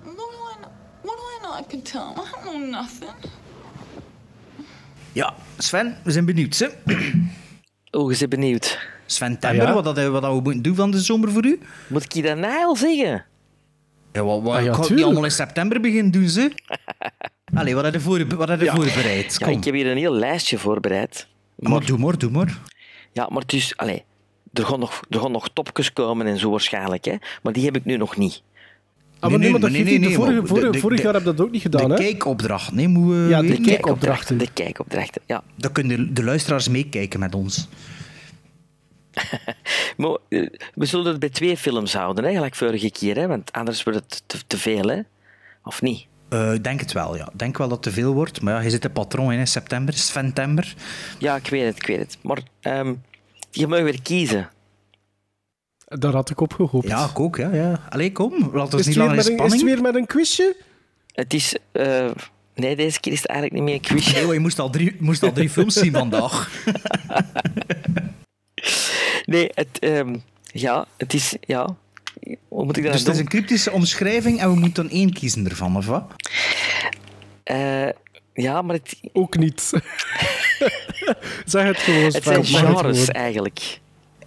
What 0.04 0.16
do 0.34 0.38
I 0.52 0.56
know? 0.62 0.72
What 1.02 1.18
do 1.18 1.24
I 1.24 1.38
know? 1.42 1.54
I 1.60 1.64
can 1.70 1.82
tell 1.82 2.08
him. 2.10 2.20
I 2.20 2.32
don't 2.32 2.44
know 2.46 2.82
nothing. 2.82 3.16
Ja, 5.14 5.34
Sven, 5.58 5.98
we 6.04 6.12
zijn 6.12 6.26
benieuwd. 6.26 6.58
Hè? 6.60 6.68
Oh, 7.92 8.12
je 8.12 8.18
bent 8.18 8.30
benieuwd. 8.42 8.80
Sven 9.06 9.38
Ah, 9.42 9.54
ja? 9.56 9.74
wat, 9.74 9.84
dat, 9.84 10.08
wat 10.08 10.22
dat 10.22 10.34
we 10.34 10.42
moeten 10.42 10.62
doen 10.62 10.76
van 10.76 10.92
de 10.92 11.00
zomer 11.00 11.32
voor 11.32 11.46
u? 11.46 11.60
Moet 11.88 12.04
ik 12.04 12.12
je 12.14 12.22
dat 12.22 12.38
nou 12.38 12.66
al 12.66 12.76
zeggen? 12.76 13.26
Ja, 14.12 14.24
wat, 14.24 14.42
wat, 14.42 14.56
Ah, 14.56 14.64
ja, 14.64 14.72
ik 14.96 15.04
allemaal 15.04 15.24
in 15.24 15.32
september 15.32 15.82
beginnen 15.82 16.12
doen, 16.12 16.30
ze. 16.30 16.52
Allee, 17.60 17.76
wat 17.76 17.84
heb 17.84 17.94
je, 17.94 18.00
voor, 18.00 18.28
wat 18.36 18.48
heb 18.48 18.60
je 18.60 18.66
Ja. 18.66 18.76
voorbereid? 18.76 19.36
Ja, 19.40 19.46
Kom. 19.48 19.58
ik 19.58 19.64
heb 19.64 19.74
hier 19.74 19.88
een 19.92 19.98
heel 19.98 20.14
lijstje 20.14 20.58
voorbereid. 20.58 21.28
Maar 21.56 21.86
doe 21.86 21.98
maar, 21.98 22.18
doe 22.18 22.32
maar. 22.32 22.60
Ja, 23.12 23.28
maar 23.32 23.42
het 23.42 23.54
is... 23.54 23.78
Allee, 23.78 24.04
er 24.54 24.66
gaan 24.66 24.80
nog, 24.80 25.02
er 25.10 25.20
gaan 25.20 25.32
nog 25.32 25.50
topjes 25.54 25.94
komen 25.94 26.26
en 26.28 26.38
zo 26.40 26.50
waarschijnlijk, 26.50 27.06
hè. 27.06 27.16
Maar 27.44 27.54
die 27.54 27.66
heb 27.66 27.76
ik 27.76 27.86
nu 27.86 27.98
nog 27.98 28.18
niet. 28.18 28.42
Ah, 29.20 29.30
maar 29.30 29.40
nee, 29.40 29.50
maar. 29.52 29.60
De 29.60 29.68
vorige, 30.14 30.34
maar 30.40 30.48
vorige, 30.48 30.70
de- 30.70 30.80
vorig 30.80 31.02
jaar 31.02 31.14
heb 31.14 31.22
ik 31.22 31.28
dat 31.38 31.42
ook 31.46 31.52
niet 31.52 31.62
gedaan, 31.62 31.90
De 31.90 31.96
kijkopdracht, 31.96 32.72
nee, 32.72 32.88
moet 32.88 33.14
we 33.14 33.26
Ja, 33.30 33.42
de 33.42 33.62
kijkopdrachten. 33.62 34.38
De 34.38 34.52
kijkopdrachten, 34.54 35.22
ja. 35.26 35.44
Dan 35.56 35.72
kunnen 35.72 35.98
de, 35.98 36.14
de 36.14 36.24
luisteraars 36.24 36.70
meekijken 36.70 37.20
met 37.20 37.36
ons. 37.36 37.68
Maar 39.98 40.18
eh, 40.30 40.48
we 40.74 40.86
zullen 40.86 41.06
het 41.06 41.20
bij 41.20 41.30
twee 41.30 41.58
films 41.58 41.94
houden, 41.94 42.24
hè, 42.24 42.34
gelijk 42.34 42.56
vorige 42.56 42.92
keer, 42.92 43.16
hè, 43.16 43.28
want 43.28 43.52
anders 43.52 43.84
wordt 43.84 44.00
het 44.00 44.24
te, 44.26 44.38
te 44.48 44.58
veel, 44.58 44.88
hè? 44.88 45.00
Of 45.64 45.82
niet? 45.82 46.06
Eh, 46.36 46.54
Ik 46.54 46.64
denk 46.64 46.80
het 46.80 46.92
wel, 46.92 47.16
ja. 47.18 47.24
Ik 47.34 47.40
denk 47.40 47.58
wel 47.58 47.68
dat 47.68 47.84
het 47.86 47.94
te 47.94 48.02
veel 48.02 48.14
wordt. 48.14 48.42
Maar 48.42 48.54
ja, 48.54 48.60
je 48.60 48.70
zit 48.70 48.86
een 48.86 48.92
patroon 48.92 49.32
in, 49.32 49.40
hè, 49.40 49.46
september, 49.46 49.94
Sventember. 49.94 50.76
Ja, 51.20 51.36
ik 51.36 51.48
weet 51.48 51.66
het, 51.66 51.76
ik 51.76 51.88
weet 51.88 52.00
het. 52.00 52.18
Maar 52.22 52.40
ehm, 52.62 52.94
je 53.52 53.68
mag 53.68 53.82
weer 53.82 54.02
kiezen. 54.02 54.50
Daar 55.86 56.14
had 56.14 56.30
ik 56.30 56.40
op 56.42 56.54
gehoopt. 56.54 56.88
Ja, 56.88 57.06
ik 57.06 57.20
ook, 57.20 57.38
ja. 57.38 57.54
ja. 57.54 57.80
Allee, 57.90 58.12
kom. 58.12 58.50
Laat 58.54 58.74
ons 58.74 58.82
Is 58.82 58.88
niet 58.88 58.96
langer 58.96 59.12
in 59.12 59.18
met 59.18 59.26
een, 59.28 59.34
is 59.34 59.40
het 59.42 59.50
spanning. 59.52 59.64
weer 59.64 59.82
met 59.82 59.96
een 59.96 60.06
quizje? 60.08 60.56
Het 61.14 61.34
is... 61.34 61.56
eh, 61.72 62.12
nee, 62.56 62.76
deze 62.76 63.00
keer 63.00 63.12
is 63.12 63.22
het 63.22 63.28
eigenlijk 63.28 63.60
niet 63.60 63.70
meer 63.70 63.74
een 63.74 63.82
quizje. 63.98 64.22
Nee, 64.26 64.34
je 64.34 64.40
moest 64.40 64.60
al 64.60 64.70
drie, 64.70 64.96
moest 65.00 65.24
al 65.24 65.32
drie 65.32 65.50
films 65.56 65.74
zien 65.74 65.92
vandaag. 65.94 66.50
Nee, 69.26 69.50
het... 69.54 69.80
ehm, 69.80 70.16
ja, 70.44 70.86
het 70.98 71.14
is... 71.14 71.36
Ja... 71.42 71.76
Hoe 72.48 72.66
moet 72.66 72.78
ik 72.78 72.84
dat 72.84 72.92
Dus 72.92 73.02
het 73.02 73.06
doen? 73.06 73.14
is 73.14 73.20
een 73.20 73.28
cryptische 73.28 73.72
omschrijving 73.72 74.40
en 74.40 74.50
we 74.54 74.60
moeten 74.60 74.84
dan 74.84 74.92
één 74.94 75.14
kiezen 75.14 75.46
ervan, 75.50 75.78
of 75.78 75.86
wat? 75.86 76.04
Eh, 77.44 77.90
ja, 78.34 78.62
maar 78.62 78.76
het, 78.76 79.00
Ook 79.14 79.38
niet. 79.38 79.62
zeg 81.46 81.66
het 81.66 81.78
gewoon, 81.78 82.04
het 82.04 82.24
zijn 82.24 82.46
genres 82.46 83.10
eigenlijk. 83.10 83.80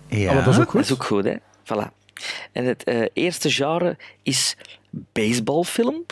Ja. 0.09 0.29
Ah, 0.29 0.35
maar 0.35 0.45
dat 0.45 0.55
is 0.55 0.61
ook 0.61 0.71
goed. 0.71 0.81
Dat 0.81 0.85
is 0.91 0.93
ook 0.93 1.05
goed, 1.05 1.25
hè? 1.25 1.37
Voilà. 1.65 1.93
En 2.53 2.65
het 2.65 2.85
eh, 2.85 3.03
eerste 3.13 3.51
genre 3.51 3.97
is 4.23 4.57
baseballfilm. 4.91 6.05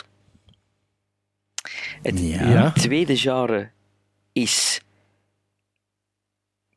Het 2.01 2.19
Ja. 2.19 2.49
Ja. 2.49 2.71
tweede 2.71 3.17
genre 3.17 3.69
is 4.33 4.81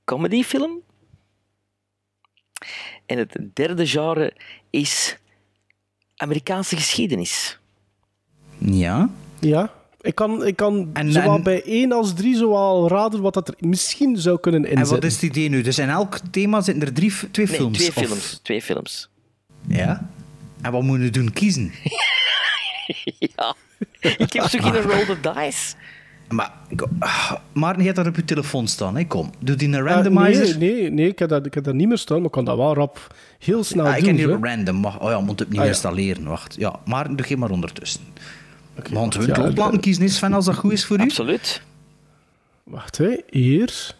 comedyfilm. 0.04 0.82
En 3.10 3.18
het 3.18 3.38
derde 3.54 3.86
genre 3.86 4.32
is 4.70 5.16
Amerikaanse 6.16 6.76
geschiedenis. 6.76 7.58
Ja. 8.58 9.10
Ja. 9.40 9.72
Ik 10.00 10.14
kan, 10.14 10.46
ik 10.46 10.56
kan 10.56 10.90
En- 10.92 11.12
zowel 11.12 11.34
en- 11.34 11.42
bij 11.42 11.62
één 11.62 11.92
als 11.92 12.14
drie 12.14 12.36
zowel 12.36 12.88
raden 12.88 13.20
wat 13.20 13.34
dat 13.34 13.48
er 13.48 13.54
misschien 13.58 14.16
zou 14.16 14.40
kunnen 14.40 14.64
En 14.64 14.70
inzetten. 14.70 14.94
wat 14.94 15.04
is 15.04 15.12
het 15.14 15.22
idee 15.22 15.48
nu? 15.48 15.62
Dus 15.62 15.78
in 15.78 15.88
elk 15.88 16.18
thema 16.30 16.60
zitten 16.60 16.84
er 16.86 16.92
drie, 16.92 17.12
twee 17.30 17.46
Nee, 17.46 17.56
films? 17.56 17.76
twee 17.78 17.88
of- 17.88 17.94
films. 17.94 18.40
Twee 18.42 18.62
films. 18.62 19.08
Ja. 19.66 20.10
En 20.62 20.72
wat 20.72 20.82
moeten 20.82 21.04
we 21.04 21.10
doen? 21.10 21.32
Kiezen? 21.32 21.72
ja. 23.36 23.54
Ik 24.00 24.32
heb 24.32 24.44
zo 24.48 24.58
geen 24.60 24.80
roll 24.90 25.04
the 25.04 25.20
dice. 25.20 25.74
Maar, 26.30 26.52
Maarten, 27.52 27.78
je 27.80 27.84
hebt 27.84 27.96
dat 27.96 28.06
op 28.06 28.16
je 28.16 28.24
telefoon 28.24 28.68
staan, 28.68 28.96
hè? 28.96 29.04
Kom. 29.04 29.30
Doe 29.38 29.56
die 29.56 29.68
een 29.68 29.74
Eh, 29.74 29.80
randomizer. 29.92 30.58
nee, 30.58 30.72
nee, 30.80 30.90
nee 30.90 31.08
ik, 31.08 31.18
heb 31.18 31.28
dat, 31.28 31.46
ik 31.46 31.54
heb 31.54 31.64
dat 31.64 31.74
niet 31.74 31.88
meer 31.88 31.98
staan, 31.98 32.16
maar 32.16 32.26
ik 32.26 32.32
kan 32.32 32.44
dat 32.44 32.56
wel 32.56 32.74
rap 32.74 33.14
heel 33.38 33.64
snel 33.64 33.86
ah, 33.86 33.96
ik 33.96 33.98
doen. 34.04 34.08
heb 34.08 34.16
hier 34.18 34.28
hè. 34.40 34.48
random. 34.54 34.82
Wacht. 34.82 35.00
Oh 35.00 35.10
ja, 35.10 35.20
moet 35.20 35.38
het 35.38 35.48
niet 35.48 35.58
Ah, 35.58 35.64
ja. 35.64 35.70
installeren. 35.70 36.24
Wacht. 36.24 36.54
Ja, 36.58 36.80
maar 36.84 37.16
doe 37.16 37.26
geen 37.26 37.38
maar 37.38 37.50
ondertussen. 37.50 38.00
Want 38.90 39.14
we 39.14 39.26
ja, 39.54 39.70
de- 39.70 39.78
kiezen, 39.80 40.04
is 40.04 40.16
Sven, 40.16 40.32
als 40.32 40.44
dat 40.44 40.54
goed 40.54 40.72
is 40.72 40.84
voor 40.84 40.98
u. 40.98 41.02
Absoluut. 41.02 41.62
Wacht, 42.64 42.98
hè. 42.98 43.16
hier. 43.30 43.94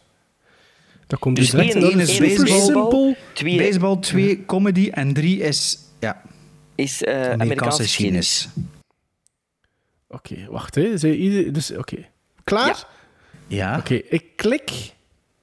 Dat 1.07 1.19
komt 1.19 1.37
Dus 1.37 1.51
direct. 1.51 1.73
één, 1.75 1.81
Dat 1.83 1.91
één 1.91 2.01
is 2.01 2.19
baseball, 2.19 2.61
simpel. 2.61 3.17
Twee 3.33 3.57
Baseball, 3.59 3.97
twee 3.97 4.45
comedy 4.47 4.89
en 4.93 5.13
drie 5.13 5.41
is 5.41 5.79
ja, 6.01 6.23
is 6.75 7.03
eh, 7.03 7.31
Amerikaanse 7.31 7.83
geschiedenis. 7.83 8.49
Oké, 10.09 10.47
wacht. 10.51 10.75
Hè. 10.75 10.99
Zij 10.99 11.15
ieder- 11.15 11.53
dus, 11.53 11.77
oké. 11.77 11.97
Klaar? 12.51 12.67
Ja. 13.47 13.67
Ja. 13.73 13.79
Oké, 13.79 13.95
ik 13.95 14.25
klik 14.37 14.71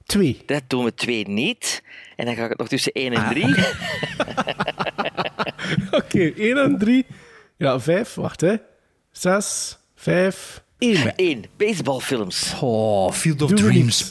twee. 0.06 0.42
Dat 0.46 0.62
doen 0.66 0.84
we 0.84 0.94
twee 0.94 1.28
niet. 1.28 1.82
En 2.16 2.26
dan 2.26 2.34
ga 2.34 2.42
ik 2.44 2.48
het 2.48 2.58
nog 2.58 2.68
tussen 2.68 2.92
één 2.92 3.12
en 3.12 3.22
Ah, 3.22 3.30
drie. 3.30 3.54
Oké, 5.90 6.32
één 6.46 6.58
en 6.58 6.78
drie. 6.78 7.06
Ja, 7.56 7.80
vijf. 7.80 8.14
Wacht, 8.14 8.40
hè. 8.40 8.54
Zes, 9.12 9.78
vijf, 9.94 10.62
één. 10.78 11.12
Eén. 11.16 11.44
Baseballfilms. 11.56 12.54
Oh, 12.60 13.12
Field 13.12 13.42
of 13.42 13.50
Doen 13.50 13.64
we 13.64 13.70
Dreams. 13.72 14.06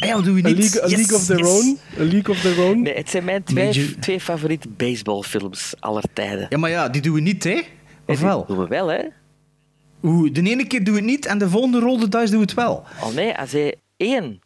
Ah, 0.00 0.08
ja, 0.08 0.14
wat 0.14 0.24
doen 0.24 0.34
we 0.34 0.44
A 0.44 0.48
niet? 0.48 0.58
League, 0.58 0.82
a 0.82 0.86
Yes, 0.86 0.96
League 0.96 1.16
of 1.16 1.24
Their 1.24 1.38
yes. 1.38 1.48
Own. 1.48 1.78
A 2.00 2.02
League 2.02 2.34
of 2.34 2.40
Their 2.40 2.60
Own. 2.62 2.80
Nee, 2.82 2.94
het 2.94 3.10
zijn 3.10 3.24
mijn 3.24 3.42
twee, 3.42 3.64
Major- 3.66 3.94
twee 4.00 4.20
favoriete 4.20 4.68
baseballfilms 4.68 5.74
aller 5.78 6.04
tijden. 6.12 6.46
Ja, 6.50 6.58
maar 6.58 6.70
ja, 6.70 6.88
die 6.88 7.00
doen 7.02 7.14
we 7.14 7.20
niet, 7.20 7.44
hè? 7.44 7.60
Of 8.06 8.20
wel? 8.20 8.46
Doen 8.46 8.58
we 8.58 8.66
wel, 8.66 8.88
hè? 8.88 9.00
Oeh, 10.02 10.32
de 10.32 10.42
ene 10.42 10.66
keer 10.66 10.84
doen 10.84 10.94
we 10.94 11.00
het 11.00 11.08
niet 11.08 11.26
en 11.26 11.38
de 11.38 11.48
volgende 11.48 12.08
dice 12.08 12.30
doen 12.30 12.40
we 12.40 12.46
het 12.46 12.54
wel. 12.54 12.84
Oh 13.02 13.14
nee, 13.14 13.34
als 13.34 13.52
hij 13.52 13.74
één. 13.96 14.40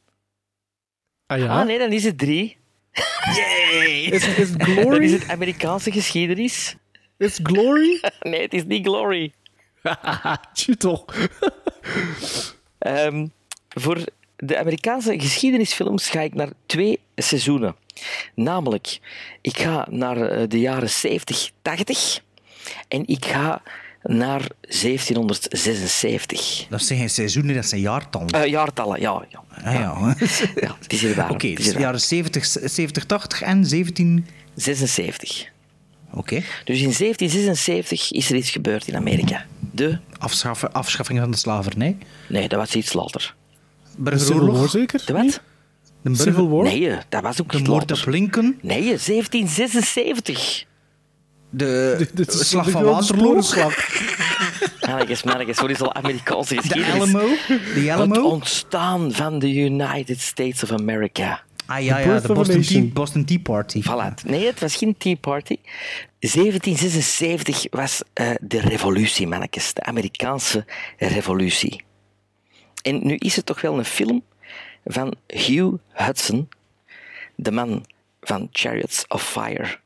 Ah 1.26 1.38
ja. 1.38 1.60
Ah 1.60 1.66
nee, 1.66 1.78
dan 1.78 1.92
is 1.92 2.04
het 2.04 2.18
drie. 2.18 2.56
Is, 4.10 4.26
is 4.26 4.48
het 4.50 4.58
Dan 4.58 4.68
is 4.68 4.74
Glory? 4.74 5.12
het 5.12 5.28
Amerikaanse 5.28 5.92
geschiedenis. 5.92 6.76
Is 7.18 7.38
het 7.38 7.46
Glory? 7.48 8.00
Nee, 8.20 8.42
het 8.42 8.52
is 8.54 8.64
niet 8.64 8.86
Glory. 8.86 9.32
Tjie 10.52 10.76
toch. 10.76 11.04
Ehm, 12.78 13.26
voor 13.68 14.04
de 14.36 14.58
Amerikaanse 14.58 15.20
geschiedenisfilms 15.20 16.08
ga 16.08 16.20
ik 16.20 16.34
naar 16.34 16.48
twee 16.66 17.00
seizoenen. 17.16 17.76
Namelijk, 18.34 18.98
ik 19.40 19.58
ga 19.58 19.86
naar 19.90 20.16
eh, 20.16 20.48
de 20.48 20.60
jaren 20.60 20.90
70, 20.90 21.50
80 21.62 22.20
en 22.88 23.06
ik 23.06 23.24
ga 23.24 23.62
naar 24.02 24.46
1776. 24.60 26.66
Dat 26.68 26.82
zijn 26.82 26.98
geen 26.98 27.10
seizoenen, 27.10 27.54
dat 27.54 27.66
zijn 27.66 27.80
jaartallen. 27.80 28.28
Eh, 28.28 28.46
jaartallen, 28.46 29.00
ja. 29.00 29.24
ja. 29.30 29.42
ah, 29.64 29.72
ja. 29.74 30.14
ja 30.66 30.76
het 30.80 30.92
is 30.92 31.00
hier 31.00 31.14
waar. 31.14 31.30
Oké, 31.30 31.46
is 31.46 31.64
dus 31.64 31.72
jaren 31.74 32.00
70, 32.00 32.44
70, 32.64 33.04
80 33.06 33.42
en 33.42 33.66
17... 33.66 34.26
76. 34.54 35.50
Oké. 36.14 36.34
Dus 36.64 36.76
in 36.80 36.92
1776 36.98 38.12
is 38.12 38.30
er 38.30 38.36
iets 38.36 38.50
gebeurd 38.50 38.88
in 38.88 38.96
Amerika. 38.96 39.44
De... 39.70 39.98
Afschaffen, 40.18 40.72
afschaffing 40.72 41.18
van 41.18 41.30
de 41.30 41.36
slavernij. 41.36 41.96
Nee, 42.28 42.48
dat 42.48 42.58
was 42.58 42.74
iets 42.74 42.92
later. 42.92 43.34
Burgeroorlog. 43.98 44.70
zeker? 44.70 45.02
De 45.06 45.12
wat? 45.12 45.40
De 46.02 46.14
Civil 46.14 46.48
War? 46.48 46.64
Nee, 46.64 46.90
eh, 46.90 46.98
dat 47.08 47.22
was 47.22 47.40
ook 47.40 47.50
De 47.52 47.58
iets 47.58 47.68
moord 47.68 47.90
later. 47.90 48.06
op 48.06 48.12
Lincoln. 48.12 48.58
Nee, 48.62 48.82
1776. 48.82 50.64
De, 51.54 52.08
is 52.14 52.48
slag 52.48 52.64
de 52.64 52.70
van 52.70 52.84
Waterloo. 52.84 53.40
Mannetjes, 54.86 55.22
mannetjes, 55.22 55.60
wat 55.60 55.70
is 55.70 55.80
al 55.80 55.94
Amerikaanse 55.94 56.54
De 56.54 56.60
geschiedenis? 56.60 56.94
Alamo. 56.94 57.28
De 57.48 57.80
Het 57.80 57.88
Alamo. 57.88 58.22
ontstaan 58.22 59.12
van 59.12 59.38
de 59.38 59.54
United 59.54 60.20
States 60.20 60.62
of 60.62 60.72
America. 60.72 61.42
Ah 61.66 61.84
ja, 61.84 61.98
ja, 61.98 62.20
de 62.20 62.32
Boston 62.32 62.60
Tea. 62.62 62.82
Boston 62.82 63.24
Tea 63.24 63.38
Party. 63.38 63.82
Voilà. 63.82 64.24
Nee, 64.24 64.46
het 64.46 64.60
was 64.60 64.76
geen 64.76 64.96
Tea 64.98 65.16
Party. 65.16 65.56
1776 66.18 67.66
was 67.70 68.02
eh, 68.12 68.30
de 68.40 68.60
revolutie, 68.60 69.26
mannetjes. 69.26 69.74
De 69.74 69.82
Amerikaanse 69.82 70.64
revolutie. 70.98 71.84
En 72.82 73.06
nu 73.06 73.14
is 73.14 73.36
er 73.36 73.44
toch 73.44 73.60
wel 73.60 73.78
een 73.78 73.84
film 73.84 74.22
van 74.84 75.14
Hugh 75.26 75.74
Hudson, 75.92 76.48
de 77.34 77.50
man 77.50 77.86
van 78.20 78.48
Chariots 78.52 79.04
of 79.08 79.22
Fire 79.30 79.80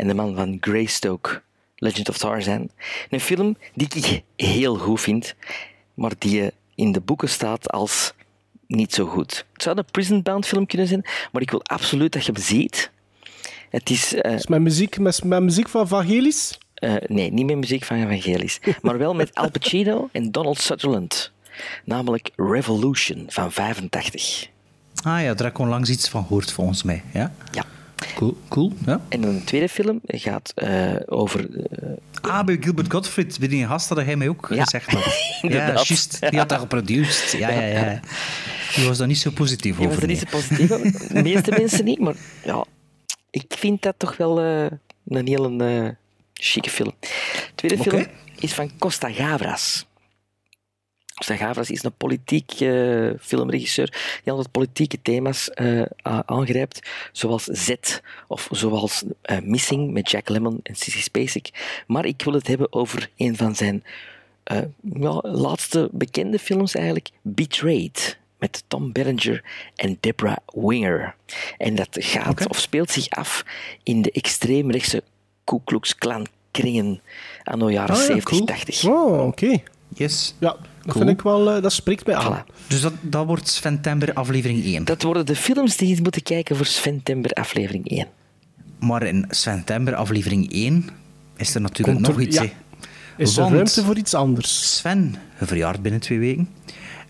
en 0.00 0.06
de 0.06 0.14
man 0.14 0.34
van 0.34 0.56
Greystoke, 0.60 1.42
Legend 1.76 2.08
of 2.08 2.18
Tarzan. 2.18 2.70
Een 3.10 3.20
film 3.20 3.56
die 3.74 3.88
ik 3.94 4.22
heel 4.46 4.76
goed 4.78 5.00
vind, 5.00 5.34
maar 5.94 6.12
die 6.18 6.42
eh, 6.42 6.48
in 6.74 6.92
de 6.92 7.00
boeken 7.00 7.28
staat 7.28 7.70
als 7.70 8.12
niet 8.66 8.94
zo 8.94 9.06
goed. 9.06 9.44
Het 9.52 9.62
zou 9.62 9.76
een 9.78 9.84
Prison 9.90 10.22
Bound 10.22 10.46
film 10.46 10.66
kunnen 10.66 10.86
zijn, 10.86 11.04
maar 11.32 11.42
ik 11.42 11.50
wil 11.50 11.62
absoluut 11.64 12.12
dat 12.12 12.24
je 12.26 12.32
hem 12.32 12.42
ziet. 12.42 12.90
Het 13.70 13.90
is... 13.90 14.14
eh, 14.14 14.32
Is 14.34 14.46
met 14.46 14.60
muziek, 14.60 14.98
met, 14.98 15.24
met 15.24 15.42
muziek 15.42 15.68
van 15.68 15.88
Vangelis? 15.88 16.58
eh, 16.74 16.94
nee, 17.06 17.32
niet 17.32 17.46
met 17.46 17.56
muziek 17.56 17.84
van 17.84 17.96
Evangelis, 17.96 18.60
maar 18.82 18.98
wel 18.98 19.14
met 19.14 19.34
Al 19.34 19.50
Pacino 19.50 20.08
en 20.12 20.30
Donald 20.30 20.58
Sutherland. 20.58 21.32
Namelijk 21.84 22.30
Revolution 22.36 23.24
van 23.28 23.52
85. 23.52 24.46
Ah 25.04 25.20
ja, 25.22 25.26
daar 25.34 25.36
heb 25.46 25.46
ik 25.46 25.58
onlangs 25.58 25.90
iets 25.90 26.08
van 26.08 26.22
gehoord, 26.22 26.52
volgens 26.52 26.82
mij. 26.82 27.02
Ja? 27.12 27.32
Ja. 27.52 27.64
Cool, 28.14 28.36
cool. 28.48 28.72
Ja. 28.86 29.00
En 29.08 29.22
een 29.22 29.44
tweede 29.44 29.68
film 29.68 30.00
gaat 30.06 30.52
eh, 30.54 30.94
over... 31.06 31.60
eh, 31.70 31.88
Ah, 32.20 32.44
bij 32.44 32.56
Gilbert 32.60 32.92
Gottfried, 32.92 33.38
bij 33.38 33.48
die 33.48 33.66
gast 33.66 33.88
had 33.88 33.98
hij 33.98 34.16
mij 34.16 34.28
ook 34.28 34.46
Ja. 34.50 34.62
gezegd. 34.64 34.90
Dat. 34.92 35.04
ja, 35.52 35.66
juist. 35.72 36.20
Die 36.30 36.38
had 36.38 36.48
dat 36.48 36.58
geproduceerd. 36.58 37.30
Ja, 37.40 37.48
ja, 37.50 37.60
ja. 37.84 38.00
Die 38.74 38.86
was 38.86 38.98
daar 38.98 39.06
niet 39.06 39.18
zo 39.18 39.30
positief 39.30 39.78
Je 39.78 39.82
was 39.84 39.90
over. 39.92 40.02
er 40.02 40.08
niet 40.08 40.18
zo 40.18 40.26
positief 40.30 40.70
over. 40.70 40.92
De 41.14 41.22
meeste 41.22 41.50
mensen 41.50 41.84
niet, 41.84 41.98
maar 41.98 42.14
ja, 42.44 42.64
ik 43.30 43.44
vind 43.58 43.82
dat 43.82 43.94
toch 43.96 44.16
wel 44.16 44.40
eh, 44.40 44.66
een 45.08 45.26
hele 45.28 45.64
eh 45.64 45.88
chique 46.32 46.70
film. 46.70 46.92
De 47.00 47.08
tweede 47.54 47.82
film 47.82 48.06
is 48.38 48.52
van 48.52 48.70
Costa 48.78 49.12
Gavras. 49.12 49.86
Costa 51.20 51.36
Gavras 51.36 51.70
is 51.70 51.82
een 51.82 51.92
politiek 51.96 52.52
eh, 52.60 53.10
filmregisseur 53.20 54.20
die 54.22 54.32
altijd 54.32 54.50
politieke 54.50 55.02
thema's 55.02 55.50
eh, 55.50 55.82
aangrijpt, 56.02 56.88
zoals 57.12 57.44
Z 57.44 57.74
of 58.26 58.48
zoals 58.50 59.02
eh, 59.22 59.38
Missing 59.42 59.92
met 59.92 60.10
Jack 60.10 60.28
Lemmon 60.28 60.60
en 60.62 60.74
Sissy 60.74 61.00
Spacek. 61.02 61.50
Maar 61.86 62.04
ik 62.04 62.22
wil 62.22 62.32
het 62.32 62.46
hebben 62.46 62.72
over 62.72 63.10
een 63.16 63.36
van 63.36 63.54
zijn 63.56 63.84
eh, 64.44 64.58
ja, 64.94 65.18
laatste 65.22 65.88
bekende 65.92 66.38
films 66.38 66.74
eigenlijk, 66.74 67.10
Betrayed, 67.22 68.18
met 68.38 68.64
Tom 68.66 68.92
Berenger 68.92 69.44
en 69.76 69.96
Deborah 70.00 70.36
Winger. 70.46 71.14
En 71.58 71.74
dat 71.74 71.96
gaat 72.00 72.48
of 72.48 72.58
speelt 72.58 72.90
zich 72.90 73.08
af 73.08 73.44
in 73.82 74.02
de 74.02 74.10
extreemrechtse 74.10 75.02
Ku 75.44 75.58
Klux 75.64 75.94
Klan 75.94 76.26
kringen 76.50 77.00
aan 77.44 77.58
de 77.58 77.72
jaren 77.72 77.94
Ah, 77.94 78.00
ja, 78.00 78.06
70, 78.06 78.24
cool. 78.24 78.44
80. 78.44 78.84
Oh, 78.84 79.26
oké. 79.26 79.62
Yes. 79.94 80.34
Ja, 80.38 80.56
dat 80.82 80.92
Cool. 80.92 81.04
vind 81.06 81.18
ik 81.18 81.22
wel... 81.24 81.50
eh, 81.50 81.62
dat 81.62 81.72
spreekt 81.72 82.06
mij 82.06 82.14
aan. 82.16 82.44
Dus 82.66 82.80
dat, 82.80 82.92
dat 83.00 83.26
wordt 83.26 83.48
Sven 83.48 83.80
Tember 83.80 84.12
aflevering 84.14 84.64
1. 84.64 84.84
Dat 84.84 85.02
worden 85.02 85.26
de 85.26 85.36
films 85.36 85.76
die 85.76 85.88
je 85.96 86.02
moet 86.02 86.22
kijken 86.22 86.56
voor 86.56 86.66
Sven 86.66 87.02
Tember 87.02 87.30
aflevering 87.30 87.88
1. 87.90 88.06
Maar 88.78 89.02
in 89.02 89.24
Sven 89.28 89.64
Tember 89.64 89.94
aflevering 89.94 90.52
1 90.52 90.88
is 91.36 91.54
er 91.54 91.60
natuurlijk 91.60 91.96
Komt 91.96 92.08
er- 92.08 92.12
nog 92.14 92.22
iets. 92.22 92.36
ja. 92.36 92.44
Is 93.16 93.36
er 93.36 93.48
ruimte 93.50 93.84
voor 93.84 93.96
iets 93.96 94.14
anders? 94.14 94.76
Sven 94.76 95.14
verjaart 95.36 95.82
binnen 95.82 96.00
twee 96.00 96.18
weken. 96.18 96.48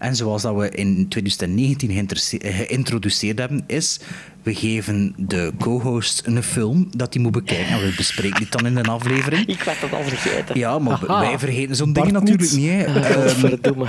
En 0.00 0.16
zoals 0.16 0.42
dat 0.42 0.56
we 0.56 0.70
in 0.70 1.08
2019 1.08 1.90
geïnteresse- 1.90 2.38
eh, 2.38 2.56
geïntroduceerd 2.56 3.38
hebben, 3.38 3.64
is 3.66 4.00
we 4.42 4.54
geven 4.54 5.14
de 5.16 5.52
co-host 5.58 6.22
een 6.24 6.42
film 6.42 6.88
dat 6.96 7.14
hij 7.14 7.22
moet 7.22 7.32
bekijken. 7.32 7.66
En 7.66 7.80
we 7.80 7.92
bespreken 7.96 8.40
dit 8.40 8.52
dan 8.52 8.66
in 8.66 8.76
een 8.76 8.86
aflevering. 8.88 9.46
Ik 9.46 9.62
was 9.62 9.80
dat 9.80 9.92
al 9.92 10.02
vergeten. 10.02 10.58
Ja, 10.58 10.78
maar 10.78 11.00
wij 11.06 11.38
vergeten 11.38 11.76
zo'n 11.76 11.92
dingen 11.92 12.12
natuurlijk 12.12 12.50
niet. 12.50 12.60
niet. 12.60 12.70
hè. 12.70 12.86
Ah, 12.86 13.64
Ehm. 13.64 13.86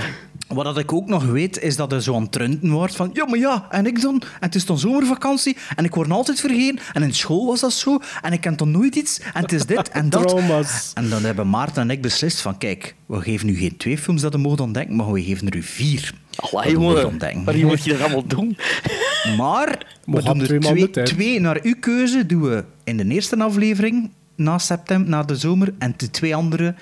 Wat 0.54 0.64
dat 0.64 0.78
ik 0.78 0.92
ook 0.92 1.08
nog 1.08 1.24
weet, 1.24 1.60
is 1.62 1.76
dat 1.76 1.92
er 1.92 2.02
zo 2.02 2.14
aan 2.14 2.22
het 2.22 2.32
trunten 2.32 2.70
wordt 2.70 2.96
van 2.96 3.10
ja, 3.12 3.26
maar 3.26 3.38
ja, 3.38 3.66
en 3.70 3.86
ik 3.86 4.00
dan? 4.00 4.14
En 4.14 4.46
het 4.46 4.54
is 4.54 4.66
dan 4.66 4.78
zomervakantie 4.78 5.56
en 5.76 5.84
ik 5.84 5.94
word 5.94 6.10
altijd 6.10 6.40
vergeten. 6.40 6.78
En 6.92 7.02
in 7.02 7.14
school 7.14 7.46
was 7.46 7.60
dat 7.60 7.72
zo. 7.72 7.98
En 8.22 8.32
ik 8.32 8.40
ken 8.40 8.56
dan 8.56 8.70
nooit 8.70 8.96
iets. 8.96 9.20
En 9.20 9.42
het 9.42 9.52
is 9.52 9.66
dit 9.66 9.88
en 9.88 10.10
dat. 10.10 10.28
Trauma's. 10.28 10.90
En 10.94 11.08
dan 11.08 11.24
hebben 11.24 11.48
Maarten 11.48 11.82
en 11.82 11.90
ik 11.90 12.02
beslist 12.02 12.40
van 12.40 12.58
kijk, 12.58 12.94
we 13.06 13.20
geven 13.20 13.46
nu 13.46 13.54
geen 13.54 13.76
twee 13.76 13.98
films 13.98 14.22
dat 14.22 14.32
je 14.32 14.38
mogen 14.38 14.64
ontdekken, 14.64 14.96
maar 14.96 15.12
we 15.12 15.22
geven 15.22 15.48
er 15.48 15.56
u 15.56 15.62
vier. 15.62 16.14
Mocht 16.52 16.68
jongen. 16.68 17.18
Maar 17.44 17.54
hoe 17.54 17.64
moet 17.64 17.84
je 17.84 17.90
dat 17.90 18.00
allemaal 18.00 18.26
doen? 18.26 18.56
Maar 19.36 19.86
we 20.04 20.22
doen 20.22 20.40
er 20.40 20.60
twee 20.60 20.90
twee 20.90 21.40
naar 21.40 21.58
uw 21.62 21.74
keuze 21.80 22.26
doen 22.26 22.42
we 22.42 22.64
in 22.84 22.96
de 22.96 23.04
eerste 23.08 23.36
aflevering 23.36 24.10
na 24.36 24.58
september, 24.58 25.10
na 25.10 25.22
de 25.22 25.36
zomer. 25.36 25.74
En 25.78 25.94
de 25.96 26.10
twee 26.10 26.34
andere 26.36 26.74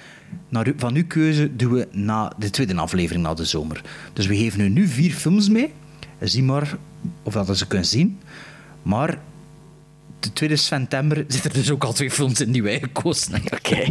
naar 0.48 0.68
u- 0.68 0.74
van 0.76 0.94
uw 0.94 1.06
keuze 1.06 1.56
doen 1.56 1.72
we 1.72 1.88
na 1.92 2.32
de 2.38 2.50
tweede 2.50 2.74
aflevering 2.74 3.22
na 3.24 3.34
de 3.34 3.44
zomer. 3.44 3.80
Dus 4.12 4.26
we 4.26 4.36
geven 4.36 4.60
u 4.60 4.68
nu 4.68 4.86
vier 4.86 5.12
films 5.12 5.48
mee. 5.48 5.72
Zie 6.20 6.42
maar 6.42 6.76
of 7.22 7.32
dat 7.32 7.58
ze 7.58 7.66
kunnen 7.66 7.86
zien. 7.86 8.18
Maar 8.82 9.18
de 10.20 10.32
tweede 10.32 10.56
september 10.56 11.16
zitten 11.28 11.50
er 11.50 11.56
dus 11.56 11.70
ook 11.70 11.84
al 11.84 11.92
twee 11.92 12.10
films 12.10 12.40
in 12.40 12.52
die 12.52 12.62
wij 12.62 12.78
gekozen 12.80 13.32
hebben. 13.32 13.52
Oké. 13.58 13.90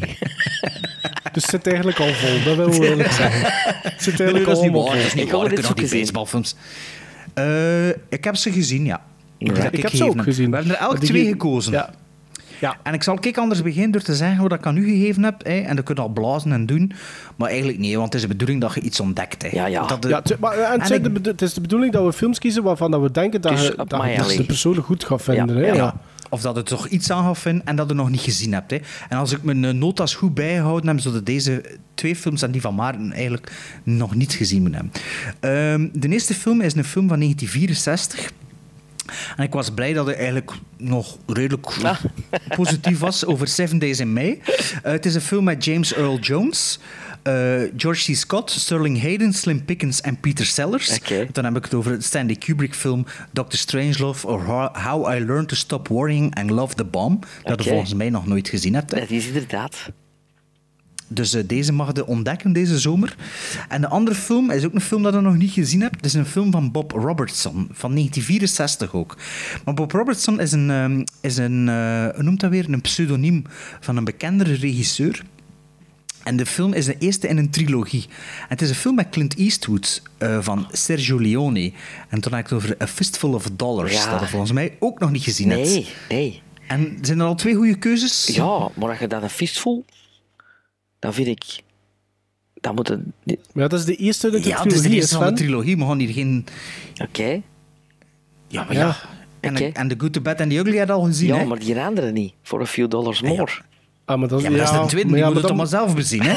Dus 1.31 1.43
het 1.43 1.49
zit 1.51 1.67
eigenlijk 1.67 1.99
al 1.99 2.13
vol, 2.13 2.43
dat 2.43 2.55
wil 2.55 2.69
we 2.79 2.87
eerlijk 2.89 3.11
zeggen. 3.11 3.41
Het 3.91 4.03
zit 4.03 4.17
Nee, 4.17 4.27
eigenlijk 4.27 4.45
dat 4.45 4.57
is 4.57 4.63
niet 4.63 4.73
al 4.73 4.83
waar. 4.85 4.95
Dat 4.95 5.05
is 5.05 5.13
niet 5.13 5.23
Ik 5.25 5.31
waar. 5.31 5.51
Ik 5.51 5.75
die 5.89 5.99
baseballfilms. 5.99 6.55
Eh, 7.33 7.89
ik 7.89 8.23
heb 8.23 8.35
ze 8.35 8.51
gezien, 8.51 8.85
ja. 8.85 9.03
Ik 9.37 9.55
heb 9.81 9.95
ze 9.95 10.03
ook 10.05 10.21
gezien. 10.21 10.49
We 10.49 10.55
hebben 10.55 10.75
er 10.75 10.81
elk 10.81 10.99
Die 10.99 11.09
twee 11.09 11.23
ge- 11.23 11.29
gekozen. 11.29 11.71
Ja. 11.73 11.93
Ja. 12.59 12.77
En 12.83 12.93
ik 12.93 13.03
zal 13.03 13.17
kijk 13.19 13.37
anders 13.37 13.61
beginnen 13.61 13.91
door 13.91 14.01
te 14.01 14.15
zeggen 14.15 14.41
wat 14.41 14.53
ik 14.53 14.65
aan 14.65 14.77
u 14.77 14.83
gegeven 14.89 15.23
heb. 15.23 15.43
Hè, 15.45 15.59
en 15.59 15.75
dat 15.75 15.85
kun 15.85 15.95
je 15.95 16.01
al 16.01 16.07
blazen 16.09 16.51
en 16.51 16.65
doen. 16.65 16.91
Maar 17.35 17.49
eigenlijk 17.49 17.79
niet, 17.79 17.93
want 17.95 18.05
het 18.05 18.15
is 18.15 18.21
de 18.21 18.27
bedoeling 18.27 18.61
dat 18.61 18.73
je 18.73 18.81
iets 18.81 18.99
ontdekt. 18.99 19.41
Hè. 19.41 19.49
Ja, 19.51 19.65
ja. 19.65 19.85
Dat 19.87 20.01
de- 20.01 20.07
Ja, 20.09 20.19
het, 20.23 20.39
maar, 20.39 20.51
en 20.57 20.71
het, 20.71 20.81
En 20.81 20.87
zijn 20.87 20.99
ik- 20.99 21.05
de 21.05 21.11
bedo- 21.11 21.31
het 21.31 21.41
is 21.41 21.53
de 21.53 21.61
bedoeling 21.61 21.93
dat 21.93 22.05
we 22.05 22.13
films 22.13 22.39
kiezen 22.39 22.63
waarvan 22.63 22.91
dat 22.91 23.01
we 23.01 23.11
denken 23.11 23.41
dat, 23.41 23.51
Dus 23.51 23.61
je, 23.61 23.73
dat, 23.75 23.89
je- 24.31 24.37
de 24.37 24.43
persoon 24.45 24.75
goed 24.75 25.03
gaat 25.03 25.21
vinden. 25.21 25.55
Ja, 25.57 25.61
hè? 25.61 25.67
ja. 25.67 25.73
Ja. 25.75 25.95
Of 26.31 26.41
dat 26.41 26.55
het 26.55 26.65
toch 26.65 26.87
iets 26.87 27.11
aan 27.11 27.23
gaat 27.23 27.37
vinden 27.37 27.65
en 27.65 27.75
dat 27.75 27.89
je 27.89 27.95
nog 27.95 28.09
niet 28.09 28.19
gezien 28.21 28.53
hebt. 28.53 28.71
Hè. 28.71 28.77
En 29.09 29.17
als 29.17 29.31
ik 29.31 29.43
mijn 29.43 29.65
eh, 29.65 29.71
notas 29.73 30.15
goed 30.15 30.33
bijgehouden 30.33 30.87
heb, 30.89 30.99
zouden 30.99 31.23
deze 31.23 31.63
twee 31.93 32.15
films 32.15 32.41
en 32.41 32.51
die 32.51 32.61
van 32.61 32.75
Maarten 32.75 33.11
eigenlijk 33.11 33.51
nog 33.83 34.15
niet 34.15 34.33
gezien 34.33 34.61
moeten 34.61 34.81
hebben. 34.81 35.01
Ehm, 35.91 35.99
de 36.01 36.07
eerste 36.09 36.33
film 36.33 36.61
is 36.61 36.75
een 36.75 36.83
film 36.83 37.07
van 37.07 37.19
1964. 37.19 38.31
En 39.37 39.43
ik 39.43 39.53
was 39.53 39.69
blij 39.71 39.93
dat 39.93 40.05
hij 40.05 40.15
eigenlijk 40.15 40.51
nog 40.77 41.17
redelijk 41.27 41.67
positief 42.55 42.99
was 42.99 43.25
over 43.25 43.47
Seven 43.47 43.79
Days 43.79 43.99
in 43.99 44.13
May. 44.13 44.39
Eh, 44.83 44.91
het 44.91 45.05
is 45.05 45.15
een 45.15 45.21
film 45.21 45.43
met 45.43 45.65
James 45.65 45.93
Earl 45.93 46.19
Jones, 46.19 46.79
eh, 47.23 47.33
George 47.77 48.11
C. 48.11 48.15
Scott, 48.15 48.51
Sterling 48.51 49.01
Hayden, 49.01 49.33
Slim 49.33 49.65
Pickens 49.65 50.01
en 50.01 50.19
Peter 50.19 50.45
Sellers. 50.45 50.95
Oké. 50.95 51.27
Dan 51.31 51.43
heb 51.45 51.55
ik 51.57 51.63
het 51.63 51.73
over 51.73 51.91
het 51.91 52.03
Stanley 52.03 52.35
Kubrick 52.35 52.75
film 52.75 53.05
Dr. 53.33 53.43
Strangelove 53.57 54.27
or 54.27 54.43
How- 54.45 55.15
I 55.15 55.25
Learned 55.25 55.47
to 55.47 55.55
Stop 55.55 55.87
Worrying 55.87 56.35
and 56.35 56.49
Love 56.49 56.73
the 56.75 56.85
Bomb. 56.85 57.25
Dat 57.43 57.63
je 57.63 57.69
volgens 57.69 57.93
mij 57.93 58.09
nog 58.09 58.27
nooit 58.27 58.49
gezien 58.49 58.73
hebt. 58.73 58.91
hè. 58.91 58.99
Dat 58.99 59.09
is 59.09 59.27
inderdaad. 59.27 59.77
Dus 61.11 61.33
eh, 61.33 61.43
deze 61.45 61.73
mag 61.73 61.91
je 61.95 62.05
ontdekken 62.05 62.53
deze 62.53 62.79
zomer. 62.79 63.15
En 63.69 63.81
de 63.81 63.87
andere 63.87 64.17
film 64.17 64.51
is 64.51 64.65
ook 64.65 64.73
een 64.73 64.81
film 64.81 65.03
dat 65.03 65.13
je 65.13 65.19
nog 65.19 65.35
niet 65.37 65.51
gezien 65.51 65.81
hebt. 65.81 65.95
Het 65.95 66.05
is 66.05 66.13
een 66.13 66.25
film 66.25 66.51
van 66.51 66.71
Bob 66.71 66.91
Robertson, 66.91 67.53
van 67.71 67.91
1964 67.93 68.93
ook. 68.93 69.17
Maar 69.65 69.73
Bob 69.73 69.91
Robertson 69.91 70.39
is 70.39 70.51
een, 70.51 70.69
ehm, 70.69 71.03
is 71.21 71.37
een 71.37 71.69
eh, 71.69 72.07
noemt 72.21 72.39
dat 72.39 72.49
weer? 72.49 72.65
Een 72.69 72.81
pseudoniem 72.81 73.43
van 73.79 73.97
een 73.97 74.03
bekendere 74.03 74.53
regisseur. 74.53 75.23
En 76.23 76.37
de 76.37 76.45
film 76.45 76.73
is 76.73 76.85
de 76.85 76.97
eerste 76.97 77.27
in 77.27 77.37
een 77.37 77.49
trilogie. 77.49 78.05
En 78.09 78.47
het 78.47 78.61
is 78.61 78.69
een 78.69 78.75
film 78.75 78.95
met 78.95 79.09
Clint 79.09 79.35
Eastwood 79.35 80.01
eh, 80.17 80.37
van 80.41 80.67
Sergio 80.71 81.19
Leone. 81.21 81.71
En 82.09 82.21
toen 82.21 82.33
heb 82.33 82.43
ik 82.43 82.49
het 82.49 82.57
over 82.57 82.75
A 82.81 82.87
Fistful 82.87 83.33
of 83.33 83.49
Dollars, 83.53 83.93
Ja. 83.93 84.11
dat 84.11 84.19
je 84.19 84.27
volgens 84.27 84.51
mij 84.51 84.75
ook 84.79 84.99
nog 84.99 85.11
niet 85.11 85.23
gezien 85.23 85.49
hebt. 85.49 85.63
Nee, 85.67 85.87
nee. 86.09 86.41
En 86.67 86.97
zijn 87.01 87.19
er 87.19 87.25
al 87.25 87.35
twee 87.35 87.55
goede 87.55 87.77
keuzes? 87.77 88.27
Ja, 88.33 88.69
maar 88.75 88.89
als 88.89 88.99
je 88.99 89.07
dan 89.07 89.23
een 89.23 89.29
fistful, 89.29 89.85
dan 90.99 91.13
vind 91.13 91.27
ik... 91.27 91.61
Dan 92.53 92.75
moet 92.75 92.87
het... 92.87 92.99
Maar 93.25 93.35
ja, 93.53 93.67
dat 93.67 93.79
is 93.79 93.85
de 93.85 93.95
eerste 93.95 94.31
uit 94.31 94.43
de 94.43 94.49
Ja, 94.49 94.57
het 94.63 94.65
is 94.65 94.73
de 94.73 94.79
trilogie, 94.79 94.99
eerste 94.99 95.15
van 95.17 95.27
de 95.27 95.33
trilogie. 95.33 95.77
We 95.77 95.83
gaan 95.85 95.99
hier 95.99 96.13
geen... 96.13 96.45
Oké. 97.01 97.41
Ja, 98.47 98.63
maar 98.63 98.73
Ja. 98.73 98.79
ja. 98.87 98.95
En, 99.39 99.51
Oké. 99.55 99.65
en 99.73 99.87
The 99.87 99.95
Good, 99.97 100.13
The 100.13 100.21
Bad 100.21 100.41
and 100.41 100.49
The 100.49 100.57
Ugly 100.57 100.77
had 100.77 100.89
al 100.89 101.01
gezien, 101.03 101.27
Ja, 101.27 101.37
hè? 101.37 101.45
maar 101.45 101.59
die 101.59 101.79
andere 101.79 102.11
niet. 102.11 102.33
Voor 102.43 102.61
a 102.61 102.65
few 102.65 102.89
dollars 102.89 103.21
more. 103.21 103.51
Ah, 104.09 104.17
maar 104.19 104.27
dat 104.27 104.39
is, 104.39 104.45
Ja, 104.45 104.51
maar 104.51 104.59
dat 104.59 104.73
is 104.73 104.79
de 104.79 104.85
tweede, 104.85 105.09
ja, 105.09 105.15
moet 105.15 105.23
maar 105.25 105.35
het 105.35 105.45
allemaal 105.45 105.67
zelf 105.67 105.95
bezien, 105.95 106.21
hè? 106.21 106.31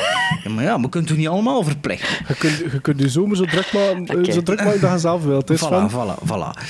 Ja, 0.45 0.51
maar 0.55 0.65
ja, 0.65 0.81
we 0.81 0.89
kunnen 0.89 1.09
het 1.11 1.19
niet 1.19 1.29
allemaal 1.29 1.63
verplichten. 1.65 2.25
Je 2.29 2.35
kunt, 2.35 2.57
je 2.73 2.81
kunt 2.81 3.01
je 3.01 3.09
zomer 3.09 3.37
zo 3.37 3.45
druk 3.45 3.73
maken, 3.73 4.07
eh, 4.07 4.19
Oké. 4.19 4.33
zo 4.33 4.43
druk 4.43 4.65
maken 4.65 4.81
dat 4.81 4.91
je 4.93 4.99
zelf 4.99 5.25
wilt. 5.25 5.49
Hè? 5.49 5.57
Voilà, 5.57 5.91
voilà, 5.93 6.29
voilà. 6.29 6.63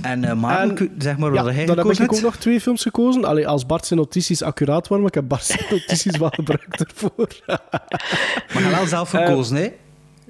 En 0.00 0.22
uh, 0.24 0.32
Maarten, 0.32 0.78
En- 0.88 0.94
zeg 0.98 1.16
maar 1.18 1.32
Ja, 1.32 1.42
wat 1.42 1.54
hij 1.54 1.64
dan 1.64 1.76
heb 1.76 1.84
gekozen 1.86 2.04
ik 2.04 2.12
ook 2.12 2.20
nog 2.20 2.36
twee 2.36 2.60
films 2.60 2.82
gekozen. 2.82 3.24
Allee, 3.24 3.48
als 3.48 3.66
Bart 3.66 3.86
zijn 3.86 3.98
notities 3.98 4.42
accuraat 4.42 4.88
waren, 4.88 4.98
maar 4.98 5.08
ik 5.08 5.14
heb 5.14 5.28
Bart 5.28 5.44
zijn 5.44 5.60
notities 5.70 6.16
wel 6.16 6.30
gebruikt 6.30 6.84
ervoor. 6.84 7.28
Maar 8.54 8.62
je 8.62 8.68
wel 8.70 8.86
zelf 8.86 9.10
gekozen, 9.16 9.56
hè? 9.56 9.68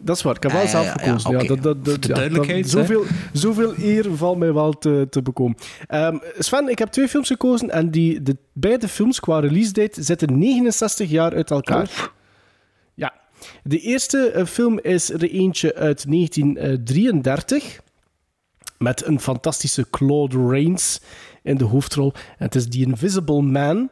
Dat 0.04 0.16
is 0.16 0.22
waar, 0.22 0.36
ik 0.36 0.42
heb 0.42 0.52
wel 0.52 0.66
zelf 0.66 0.90
gekozen. 0.90 1.30
Ja, 1.30 1.44
dat, 1.44 1.62
dat, 1.62 1.84
de 1.84 1.98
duidelijkheid, 1.98 2.70
zoveel, 2.70 3.04
zoveel 3.32 3.74
eer 3.78 4.16
valt 4.16 4.38
mij 4.38 4.52
wel 4.52 4.72
te, 4.72 5.06
te 5.10 5.22
bekomen. 5.22 5.56
Ehm, 5.86 6.16
Sven, 6.38 6.68
ik 6.68 6.78
heb 6.78 6.88
twee 6.88 7.08
films 7.08 7.28
gekozen 7.28 7.70
en 7.70 7.90
die, 7.90 8.22
de 8.22 8.36
beide 8.52 8.88
films 8.88 9.20
qua 9.20 9.40
release 9.40 9.72
date 9.72 10.02
zitten 10.02 10.38
69 10.38 11.10
jaar 11.10 11.34
uit 11.34 11.50
elkaar. 11.50 12.10
Ja. 12.94 13.12
De 13.62 13.78
eerste 13.78 14.30
eh, 14.30 14.44
film 14.44 14.78
is 14.78 15.10
er 15.10 15.30
eentje 15.30 15.74
uit 15.74 16.10
1933 16.10 17.80
met 18.78 19.06
een 19.06 19.20
fantastische 19.20 19.90
Claude 19.90 20.36
Rains 20.48 21.00
in 21.42 21.56
de 21.56 21.64
hoofdrol. 21.64 22.12
En 22.12 22.44
het 22.44 22.54
is 22.54 22.68
The 22.68 22.78
Invisible 22.78 23.42
Man. 23.42 23.90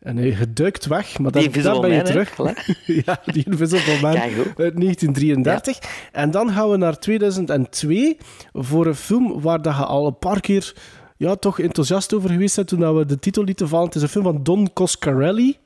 En 0.00 0.16
hij 0.16 0.46
duikt 0.48 0.86
weg, 0.86 1.18
maar 1.18 1.32
daar, 1.32 1.42
Invisible 1.42 1.80
ben 1.80 1.94
je 1.94 2.02
terug. 2.02 2.36
ja, 3.04 3.20
die 3.24 3.44
Invisible 3.44 4.00
Man 4.00 4.12
Kijk, 4.12 4.36
uit 4.36 4.56
1933. 4.56 5.78
En 6.12 6.30
dan 6.30 6.52
gaan 6.52 6.70
we 6.70 6.76
naar 6.76 6.98
2002 6.98 8.16
voor 8.52 8.86
een 8.86 8.94
film 8.94 9.40
waar 9.40 9.62
dat 9.62 9.76
je 9.76 9.84
al 9.84 10.06
een 10.06 10.18
paar 10.18 10.40
keer 10.40 10.74
ja, 11.16 11.34
toch 11.34 11.60
enthousiast 11.60 12.14
over 12.14 12.30
geweest 12.30 12.56
bent 12.56 12.68
toen 12.68 12.80
dat 12.80 12.96
we 12.96 13.06
de 13.06 13.18
titel 13.18 13.44
lieten 13.44 13.68
vallen. 13.68 13.86
Het 13.86 13.94
is 13.94 14.02
een 14.02 14.08
film 14.08 14.24
van 14.24 14.42
Don 14.42 14.72
Coscarelli. 14.72 15.56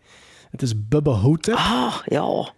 Het 0.51 0.63
is 0.63 0.89
Bubba 0.89 1.13
Hotep. 1.13 1.55
Ah, 1.55 1.95
ja. 2.05 2.53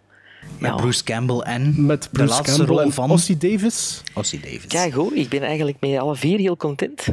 Met 0.57 0.75
Bruce 0.75 1.03
Campbell 1.03 1.39
en 1.39 1.85
Met 1.85 2.09
de 2.11 2.25
laatste 2.25 2.57
Campbell 2.57 2.83
rol 2.83 2.91
van 2.91 3.11
Ossie 3.11 3.37
Davis. 3.37 4.03
Ossie 4.13 4.39
Davis. 4.39 4.67
Kijk 4.67 4.93
hoor, 4.93 5.13
ik 5.13 5.29
ben 5.29 5.41
eigenlijk 5.41 5.77
met 5.79 5.97
alle 5.97 6.15
vier 6.15 6.39
heel 6.39 6.57
content. 6.57 7.05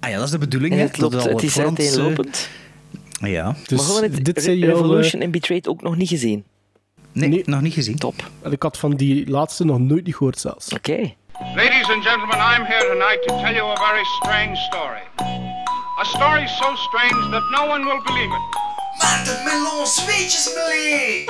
Ah 0.00 0.10
ja, 0.10 0.16
dat 0.16 0.24
is 0.24 0.30
de 0.30 0.38
bedoeling. 0.38 0.72
En 0.72 0.78
hè, 0.78 0.84
het, 0.84 0.98
loopt, 0.98 1.14
al 1.14 1.28
het 1.28 1.42
is 1.42 1.52
voorhand, 1.52 1.78
eh, 1.78 2.24
Ja. 3.18 3.44
maar 3.44 3.56
Dus 3.66 3.84
gewoon 3.86 4.02
het 4.02 4.24
dit 4.24 4.36
Re- 4.36 4.42
zijn 4.42 4.58
jouw, 4.58 4.74
Revolution 4.74 5.22
en 5.22 5.30
Betrayed 5.30 5.68
ook 5.68 5.82
nog 5.82 5.96
niet 5.96 6.08
gezien. 6.08 6.44
Nee, 7.12 7.42
nog 7.44 7.60
niet 7.60 7.74
gezien. 7.74 7.96
Top. 7.98 8.30
En 8.42 8.52
ik 8.52 8.62
had 8.62 8.78
van 8.78 8.90
die 8.96 9.30
laatste 9.30 9.64
nog 9.64 9.78
nooit 9.78 10.04
niet 10.06 10.16
gehoord 10.16 10.38
zelfs. 10.38 10.72
Oké. 10.72 11.14
Ladies 11.54 11.88
and 11.90 12.02
gentlemen, 12.04 12.36
I'm 12.36 12.64
here 12.64 12.86
tonight 12.88 13.22
to 13.26 13.36
tell 13.42 13.54
you 13.54 13.70
a 13.70 13.76
very 13.76 14.04
strange 14.04 14.56
story. 14.56 15.02
A 16.00 16.04
story 16.04 16.46
so 16.46 16.74
strange 16.76 17.30
that 17.30 17.42
no 17.50 17.66
one 17.68 17.84
will 17.84 18.02
believe 18.04 18.32
it. 18.34 18.56
Watermelon 19.02 19.86
zweetjesmelee! 19.86 21.26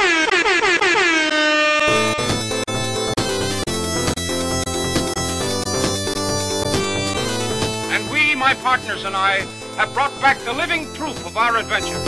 And 7.91 8.09
we, 8.11 8.35
my 8.35 8.55
partners 8.55 9.05
and 9.05 9.17
I, 9.17 9.45
have 9.79 9.93
brought 9.93 10.21
back 10.21 10.37
the 10.37 10.55
living 10.55 10.87
proof 10.93 11.25
of 11.27 11.37
our 11.37 11.57
adventure. 11.57 11.99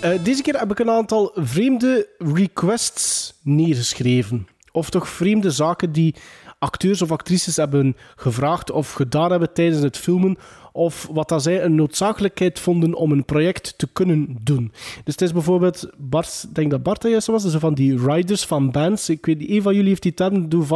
Eh, 0.00 0.24
deze 0.24 0.42
keer 0.42 0.58
heb 0.58 0.70
ik 0.70 0.78
een 0.78 0.90
aantal 0.90 1.32
vreemde 1.34 2.08
requests 2.18 3.34
neergeschreven. 3.42 4.48
Of 4.72 4.90
toch 4.90 5.08
vreemde 5.08 5.50
zaken 5.50 5.92
die 5.92 6.14
acteurs 6.58 7.02
of 7.02 7.10
actrices 7.12 7.56
hebben 7.56 7.96
gevraagd 8.16 8.70
of 8.70 8.92
gedaan 8.92 9.30
hebben 9.30 9.52
tijdens 9.52 9.82
het 9.82 9.96
filmen. 9.96 10.36
Of 10.72 11.08
wat 11.12 11.28
dat 11.28 11.42
zij 11.42 11.62
een 11.62 11.74
noodzakelijkheid 11.74 12.58
vonden 12.58 12.94
om 12.94 13.12
een 13.12 13.24
project 13.24 13.74
te 13.76 13.88
kunnen 13.92 14.36
doen. 14.40 14.72
Dus 15.04 15.14
het 15.14 15.22
is 15.22 15.32
bijvoorbeeld, 15.32 15.90
Bart, 15.96 16.44
ik 16.48 16.54
denk 16.54 16.70
dat 16.70 16.82
Bart 16.82 17.02
dat 17.02 17.10
juist 17.10 17.26
was, 17.26 17.42
dus 17.42 17.54
van 17.54 17.74
die 17.74 18.06
riders 18.06 18.44
van 18.44 18.70
bands. 18.70 19.08
Ik 19.08 19.26
weet 19.26 19.38
niet, 19.38 19.50
een 19.50 19.62
van 19.62 19.74
jullie 19.74 19.88
heeft 19.88 20.02
die 20.02 20.14
term 20.14 20.48
doen 20.48 20.66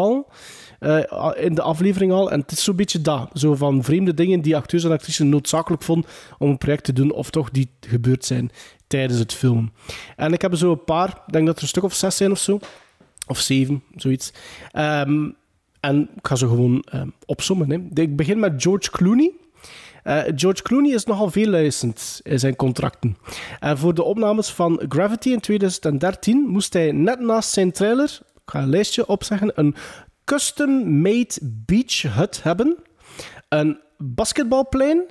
eh, 0.78 1.30
in 1.44 1.54
de 1.54 1.62
aflevering 1.62 2.12
al. 2.12 2.30
En 2.30 2.40
het 2.40 2.52
is 2.52 2.64
zo'n 2.64 2.76
beetje 2.76 3.00
dat. 3.00 3.30
Zo 3.32 3.54
van 3.54 3.84
vreemde 3.84 4.14
dingen 4.14 4.40
die 4.40 4.56
acteurs 4.56 4.84
en 4.84 4.90
actrices 4.90 5.26
noodzakelijk 5.26 5.82
vonden 5.82 6.10
om 6.38 6.50
een 6.50 6.58
project 6.58 6.84
te 6.84 6.92
doen, 6.92 7.12
of 7.12 7.30
toch 7.30 7.50
die 7.50 7.70
gebeurd 7.80 8.24
zijn 8.24 8.50
tijdens 8.86 9.18
het 9.18 9.32
filmen. 9.32 9.72
En 10.16 10.32
ik 10.32 10.42
heb 10.42 10.50
er 10.52 10.58
zo 10.58 10.70
een 10.70 10.84
paar, 10.84 11.08
ik 11.08 11.32
denk 11.32 11.46
dat 11.46 11.56
er 11.56 11.62
een 11.62 11.68
stuk 11.68 11.82
of 11.82 11.94
zes 11.94 12.16
zijn 12.16 12.30
of 12.30 12.38
zo. 12.38 12.58
Of 13.26 13.38
zeven, 13.38 13.82
zoiets. 13.94 14.32
Ehm, 14.72 15.30
en 15.80 16.08
ik 16.16 16.26
ga 16.26 16.34
ze 16.34 16.48
gewoon 16.48 16.82
ehm, 16.90 17.08
opsommen. 17.24 17.70
Hè. 17.70 18.02
Ik 18.02 18.16
begin 18.16 18.38
met 18.38 18.62
George 18.62 18.90
Clooney. 18.90 19.32
Eh, 20.02 20.22
George 20.34 20.62
Clooney 20.62 20.92
is 20.92 21.04
nogal 21.04 21.30
veel 21.30 21.48
licensed 21.48 22.20
in 22.22 22.38
zijn 22.38 22.56
contracten. 22.56 23.16
En 23.60 23.78
voor 23.78 23.94
de 23.94 24.02
opnames 24.02 24.48
van 24.48 24.82
Gravity 24.88 25.28
in 25.28 25.40
2013 25.40 26.46
moest 26.48 26.72
hij 26.72 26.92
net 26.92 27.20
naast 27.20 27.50
zijn 27.50 27.72
trailer, 27.72 28.18
ik 28.34 28.52
ga 28.52 28.62
een 28.62 28.68
lijstje 28.68 29.06
opzeggen, 29.06 29.52
een 29.54 29.74
custom-made 30.26 31.34
beach 31.42 32.02
hut 32.02 32.42
hebben, 32.42 32.76
een 33.48 33.78
basketbalplein, 33.98 35.02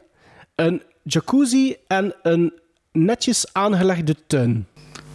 een 0.55 0.81
jacuzzi 1.03 1.75
en 1.87 2.15
een 2.23 2.53
netjes 2.91 3.53
aangelegde 3.53 4.15
tuin. 4.27 4.67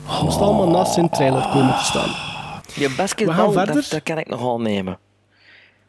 Het 0.05 0.23
moest 0.23 0.39
allemaal 0.41 0.69
naast 0.71 0.95
zijn 0.95 1.11
trailer 1.11 1.43
komen 1.43 1.79
te 1.79 1.85
staan. 1.85 2.11
Je 2.75 2.95
basketbal, 2.97 3.53
dat, 3.53 3.87
dat 3.91 4.03
kan 4.03 4.19
ik 4.19 4.29
nogal 4.29 4.61
nemen. 4.61 4.99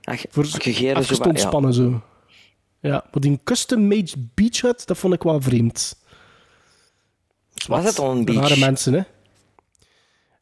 Ach, 0.04 0.22
Voor 0.30 0.44
even 0.44 1.06
zo, 1.06 1.16
maar- 1.18 1.28
ja. 1.28 1.30
ontspannen 1.30 1.74
zo. 1.74 2.02
Ja, 2.80 2.92
maar 3.12 3.22
die 3.22 3.40
custom-made 3.44 4.12
beach 4.34 4.62
hut, 4.62 4.88
dat 4.88 4.98
vond 4.98 5.14
ik 5.14 5.24
wel 5.24 5.42
vreemd. 5.42 5.96
Was 7.68 7.84
het 7.84 8.00
al 8.00 8.12
een 8.12 8.26
beach? 8.26 8.48
Rare 8.48 8.60
mensen, 8.60 8.94
hè? 8.94 9.02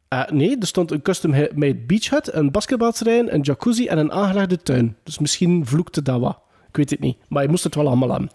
Eh, 0.09 0.25
nee, 0.29 0.57
er 0.59 0.67
stond 0.67 0.91
een 0.91 1.01
custom-made 1.01 1.75
beach 1.75 2.09
hut, 2.09 2.33
een 2.33 2.51
basketbalterrein, 2.51 3.33
een 3.33 3.41
jacuzzi 3.41 3.87
en 3.87 3.97
een 3.97 4.11
aangelegde 4.11 4.57
tuin. 4.57 4.95
Dus 5.03 5.19
misschien 5.19 5.65
vloekte 5.65 6.01
dat 6.01 6.19
wat. 6.19 6.39
Ik 6.67 6.77
weet 6.77 6.89
het 6.89 6.99
niet, 6.99 7.17
maar 7.27 7.43
je 7.43 7.49
moest 7.49 7.63
het 7.63 7.75
wel 7.75 7.87
allemaal 7.87 8.13
aan. 8.13 8.29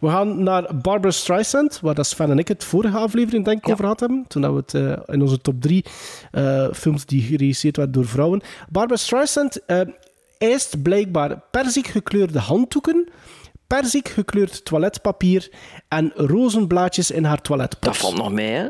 We 0.00 0.08
gaan 0.08 0.42
naar 0.42 0.76
Barbara 0.82 1.12
Streisand, 1.12 1.80
waar 1.80 1.94
dat 1.94 2.06
Sven 2.06 2.30
en 2.30 2.38
ik 2.38 2.48
het 2.48 2.64
vorige 2.64 2.96
aflevering 2.96 3.44
denk 3.44 3.58
ik 3.58 3.68
over 3.68 3.82
gehad 3.82 4.00
hebben. 4.00 4.24
Toen 4.28 4.42
we 4.42 4.56
het 4.56 4.74
eh, 4.74 5.14
in 5.14 5.22
onze 5.22 5.40
top 5.40 5.60
drie 5.60 5.84
eh, 6.30 6.72
films 6.72 7.06
die 7.06 7.22
geregisseerd 7.22 7.76
werden 7.76 7.94
door 7.94 8.06
vrouwen. 8.06 8.42
Barbara 8.68 8.96
Streisand 8.96 9.60
eist 10.38 10.82
blijkbaar 10.82 11.40
perzik 11.50 11.86
gekleurde 11.86 12.38
handdoeken, 12.38 13.08
perzik 13.66 14.08
gekleurd 14.08 14.64
toiletpapier 14.64 15.50
en 15.88 16.12
rozenblaadjes 16.14 17.10
in 17.10 17.24
haar 17.24 17.42
toiletpot. 17.42 17.84
Dat 17.84 17.96
valt 17.96 18.16
nog 18.16 18.32
mee, 18.32 18.50
hè? 18.50 18.68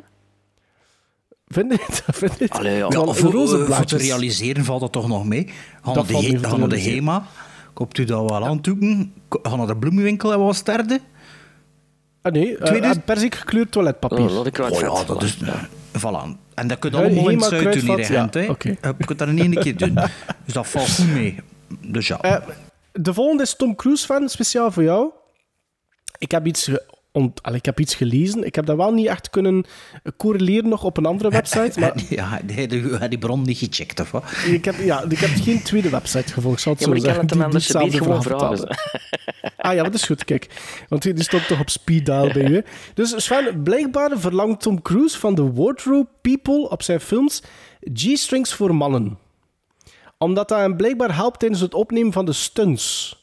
Vind 1.46 1.72
je 1.72 1.78
het? 1.86 2.02
Vind 2.16 2.38
je 2.38 2.44
het? 2.44 2.52
Allee, 2.52 2.72
ja. 2.76 2.78
Ja, 2.88 2.90
Van 2.90 3.14
voor, 3.16 3.48
voor 3.66 3.84
te 3.84 3.96
realiseren 3.96 4.64
valt 4.64 4.80
dat 4.80 4.92
toch 4.92 5.08
nog 5.08 5.24
mee. 5.24 5.48
Gaan 5.82 6.06
de, 6.06 6.16
he- 6.16 6.38
gaan 6.48 6.68
de. 6.68 6.80
HEMA, 6.80 7.26
koopt 7.72 7.98
u 7.98 8.04
dat 8.04 8.30
wel 8.30 8.46
aan 8.46 8.60
toeken, 8.60 9.12
gaan 9.42 9.58
naar 9.58 9.66
de 9.66 9.76
bloemenwinkel 9.76 10.32
en 10.32 10.38
wat 10.38 10.56
sterden. 10.56 11.00
Ah 12.22 12.32
nee, 12.32 12.56
eh, 12.58 12.64
Tweede- 12.64 13.00
persik 13.00 13.34
gekleurd 13.34 13.70
toiletpapier. 13.72 14.18
Oh, 14.30 14.46
Oh 14.70 14.80
ja, 14.80 15.04
dat 15.04 15.22
is... 15.22 15.36
Voilà. 15.98 16.36
En 16.54 16.66
dat 16.68 16.78
kun 16.78 16.90
je 16.90 16.96
allemaal 16.96 17.28
in 17.28 17.38
het 17.38 17.46
zuid 17.48 17.72
doen, 17.86 17.96
hier, 17.96 18.12
ja, 18.12 18.28
hè. 18.30 18.40
Je 18.98 19.04
kunt 19.04 19.18
dat 19.18 19.28
in 19.28 19.38
één 19.38 19.54
keer 19.54 19.76
doen. 19.76 19.94
Dus 20.44 20.54
dat 20.54 20.66
valt 20.66 20.90
goed 20.90 21.08
mee. 21.12 21.36
Dus 21.80 22.06
ja. 22.08 22.20
Eh, 22.20 22.36
de 22.92 23.14
volgende 23.14 23.42
is 23.42 23.56
Tom 23.56 23.74
Cruise 23.74 24.04
fan, 24.06 24.28
speciaal 24.28 24.70
voor 24.72 24.82
jou. 24.82 25.10
Ik 26.18 26.30
heb 26.30 26.46
iets, 26.46 26.70
ont- 27.16 27.42
Allee, 27.42 27.58
ik 27.58 27.64
heb 27.64 27.80
iets 27.80 27.94
gelezen. 27.94 28.44
Ik 28.44 28.54
heb 28.54 28.66
dat 28.66 28.76
wel 28.76 28.92
niet 28.92 29.06
echt 29.06 29.30
kunnen 29.30 29.64
correleren 30.16 30.68
nog 30.68 30.84
op 30.84 30.96
een 30.96 31.06
andere 31.06 31.30
website. 31.30 31.80
Maar 31.80 31.92
Ja, 32.08 32.40
die, 32.44 32.66
die, 32.66 32.82
die, 32.98 33.08
die 33.08 33.18
bron 33.18 33.42
niet 33.42 33.58
gecheckt, 33.58 34.00
of 34.00 34.10
wat? 34.10 34.24
ik 34.46 34.64
heb, 34.64 34.74
ja, 34.78 35.02
ik 35.08 35.18
heb 35.18 35.30
geen 35.42 35.62
tweede 35.62 35.88
website 35.90 36.32
gevolgd. 36.32 36.60
zal 36.60 36.72
het 36.72 36.80
Ja, 36.82 36.88
maar 36.88 36.96
zo 36.98 37.02
ik 37.08 37.16
kan 37.16 37.26
zeggen, 37.28 37.50
het 37.50 37.72
hem 37.72 38.02
gewoon 38.02 38.22
vragen. 38.22 38.76
Ah 39.56 39.74
ja, 39.74 39.82
dat 39.82 39.94
is 39.94 40.04
goed, 40.04 40.24
kijk. 40.24 40.46
Want 40.88 41.02
die 41.02 41.12
die 41.12 41.24
stond 41.24 41.46
toch 41.46 41.60
op 41.60 41.70
speed 41.70 42.06
dial 42.06 42.32
bij 42.32 42.44
u. 42.50 42.64
Dus 42.94 43.24
Sven, 43.24 43.62
blijkbaar 43.62 44.10
verlangt 44.18 44.60
Tom 44.62 44.82
Cruise 44.82 45.18
van 45.18 45.34
de 45.34 45.52
Wardrobe 45.52 46.08
People 46.20 46.68
op 46.70 46.82
zijn 46.82 47.00
films 47.00 47.42
G-strings 47.94 48.52
voor 48.54 48.74
mannen. 48.74 49.18
Omdat 50.18 50.48
dat 50.48 50.58
hem 50.58 50.76
blijkbaar 50.76 51.14
helpt 51.14 51.38
tijdens 51.38 51.60
het 51.60 51.74
opnemen 51.74 52.12
van 52.12 52.24
de 52.24 52.32
stunts. 52.32 53.16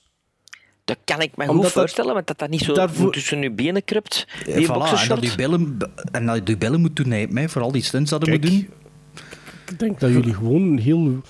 Dat 0.85 0.97
kan 1.03 1.21
ik 1.21 1.31
me 1.35 1.41
Omdat 1.43 1.55
goed 1.55 1.63
dat- 1.63 1.71
voorstellen, 1.71 2.13
want 2.13 2.27
dat 2.27 2.39
dat 2.39 2.49
niet 2.49 2.61
zo 2.61 2.73
daarvoor- 2.73 3.11
tussen 3.11 3.41
je 3.41 3.51
benen 3.51 3.83
krupt. 3.83 4.27
Die 4.45 4.67
voilà, 4.67 4.69
en 5.01 5.07
dat 5.07 5.23
je 5.23 5.33
bellen, 5.35 5.77
en 6.11 6.25
dat 6.25 6.41
je 6.47 6.57
bellen 6.57 6.81
moet 6.81 6.95
toenemen, 6.95 7.37
hè, 7.37 7.49
voor 7.49 7.61
al 7.61 7.71
die 7.71 7.83
stunts 7.83 8.09
dat 8.09 8.25
je 8.25 8.31
moet 8.31 8.39
Kijk. 8.39 8.51
doen. 8.51 8.69
Ik 9.69 9.79
denk 9.79 9.99
dat 9.99 10.11
jullie 10.11 10.33
gewoon 10.33 10.77
heel... 10.77 11.21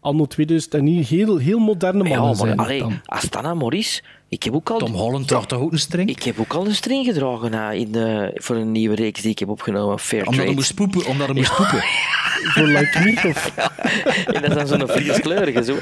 Anno 0.00 0.26
2009 0.26 1.16
heel, 1.16 1.36
heel 1.36 1.58
moderne 1.58 1.98
mannen 2.02 2.20
Ja, 2.20 2.26
maar 2.26 2.36
zijn. 2.36 2.56
allee, 2.58 2.78
dan. 2.78 3.00
Astana 3.04 3.54
Maurice, 3.54 4.02
ik 4.28 4.42
heb 4.42 4.54
ook 4.54 4.70
al... 4.70 4.78
Tom 4.78 4.92
Holland 4.92 5.28
draagt 5.28 5.48
toch 5.48 5.60
ook 5.60 5.72
een 5.72 5.78
string? 5.78 6.08
Ik 6.10 6.22
heb 6.22 6.38
ook 6.40 6.52
al 6.54 6.66
een 6.66 6.74
string 6.74 7.06
gedragen 7.06 7.52
hè, 7.52 7.72
in 7.72 7.92
de, 7.92 8.30
voor 8.34 8.56
een 8.56 8.72
nieuwe 8.72 8.94
reeks 8.94 9.20
die 9.22 9.30
ik 9.30 9.38
heb 9.38 9.48
opgenomen, 9.48 9.98
Fair 9.98 10.18
Omdat 10.20 10.34
Trade. 10.34 10.46
hij 10.48 10.56
moest 10.56 10.74
poepen. 10.74 11.06
Omdat 11.06 11.26
hij 11.26 11.36
moest 11.36 11.56
poepen. 11.56 11.82
Voor 12.44 12.66
Like 12.66 12.98
Me 13.04 13.28
of... 13.28 13.52
En 14.34 14.42
dat 14.42 14.50
is 14.50 14.68
dan 14.68 14.78
zo'n 14.80 14.88
frieskleurige 14.88 15.64
zo. 15.64 15.76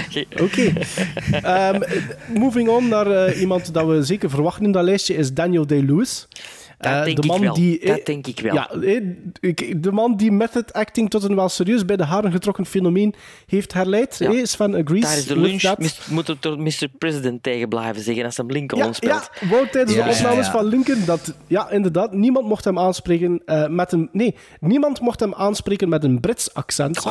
Oké. 0.44 0.72
Ehm, 1.42 1.80
moving 2.38 2.68
on 2.68 2.88
naar 2.88 3.06
eh, 3.26 3.40
iemand 3.40 3.74
dat 3.74 3.86
we 3.86 4.02
zeker 4.02 4.30
verwachten 4.30 4.64
in 4.64 4.72
dat 4.72 4.84
lijstje 4.84 5.14
is 5.14 5.32
Daniel 5.32 5.66
Day-Lewis. 5.66 6.26
Dat 6.78 6.92
Eh, 6.92 7.04
denk 7.04 7.16
de 7.16 7.22
ik 7.22 7.28
man 7.28 7.40
wel. 7.40 7.54
Die, 7.54 7.86
Dat 7.86 8.06
denk 8.06 8.26
ik 8.26 8.40
wel. 8.40 8.54
Ja, 8.54 8.70
eh, 8.70 9.00
ik- 9.40 9.82
de 9.82 9.92
man 9.92 10.16
die 10.16 10.32
method 10.32 10.72
acting 10.72 11.10
tot 11.10 11.22
een 11.22 11.34
wel 11.34 11.48
serieus 11.48 11.84
bij 11.84 11.96
de 11.96 12.04
haren 12.04 12.32
getrokken 12.32 12.66
fenomeen 12.66 13.14
heeft 13.46 13.72
herleid. 13.72 14.16
Ja. 14.18 14.32
Eh, 14.32 14.44
Sven 14.44 14.74
agrees 14.74 15.00
Daar 15.02 15.16
is 15.16 15.26
de 15.26 15.38
lunch, 15.38 15.78
mis- 15.78 16.06
moet 16.10 16.26
het 16.26 16.42
door 16.42 16.60
Mr. 16.62 16.88
President 16.98 17.42
tegen 17.42 17.68
blijven 17.68 18.02
zeggen 18.02 18.24
als 18.24 18.36
hem 18.36 18.50
Lincoln 18.50 18.82
Ja, 18.84 18.92
speelt. 18.92 19.30
ja, 19.40 19.48
wou 19.48 19.68
tijdens 19.68 19.96
Ja, 19.96 20.04
de 20.08 20.10
opnames 20.14 20.46
ja. 20.46 20.52
van 20.52 20.64
Lincoln 20.64 21.04
dat... 21.04 21.34
Ja, 21.46 21.70
inderdaad, 21.70 22.12
niemand 22.12 22.46
mocht 22.46 22.64
hem 22.64 22.78
aanspreken 22.78 23.42
eh, 23.44 23.68
met 23.68 23.92
een... 23.92 24.08
Nee, 24.12 24.34
niemand 24.60 25.00
mocht 25.00 25.20
hem 25.20 25.34
aanspreken 25.34 25.88
met 25.88 26.04
een 26.04 26.20
Brits 26.20 26.54
accent. 26.54 27.02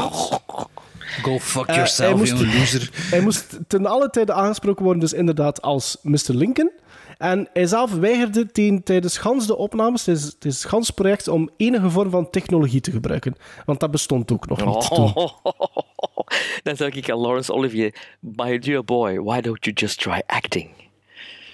Go 1.21 1.39
fuck 1.39 1.65
Eh, 1.65 1.75
yourself, 1.75 2.09
hij 2.09 2.17
moest- 2.33 2.55
loser. 2.55 2.89
Hij 2.93 3.21
moest 3.21 3.57
ten 3.67 3.85
alle 3.85 4.09
tijde 4.09 4.33
aangesproken 4.33 4.83
worden, 4.83 5.01
dus 5.01 5.13
inderdaad 5.13 5.61
als 5.61 5.97
Mr. 6.01 6.17
Lincoln. 6.27 6.71
En 7.17 7.49
hij 7.53 7.65
zelf 7.65 7.93
weigerde 7.95 8.51
tijdens 8.83 9.17
gans 9.17 9.47
de 9.47 9.55
opnames, 9.57 10.03
tijdens 10.03 10.25
het 10.25 10.45
is 10.45 10.63
gans 10.65 10.89
project, 10.89 11.27
om 11.27 11.49
enige 11.57 11.89
vorm 11.89 12.09
van 12.09 12.29
technologie 12.29 12.81
te 12.81 12.91
gebruiken. 12.91 13.35
Want 13.65 13.79
dat 13.79 13.91
bestond 13.91 14.31
ook 14.31 14.47
nog 14.47 14.65
niet 14.65 14.87
toen. 14.95 15.13
Dan 16.63 16.75
zeg 16.75 16.93
ik 16.93 17.09
aan 17.11 17.21
Laurence 17.21 17.53
Olivier, 17.53 17.95
my 18.19 18.59
dear 18.59 18.83
boy, 18.83 19.19
why 19.19 19.41
don't 19.41 19.65
you 19.65 19.75
just 19.75 19.99
try 19.99 20.21
acting? 20.25 20.69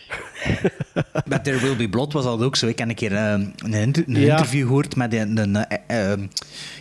Met 1.25 1.43
There 1.43 1.59
Will 1.59 1.75
Be 1.75 1.89
Blood 1.89 2.13
was 2.13 2.23
dat 2.23 2.41
ook 2.41 2.55
zo. 2.55 2.67
Ik 2.67 2.79
heb 2.79 2.89
een 2.89 2.95
keer 2.95 3.15
eh, 3.15 3.31
een, 3.31 3.73
inter- 3.73 4.03
een 4.07 4.19
Ja. 4.19 4.31
interview 4.31 4.65
gehoord 4.67 4.95
met 4.95 5.13
een, 5.13 5.37
een, 5.37 5.55
eh, 5.55 6.11
eh, 6.11 6.19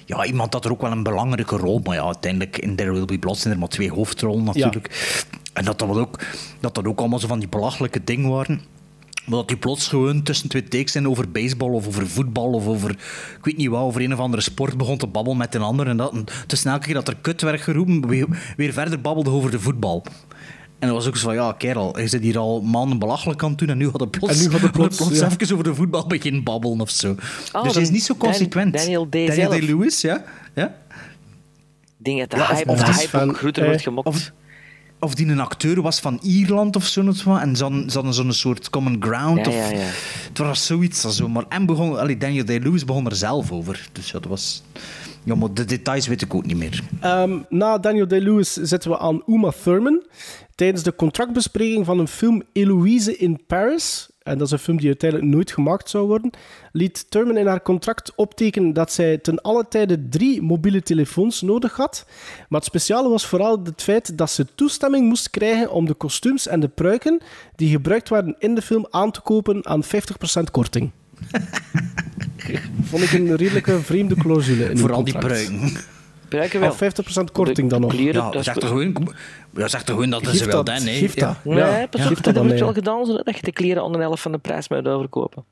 ja, 0.04 0.24
iemand 0.24 0.52
dat 0.52 0.64
er 0.64 0.70
ook 0.70 0.80
wel 0.80 0.90
een 0.90 1.02
belangrijke 1.02 1.56
rol, 1.56 1.80
maar 1.84 1.94
ja, 1.96 2.04
uiteindelijk 2.04 2.58
in 2.58 2.76
There 2.76 2.92
Will 2.92 3.04
Be 3.04 3.18
Blood 3.18 3.38
zijn 3.38 3.54
er 3.54 3.60
maar 3.60 3.68
twee 3.68 3.90
hoofdrollen 3.92 4.44
natuurlijk. 4.44 5.16
En 5.52 5.64
dat 5.64 5.78
dat, 5.78 5.88
ook, 5.88 6.20
dat 6.60 6.74
dat 6.74 6.86
ook 6.86 6.98
allemaal 6.98 7.18
zo 7.18 7.26
van 7.26 7.38
die 7.38 7.48
belachelijke 7.48 8.04
dingen 8.04 8.30
waren. 8.30 8.60
Maar 9.26 9.38
dat 9.38 9.48
die 9.48 9.56
plots 9.56 9.88
gewoon 9.88 10.22
tussen 10.22 10.48
twee 10.48 10.64
takes 10.68 10.92
zijn 10.92 11.08
over 11.08 11.30
baseball 11.30 11.70
of 11.70 11.86
over 11.86 12.06
voetbal 12.08 12.52
of 12.52 12.66
over, 12.66 12.90
ik 12.90 13.38
weet 13.42 13.56
niet 13.56 13.68
wat, 13.68 13.80
over 13.80 14.00
een 14.00 14.12
of 14.12 14.18
andere 14.18 14.42
sport 14.42 14.76
begon 14.76 14.98
te 14.98 15.06
babbelen 15.06 15.38
met 15.38 15.54
een 15.54 15.62
ander. 15.62 15.86
En 15.86 15.96
dat, 15.96 16.12
en 16.12 16.24
tussen 16.46 16.70
elke 16.70 16.84
keer 16.84 16.94
dat 16.94 17.08
er 17.08 17.16
kut 17.20 17.42
werd 17.42 17.60
geroepen, 17.60 18.08
weer, 18.08 18.26
weer 18.56 18.72
verder 18.72 19.00
babbelde 19.00 19.30
over 19.30 19.50
de 19.50 19.60
voetbal. 19.60 20.04
En 20.86 20.92
dat 20.92 21.02
was 21.02 21.06
ook 21.06 21.16
zo 21.16 21.24
van, 21.26 21.34
ja, 21.34 21.52
kerel, 21.52 21.98
je 22.00 22.08
zit 22.08 22.22
hier 22.22 22.38
al 22.38 22.60
maanden 22.62 22.98
belachelijk 22.98 23.42
aan 23.42 23.48
het 23.50 23.58
doen 23.58 23.68
en 23.68 23.76
nu 23.78 23.90
gaat 23.90 24.00
het 24.00 24.10
plots, 24.10 24.32
En 24.38 24.44
nu 24.44 24.50
gaat 24.50 24.60
het 24.60 24.72
plots, 24.78 24.96
plots 24.96 25.18
ja. 25.18 25.30
even 25.30 25.52
over 25.52 25.64
de 25.64 25.74
voetbal 25.74 26.06
beginnen 26.06 26.42
babbelen 26.42 26.80
of 26.80 26.90
zo. 26.90 27.14
Oh, 27.52 27.62
dus 27.62 27.72
hij 27.74 27.82
is 27.82 27.90
niet 27.90 28.02
zo 28.04 28.14
Dan- 28.18 28.26
consequent. 28.28 28.72
Daniel 28.72 29.06
zelf. 29.10 29.48
Day-Lewis, 29.50 30.00
ja. 30.00 30.24
ja. 30.54 30.74
Denk 31.96 32.18
dat 32.18 32.30
de 32.30 32.36
Ja, 32.36 32.42
of- 32.42 32.48
hype, 32.56 32.70
of 32.70 32.78
de 32.82 32.92
hype 32.92 33.08
van, 33.08 33.28
ook 33.28 33.36
groter 33.38 33.62
eh, 33.62 33.68
wordt 33.68 33.82
gemokt. 33.82 34.06
Of, 34.06 34.32
of 35.00 35.14
die 35.14 35.26
een 35.26 35.40
acteur 35.40 35.82
was 35.82 36.00
van 36.00 36.18
Ierland 36.22 36.76
of 36.76 36.86
zo. 36.86 37.00
En 37.36 37.56
ze 37.56 37.62
hadden, 37.62 37.90
ze 37.90 37.94
hadden 37.96 38.14
zo'n 38.14 38.32
soort 38.32 38.70
common 38.70 38.96
ground. 39.02 39.46
Ja, 39.46 39.48
of, 39.52 39.54
ja, 39.70 39.70
ja. 39.78 39.88
Het 40.28 40.38
was 40.38 40.66
zoiets. 40.66 41.00
Zo. 41.00 41.28
Maar 41.28 41.44
en 41.48 41.66
begon, 41.66 41.98
allee, 41.98 42.16
Daniel 42.16 42.44
Day-Lewis 42.44 42.84
begon 42.84 43.06
er 43.06 43.16
zelf 43.16 43.52
over. 43.52 43.88
Dus 43.92 44.06
ja, 44.10 44.18
dat 44.18 44.28
was... 44.28 44.62
Ja, 45.26 45.34
maar 45.34 45.54
de 45.54 45.64
details 45.64 46.06
weet 46.06 46.22
ik 46.22 46.34
ook 46.34 46.46
niet 46.46 46.56
meer. 46.56 46.82
Ehm, 47.00 47.38
na 47.48 47.78
Daniel 47.78 48.08
Day-Lewis 48.08 48.52
zitten 48.52 48.90
we 48.90 48.98
aan 48.98 49.22
Uma 49.26 49.52
Thurman. 49.62 50.02
Tijdens 50.54 50.82
de 50.82 50.94
contractbespreking 50.94 51.84
van 51.84 51.98
een 51.98 52.08
film 52.08 52.42
Eloise 52.52 53.16
in 53.16 53.40
Paris, 53.46 54.10
en 54.22 54.38
dat 54.38 54.46
is 54.46 54.52
een 54.52 54.58
film 54.58 54.76
die 54.76 54.86
uiteindelijk 54.86 55.30
nooit 55.30 55.52
gemaakt 55.52 55.90
zou 55.90 56.06
worden, 56.06 56.30
liet 56.72 57.10
Thurman 57.10 57.36
in 57.36 57.46
haar 57.46 57.62
contract 57.62 58.12
optekenen 58.16 58.72
dat 58.72 58.92
zij 58.92 59.18
ten 59.18 59.42
alle 59.42 59.68
tijde 59.68 60.08
drie 60.08 60.42
mobiele 60.42 60.82
telefoons 60.82 61.42
nodig 61.42 61.76
had. 61.76 62.04
Maar 62.48 62.60
het 62.60 62.68
speciale 62.68 63.08
was 63.08 63.26
vooral 63.26 63.60
het 63.64 63.82
feit 63.82 64.18
dat 64.18 64.30
ze 64.30 64.46
toestemming 64.54 65.08
moest 65.08 65.30
krijgen 65.30 65.70
om 65.70 65.86
de 65.86 65.94
kostuums 65.94 66.46
en 66.46 66.60
de 66.60 66.68
pruiken 66.68 67.20
die 67.56 67.70
gebruikt 67.70 68.08
waren 68.08 68.36
in 68.38 68.54
de 68.54 68.62
film 68.62 68.86
aan 68.90 69.10
te 69.10 69.20
kopen 69.20 69.66
aan 69.66 69.84
50% 69.84 69.88
korting. 70.50 70.90
Vond 72.82 73.02
ik 73.02 73.12
een 73.12 73.36
redelijke 73.36 73.80
vreemde 73.80 74.14
clausule 74.14 74.64
in 74.70 74.78
Vooral 74.78 75.04
die 75.04 75.12
contract. 75.12 75.46
pruiken. 75.48 75.76
Pruiken 76.28 76.62
Al 76.62 76.74
50% 76.74 77.32
korting 77.32 77.70
dan 77.70 77.80
nog. 77.80 77.94
Ja, 77.94 78.42
zeg 78.42 78.54
toch 78.54 78.68
gewoon, 78.68 79.14
ja, 79.56 79.68
zeg 79.68 79.82
toch 79.82 79.94
gewoon 79.94 80.10
dat 80.10 80.26
Geef 80.26 80.36
ze 80.38 80.44
wel 80.46 80.64
dat, 80.64 80.66
dan, 80.66 80.86
hè. 80.86 80.92
geef 80.98 81.14
dat. 81.14 81.36
Ja. 81.44 81.50
Nee, 81.70 81.88
pas 81.88 82.00
Ja. 82.02 82.08
dat 82.08 82.24
dat 82.24 82.34
wordt 82.34 82.48
nee. 82.50 82.58
wel 82.58 82.72
gedaan 82.72 83.06
zodat 83.06 83.36
je 83.36 83.42
de 83.42 83.52
kleren 83.52 83.82
onder 83.82 84.00
de 84.00 84.06
helft 84.06 84.22
van 84.22 84.32
de 84.32 84.38
prijs 84.38 84.68
moet 84.68 84.88
overkopen. 84.88 85.44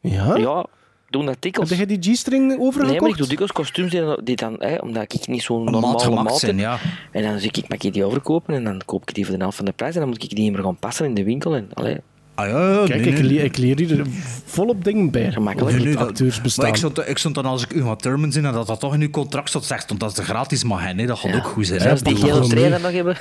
Ja? 0.00 0.36
Ja, 0.36 0.66
doen 1.10 1.26
dat 1.26 1.36
dikwijls. 1.38 1.70
Heb 1.70 1.78
je 1.90 1.98
die 1.98 2.14
G-string 2.14 2.50
overgekocht? 2.60 2.90
Nee, 2.90 3.00
maar 3.00 3.10
ik 3.10 3.16
doe 3.16 3.26
dikwijls 3.26 3.52
kostuums 3.52 3.90
die, 3.90 4.00
dan- 4.00 4.20
die 4.24 4.36
dan, 4.36 4.56
hè, 4.58 4.76
omdat 4.76 5.12
ik 5.14 5.26
niet 5.26 5.42
zo'n 5.42 5.62
maat 5.64 5.72
normale 5.72 5.98
gemaakt 6.00 6.28
maat 6.28 6.38
zijn, 6.38 6.58
heb. 6.58 6.66
ja. 6.66 6.78
En 7.12 7.22
dan 7.22 7.38
zeg 7.40 7.50
ik, 7.50 7.68
mag 7.68 7.78
ik 7.78 7.92
die 7.92 8.04
overkopen? 8.04 8.54
En 8.54 8.64
dan 8.64 8.82
koop 8.84 9.02
ik 9.08 9.14
die 9.14 9.24
voor 9.26 9.34
de 9.34 9.40
helft 9.40 9.56
van 9.56 9.64
de 9.66 9.72
prijs. 9.72 9.94
En 9.94 10.00
dan 10.00 10.08
moet 10.08 10.22
ik 10.22 10.28
die 10.30 10.38
niet 10.44 10.52
meer 10.52 10.62
gaan 10.62 10.76
passen 10.78 11.06
in 11.06 11.14
de 11.14 11.24
winkel. 11.24 11.54
En, 11.54 11.68
allee, 11.74 12.00
Ah, 12.34 12.48
ja, 12.48 12.70
ja, 12.72 12.84
Kijk, 12.86 13.00
nee, 13.00 13.08
ik, 13.08 13.20
nee. 13.20 13.22
leer, 13.22 13.44
ik 13.44 13.56
leer 13.56 13.78
hier 13.78 14.06
volop 14.44 14.84
dingen 14.84 15.10
bij. 15.10 15.32
Gemakkelijk. 15.32 15.60
Over 15.60 15.72
Nee, 15.72 15.76
het 15.78 15.84
nee, 15.88 15.94
dat- 15.96 16.08
acteursbestaan. 16.08 16.64
Maar 16.64 16.72
ik 16.72 16.78
stond, 16.78 17.08
ik 17.08 17.18
stond 17.18 17.34
dan 17.34 17.44
als 17.44 17.62
ik 17.62 17.72
Uma 17.72 17.96
Thurman 17.96 18.32
zin 18.32 18.44
en 18.44 18.52
dat 18.52 18.66
dat 18.66 18.80
toch 18.80 18.94
in 18.94 19.00
uw 19.00 19.10
contract 19.10 19.48
stond, 19.48 19.64
zegt, 19.64 19.88
want 19.88 20.00
dat 20.00 20.10
is 20.10 20.16
de 20.16 20.22
gratis 20.22 20.64
mag 20.64 20.84
hè, 20.84 21.06
dat 21.06 21.18
gaat 21.18 21.34
ook 21.34 21.44
goed 21.46 21.66
zijn. 21.66 21.78
hè. 21.80 21.84
zelfs 21.86 22.02
die 22.02 22.16
gele 22.16 22.70
dan 22.70 22.80
nog 22.82 22.92
hebben. 22.92 23.16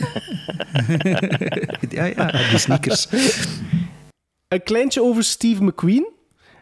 ja, 1.90 2.06
ja, 2.06 2.32
die 2.50 2.58
sneakers. 2.58 3.08
Een 4.48 4.64
kleintje 4.64 5.02
over 5.04 5.24
Steve 5.24 5.64
McQueen. 5.64 6.08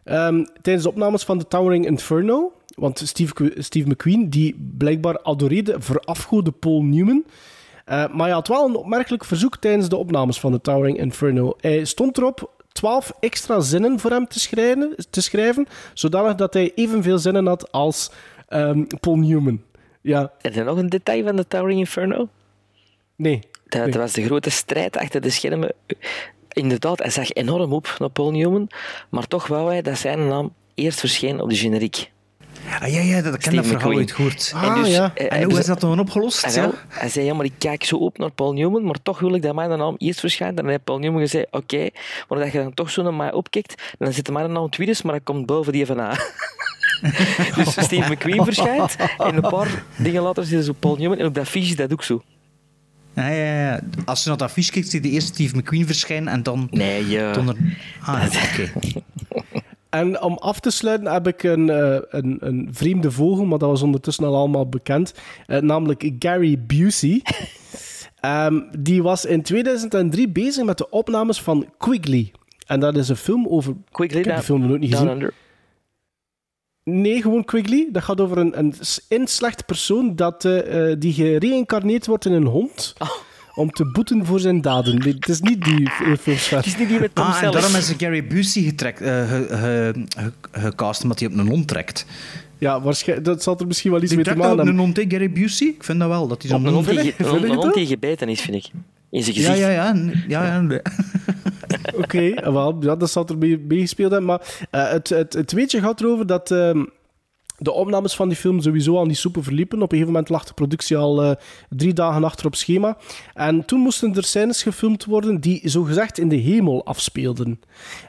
Ehm, 0.04 0.44
tijdens 0.62 0.86
de 0.86 0.90
opnames 0.92 1.24
van 1.24 1.40
The 1.40 1.48
Towering 1.48 1.86
Inferno. 1.86 2.52
Want 2.76 3.02
Steve, 3.06 3.52
Steve 3.58 3.88
McQueen, 3.90 4.30
die 4.30 4.56
blijkbaar 4.78 5.20
adoreerde 5.22 5.76
verafgoede 5.80 6.52
Paul 6.52 6.84
Newman. 6.84 7.24
Eh, 7.90 8.08
maar 8.08 8.26
hij 8.26 8.34
had 8.34 8.48
wel 8.48 8.68
een 8.68 8.76
opmerkelijk 8.76 9.26
verzoek 9.26 9.58
tijdens 9.58 9.90
de 9.90 9.96
opnames 9.96 10.40
van 10.40 10.52
The 10.52 10.62
Towering 10.62 10.98
Inferno. 10.98 11.54
Hij 11.60 11.86
stond 11.86 12.18
erop 12.18 12.52
12 12.72 13.12
extra 13.20 13.60
zinnen 13.60 14.00
voor 14.00 14.12
hem 14.12 14.28
te 14.28 14.40
schrijven, 14.40 14.96
te 15.10 15.22
schrijven 15.22 15.68
zodanig 15.94 16.36
dat 16.36 16.54
hij 16.54 16.72
evenveel 16.76 17.18
zinnen 17.18 17.46
had 17.46 17.72
als 17.72 18.12
ehm, 18.48 18.84
Paul 19.00 19.16
Newman. 19.16 19.62
Ja, 20.02 20.32
Is 20.42 20.56
er 20.56 20.66
nog 20.66 20.78
een 20.78 20.90
detail 20.90 21.24
van 21.24 21.36
de 21.36 21.48
Towering 21.48 21.80
Inferno? 21.80 22.30
nee. 23.16 23.40
Dat, 23.68 23.82
nee. 23.82 23.92
dat 23.92 24.02
was 24.02 24.14
de 24.14 24.24
grote 24.24 24.50
strijd 24.50 24.98
achter 24.98 25.22
de 25.22 25.30
schermen. 25.30 25.74
Inderdaad, 26.50 27.00
hij 27.00 27.10
zag 27.10 27.32
enorm 27.32 27.74
op 27.74 27.96
naar 28.00 28.10
Paul 28.10 28.32
Newman. 28.32 28.70
Maar 29.10 29.28
toch 29.28 29.48
wou 29.48 29.70
hij 29.70 29.82
dat 29.82 29.98
zijn 29.98 30.28
naam 30.28 30.54
eerst 30.74 31.00
verscheen 31.00 31.42
op 31.42 31.50
de 31.50 31.56
generiek. 31.56 32.12
Ah, 32.82 32.88
ja, 32.88 33.02
ja, 33.02 33.22
dat 33.22 33.34
ik 33.34 33.40
ken 33.40 33.56
dat 33.56 33.66
verhaal 33.66 33.98
uit 33.98 34.12
gehoord. 34.12 34.52
Ah, 34.56 34.64
en 34.64 34.84
dus, 34.84 34.94
ja. 34.96 35.14
En 35.16 35.44
hoe 35.44 35.60
is 35.60 35.66
dat 35.66 35.80
dan 35.80 36.00
opgelost? 36.00 36.44
En 36.44 36.52
Ja? 36.52 36.62
wel, 36.62 36.74
hij 36.88 37.10
zei, 37.10 37.26
ja, 37.26 37.34
maar 37.34 37.46
ik 37.46 37.54
kijk 37.58 37.84
zo 37.84 37.96
op 37.96 38.18
naar 38.18 38.32
Paul 38.32 38.54
Newman, 38.54 38.84
maar 38.84 39.02
toch 39.04 39.20
wil 39.20 39.36
ik 39.36 39.42
dat 39.42 39.56
mijn 39.56 39.78
naam 39.78 39.96
eerst 39.98 40.20
verschijnt. 40.20 40.58
En 40.58 40.64
dan 40.64 40.72
heeft 40.72 40.84
Paul 40.84 41.00
Newman 41.00 41.22
gezegd, 41.22 41.48
oké, 41.52 41.90
maar 42.28 42.40
dat 42.40 42.52
je 42.52 42.58
dan 42.58 42.74
toch 42.74 42.90
zo 42.90 43.04
naar 43.04 43.14
mij 43.14 43.34
opkijkt, 43.34 43.82
dan 43.98 44.14
zit 44.14 44.32
mijn 44.32 44.52
naam 44.52 44.70
tweede, 44.70 44.96
maar 45.04 45.14
hij 45.14 45.24
komt 45.24 45.46
boven 45.46 45.74
die 45.74 45.86
van 45.86 46.00
A. 46.00 46.10
dus 47.56 47.72
Steve 47.72 48.12
McQueen 48.12 48.44
verschijnt, 48.44 48.96
en 49.18 49.36
een 49.36 49.50
paar 49.50 49.84
dingen 49.98 50.22
later 50.22 50.46
zit 50.46 50.66
zo 50.66 50.74
Paul 50.80 50.96
Newman, 50.96 51.18
en 51.18 51.26
op 51.26 51.34
dat 51.34 51.48
fiche 51.48 51.70
is 51.70 51.76
dat 51.76 51.92
ook 51.92 52.04
zo. 52.04 52.22
Ja, 53.16 53.28
ja, 53.28 53.60
ja. 53.62 53.80
Als 54.06 54.24
je 54.24 54.30
naar 54.30 54.38
dat 54.38 54.48
affiche 54.48 54.72
kijkt, 54.72 54.90
zie 54.90 55.04
je 55.04 55.10
eerst 55.10 55.28
Steve 55.28 55.58
McQueen 55.58 55.86
verschijnen 55.86 56.34
en 56.34 56.44
dan... 56.44 56.68
Nee, 56.72 57.08
ja. 57.08 57.34
dan 57.34 57.48
er... 57.48 57.56
Ah, 58.02 58.24
oké. 58.52 58.72
En 59.90 60.22
om 60.22 60.34
af 60.38 60.60
te 60.60 60.70
sluiten 60.72 61.12
heb 61.12 61.28
ik 61.28 61.44
een, 61.44 61.70
eh, 61.70 61.98
een, 62.10 62.38
een 62.40 62.68
vreemde 62.72 63.12
vogel, 63.12 63.46
maar 63.46 63.58
dat 63.60 63.70
was 63.70 63.82
ondertussen 63.82 64.24
al 64.26 64.36
allemaal 64.36 64.70
bekend. 64.70 65.14
eh, 65.48 65.60
namelijk 65.62 66.12
Gary 66.20 66.60
Busey. 66.68 67.22
Ehm, 68.20 68.60
die 68.80 69.04
was 69.04 69.26
in 69.26 69.42
2003 69.42 70.30
bezig 70.30 70.66
met 70.66 70.78
de 70.78 70.90
opnames 70.90 71.42
van 71.42 71.66
Quigley. 71.78 72.32
En 72.68 72.80
dat 72.80 72.96
is 72.96 73.10
een 73.10 73.16
film 73.16 73.48
over... 73.48 73.74
Quigley, 73.92 74.20
ik 74.20 74.26
heb 74.26 74.34
Down- 74.34 74.46
film 74.46 74.60
nog 74.60 74.70
nooit 74.70 74.82
niet 74.82 74.92
gezien. 74.92 75.08
Under. 75.10 75.34
Nee, 76.84 77.22
gewoon 77.22 77.46
Quigley. 77.46 77.90
Dat 77.92 78.04
gaat 78.04 78.22
over 78.22 78.38
een, 78.38 78.60
een 78.60 78.74
s- 78.80 79.06
in 79.10 79.28
slecht 79.28 79.66
persoon 79.66 80.16
dat, 80.16 80.46
eh, 80.46 80.96
die 81.00 81.14
gereïncarneerd 81.14 82.06
wordt 82.06 82.26
in 82.26 82.32
een 82.34 82.46
hond. 82.46 82.96
Oh. 82.98 83.10
Om 83.60 83.72
te 83.72 83.86
boeten 83.86 84.26
voor 84.26 84.40
zijn 84.40 84.62
daden. 84.62 84.98
Nee, 85.00 85.14
het 85.14 85.30
is 85.30 85.42
niet 85.42 85.64
die 85.64 85.84
eh, 85.90 86.18
film. 86.20 86.38
Het 86.60 86.66
is 86.66 86.78
niet 86.78 86.88
die 86.90 87.00
met 87.00 87.16
Tom 87.16 87.26
Ah, 87.26 87.44
en 87.44 87.52
daarom 87.52 87.76
is 87.76 87.94
Gary 87.98 88.28
Busey 88.28 88.64
getrekt, 88.64 89.02
eh, 89.02 89.30
ge, 89.30 89.46
ge, 89.50 89.94
ge- 90.18 90.32
gecast, 90.60 91.04
omdat 91.04 91.20
hij 91.20 91.28
op 91.30 91.38
een 91.38 91.48
hond 91.48 91.68
trekt. 91.68 92.06
Ja, 92.58 92.82
waarschijnlijk, 92.82 93.28
dat 93.28 93.44
zal 93.44 93.58
er 93.60 93.68
misschien 93.68 93.92
wel 93.92 94.00
iets 94.02 94.08
Die 94.14 94.18
mee 94.18 94.26
te 94.28 94.36
maken 94.36 94.58
dat 94.58 94.60
op 94.66 94.72
een 94.72 94.78
hebben. 94.78 94.96
hond, 94.96 95.12
hè, 95.12 95.18
Gary 95.18 95.32
Busey? 95.32 95.68
Ik 95.68 95.84
vind 95.84 96.00
dat 96.00 96.08
wel, 96.08 96.28
dat 96.28 96.42
hij 96.44 96.52
Op 96.52 96.66
een 96.66 97.56
dat? 97.62 97.74
die 97.74 97.86
gebeten 97.86 98.30
is, 98.30 98.42
vind 98.42 98.56
ik. 98.58 98.72
In 99.12 99.24
zijn 99.24 99.36
Ja, 99.36 99.42
gezicht. 99.42 99.60
ja, 99.60 99.70
ja. 99.70 99.96
ja, 100.28 100.46
ja 100.46 100.62
nee. 100.62 100.80
Oké, 101.96 102.32
ah, 102.36 102.54
wel, 102.58 102.78
ja, 102.80 102.96
dat 102.96 103.12
zal 103.12 103.28
er 103.28 103.38
mee, 103.38 103.58
meegespeeld 103.68 104.12
hebben. 104.12 104.28
Maar 104.30 104.42
eh, 104.70 104.92
het, 104.92 105.10
het, 105.10 105.34
het 105.34 105.52
weetje 105.52 105.80
gaat 105.82 106.02
erover 106.02 106.28
dat 106.28 106.52
ehm, 106.52 106.84
de 107.60 107.72
opnames 107.72 108.16
van 108.16 108.28
die 108.28 108.38
film 108.38 108.62
sowieso 108.62 108.98
al 108.98 109.06
niet 109.06 109.18
super 109.18 109.44
verliepen. 109.44 109.78
Op 109.78 109.92
een 109.92 109.98
gegeven 109.98 110.14
moment 110.14 110.30
lag 110.30 110.46
de 110.46 110.54
productie 110.54 110.98
al 110.98 111.24
eh, 111.24 111.36
drie 111.70 111.94
dagen 111.94 112.24
achter 112.24 112.46
op 112.46 112.56
schema. 112.56 112.98
En 113.34 113.66
toen 113.66 113.80
moesten 113.80 114.16
er 114.16 114.24
scènes 114.24 114.64
gefilmd 114.64 115.06
worden 115.06 115.42
die 115.42 115.62
zogezegd 115.64 116.18
in 116.18 116.30
de 116.30 116.36
hemel 116.36 116.86
afspeelden. 116.86 117.60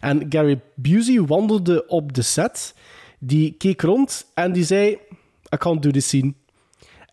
En 0.00 0.26
Gary 0.28 0.60
Busey 0.74 1.20
wandelde 1.20 1.86
op 1.86 2.12
de 2.12 2.22
set. 2.22 2.74
Die 3.18 3.52
keek 3.52 3.80
rond 3.80 4.26
en 4.34 4.52
die 4.52 4.64
zei... 4.64 4.98
I 5.54 5.56
can't 5.56 5.82
do 5.82 5.90
this 5.90 6.06
scene. 6.06 6.34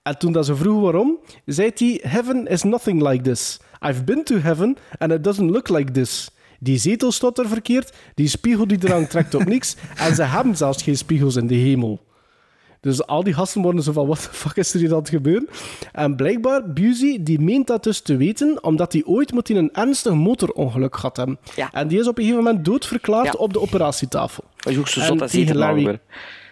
En 0.03 0.17
toen 0.17 0.31
dat 0.31 0.45
ze 0.45 0.55
vroegen 0.55 0.81
waarom, 0.81 1.17
zei 1.45 1.71
hij: 1.75 1.99
Heaven 2.01 2.47
is 2.47 2.63
nothing 2.63 3.07
like 3.09 3.23
this. 3.23 3.59
I've 3.87 4.03
been 4.03 4.23
to 4.23 4.37
heaven 4.37 4.77
and 4.97 5.11
it 5.11 5.23
doesn't 5.23 5.49
look 5.49 5.69
like 5.69 5.91
this. 5.91 6.29
Die 6.59 6.77
zetel 6.77 7.11
staat 7.11 7.39
er 7.39 7.47
verkeerd, 7.47 7.93
die 8.15 8.27
spiegel 8.27 8.67
die 8.67 8.77
eraan 8.81 9.07
trekt 9.07 9.35
op 9.35 9.45
niks, 9.45 9.75
en 9.95 10.15
ze 10.15 10.23
hebben 10.23 10.57
zelfs 10.57 10.83
geen 10.83 10.97
spiegels 10.97 11.35
in 11.35 11.47
de 11.47 11.55
hemel. 11.55 12.05
Dus 12.79 13.05
al 13.05 13.23
die 13.23 13.33
gasten 13.33 13.61
worden 13.61 13.83
zo 13.83 13.91
van, 13.91 14.05
what 14.05 14.21
the 14.23 14.29
fuck 14.31 14.55
is 14.55 14.73
er 14.73 14.79
hier 14.79 14.91
aan 14.91 14.97
het 14.99 15.09
gebeuren? 15.09 15.47
En 15.91 16.15
blijkbaar, 16.15 16.73
Busey, 16.73 17.17
die 17.21 17.39
meent 17.39 17.67
dat 17.67 17.83
dus 17.83 17.99
te 17.99 18.17
weten, 18.17 18.63
omdat 18.63 18.93
hij 18.93 19.03
ooit 19.05 19.31
moet 19.31 19.47
hij 19.47 19.57
een 19.57 19.73
ernstig 19.73 20.13
motorongeluk 20.13 20.95
gehad 20.95 21.17
hebben. 21.17 21.37
Ja. 21.55 21.69
En 21.71 21.87
die 21.87 21.99
is 21.99 22.07
op 22.07 22.17
een 22.17 22.23
gegeven 22.23 22.43
moment 22.43 22.65
doodverklaard 22.65 23.25
Ja. 23.25 23.31
op 23.31 23.53
de 23.53 23.61
operatietafel. 23.61 24.43
Dat 24.57 24.73
is 24.73 24.79
ook 24.79 24.87
zo 24.87 24.99
En 24.99 25.05
zot 25.05 25.21
als 25.21 25.31
tegen 25.31 25.57
Larry-. 25.57 25.99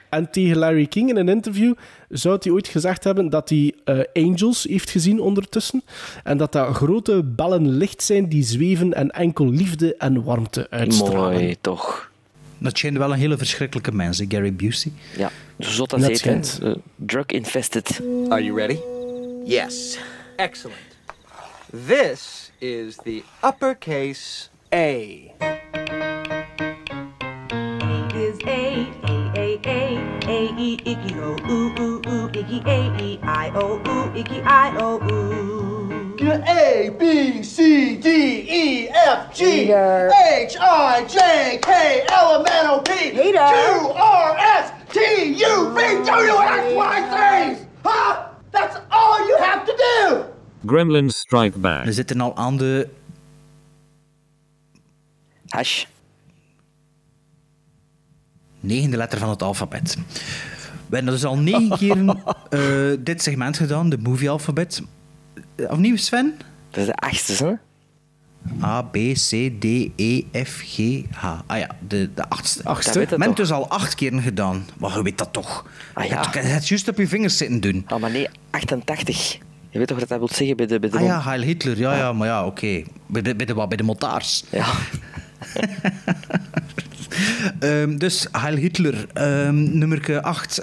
En 0.09 0.31
tegen 0.31 0.57
Larry 0.57 0.85
King 0.85 1.09
in 1.09 1.15
een 1.17 1.29
interview 1.29 1.73
zou 2.09 2.37
hij 2.39 2.51
ooit 2.51 2.67
gezegd 2.67 3.03
hebben 3.03 3.29
dat 3.29 3.49
hij 3.49 3.73
eh, 3.83 3.99
angels 4.13 4.63
heeft 4.63 4.89
gezien 4.89 5.19
ondertussen. 5.19 5.83
En 6.23 6.37
dat 6.37 6.51
dat 6.51 6.75
grote 6.75 7.23
bellen 7.23 7.69
licht 7.77 8.03
zijn 8.03 8.29
die 8.29 8.43
zweven 8.43 8.93
en 8.93 9.11
enkel 9.11 9.49
liefde 9.49 9.95
en 9.95 10.23
warmte 10.23 10.67
uitstralen. 10.69 11.31
Mooi, 11.33 11.55
toch. 11.61 12.11
Dat 12.57 12.77
schijnt 12.77 12.97
wel 12.97 13.11
een 13.11 13.17
hele 13.19 13.37
verschrikkelijke 13.37 13.91
mens, 13.91 14.17
hè, 14.17 14.25
Gary 14.27 14.53
Busey. 14.53 14.91
Ja, 15.17 15.31
zo 15.59 15.69
zot 15.69 15.93
als 15.93 16.01
Dat 16.01 16.09
eten. 16.11 16.43
schijnt. 16.45 16.59
eh, 16.63 16.81
Drug-infested. 16.95 17.99
Are 18.29 18.43
you 18.43 18.57
ready? 18.57 18.77
Yes. 19.45 19.97
Excellent. 20.35 20.79
This 21.87 22.51
is 22.57 22.95
the 23.03 23.23
uppercase 23.45 24.47
A. 24.73 24.77
A. 25.41 25.59
is 28.15 28.37
A, 28.45 28.87
A, 29.03 29.31
A, 29.37 29.59
A, 29.65 29.99
A, 30.27 30.53
E, 30.57 30.73
icky, 30.83 31.13
O, 31.19 31.35
ooh, 31.49 31.79
ooh, 31.79 31.99
ooh, 32.07 32.29
icky, 32.31 32.61
A, 32.65 32.95
E, 33.01 33.19
I, 33.23 33.51
O, 33.55 33.79
ooh, 33.87 34.15
icky, 34.19 34.39
I, 34.45 34.71
O, 34.79 34.99
ooh. 35.11 35.74
A, 36.31 36.89
B, 36.97 37.43
C, 37.43 37.95
D, 37.97 38.07
E, 38.07 38.87
F, 38.89 39.33
G, 39.33 39.67
H, 39.71 40.55
I, 40.59 41.05
J, 41.07 41.57
K, 41.61 42.03
L, 42.09 42.39
M, 42.39 42.45
N, 42.45 42.65
O, 42.67 42.81
P, 42.81 43.11
Q, 43.11 43.37
R, 43.95 44.37
S, 44.61 44.71
T, 44.93 44.99
U, 44.99 45.73
V, 45.73 45.79
W, 46.03 46.35
X, 46.57 46.73
Y, 46.73 46.95
Z. 47.11 47.67
Huh? 47.83 48.27
That's 48.51 48.77
all 48.91 49.27
you 49.27 49.37
have 49.39 49.65
to 49.65 49.73
do. 49.77 50.25
Gremlins 50.65 51.17
Strike 51.17 51.59
Back. 51.59 51.85
We 51.85 51.93
zitten 51.93 52.21
al 52.21 52.35
aan 52.35 52.57
de 52.57 52.89
Hash. 55.49 55.85
negende 58.65 58.97
letter 58.97 59.19
van 59.19 59.29
het 59.29 59.41
alfabet. 59.43 59.97
We 60.89 60.95
hebben 60.95 61.13
dus 61.13 61.25
al 61.25 61.37
negen 61.37 61.77
keer 61.77 61.97
eh, 62.49 62.97
dit 62.99 63.21
segment 63.21 63.57
gedaan, 63.57 63.89
de 63.89 63.97
movie-alfabet. 63.97 64.81
Eh, 64.81 64.85
Opnieuw, 65.57 65.95
Sven? 65.97 66.37
Dat 66.69 66.79
is 66.79 66.85
de 66.85 66.95
achtste, 66.95 67.45
hè? 67.45 67.53
A, 68.63 68.81
B, 68.81 68.97
C, 69.13 69.51
D, 69.59 69.65
E, 69.95 70.21
F, 70.43 70.61
G, 70.63 71.01
H. 71.11 71.25
Ah 71.45 71.57
ja, 71.57 71.67
de, 71.87 72.09
de 72.13 72.29
achtste. 72.29 72.63
Achtste? 72.63 72.87
Dat 72.91 72.97
weet 73.01 73.09
het 73.09 73.19
Men 73.19 73.33
dus 73.35 73.51
al 73.51 73.69
acht 73.69 73.95
keer 73.95 74.21
gedaan. 74.21 74.65
Maar 74.77 74.97
je 74.97 75.03
weet 75.03 75.17
dat 75.17 75.33
toch? 75.33 75.65
Ah, 75.93 76.03
Je 76.03 76.09
ja. 76.09 76.31
het 76.31 76.67
juist 76.67 76.87
op 76.87 76.97
je 76.97 77.07
vingers 77.07 77.37
zitten 77.37 77.59
doen. 77.61 77.85
Oh, 77.89 77.99
maar 77.99 78.11
nee, 78.11 78.27
88. 78.49 79.37
Je 79.69 79.77
weet 79.77 79.87
toch 79.87 79.99
wat 79.99 80.07
dat 80.09 80.17
wil 80.17 80.29
zeggen 80.31 80.57
bij 80.57 80.65
de... 80.65 80.79
Bij 80.79 80.89
de 80.89 80.97
Ah 80.97 81.03
ja, 81.03 81.21
Heil 81.23 81.41
Hitler. 81.41 81.77
Ja, 81.77 81.95
ja, 81.95 82.13
maar 82.13 82.27
ja, 82.27 82.45
oké. 82.45 82.83
Bij, 83.07 83.21
de, 83.21 83.35
bij, 83.35 83.45
de, 83.45 83.53
wat? 83.53 83.67
bij 83.67 83.77
de 83.77 83.83
motaars. 83.83 84.43
Ja. 84.49 84.65
Ehm, 87.59 87.97
dus 87.97 88.27
Heil 88.31 88.55
Hitler, 88.55 89.05
ehm 89.13 89.77
nummer 89.77 90.21
8, 90.21 90.55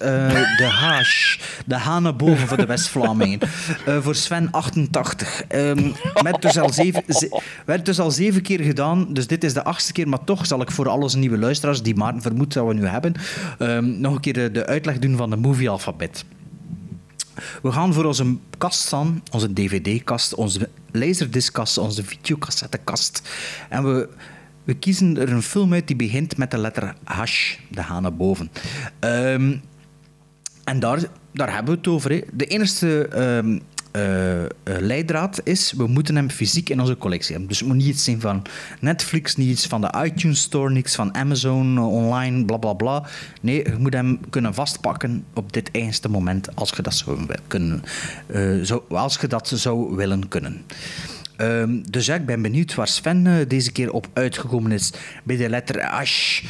de 0.57 0.69
Haas, 0.81 1.39
de 1.67 1.79
naar 2.01 2.17
boven 2.17 2.49
voor 2.49 2.57
de 2.57 2.67
West-Vlamingen. 2.67 3.39
Eh, 3.87 3.99
voor 4.03 4.15
Sven 4.15 4.49
88. 4.51 5.43
Ehm 5.49 5.91
met 6.23 6.43
dus 6.43 6.59
al 6.59 6.73
zeven, 6.73 7.03
ze- 7.09 7.41
werd 7.67 7.87
dus 7.87 8.01
al 8.01 8.11
zeven 8.11 8.43
keer 8.43 8.61
gedaan, 8.61 9.07
dus 9.13 9.27
dit 9.27 9.45
is 9.45 9.55
de 9.55 9.65
achtste 9.65 9.93
keer, 9.93 10.09
maar 10.09 10.25
toch 10.25 10.47
zal 10.47 10.61
ik 10.61 10.71
voor 10.71 10.89
al 10.89 10.99
onze 11.01 11.19
nieuwe 11.19 11.39
luisteraars, 11.39 11.83
die 11.83 11.95
Maarten 11.95 12.23
vermoedt 12.23 12.55
dat 12.55 12.67
we 12.67 12.75
nu 12.75 12.87
hebben, 12.87 13.15
nog 14.01 14.15
een 14.15 14.21
keer 14.21 14.33
de, 14.33 14.51
de 14.51 14.67
uitleg 14.67 14.99
doen 14.99 15.17
van 15.17 15.31
de 15.31 15.37
movie-alfabet. 15.37 16.25
We 17.63 17.73
gaan 17.73 17.93
voor 17.95 18.05
onze 18.05 18.37
kast 18.59 18.81
staan, 18.81 19.23
onze 19.31 19.53
dvd-kast, 19.53 20.35
onze 20.35 20.69
laserdiskkast, 20.93 21.79
onze 21.79 22.05
videocassettekast. 22.05 23.23
En 23.69 23.85
we, 23.85 24.09
we 24.65 24.75
kiezen 24.75 25.19
er 25.19 25.31
een 25.31 25.43
film 25.43 25.73
uit 25.73 25.87
die 25.87 25.97
begint 25.97 26.37
met 26.37 26.51
de 26.51 26.59
letter 26.59 26.95
hash, 27.05 27.57
de 27.69 27.81
H 27.81 28.01
naar 28.01 28.15
boven. 28.15 28.51
Ehm, 28.99 29.57
en 30.65 30.81
daar, 30.81 31.01
daar 31.33 31.55
hebben 31.55 31.73
we 31.73 31.79
het 31.79 31.89
over. 31.89 32.25
De 32.33 32.47
enige 32.47 33.09
ehm, 33.09 33.59
eh, 33.93 34.43
eh, 34.45 34.49
leidraad 34.65 35.41
is, 35.45 35.73
we 35.73 35.87
moeten 35.87 36.17
hem 36.17 36.31
fysiek 36.31 36.69
in 36.69 36.81
onze 36.81 36.97
collectie 36.97 37.31
hebben. 37.31 37.49
Dus 37.49 37.59
het 37.59 37.69
moet 37.69 37.77
niet 37.77 37.87
iets 37.87 38.05
zijn 38.05 38.21
van 38.21 38.43
Netflix, 38.81 39.37
niet 39.37 39.49
iets 39.49 39.67
van 39.67 39.81
de 39.81 39.95
iTunes 40.05 40.41
Store, 40.41 40.73
niks 40.73 40.95
van 40.95 41.15
Amazon 41.15 41.77
eh, 41.77 41.93
online, 41.93 42.45
bla 42.45 42.57
bla 42.57 42.73
bla. 42.73 43.07
Nee, 43.41 43.71
je 43.71 43.77
moet 43.79 43.93
hem 43.93 44.21
kunnen 44.31 44.55
vastpakken 44.55 45.25
op 45.35 45.53
dit 45.53 45.71
eigenste 45.71 46.09
moment, 46.09 46.57
als 46.57 46.71
je 46.77 46.83
dat 46.83 46.95
zou 46.95 47.27
kunnen. 47.47 47.83
zo, 48.65 48.85
als 48.89 49.19
je 49.21 49.27
dat 49.27 49.53
zou 49.55 49.97
willen 49.97 50.29
kunnen. 50.29 50.65
Ehm, 51.37 51.83
dus 51.91 52.07
ja, 52.07 52.15
ik 52.15 52.27
ben 52.27 52.43
benieuwd 52.43 52.75
waar 52.75 52.89
Sven 52.89 53.27
eh, 53.27 53.49
deze 53.49 53.73
keer 53.73 53.93
op 53.93 54.07
uitgekomen 54.13 54.73
is 54.73 54.93
bij 55.25 55.37
de 55.37 55.49
letter 55.49 55.83
Ash. 55.83 56.43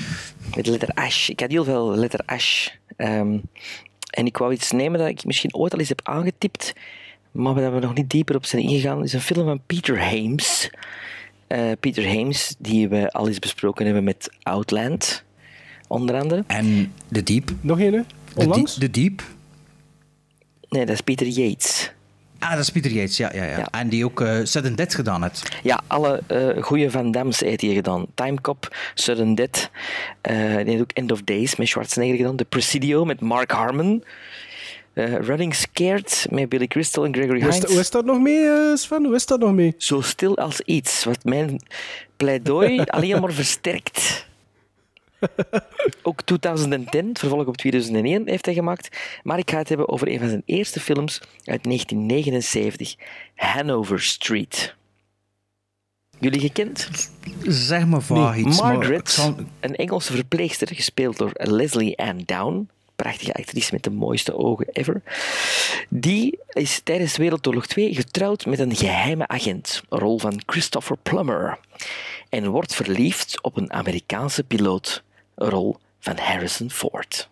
Met 0.56 0.64
de 0.64 0.70
letter 0.70 0.88
Ash. 0.94 1.28
Ik 1.28 1.40
had 1.40 1.50
heel 1.50 1.64
veel 1.64 1.96
letter 1.96 2.20
Ash. 2.26 2.68
Ehm, 2.96 3.38
en 4.10 4.26
ik 4.26 4.36
wou 4.36 4.52
iets 4.52 4.70
nemen 4.70 4.98
dat 4.98 5.09
ik 5.09 5.24
misschien 5.24 5.54
ooit 5.54 5.72
al 5.72 5.78
eens 5.78 5.88
heb 5.88 6.00
aangetipt, 6.02 6.72
maar 7.30 7.54
waar 7.54 7.74
we 7.74 7.80
nog 7.80 7.94
niet 7.94 8.10
dieper 8.10 8.36
op 8.36 8.44
zijn 8.44 8.62
ingegaan. 8.62 8.96
Het 8.96 9.06
is 9.06 9.12
een 9.12 9.20
film 9.20 9.44
van 9.44 9.60
Peter 9.66 10.02
Hames. 10.02 10.70
Eh, 11.46 11.70
Peter 11.80 12.06
Hames, 12.06 12.54
die 12.59 12.88
we 12.88 13.12
al 13.12 13.28
eens 13.28 13.38
besproken 13.38 13.84
hebben 13.84 14.04
met 14.04 14.30
Outland, 14.42 15.24
onder 15.86 16.20
andere. 16.20 16.44
En 16.46 16.92
The 17.10 17.22
Deep. 17.22 17.50
Nog 17.60 17.80
een, 17.80 17.92
hè? 17.92 18.00
Onlangs? 18.34 18.74
De 18.74 18.90
Deep. 18.90 19.22
Nee, 20.68 20.86
dat 20.86 20.94
is 20.94 21.00
Peter 21.00 21.26
Yates. 21.26 21.92
Ah, 22.43 22.51
dat 22.51 22.59
is 22.59 22.70
Peter 22.70 22.90
Yates, 22.90 23.16
ja. 23.16 23.31
ja, 23.35 23.44
ja. 23.44 23.69
En 23.70 23.89
die 23.89 24.05
ook 24.05 24.20
uh, 24.20 24.39
Sudden 24.43 24.74
Death 24.74 24.94
gedaan 24.94 25.23
heeft. 25.23 25.48
Ja, 25.62 25.81
alle 25.86 26.23
uh, 26.28 26.62
goede 26.62 26.90
Van 26.90 27.10
Dams 27.10 27.40
heeft 27.40 27.60
hij 27.60 27.74
gedaan. 27.74 28.06
Time 28.14 28.40
Cop, 28.40 28.77
Sudden 28.94 29.35
Death. 29.35 29.70
Uh, 30.31 30.56
die 30.56 30.69
heeft 30.70 30.81
ook 30.81 30.93
End 30.93 31.12
of 31.12 31.23
Days 31.23 31.56
met 31.56 31.69
Schwarzenegger 31.69 32.16
gedaan. 32.16 32.36
The 32.36 32.44
Presidio 32.44 33.05
met 33.05 33.20
Mark 33.20 33.51
Harmon. 33.51 34.05
Uh, 34.94 35.14
Running 35.14 35.55
Scared 35.55 36.27
met 36.31 36.48
Billy 36.48 36.66
Crystal 36.66 37.05
en 37.05 37.14
Gregory 37.14 37.40
Hines. 37.40 37.64
hoe 37.64 37.78
is 37.78 37.90
dat 37.90 38.05
nog 38.05 38.19
mee, 38.19 38.44
uh, 38.44 38.74
Sven? 38.74 39.05
Hoe 39.05 39.14
is 39.14 39.27
dat 39.27 39.40
nog 39.40 39.52
mee? 39.52 39.74
Zo 39.77 40.01
stil 40.01 40.36
als 40.36 40.60
iets, 40.60 41.05
wat 41.05 41.24
mijn 41.24 41.62
pleidooi 42.16 42.81
alleen 42.97 43.20
maar 43.20 43.32
versterkt. 43.32 44.27
Ook 46.03 46.23
2010, 46.23 47.09
het 47.09 47.19
vervolg 47.19 47.47
op 47.47 47.57
2001, 47.57 48.28
heeft 48.28 48.44
hij 48.44 48.55
gemaakt. 48.55 48.97
Maar 49.23 49.39
ik 49.39 49.51
ga 49.51 49.59
het 49.59 49.69
hebben 49.69 49.89
over 49.89 50.09
een 50.09 50.19
van 50.19 50.28
zijn 50.28 50.43
eerste 50.47 50.81
films 50.81 51.20
uit 51.44 51.65
1979. 51.65 52.94
Hanover 53.35 54.01
Street. 54.03 54.74
Jullie 56.19 56.40
gekend? 56.40 56.89
Zeg 57.43 57.86
maar 57.86 58.03
vaag 58.03 58.35
Nee, 58.35 58.44
iets. 58.47 58.61
maar 58.61 58.74
Margaret, 58.74 59.11
zal- 59.11 59.36
een 59.61 59.77
Engelse 59.77 60.12
verpleegster, 60.12 60.69
gespeeld 60.74 61.16
door 61.19 61.31
Leslie 61.35 61.99
Ann 61.99 62.23
Down. 62.27 62.69
Prachtige 62.97 63.35
actrice 63.35 63.73
met 63.74 63.82
de 63.82 63.90
mooiste 63.90 64.36
ogen 64.36 64.69
ever. 64.73 65.03
Die 65.89 66.39
is 66.53 66.81
tijdens 66.85 67.16
Wereldoorlog 67.16 67.66
2 67.66 67.94
getrouwd 67.94 68.47
met 68.47 68.59
een 68.59 68.77
geheime 68.77 69.28
agent, 69.28 69.82
een 69.89 69.99
rol 69.99 70.19
van 70.19 70.43
Christopher 70.47 70.97
Plummer. 71.03 71.59
En 72.28 72.49
wordt 72.49 72.74
verliefd 72.74 73.43
op 73.43 73.57
een 73.57 73.73
Amerikaanse 73.73 74.44
piloot, 74.44 75.03
rol 75.48 75.77
van 76.01 76.19
Harrison 76.19 76.70
Ford. 76.70 77.28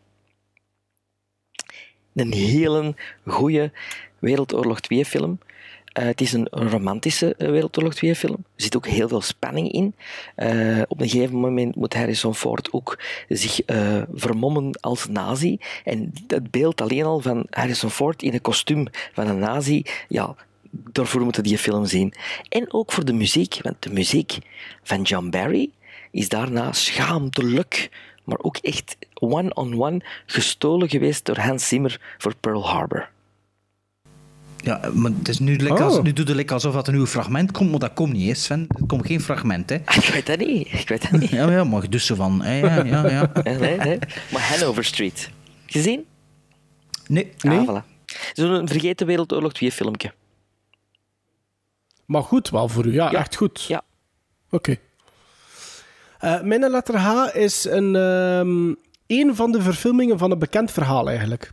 Een 2.15 2.32
hele 2.32 2.95
goede 3.27 3.73
Wereldoorlog 4.19 4.81
2 4.81 5.05
film. 5.05 5.39
Uh, 5.99 6.05
het 6.05 6.20
is 6.20 6.32
een 6.32 6.47
romantische 6.51 7.35
uh, 7.39 7.51
Wereldoorlog 7.51 7.95
2 7.95 8.15
film. 8.15 8.35
Er 8.35 8.62
zit 8.62 8.77
ook 8.77 8.87
heel 8.87 9.09
veel 9.09 9.20
spanning 9.20 9.73
in. 9.73 9.95
Uh, 10.37 10.82
op 10.89 11.01
een 11.01 11.09
gegeven 11.09 11.37
moment 11.37 11.77
moet 11.77 11.95
Harrison 11.95 12.35
Ford 12.35 12.73
ook 12.73 12.99
zich 13.28 13.61
vermommen 14.15 14.78
als 14.81 15.07
nazi. 15.09 15.59
En 15.85 16.12
het 16.27 16.51
beeld 16.51 16.81
alleen 16.81 17.05
al 17.05 17.20
van 17.20 17.47
Harrison 17.51 17.91
Ford 17.91 18.23
in 18.23 18.32
een 18.32 18.41
kostuum 18.41 18.87
van 19.12 19.27
een 19.27 19.39
nazi, 19.39 19.82
ja, 20.09 20.35
daarvoor 20.70 21.20
moeten 21.20 21.43
die 21.43 21.59
film 21.59 21.87
zien. 21.87 22.15
En 22.49 22.73
ook 22.73 22.93
voor 22.93 23.05
de 23.05 23.12
muziek, 23.12 23.59
want 23.62 23.82
de 23.82 23.93
muziek 23.93 24.39
van 24.82 25.03
John 25.03 25.28
Barry 25.28 25.70
is 26.11 26.28
daarna 26.28 26.73
schaamtelijk, 26.73 27.91
maar 28.24 28.39
ook 28.39 28.57
echt 28.57 28.97
one-on-one 29.15 30.01
gestolen 30.27 30.89
geweest 30.89 31.24
door 31.24 31.39
Hans 31.39 31.69
Zimmer 31.69 32.01
voor 32.19 32.35
Pearl 32.37 32.69
Harbor. 32.69 33.09
Ja, 34.57 34.91
maar 34.95 35.11
het 35.19 35.28
is 35.28 35.39
nu, 35.39 35.57
lekker 35.59 35.85
als, 35.85 35.97
Oh. 35.97 36.03
nu 36.03 36.12
doet 36.12 36.27
het 36.28 36.37
lekker 36.37 36.55
alsof 36.55 36.74
dat 36.74 36.89
een 36.89 36.95
nieuw 36.95 37.07
fragment 37.07 37.53
komt, 37.53 37.70
maar 37.70 37.78
dat 37.78 37.93
komt 37.93 38.12
niet, 38.12 38.27
hè, 38.28 38.35
Sven. 38.35 38.66
Er 38.69 38.87
komt 38.87 39.07
geen 39.07 39.20
fragment, 39.20 39.70
hè. 39.70 39.74
Ik 39.77 40.11
weet 40.12 40.27
dat 40.27 40.39
niet. 40.39 40.73
Ik 40.73 40.89
weet 40.89 41.11
dat 41.11 41.20
niet. 41.20 41.31
Ja, 41.31 41.51
ja, 41.51 41.65
maar 41.65 41.91
dus 41.91 42.07
zo 42.07 42.15
van, 42.15 42.43
hè, 42.43 42.59
ja, 42.59 42.85
ja, 42.85 43.09
ja. 43.11 43.31
Nee, 43.45 43.59
nee, 43.59 43.77
nee. 43.77 43.99
Maar 44.32 44.41
Hanover 44.43 44.85
Street. 44.85 45.31
Gezien? 45.66 46.07
Nee. 47.09 47.32
Ah, 47.41 47.69
voilà. 47.69 47.87
Zo'n 48.32 48.69
vergeten 48.69 49.07
Wereldoorlog 49.07 49.53
2 49.53 49.73
filmpje. 49.73 50.12
Maar 52.07 52.23
goed, 52.23 52.51
wel 52.51 52.69
voor 52.69 52.87
u. 52.87 52.93
Ja, 52.93 53.11
Ja. 53.11 53.19
echt 53.19 53.37
goed. 53.37 53.62
Ja. 53.62 53.82
Oké. 54.51 54.77
Mijn 56.20 56.70
letter 56.70 56.97
H 56.97 57.34
is 57.34 57.64
een, 57.64 57.97
ehm, 57.97 58.74
een 59.06 59.34
van 59.34 59.52
de 59.52 59.62
verfilmingen 59.62 60.18
van 60.18 60.30
een 60.30 60.38
bekend 60.38 60.70
verhaal 60.70 61.09
eigenlijk. 61.09 61.51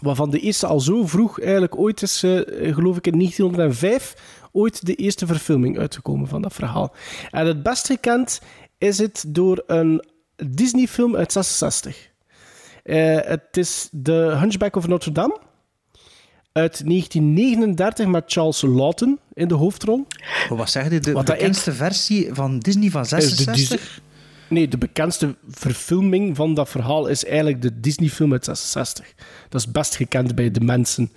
Waarvan 0.00 0.30
de 0.30 0.40
eerste 0.40 0.66
al 0.66 0.80
zo 0.80 1.06
vroeg 1.06 1.40
eigenlijk 1.40 1.78
ooit 1.78 2.02
is, 2.02 2.22
eh, 2.22 2.74
geloof 2.74 2.96
ik 2.96 3.06
in 3.06 3.16
1905, 3.16 4.14
ooit 4.52 4.86
de 4.86 4.94
eerste 4.94 5.26
verfilming 5.26 5.78
uitgekomen 5.78 6.28
van 6.28 6.42
dat 6.42 6.52
verhaal. 6.52 6.94
En 7.30 7.46
het 7.46 7.62
best 7.62 7.86
gekend 7.86 8.40
is 8.78 8.98
het 8.98 9.24
door 9.28 9.62
een 9.66 10.04
Disney-film 10.36 11.16
uit 11.16 11.32
66. 11.32 12.10
Eh, 12.82 13.18
het 13.20 13.56
is 13.56 13.88
The 14.02 14.12
Hunchback 14.12 14.76
of 14.76 14.86
Notre 14.86 15.12
Dame 15.12 15.38
uit 16.54 16.82
1939 16.86 18.06
met 18.06 18.24
Charles 18.26 18.62
Lawton 18.62 19.18
in 19.32 19.48
de 19.48 19.54
hoofdrol. 19.54 20.06
Maar 20.48 20.58
wat 20.58 20.70
zeg 20.70 20.90
je, 20.90 21.00
de 21.00 21.12
Wat 21.12 21.26
dat 21.26 21.36
bekendste 21.36 21.72
versie 21.72 22.28
van 22.32 22.58
Disney 22.58 22.90
van 22.90 23.02
Is 23.02 23.08
de 23.08 23.20
66? 23.20 23.68
Dis- 23.80 24.00
nee, 24.48 24.68
de 24.68 24.78
bekendste 24.78 25.34
verfilming 25.48 26.36
van 26.36 26.54
dat 26.54 26.68
verhaal 26.68 27.06
is 27.06 27.24
eigenlijk 27.24 27.62
de 27.62 27.80
Disney-film 27.80 28.32
uit 28.32 28.44
66. 28.44 29.14
Dat 29.48 29.60
is 29.60 29.70
best 29.70 29.96
gekend 29.96 30.34
bij 30.34 30.50
de 30.50 30.60
mensen 30.60 31.12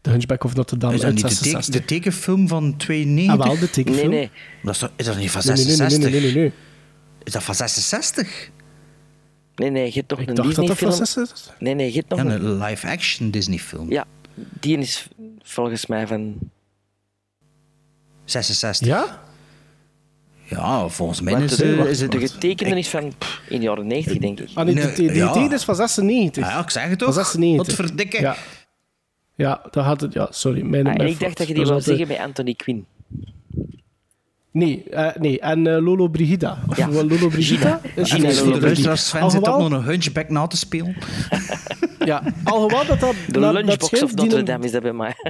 The 0.00 0.10
Hunchback 0.10 0.44
of 0.44 0.54
Notre 0.54 0.76
Dame 0.76 0.94
Is 0.94 1.00
dat 1.00 1.08
uit 1.10 1.14
niet 1.22 1.28
de, 1.28 1.34
teken- 1.34 1.50
66. 1.50 1.80
de 1.80 1.86
tekenfilm 1.94 2.48
van 2.48 2.76
92? 2.76 3.40
Ah, 3.40 3.46
wel, 3.46 3.58
de 3.58 3.70
tekenfilm. 3.70 4.08
Nee, 4.10 4.18
nee. 4.18 4.30
Dat 4.62 4.74
is, 4.74 4.78
toch- 4.80 4.90
is 4.96 5.04
dat 5.06 5.16
niet 5.16 5.30
van 5.30 5.42
Nee, 5.44 5.54
nee, 5.56 5.64
nee, 5.66 5.74
66? 5.76 6.10
nee, 6.10 6.20
nee, 6.20 6.32
nee, 6.32 6.32
nee, 6.34 6.42
nee. 6.42 6.52
Is 7.24 7.32
dat 7.32 7.42
van 7.42 7.54
66? 7.54 8.50
Nee, 9.56 9.70
nee, 9.70 9.86
je 9.86 9.92
hebt 9.92 10.10
nog 10.10 10.20
Ik 10.20 10.28
een 10.28 10.34
dacht 10.34 10.54
dat 10.56 10.66
dat 10.66 10.78
van 10.78 10.88
Disney-film. 10.88 11.26
66 11.26 11.54
Nee, 11.60 11.74
nee, 11.74 11.86
je 11.92 11.96
hebt 11.98 12.08
nog 12.08 12.18
Ja, 12.18 12.24
een... 12.24 12.44
een 12.44 12.58
live-action 12.62 13.30
Disney-film. 13.30 13.90
Ja, 13.90 14.04
die 14.34 14.78
is 14.78 15.08
volgens 15.42 15.86
mij 15.86 16.06
van... 16.06 16.38
66. 18.24 18.86
Ja? 18.86 19.20
Ja, 20.44 20.88
volgens 20.88 21.20
mij 21.20 21.32
Wat 21.32 21.42
is, 21.42 21.56
de, 21.56 21.64
eh, 21.76 21.84
is 21.90 22.00
het... 22.00 22.10
de 22.12 22.20
getekende 22.20 22.78
is 22.78 22.88
van 22.88 23.12
pff, 23.18 23.40
in 23.48 23.58
de 23.58 23.64
jaren 23.64 23.86
90, 23.86 24.18
denk 24.18 24.40
ik. 24.40 24.48
Ah, 24.54 24.64
nee, 24.64 24.74
de, 24.74 25.14
ja. 25.14 25.58
van 25.58 25.74
96. 25.74 26.44
Ah, 26.44 26.50
ja, 26.50 26.60
ik 26.60 26.70
zeg 26.70 26.82
het 26.88 27.02
Van 27.02 27.06
toch? 27.12 27.14
96. 27.14 27.66
Wat 27.66 27.86
verdikke. 27.86 28.20
Ja. 28.20 28.36
Ja, 29.34 29.60
dat 29.70 29.84
had 29.84 30.00
het... 30.00 30.12
Ja, 30.12 30.26
sorry. 30.30 30.62
Mijn, 30.62 30.86
Ah, 30.86 30.94
mijn 30.96 31.08
ik 31.08 31.20
dacht 31.20 31.36
dat 31.36 31.46
je 31.48 31.54
die 31.54 31.62
wou 31.62 31.74
altijd- 31.74 31.98
zeggen 31.98 32.16
bij 32.16 32.24
Anthony 32.26 32.54
Quinn. 32.54 32.86
Nee, 34.50 34.84
eh, 34.90 35.16
nee. 35.16 35.40
En 35.40 35.66
eh, 35.66 35.82
Lolo 35.84 36.08
Brigida. 36.08 36.58
Of 36.68 36.76
Ja. 36.76 36.88
Lolo 36.88 37.28
Brigida? 37.28 37.80
Gina. 37.82 38.02
Is 38.02 38.10
Gina 38.12 38.28
is 38.28 38.40
Lolo 38.40 38.94
Sven 38.94 39.30
zit 39.30 39.40
op 39.48 39.58
nog 39.58 39.70
een 39.70 39.82
hunchback 39.82 40.28
na 40.28 40.46
te 40.46 40.56
spelen. 40.56 40.96
Ja, 42.04 42.22
alhoewel 42.44 42.86
dat 42.86 43.00
dat... 43.00 43.14
De 43.26 43.32
dat- 43.32 43.42
dat 43.42 43.52
lunchbox 43.52 43.86
schijnt 43.86 44.04
of 44.04 44.14
Notre 44.14 44.42
Dame 44.42 44.64
is 44.64 44.70
dat 44.72 44.82
bij 44.82 44.92
mij. 44.92 45.14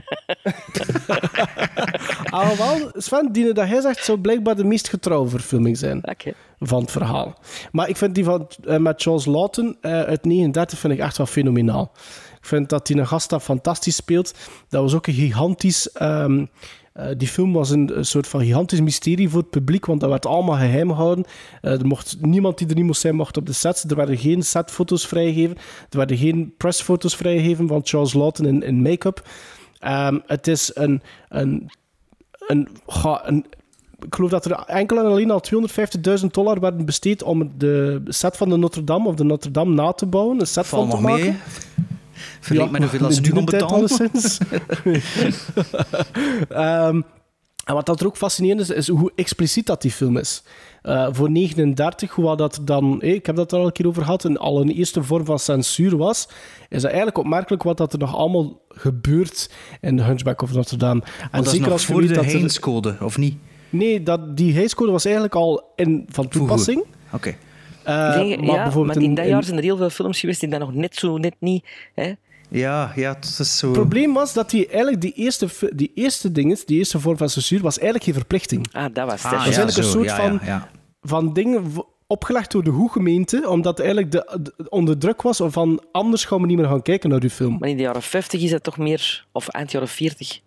Alhoewel, 2.31 2.91
Sven, 2.95 3.33
die 3.33 3.53
dat 3.53 3.67
hij 3.67 3.81
zegt, 3.81 4.05
zou 4.05 4.19
blijkbaar 4.19 4.57
de 4.57 4.65
meest 4.65 4.89
getrouwe 4.89 5.29
verfilming 5.29 5.79
zijn 5.79 6.01
van 6.59 6.81
het 6.81 6.91
verhaal. 6.91 7.35
Maar 7.73 7.89
ik 7.89 7.97
vind 7.97 8.15
die 8.15 8.25
van, 8.25 8.49
eh, 8.65 8.77
met 8.77 9.03
Charles 9.03 9.25
Lawton 9.25 9.77
eh, 9.81 10.01
uit 10.03 10.25
39 10.25 10.79
vind 10.79 10.93
ik 10.93 10.99
echt 10.99 11.17
wel 11.17 11.27
fenomenaal. 11.27 11.93
Ik 12.41 12.49
vind 12.49 12.69
dat 12.69 12.87
die 12.87 12.97
een 12.97 13.07
gast 13.07 13.31
dat 13.31 13.43
fantastisch 13.43 13.97
speelt. 13.97 14.35
Dat 14.69 14.83
was 14.83 14.95
ook 14.95 15.07
een 15.07 15.15
gigantisch... 15.15 15.93
ehm, 15.93 16.45
eh, 16.93 17.07
die 17.17 17.29
film 17.29 17.53
was 17.53 17.71
een, 17.71 17.97
een 17.99 18.05
soort 18.05 18.27
van 18.27 18.41
gigantisch 18.41 18.81
mysterie 18.81 19.29
voor 19.29 19.41
het 19.41 19.51
publiek, 19.51 19.87
want 19.87 20.01
dat 20.01 20.11
werd 20.11 20.27
allemaal 20.27 20.57
geheim 20.57 20.89
gehouden. 20.91 21.25
Eh, 21.61 21.73
er 21.73 21.87
mocht, 21.87 22.17
niemand 22.21 22.59
die 22.59 22.69
er 22.69 22.75
niet 22.75 22.85
moest 22.85 23.01
zijn, 23.01 23.15
mocht 23.15 23.37
op 23.37 23.47
de 23.47 23.53
sets. 23.53 23.85
Er 23.85 23.97
werden 23.97 24.19
geen 24.19 24.43
setfoto's 24.43 25.07
vrijgegeven. 25.07 25.57
Er 25.91 25.97
werden 25.97 26.17
geen 26.17 26.55
pressfoto's 26.57 27.17
vrijgegeven 27.17 27.69
van 27.69 27.81
Charles 27.85 28.13
Lawton 28.13 28.47
in, 28.47 28.63
in 28.63 28.83
make-up. 28.83 29.29
Ehm, 29.79 30.19
het 30.27 30.47
is 30.47 30.71
een, 30.75 31.03
een 31.29 31.71
een, 32.47 32.69
ga, 32.87 33.29
een, 33.29 33.47
ik 33.99 34.15
geloof 34.15 34.31
dat 34.31 34.45
er 34.45 34.53
enkel 34.53 34.99
en 34.99 35.05
alleen 35.05 35.31
al 35.31 35.43
250.000 36.21 36.27
dollar 36.31 36.61
werden 36.61 36.85
besteed 36.85 37.23
om 37.23 37.53
de 37.57 38.03
set 38.05 38.37
van 38.37 38.49
de 38.49 38.57
Notre 38.57 38.85
Dame 38.85 39.09
of 39.09 39.15
de 39.15 39.25
Notre 39.25 39.51
Dame 39.51 39.75
na 39.75 39.93
te 39.93 40.07
bouwen, 40.07 40.41
een 40.41 40.47
set 40.47 40.67
Val 40.67 40.81
van 40.81 40.89
te 40.89 40.95
nog 40.95 41.05
maken. 41.05 41.25
mee. 41.25 41.37
Verleek 42.41 42.71
met 42.71 42.81
hoeveel 42.81 43.07
als 43.07 43.15
ze 43.15 43.21
nu 43.21 43.31
gaan 43.31 43.45
betalen. 43.45 43.89
Ehm, 46.49 47.01
en 47.65 47.75
wat 47.75 47.87
dat 47.87 48.01
er 48.01 48.07
ook 48.07 48.17
fascinerend 48.17 48.61
is, 48.61 48.71
is 48.71 48.89
hoe 48.89 49.13
expliciet 49.15 49.67
dat 49.67 49.83
die 49.83 49.91
film 49.91 50.17
is. 50.17 50.43
Eh, 50.83 51.09
voor 51.11 51.31
39, 51.31 52.11
hoewel 52.11 52.37
dat 52.37 52.61
dan, 52.63 53.01
eh, 53.01 53.15
ik 53.15 53.27
heb 53.27 53.37
dat 53.37 53.53
er 53.53 53.59
al 53.59 53.67
een 53.67 53.73
keer 53.73 53.87
over 53.87 54.03
gehad, 54.03 54.25
een, 54.25 54.39
al 54.39 54.61
een 54.61 54.69
eerste 54.69 55.03
vorm 55.03 55.25
van 55.25 55.39
censuur 55.39 55.97
was, 55.97 56.29
is 56.69 56.83
dat 56.83 56.91
eigenlijk 56.91 57.19
opmerkelijk 57.19 57.63
wat 57.63 57.77
dat 57.77 57.93
er 57.93 57.99
nog 57.99 58.17
allemaal 58.17 58.61
gebeurt 58.69 59.51
in 59.81 59.97
The 59.97 60.03
Hunchback 60.03 60.43
of 60.43 60.53
Notre 60.53 60.77
Dame. 60.77 61.01
En 61.01 61.29
Want 61.31 61.45
dat 61.45 61.59
nog 61.59 61.71
als 61.71 61.87
je 61.87 61.93
voor 61.93 62.03
de 62.03 62.13
dat 62.13 62.25
Heinz-code, 62.25 62.97
of 63.01 63.19
niet? 63.19 63.37
Nee, 63.71 64.03
dat, 64.03 64.37
die 64.37 64.55
hijscode 64.55 64.93
was 64.93 65.05
eigenlijk 65.05 65.35
al 65.35 65.73
in, 65.77 66.07
van 66.09 66.29
toepassing. 66.29 66.85
Oké. 67.13 67.37
Maar 67.85 68.27
ja, 68.27 68.37
bijvoorbeeld 68.63 68.87
maar 68.87 68.97
in 68.97 69.03
in- 69.03 69.15
dat 69.15 69.27
jaar 69.27 69.45
zijn 69.45 69.57
er 69.57 69.63
heel 69.63 69.77
veel 69.77 69.91
films 69.91 70.21
geweest 70.21 70.41
die 70.41 70.49
dat 70.49 70.61
nog 70.61 70.75
net 70.75 70.95
zo 70.97 71.17
net 71.19 71.35
niet... 71.39 71.65
Hè? 71.95 72.13
Ja, 72.49 72.93
ja, 72.95 73.15
het 73.15 73.37
is 73.39 73.59
zo... 73.59 73.67
Het 73.67 73.77
probleem 73.77 74.13
was 74.13 74.33
dat 74.33 74.51
die 74.51 74.67
eigenlijk 74.67 75.01
die 75.01 75.13
eerste, 75.13 75.49
die 75.75 75.91
eerste 75.95 76.33
dinges, 76.33 76.65
die 76.65 76.79
eerste 76.79 77.01
vorm 77.01 77.17
van 77.17 77.29
censuur, 77.29 77.61
was 77.61 77.75
eigenlijk 77.77 78.05
geen 78.05 78.15
verplichting. 78.15 78.67
Ah, 78.73 78.95
dat 78.95 79.07
was 79.11 79.23
het. 79.23 79.33
Ah, 79.33 79.39
dat 79.39 79.49
is 79.49 79.55
ja, 79.57 79.63
eigenlijk 79.63 79.77
een 79.77 79.85
soort 79.93 80.05
ja, 80.05 80.17
van, 80.17 80.33
ja, 80.33 80.47
ja. 80.47 80.69
van 81.03 81.33
dingen 81.33 81.65
opgelegd 82.07 82.51
door 82.51 82.65
de 82.65 82.71
hoe-gemeente, 82.71 83.49
omdat 83.49 83.79
eigenlijk 83.79 84.11
de, 84.13 84.39
de- 84.43 84.67
onder 84.69 84.99
druk 84.99 85.23
was 85.23 85.41
van 85.45 85.83
anders 85.93 86.25
gaan 86.25 86.41
we 86.41 86.47
niet 86.47 86.57
meer 86.57 86.67
gaan 86.67 86.83
kijken 86.83 87.11
naar 87.11 87.23
uw 87.23 87.29
film. 87.29 87.57
Maar 87.59 87.69
in 87.69 87.77
de 87.77 87.83
jaren 87.83 88.03
50 88.03 88.43
is 88.43 88.51
dat 88.51 88.63
toch 88.63 88.79
meer... 88.79 89.27
Of 89.33 89.49
eind 89.49 89.71
jaren 89.73 89.89
40. 89.89 90.41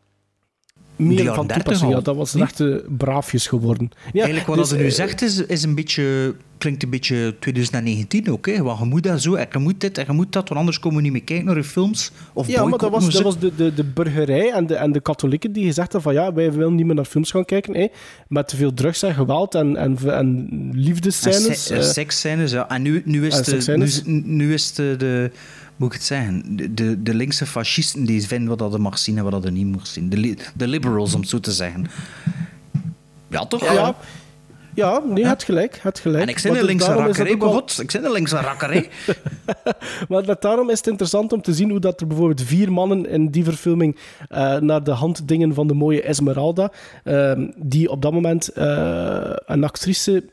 Meer 0.95 1.33
van 1.33 1.47
30 1.47 1.55
toepassing, 1.55 1.91
al, 1.91 1.97
ja, 1.97 2.03
dat 2.03 2.15
was 2.15 2.33
niet? 2.33 2.43
echt 2.43 2.59
eh, 2.59 2.75
braafjes 2.97 3.47
geworden. 3.47 3.89
Ja, 4.13 4.23
Eigenlijk 4.23 4.47
wat 4.47 4.57
dus, 4.57 4.71
u 4.71 4.81
nu 4.81 4.85
eh, 4.85 4.91
zegt 4.91 5.21
is, 5.21 5.45
is 5.45 5.63
een 5.63 5.75
beetje, 5.75 6.35
klinkt 6.57 6.83
een 6.83 6.89
beetje 6.89 7.35
2019 7.39 8.31
ook. 8.31 8.45
Hè? 8.47 8.61
Want 8.63 8.79
je 8.79 8.85
moet 8.85 9.03
dat 9.03 9.21
zo 9.21 9.33
en 9.33 9.47
je 9.51 9.59
moet 9.59 9.81
dit 9.81 9.97
en 9.97 10.03
je 10.07 10.11
moet 10.13 10.31
dat, 10.33 10.47
want 10.47 10.59
anders 10.59 10.79
komen 10.79 10.97
we 10.97 11.03
niet 11.03 11.11
meer 11.11 11.23
kijken 11.23 11.45
naar 11.45 11.55
je 11.55 11.63
films. 11.63 12.11
Of 12.33 12.47
Ja, 12.47 12.65
maar 12.65 12.79
dat 12.79 12.91
was, 12.91 13.09
dat 13.09 13.21
was 13.21 13.39
de, 13.39 13.51
de, 13.55 13.73
de 13.73 13.83
burgerij 13.83 14.51
en 14.51 14.67
de, 14.67 14.75
en 14.75 14.91
de 14.91 14.99
katholieken 15.01 15.51
die 15.51 15.65
gezegd 15.65 15.91
hebben 15.93 16.13
van 16.13 16.23
ja, 16.23 16.33
wij 16.33 16.51
willen 16.51 16.75
niet 16.75 16.85
meer 16.85 16.95
naar 16.95 17.05
films 17.05 17.31
gaan 17.31 17.45
kijken. 17.45 17.75
Hè, 17.75 17.87
met 18.27 18.47
te 18.47 18.55
veel 18.55 18.73
drugs 18.73 19.03
en 19.03 19.13
geweld 19.13 19.55
en, 19.55 19.75
en, 19.77 19.97
en 20.03 20.11
En 20.11 20.69
liefdescènes. 20.73 21.65
se- 21.65 21.73
en 21.73 21.79
eh, 21.81 21.85
seksscènes, 21.87 22.51
ja. 22.51 22.69
En 22.69 22.81
nu, 22.81 23.01
nu 23.05 23.25
is 23.27 23.41
de, 23.43 23.73
nu, 23.77 23.83
is- 23.83 24.01
nu 24.05 24.53
is 24.53 24.67
het 24.67 24.75
de, 24.75 24.95
de, 24.97 25.31
moet 25.75 25.87
ik 25.87 25.93
het 25.93 26.03
zeggen, 26.03 26.55
de, 26.55 26.73
de, 26.73 27.03
de 27.03 27.13
linkse 27.13 27.45
fascisten 27.45 28.05
die 28.05 28.27
vinden 28.27 28.49
wat 28.49 28.59
dat 28.59 28.77
mag 28.79 28.97
zien 28.97 29.17
en 29.17 29.23
wat 29.23 29.31
dat 29.31 29.43
je 29.43 29.51
niet 29.51 29.75
mag 29.75 29.87
zien. 29.87 30.09
De, 30.09 30.17
li- 30.17 30.37
de 30.55 30.67
liberals, 30.67 31.13
om 31.13 31.19
het 31.21 31.29
zo 31.29 31.39
te 31.39 31.51
zeggen. 31.51 31.85
Ja, 33.27 33.45
toch? 33.45 33.63
ja, 33.73 33.95
ja, 34.75 35.01
nee, 35.05 35.17
je 35.23 35.27
hebt 35.27 35.43
gelijk. 35.43 35.73
je 35.73 35.79
hebt 35.81 35.99
gelijk. 35.99 36.23
En 36.23 36.29
ik 36.29 36.37
zit 36.39 36.55
een 36.55 36.63
linkse 36.65 36.93
wel- 36.93 37.37
begot. 37.37 37.79
Ik 37.81 37.91
zit 37.91 38.03
een 38.03 38.11
linkse 38.11 38.37
rakkerij. 38.37 38.89
Maar 40.09 40.23
dat, 40.23 40.41
daarom 40.41 40.69
is 40.69 40.77
het 40.77 40.87
interessant 40.87 41.33
om 41.33 41.41
te 41.41 41.53
zien 41.53 41.69
hoe 41.69 41.79
dat 41.79 42.01
er 42.01 42.07
bijvoorbeeld 42.07 42.41
vier 42.41 42.71
mannen 42.71 43.09
in 43.09 43.29
die 43.29 43.43
verfilming 43.43 43.97
eh, 44.29 44.57
naar 44.57 44.83
de 44.83 44.91
handdingen 44.91 45.53
van 45.53 45.67
de 45.67 45.73
mooie 45.73 46.01
Esmeralda, 46.01 46.71
ehm, 47.03 47.47
die 47.57 47.89
op 47.89 48.01
dat 48.01 48.11
moment 48.11 48.47
eh, 48.47 49.31
een 49.45 49.63
actrice, 49.63 50.23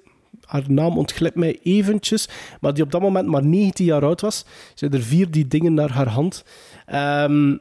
haar 0.41 0.65
naam 0.69 0.99
ontglipt 0.99 1.37
mij 1.37 1.59
eventjes, 1.63 2.29
maar 2.61 2.75
die 2.75 2.83
op 2.85 2.91
dat 2.91 3.01
moment 3.01 3.27
maar 3.29 3.45
19 3.45 3.85
jaar 3.85 4.03
oud 4.05 4.21
was, 4.21 4.45
zijn 4.75 4.93
er 4.93 5.03
vier 5.03 5.31
die 5.31 5.49
dingen 5.49 5.75
naar 5.75 5.91
haar 5.91 6.09
hand. 6.09 6.45
Ehm, 6.87 7.57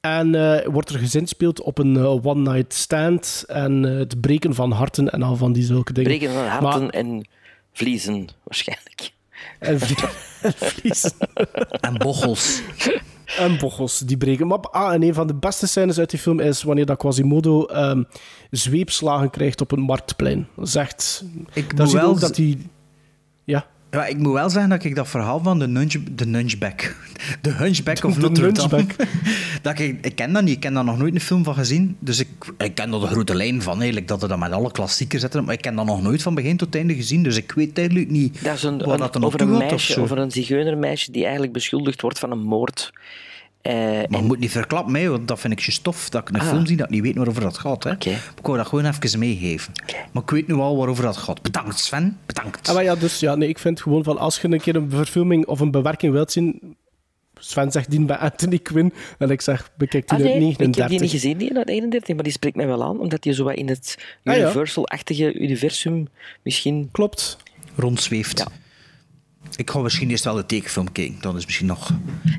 en 0.00 0.34
eh, 0.34 0.66
wordt 0.66 0.90
er 0.90 0.98
gezinspeeld 0.98 1.60
op 1.60 1.78
een 1.78 1.96
eh, 1.96 2.24
one-night 2.26 2.74
stand 2.74 3.44
en 3.46 3.84
eh, 3.84 3.98
het 3.98 4.20
breken 4.20 4.54
van 4.54 4.70
harten 4.72 5.10
en 5.12 5.22
al 5.22 5.36
van 5.36 5.52
die 5.52 5.62
zulke 5.62 5.92
dingen. 5.92 6.10
Breken 6.18 6.34
van 6.34 6.44
harten 6.46 6.80
Maar- 6.82 6.88
en 6.90 7.28
vliezen, 7.72 8.28
waarschijnlijk. 8.44 9.12
en 9.58 9.80
vlie- 9.80 9.96
en 10.42 10.52
vlies. 10.52 11.10
en 11.80 11.94
bochels. 11.98 12.60
En 13.38 13.58
bochels, 13.58 13.98
die 13.98 14.16
breken. 14.16 14.60
Ah, 14.72 14.94
en 14.94 15.02
een 15.02 15.14
van 15.14 15.26
de 15.26 15.34
beste 15.34 15.66
scènes 15.66 15.98
uit 15.98 16.10
die 16.10 16.18
film 16.18 16.40
is 16.40 16.62
wanneer 16.62 16.86
dat 16.86 16.98
Quasimodo 16.98 17.64
ehm, 17.64 18.02
zweepslagen 18.50 19.30
krijgt 19.30 19.60
op 19.60 19.72
een 19.72 19.80
marktplein. 19.80 20.48
Echt... 20.74 21.24
Ik 21.52 21.72
je 21.76 21.92
wel 21.92 22.18
dat 22.18 22.36
hij... 22.36 22.58
Ja. 23.96 24.06
Ik 24.06 24.18
moet 24.18 24.32
wel 24.32 24.50
zeggen 24.50 24.70
dat 24.70 24.84
ik 24.84 24.94
dat 24.94 25.08
verhaal 25.08 25.42
van 25.42 25.58
de, 25.58 25.66
nunch, 25.66 25.94
de 26.10 26.26
Nunchback, 26.26 26.96
de 27.40 27.50
Hunchback 27.50 28.04
of 28.04 28.14
De 28.14 28.20
Notre 28.20 28.52
Dame, 28.52 28.76
Nunchback. 28.76 29.08
dat 29.62 29.78
ik, 29.78 30.06
ik 30.06 30.14
ken 30.14 30.32
dat 30.32 30.42
niet, 30.42 30.54
ik 30.54 30.60
ken 30.60 30.74
daar 30.74 30.84
nog 30.84 30.98
nooit 30.98 31.14
een 31.14 31.20
film 31.20 31.44
van 31.44 31.54
gezien, 31.54 31.96
dus 31.98 32.18
ik, 32.18 32.28
ik 32.58 32.74
ken 32.74 32.92
er 32.92 33.00
de 33.00 33.06
grote 33.06 33.34
lijn 33.34 33.62
van, 33.62 33.76
eigenlijk, 33.76 34.08
dat 34.08 34.22
er 34.22 34.28
dan 34.28 34.38
met 34.38 34.52
alle 34.52 34.70
klassiekers 34.70 35.22
zitten, 35.22 35.44
maar 35.44 35.54
ik 35.54 35.60
ken 35.60 35.74
dat 35.74 35.86
nog 35.86 36.02
nooit 36.02 36.22
van 36.22 36.34
begin 36.34 36.56
tot 36.56 36.74
einde 36.74 36.94
gezien, 36.94 37.22
dus 37.22 37.36
ik 37.36 37.52
weet 37.52 37.78
eigenlijk 37.78 38.10
niet 38.10 38.44
Dat 38.44 38.56
is 38.56 38.62
een, 38.62 38.78
dat 38.78 39.14
er 39.14 39.24
over, 39.24 39.40
een 39.40 39.56
meisje, 39.56 39.92
zo. 39.92 40.02
over 40.02 40.18
een 40.18 40.30
zigeunermeisje 40.30 41.10
die 41.10 41.22
eigenlijk 41.22 41.52
beschuldigd 41.52 42.00
wordt 42.00 42.18
van 42.18 42.30
een 42.30 42.42
moord. 42.42 42.92
Eh, 43.66 44.08
Maar 44.08 44.20
je 44.20 44.26
moet 44.26 44.38
niet 44.38 44.50
verklappen 44.50 44.92
mij, 44.92 45.08
want 45.10 45.28
dat 45.28 45.40
vind 45.40 45.52
ik 45.52 45.60
je 45.60 45.72
stof, 45.72 46.08
dat 46.08 46.28
ik 46.28 46.34
een 46.34 46.40
Ah. 46.40 46.48
film 46.48 46.66
zie 46.66 46.76
dat 46.76 46.86
ik 46.86 46.92
niet 46.92 47.02
weet 47.02 47.14
waarover 47.16 47.42
dat 47.42 47.58
gaat. 47.58 47.84
Hè. 47.84 47.90
Ik 47.92 48.18
wou 48.42 48.56
dat 48.56 48.66
gewoon 48.66 48.84
even 48.84 49.18
meegeven. 49.18 49.72
Maar 50.12 50.22
ik 50.22 50.30
weet 50.30 50.46
nu 50.46 50.54
al 50.54 50.76
waarover 50.76 51.04
dat 51.04 51.16
gaat. 51.16 51.42
Bedankt 51.42 51.78
Sven, 51.78 52.18
bedankt. 52.26 52.68
Ah, 52.68 52.74
maar 52.74 52.84
ja, 52.84 52.94
dus 52.94 53.20
ja, 53.20 53.34
nee, 53.34 53.48
ik 53.48 53.58
vind 53.58 53.80
gewoon 53.82 54.04
van 54.04 54.18
als 54.18 54.40
je 54.40 54.48
een 54.52 54.60
keer 54.60 54.76
een 54.76 54.90
verfilming 54.90 55.46
of 55.46 55.60
een 55.60 55.70
bewerking 55.70 56.12
wilt 56.12 56.32
zien. 56.32 56.76
Sven 57.38 57.70
zegt 57.72 57.90
die 57.90 58.04
bij 58.04 58.16
Anthony 58.16 58.58
Quinn 58.58 58.92
en 59.18 59.30
ik 59.30 59.40
zeg 59.40 59.70
bekijk 59.76 60.08
die 60.08 60.18
Ah, 60.18 60.24
uit 60.24 60.34
nee, 60.34 60.48
ik 60.50 60.58
39. 60.58 60.80
heb 60.82 60.90
die 60.90 61.00
niet 61.00 61.10
gezien, 61.10 61.38
die 61.38 61.56
uit 61.56 61.68
31, 61.68 62.14
maar 62.14 62.24
die 62.24 62.32
spreekt 62.32 62.56
mij 62.56 62.66
wel 62.66 62.82
aan, 62.84 63.00
omdat 63.00 63.22
die 63.22 63.32
zo 63.32 63.44
wat 63.44 63.54
in 63.54 63.68
het 63.68 63.98
Ah, 64.24 64.34
ja. 64.36 64.40
Universal-achtige 64.42 65.34
universum 65.34 66.08
misschien... 66.42 66.88
Klopt. 66.92 67.36
Rondzweeft. 67.76 68.38
Ja. 68.38 68.46
Ik 69.56 69.70
ga 69.70 69.78
misschien 69.78 70.10
eerst 70.10 70.24
wel 70.24 70.34
de 70.34 70.46
tekenfilm 70.46 70.92
kijken, 70.92 71.16
dan 71.20 71.36
is 71.36 71.44
misschien 71.44 71.66
nog... 71.66 71.90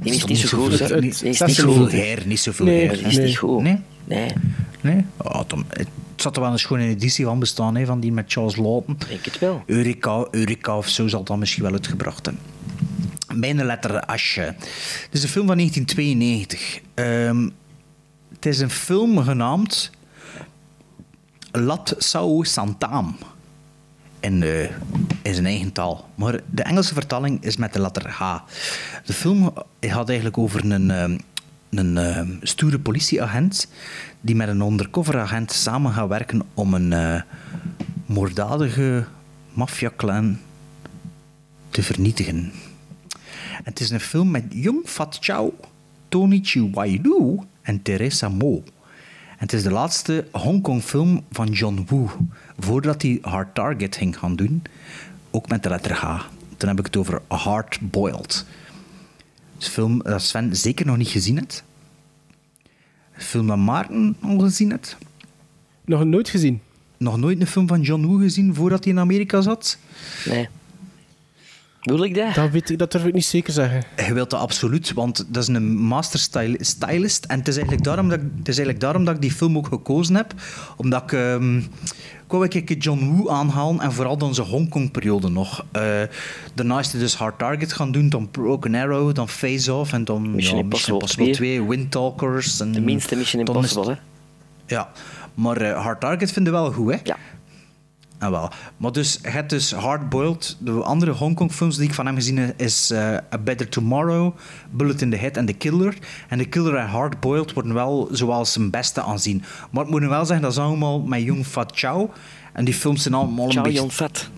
Die 0.01 0.13
is 0.13 0.25
niet 0.25 0.37
zo 0.37 0.57
goed, 0.57 0.79
hè. 0.79 0.99
Niet, 0.99 1.23
is 1.23 1.39
niet 1.41 1.55
zoveel 1.55 1.89
her, 1.89 2.27
niet 2.27 2.39
zoveel 2.39 2.65
Nee, 2.65 2.87
her. 2.87 2.97
Die 2.97 3.05
is 3.05 3.15
Nee. 3.15 3.25
niet 3.25 3.37
goed. 3.37 3.61
Nee? 3.61 3.79
Nee, 4.03 4.33
Nee? 4.81 5.05
Oh, 5.17 5.41
dan, 5.47 5.65
het 5.69 5.87
zat 6.15 6.35
er 6.35 6.41
wel 6.41 6.51
een 6.51 6.59
schone 6.59 6.87
editie 6.87 7.25
van 7.25 7.39
bestaan, 7.39 7.75
hè, 7.75 7.85
van 7.85 7.99
die 7.99 8.11
met 8.11 8.31
Charles 8.31 8.55
Lawton. 8.55 8.95
ik 8.99 9.07
denk 9.07 9.25
het 9.25 9.39
wel. 9.39 9.63
Eureka, 9.65 10.27
Eureka 10.31 10.77
of 10.77 10.87
zo 10.89 11.07
zal 11.07 11.23
dat 11.23 11.37
misschien 11.37 11.63
wel 11.63 11.71
uitgebracht 11.71 12.25
hebben. 12.25 12.43
Mijn 13.35 13.65
letter 13.65 13.99
Asje. 14.05 14.41
Het 14.41 15.09
is 15.11 15.23
een 15.23 15.29
film 15.29 15.47
van 15.47 15.55
1992. 15.57 16.81
Ehm, 16.93 17.49
het 18.35 18.45
is 18.45 18.59
een 18.59 18.69
film 18.69 19.17
genaamd 19.23 19.91
Lat 21.51 21.95
Sao 21.97 22.43
Santam. 22.43 23.17
In, 24.27 24.43
eh, 24.43 25.33
zijn 25.33 25.45
eigen 25.45 25.71
taal. 25.71 26.09
Maar 26.15 26.39
de 26.49 26.63
Engelse 26.63 26.93
vertaling 26.93 27.43
is 27.43 27.57
met 27.57 27.73
de 27.73 27.81
letter 27.81 28.09
H. 28.09 28.37
De 29.05 29.13
film 29.13 29.53
gaat 29.79 30.07
eigenlijk 30.07 30.37
over 30.37 30.71
een, 30.71 30.91
ehm, 30.91 31.17
een 31.69 31.97
eh, 31.97 32.21
stoere 32.41 32.79
politieagent 32.79 33.67
die 34.21 34.35
met 34.35 34.47
een 34.47 34.61
undercover 34.61 35.19
agent 35.19 35.51
samen 35.51 35.91
gaat 35.91 36.07
werken 36.07 36.41
om 36.53 36.73
een 36.73 36.93
eh, 36.93 37.21
moorddadige 38.05 39.05
maffiaclan 39.53 40.37
te 41.69 41.83
vernietigen. 41.83 42.51
En 43.57 43.63
het 43.63 43.79
is 43.79 43.89
een 43.89 43.99
film 43.99 44.31
met 44.31 44.43
Jung 44.49 44.87
Fat 44.87 45.17
Chow, 45.19 45.49
Tony 46.07 46.39
Chihuahua 46.43 47.43
en 47.61 47.81
Teresa 47.81 48.29
Mo. 48.29 48.63
Het 49.37 49.53
is 49.53 49.63
de 49.63 49.71
laatste 49.71 50.27
Hongkong-film 50.31 51.23
van 51.31 51.47
John 51.47 51.85
Woo, 51.87 52.09
voordat 52.59 53.01
hij 53.01 53.17
Hard 53.21 53.55
Target 53.55 53.95
ging 53.95 54.17
gaan 54.17 54.35
doen, 54.35 54.63
ook 55.31 55.49
met 55.49 55.63
de 55.63 55.69
letter 55.69 55.93
H. 55.93 56.25
Dan 56.57 56.69
heb 56.69 56.79
ik 56.79 56.85
het 56.85 56.97
over 56.97 57.21
Hard 57.27 57.79
Boiled. 57.81 58.45
Een 59.57 59.63
film 59.63 60.03
dat 60.03 60.21
Sven 60.21 60.55
zeker 60.55 60.85
nog 60.85 60.97
niet 60.97 61.07
gezien 61.07 61.37
heeft. 61.37 61.63
Een 63.13 63.21
film 63.21 63.47
dat 63.47 63.57
Maarten 63.57 64.15
al 64.21 64.39
gezien 64.39 64.71
heeft. 64.71 64.97
Nog 65.85 66.03
nooit 66.03 66.29
gezien. 66.29 66.61
Nog 66.97 67.17
nooit 67.17 67.41
een 67.41 67.47
film 67.47 67.67
van 67.67 67.81
John 67.81 68.05
Woo 68.05 68.17
gezien 68.17 68.55
voordat 68.55 68.83
hij 68.83 68.93
in 68.93 68.99
Amerika 68.99 69.41
zat? 69.41 69.77
Nee. 70.25 70.49
Wil 71.87 72.03
ik 72.03 72.15
dat? 72.15 72.33
Dat, 72.35 72.49
weet 72.49 72.69
ik, 72.69 72.77
dat 72.77 72.91
durf 72.91 73.05
ik 73.05 73.13
niet 73.13 73.25
zeker 73.25 73.53
zeggen. 73.53 73.83
Je 74.07 74.13
wilt 74.13 74.29
dat 74.29 74.39
absoluut, 74.39 74.93
want 74.93 75.25
dat 75.27 75.43
is 75.43 75.49
een 75.49 75.77
master 75.77 76.19
styl- 76.19 76.55
stylist. 76.59 77.25
En 77.25 77.39
het 77.39 77.47
is, 77.47 77.55
eigenlijk 77.55 77.85
daarom 77.85 78.09
dat 78.09 78.19
ik, 78.19 78.23
het 78.37 78.47
is 78.47 78.57
eigenlijk 78.57 78.79
daarom 78.79 79.05
dat 79.05 79.15
ik 79.15 79.21
die 79.21 79.31
film 79.31 79.57
ook 79.57 79.67
gekozen 79.67 80.15
heb. 80.15 80.33
Omdat 80.75 81.03
ik... 81.03 81.11
ik 81.11 82.33
wou 82.33 82.43
een 82.43 82.63
keer 82.65 82.77
John 82.77 83.15
Woo 83.15 83.29
aanhalen 83.29 83.81
en 83.81 83.91
vooral 83.91 84.17
dan 84.17 84.35
zijn 84.35 84.47
Hongkong-periode 84.47 85.29
nog. 85.29 85.65
Eh 85.71 85.81
daarna 86.53 86.79
is 86.79 86.91
hij 86.91 87.01
dus 87.01 87.15
Hard 87.15 87.37
Target 87.39 87.73
gaan 87.73 87.91
doen, 87.91 88.09
dan 88.09 88.31
Broken 88.31 88.75
Arrow, 88.75 89.15
dan 89.15 89.29
Face 89.29 89.73
Off 89.73 89.93
en 89.93 90.03
dan 90.03 90.31
Mission 90.35 90.57
ja, 90.57 90.63
Impossible 90.63 91.07
2, 91.07 91.31
2, 91.31 91.63
Wind 91.63 91.91
Talkers. 91.91 92.59
En 92.59 92.71
De 92.71 92.81
minste 92.81 93.15
Mission 93.15 93.45
Impossible, 93.45 93.91
hè? 93.91 93.97
Ja, 94.65 94.89
maar 95.33 95.57
eh, 95.57 95.83
Hard 95.83 95.99
Target 95.99 96.31
vinden 96.31 96.53
we 96.53 96.59
wel 96.59 96.71
goed, 96.71 96.91
hè? 96.93 96.99
Ja. 97.03 97.17
Ah, 98.19 98.29
wel. 98.29 98.49
Maar 98.77 98.91
dus, 98.91 99.19
je 99.21 99.29
hebt 99.29 99.49
dus 99.49 99.71
Hard 99.71 100.09
Boiled. 100.09 100.57
De 100.59 100.71
andere 100.71 101.11
Hongkong-films 101.11 101.77
die 101.77 101.87
ik 101.87 101.93
van 101.93 102.05
hem 102.05 102.15
gezien 102.15 102.37
heb, 102.37 102.61
is 102.61 102.91
eh, 102.91 103.13
A 103.33 103.37
Better 103.43 103.69
Tomorrow, 103.69 104.35
Bullet 104.71 105.01
in 105.01 105.09
the 105.09 105.17
Head 105.17 105.37
en 105.37 105.45
The 105.45 105.53
Killer. 105.53 105.97
En 106.27 106.37
The 106.37 106.45
Killer 106.45 106.75
en 106.75 106.87
Hard 106.87 107.19
Boiled 107.19 107.53
worden 107.53 107.73
wel 107.73 108.07
zoals 108.11 108.53
zijn 108.53 108.69
beste 108.69 109.01
aanzien. 109.01 109.43
Maar 109.71 109.83
ik 109.83 109.89
moet 109.89 110.01
nu 110.01 110.07
wel 110.07 110.25
zeggen, 110.25 110.41
dat 110.41 110.51
is 110.51 110.57
allemaal 110.57 110.99
met 110.99 111.21
Jung 111.21 111.45
Fat 111.45 111.71
Chow. 111.75 112.09
En 112.53 112.65
die 112.65 112.73
films 112.73 113.01
zijn 113.01 113.13
allemaal 113.13 113.45
een 113.45 113.51
Chow 113.51 113.63
beetje... 113.63 113.79
Yun 113.79 113.91
Fat. 113.91 114.29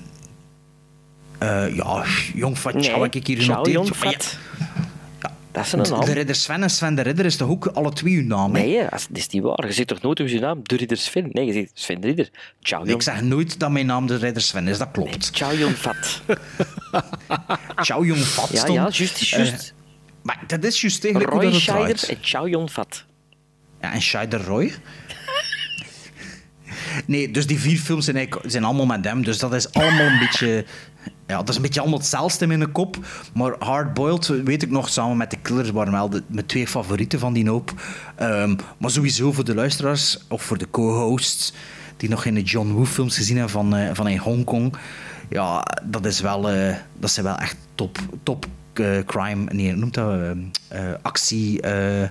Eh, 1.38 1.76
ja, 1.76 2.04
Jung 2.34 2.58
Fat 2.58 2.74
Chow 2.74 2.82
Nee, 2.82 3.02
heb 3.02 3.16
ik 3.16 3.28
hier 3.28 3.38
Chow 3.38 3.46
genoteerd. 3.46 3.88
Ja, 3.88 3.94
Fat. 3.94 4.38
Dat 5.52 5.66
is 5.66 5.72
een 5.72 5.82
naam. 5.82 6.06
de 6.06 6.12
Ridder 6.12 6.36
Sven 6.36 6.64
en 6.64 6.70
Sven 6.70 6.96
de 6.96 7.02
Ridder 7.02 7.26
is 7.26 7.36
toch 7.36 7.50
ook 7.50 7.66
alle 7.66 7.94
twee 7.94 8.16
uw 8.16 8.24
naam, 8.24 8.56
hè? 8.56 8.62
Nee, 8.62 8.82
dat 8.90 9.08
is 9.14 9.28
niet 9.28 9.44
waar. 9.44 9.66
Je 9.68 9.74
zegt 9.74 9.88
toch 9.88 10.02
nooit 10.02 10.20
op 10.20 10.28
je 10.28 10.40
naam 10.40 10.60
de 10.64 10.76
Ridder 10.76 10.98
Sven? 10.98 11.30
Nee, 11.32 11.46
je 11.46 11.54
zegt 11.54 11.72
Sven 11.74 12.02
de 12.02 12.08
Ridder. 12.08 12.30
Yun 12.60 12.88
Ik 12.88 13.02
zeg 13.02 13.22
nooit 13.22 13.60
dat 13.60 13.72
mijn 13.72 13.86
naam 13.86 14.08
de 14.08 14.16
Ridder 14.16 14.42
Sven 14.42 14.68
is, 14.68 14.78
dat 14.78 14.92
klopt. 14.92 15.30
Chow 15.34 15.58
Yun 15.60 15.74
Fat. 15.74 16.22
Chow 17.88 18.06
Yun 18.06 18.16
Fat 18.18 18.50
Ja, 18.50 18.58
stond... 18.60 18.74
ja, 18.74 18.90
juist, 18.92 19.22
is 19.22 19.30
juist. 19.30 19.54
Eh, 19.54 19.78
maar 20.22 20.44
dat 20.48 20.64
is 20.64 20.82
juist 20.82 21.04
eigenlijk 21.04 21.34
hoe 21.34 21.42
Roy 21.42 21.52
dat 21.52 21.62
het 21.62 21.70
Scheider 21.70 22.10
en 22.10 22.18
Chow 22.22 22.48
Yun 22.48 22.70
Fat. 22.70 23.06
Ja, 23.82 23.94
en 23.94 24.02
Scheider 24.02 24.44
Roy. 24.44 24.74
Nee, 27.06 27.32
dus 27.32 27.48
die 27.48 27.60
vier 27.60 27.78
films 27.78 28.06
zijn, 28.06 28.30
zijn 28.46 28.64
allemaal 28.64 28.86
met 28.86 29.06
hem. 29.06 29.24
Dus 29.24 29.38
dat 29.38 29.54
is 29.54 29.72
allemaal 29.74 30.06
een 30.06 30.20
beetje... 30.20 30.66
Ja, 31.30 31.38
dat 31.38 31.50
is 31.50 31.56
een 31.56 31.62
beetje 31.62 31.80
allemaal 31.80 32.00
hetzelfde 32.00 32.46
in 32.46 32.58
mijn 32.58 32.72
kop. 32.72 32.98
Maar 33.34 33.56
Hard 33.60 33.94
Boiled, 33.94 34.28
weet 34.28 34.64
ik 34.64 34.70
nog, 34.70 34.90
samen 34.90 35.18
met 35.18 35.32
de 35.32 35.38
Killers, 35.38 35.70
waren 35.72 35.94
wel 35.94 36.10
de, 36.10 36.24
mijn 36.28 36.46
twee 36.46 36.68
favorieten 36.68 37.20
van 37.20 37.34
die 37.34 37.50
hoop. 37.50 37.74
Ehm, 38.16 38.56
maar 38.78 38.90
sowieso 38.90 39.32
voor 39.32 39.44
de 39.46 39.56
luisteraars, 39.56 40.18
of 40.28 40.42
voor 40.44 40.58
de 40.58 40.70
co-hosts, 40.70 41.54
die 41.98 42.10
nog 42.10 42.22
geen 42.22 42.42
John 42.42 42.72
Woo 42.72 42.86
films 42.86 43.16
gezien 43.16 43.36
hebben 43.36 43.54
van, 43.54 43.76
eh, 43.76 43.90
van 43.94 44.08
in 44.08 44.18
Hongkong. 44.18 44.74
Ja, 45.30 45.66
dat, 45.84 46.06
is 46.06 46.20
wel, 46.22 46.50
eh, 46.50 46.76
dat 47.00 47.12
zijn 47.12 47.26
wel 47.26 47.38
echt 47.38 47.56
top, 47.76 47.98
top 48.24 48.46
eh, 48.74 48.98
crime... 49.06 49.46
Nee, 49.54 49.76
noemt 49.76 49.94
dat? 49.94 50.12
eh, 50.14 50.32
eh, 50.68 50.96
actie... 51.02 51.62
eh, 51.62 52.08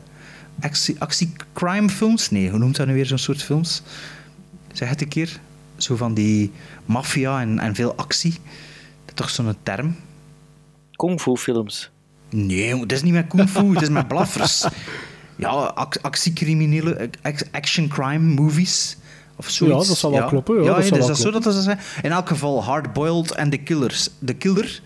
actie, 0.61 0.97
actie-crime 0.99 1.89
films? 1.89 2.31
Nee, 2.31 2.51
hoe 2.51 2.59
noemt 2.59 2.77
dat 2.77 2.87
nu 2.87 2.95
weer 2.95 3.07
zo'n 3.07 3.19
soort 3.19 3.43
films? 3.43 3.83
Zeg 4.73 4.89
het 4.89 5.01
een 5.01 5.09
keer. 5.09 5.41
Zo 5.77 5.97
van 5.97 6.15
die 6.15 6.53
maffia 6.85 7.41
en, 7.41 7.59
en 7.59 7.75
veel 7.75 7.95
actie. 7.95 8.35
Toch 9.19 9.31
zo'n 9.31 9.55
term? 9.63 9.97
Kung 10.93 11.21
fu 11.21 11.37
films. 11.37 11.91
Nee, 12.31 12.81
het 12.81 12.93
is 12.93 13.03
niet 13.03 13.13
met 13.13 13.27
kung 13.27 13.49
fu, 13.49 13.73
het 13.73 13.83
is 13.83 13.89
met 13.89 14.09
blaffers. 14.09 14.65
Ja, 15.37 15.51
ac- 15.75 15.99
actiecriminele, 16.03 17.11
ac- 17.23 17.49
action 17.53 17.89
crime 17.89 18.35
movies. 18.35 18.97
Of 19.37 19.49
zoiets. 19.49 19.83
Ja, 19.83 19.89
dat 19.89 19.99
zal 19.99 20.11
wel 20.11 20.29
kloppen, 20.29 20.63
ja, 20.63 20.75
dat 20.75 20.77
ja, 20.77 20.83
zal 20.83 20.91
dus 20.91 20.99
wel 20.99 21.07
dat 21.07 21.17
is 21.17 21.23
zo 21.23 21.31
dat 21.31 21.55
ze 21.55 21.63
zeggen. 21.63 22.03
In 22.03 22.11
elk 22.11 22.29
geval 22.29 22.65
Hard 22.65 22.93
Boiled 22.93 23.31
en 23.33 23.51
The 23.51 23.57
Killers. 23.57 24.09
The 24.25 24.33
Killer, 24.35 24.81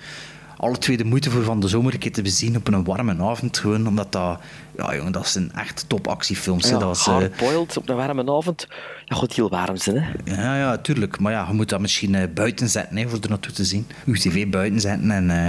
alle 0.57 0.79
twee 0.79 0.97
de 0.97 1.05
moeite 1.05 1.31
voor 1.31 1.43
van 1.43 1.61
de 1.61 1.69
zomer 1.69 1.93
een 1.93 1.99
keer 1.99 2.13
te 2.13 2.23
bezien 2.23 2.57
op 2.57 2.69
een 2.69 2.85
warme 2.85 3.17
avond. 3.23 3.59
Gewoon 3.59 3.87
omdat 3.87 4.13
dat... 4.13 4.41
Ja, 4.77 4.95
jongen, 4.95 5.13
dat 5.13 5.29
zijn 5.29 5.53
echt 5.55 5.85
top 5.89 6.07
actiefilms. 6.09 6.65
hè. 6.65 6.71
Ja, 6.71 6.79
dat 6.79 6.89
was, 6.89 7.07
eh, 7.07 7.13
hardboiled 7.15 7.77
op 7.77 7.89
een 7.89 7.97
warme 7.97 8.33
avond. 8.33 8.67
Ja, 9.05 9.17
goed, 9.17 9.33
heel 9.33 9.49
warm 9.51 9.77
zijn, 9.77 9.97
hè. 9.97 10.11
Ja, 10.35 10.57
ja, 10.57 10.79
tuurlijk. 10.79 11.19
Maar 11.21 11.33
ja, 11.33 11.47
je 11.49 11.55
moet 11.55 11.69
dat 11.69 11.81
misschien 11.81 12.15
eh, 12.15 12.23
buiten 12.35 12.69
zetten 12.69 12.97
hè, 12.97 13.09
voor 13.09 13.19
er 13.23 13.29
naartoe 13.29 13.53
te 13.53 13.65
zien. 13.65 13.87
Uw 14.05 14.15
tv 14.15 14.47
buiten 14.49 14.81
zetten 14.81 15.11
en, 15.11 15.31
eh, 15.31 15.47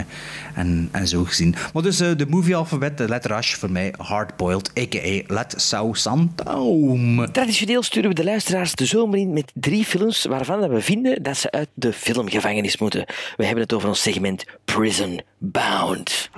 en, 0.53 0.89
en 0.91 1.07
zo 1.07 1.23
gezien. 1.23 1.55
Maar 1.73 1.83
dus 1.83 1.99
eh, 1.99 2.09
de 2.17 2.25
movie-alfabet, 2.27 2.97
de 2.97 3.07
letter 3.07 3.31
H 3.33 3.41
voor 3.43 3.71
mij, 3.71 3.93
hardboiled, 3.97 4.71
a.k.a. 4.79 5.33
Let 5.33 5.53
Sau 5.57 5.95
Santaum. 5.95 7.31
Traditioneel 7.31 7.83
sturen 7.83 8.09
we 8.09 8.15
de 8.15 8.23
luisteraars 8.23 8.75
de 8.75 8.85
zomer 8.85 9.19
in 9.19 9.33
met 9.33 9.51
drie 9.53 9.85
films 9.85 10.25
waarvan 10.25 10.59
dat 10.61 10.69
we 10.69 10.81
vinden 10.81 11.23
dat 11.23 11.37
ze 11.37 11.51
uit 11.51 11.69
de 11.73 11.93
filmgevangenis 11.93 12.77
moeten. 12.77 13.05
We 13.37 13.45
hebben 13.45 13.63
het 13.63 13.73
over 13.73 13.87
ons 13.87 14.01
segment 14.01 14.45
Prison 14.65 15.21
Bound. 15.37 16.29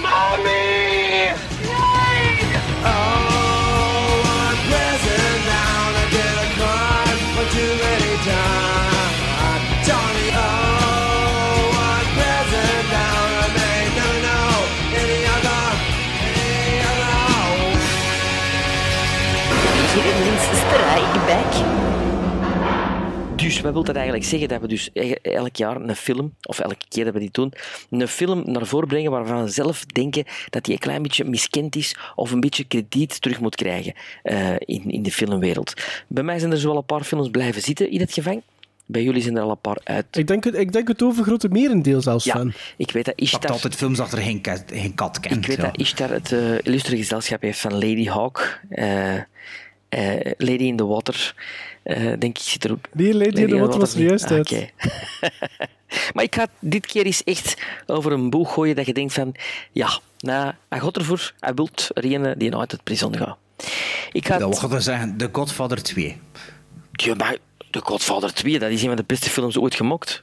Mommy! 0.00 0.79
Dus 23.50 23.60
wat 23.60 23.72
wil 23.72 23.84
dat 23.84 23.94
eigenlijk 23.96 24.24
zeggen? 24.24 24.48
Dat 24.48 24.60
we 24.60 24.68
dus 24.68 24.90
e- 24.92 25.12
elk 25.22 25.56
jaar 25.56 25.76
een 25.76 25.96
film, 25.96 26.34
of 26.42 26.58
elke 26.58 26.84
keer 26.88 27.04
dat 27.04 27.12
we 27.14 27.20
die 27.20 27.28
doen, 27.32 27.52
een 27.90 28.08
film 28.08 28.42
naar 28.46 28.66
voren 28.66 28.88
brengen 28.88 29.10
waarvan 29.10 29.44
we 29.44 29.50
zelf 29.50 29.84
denken 29.84 30.24
dat 30.50 30.64
die 30.64 30.74
een 30.74 30.80
klein 30.80 31.02
beetje 31.02 31.24
miskend 31.24 31.76
is 31.76 31.96
of 32.14 32.30
een 32.30 32.40
beetje 32.40 32.64
krediet 32.64 33.20
terug 33.20 33.40
moet 33.40 33.54
krijgen 33.54 33.94
eh, 34.22 34.50
in, 34.58 34.90
in 34.90 35.02
de 35.02 35.12
filmwereld. 35.12 35.74
Bij 36.08 36.22
mij 36.22 36.38
zijn 36.38 36.50
er 36.52 36.58
zo 36.58 36.70
al 36.70 36.76
een 36.76 36.84
paar 36.84 37.04
films 37.04 37.28
blijven 37.30 37.62
zitten 37.62 37.90
in 37.90 38.00
het 38.00 38.12
gevangen. 38.12 38.42
Bij 38.86 39.02
jullie 39.02 39.22
zijn 39.22 39.36
er 39.36 39.42
al 39.42 39.50
een 39.50 39.60
paar 39.60 39.78
uit. 39.84 40.06
Ik 40.16 40.26
denk, 40.26 40.44
het, 40.44 40.54
ik 40.54 40.72
denk 40.72 40.88
het 40.88 41.02
overgrote 41.02 41.48
merendeel 41.48 42.00
zelfs 42.00 42.24
Ja, 42.24 42.32
van. 42.32 42.52
ik 42.76 42.90
weet 42.90 43.04
dat 43.04 43.14
Ishtar... 43.16 43.50
altijd 43.50 43.74
films 43.74 43.98
dat 43.98 44.12
er 44.12 44.18
geen, 44.18 44.40
kat- 44.40 44.64
geen 44.66 44.94
kat 44.94 45.20
kent. 45.20 45.36
Ik 45.36 45.46
weet 45.46 45.56
ja. 45.56 45.62
dat 45.62 45.76
Ishtar 45.78 46.10
het 46.10 46.32
eh, 46.32 46.58
illustre 46.62 46.96
gezelschap 46.96 47.42
heeft 47.42 47.58
van 47.60 47.72
Lady 47.72 48.06
Hawk. 48.06 48.60
eh, 48.68 49.14
eh, 49.88 50.32
Lady 50.38 50.64
in 50.64 50.76
the 50.76 50.86
Water. 50.86 51.34
Eh, 51.82 51.96
denk 52.18 52.38
ik 52.38 52.44
zit 52.44 52.64
er 52.64 52.70
ook. 52.72 52.84
Nee, 52.92 53.12
in 53.12 53.48
the 53.48 53.58
Water 53.58 53.80
was 53.80 53.94
niet. 53.94 54.08
juist 54.08 54.24
Ah, 54.24 54.30
uit. 54.30 54.72
maar 56.14 56.24
ik 56.24 56.34
ga 56.34 56.40
het 56.40 56.50
dit 56.58 56.86
keer 56.86 57.04
eens 57.06 57.24
echt 57.24 57.56
over 57.86 58.12
een 58.12 58.30
boeg 58.30 58.52
gooien 58.54 58.76
dat 58.76 58.86
je 58.86 58.94
denkt 58.94 59.12
van... 59.12 59.34
Ja, 59.72 59.98
nou, 60.18 60.52
hij 60.68 60.80
gaat 60.80 60.96
ervoor. 60.96 61.32
Hij 61.40 61.54
wil 61.54 61.68
er 61.94 62.04
een 62.12 62.38
die 62.38 62.56
uit 62.56 62.72
het 62.72 62.82
prison 62.82 63.16
gaat. 63.16 63.36
Ik 64.12 64.26
ga 64.26 64.34
het- 64.34 64.42
wat 64.42 64.58
gaan 64.58 64.70
we 64.70 64.80
zeggen? 64.80 65.16
The 65.16 65.28
Godfather 65.32 65.82
2. 65.82 66.20
Ja, 66.92 67.14
maar 67.14 67.36
The 67.70 67.80
Godfather 67.82 68.32
2, 68.34 68.58
dat 68.58 68.70
is 68.70 68.80
een 68.82 68.86
van 68.88 68.96
de 68.96 69.04
beste 69.06 69.30
films 69.30 69.58
ooit 69.58 69.74
gemokt. 69.74 70.22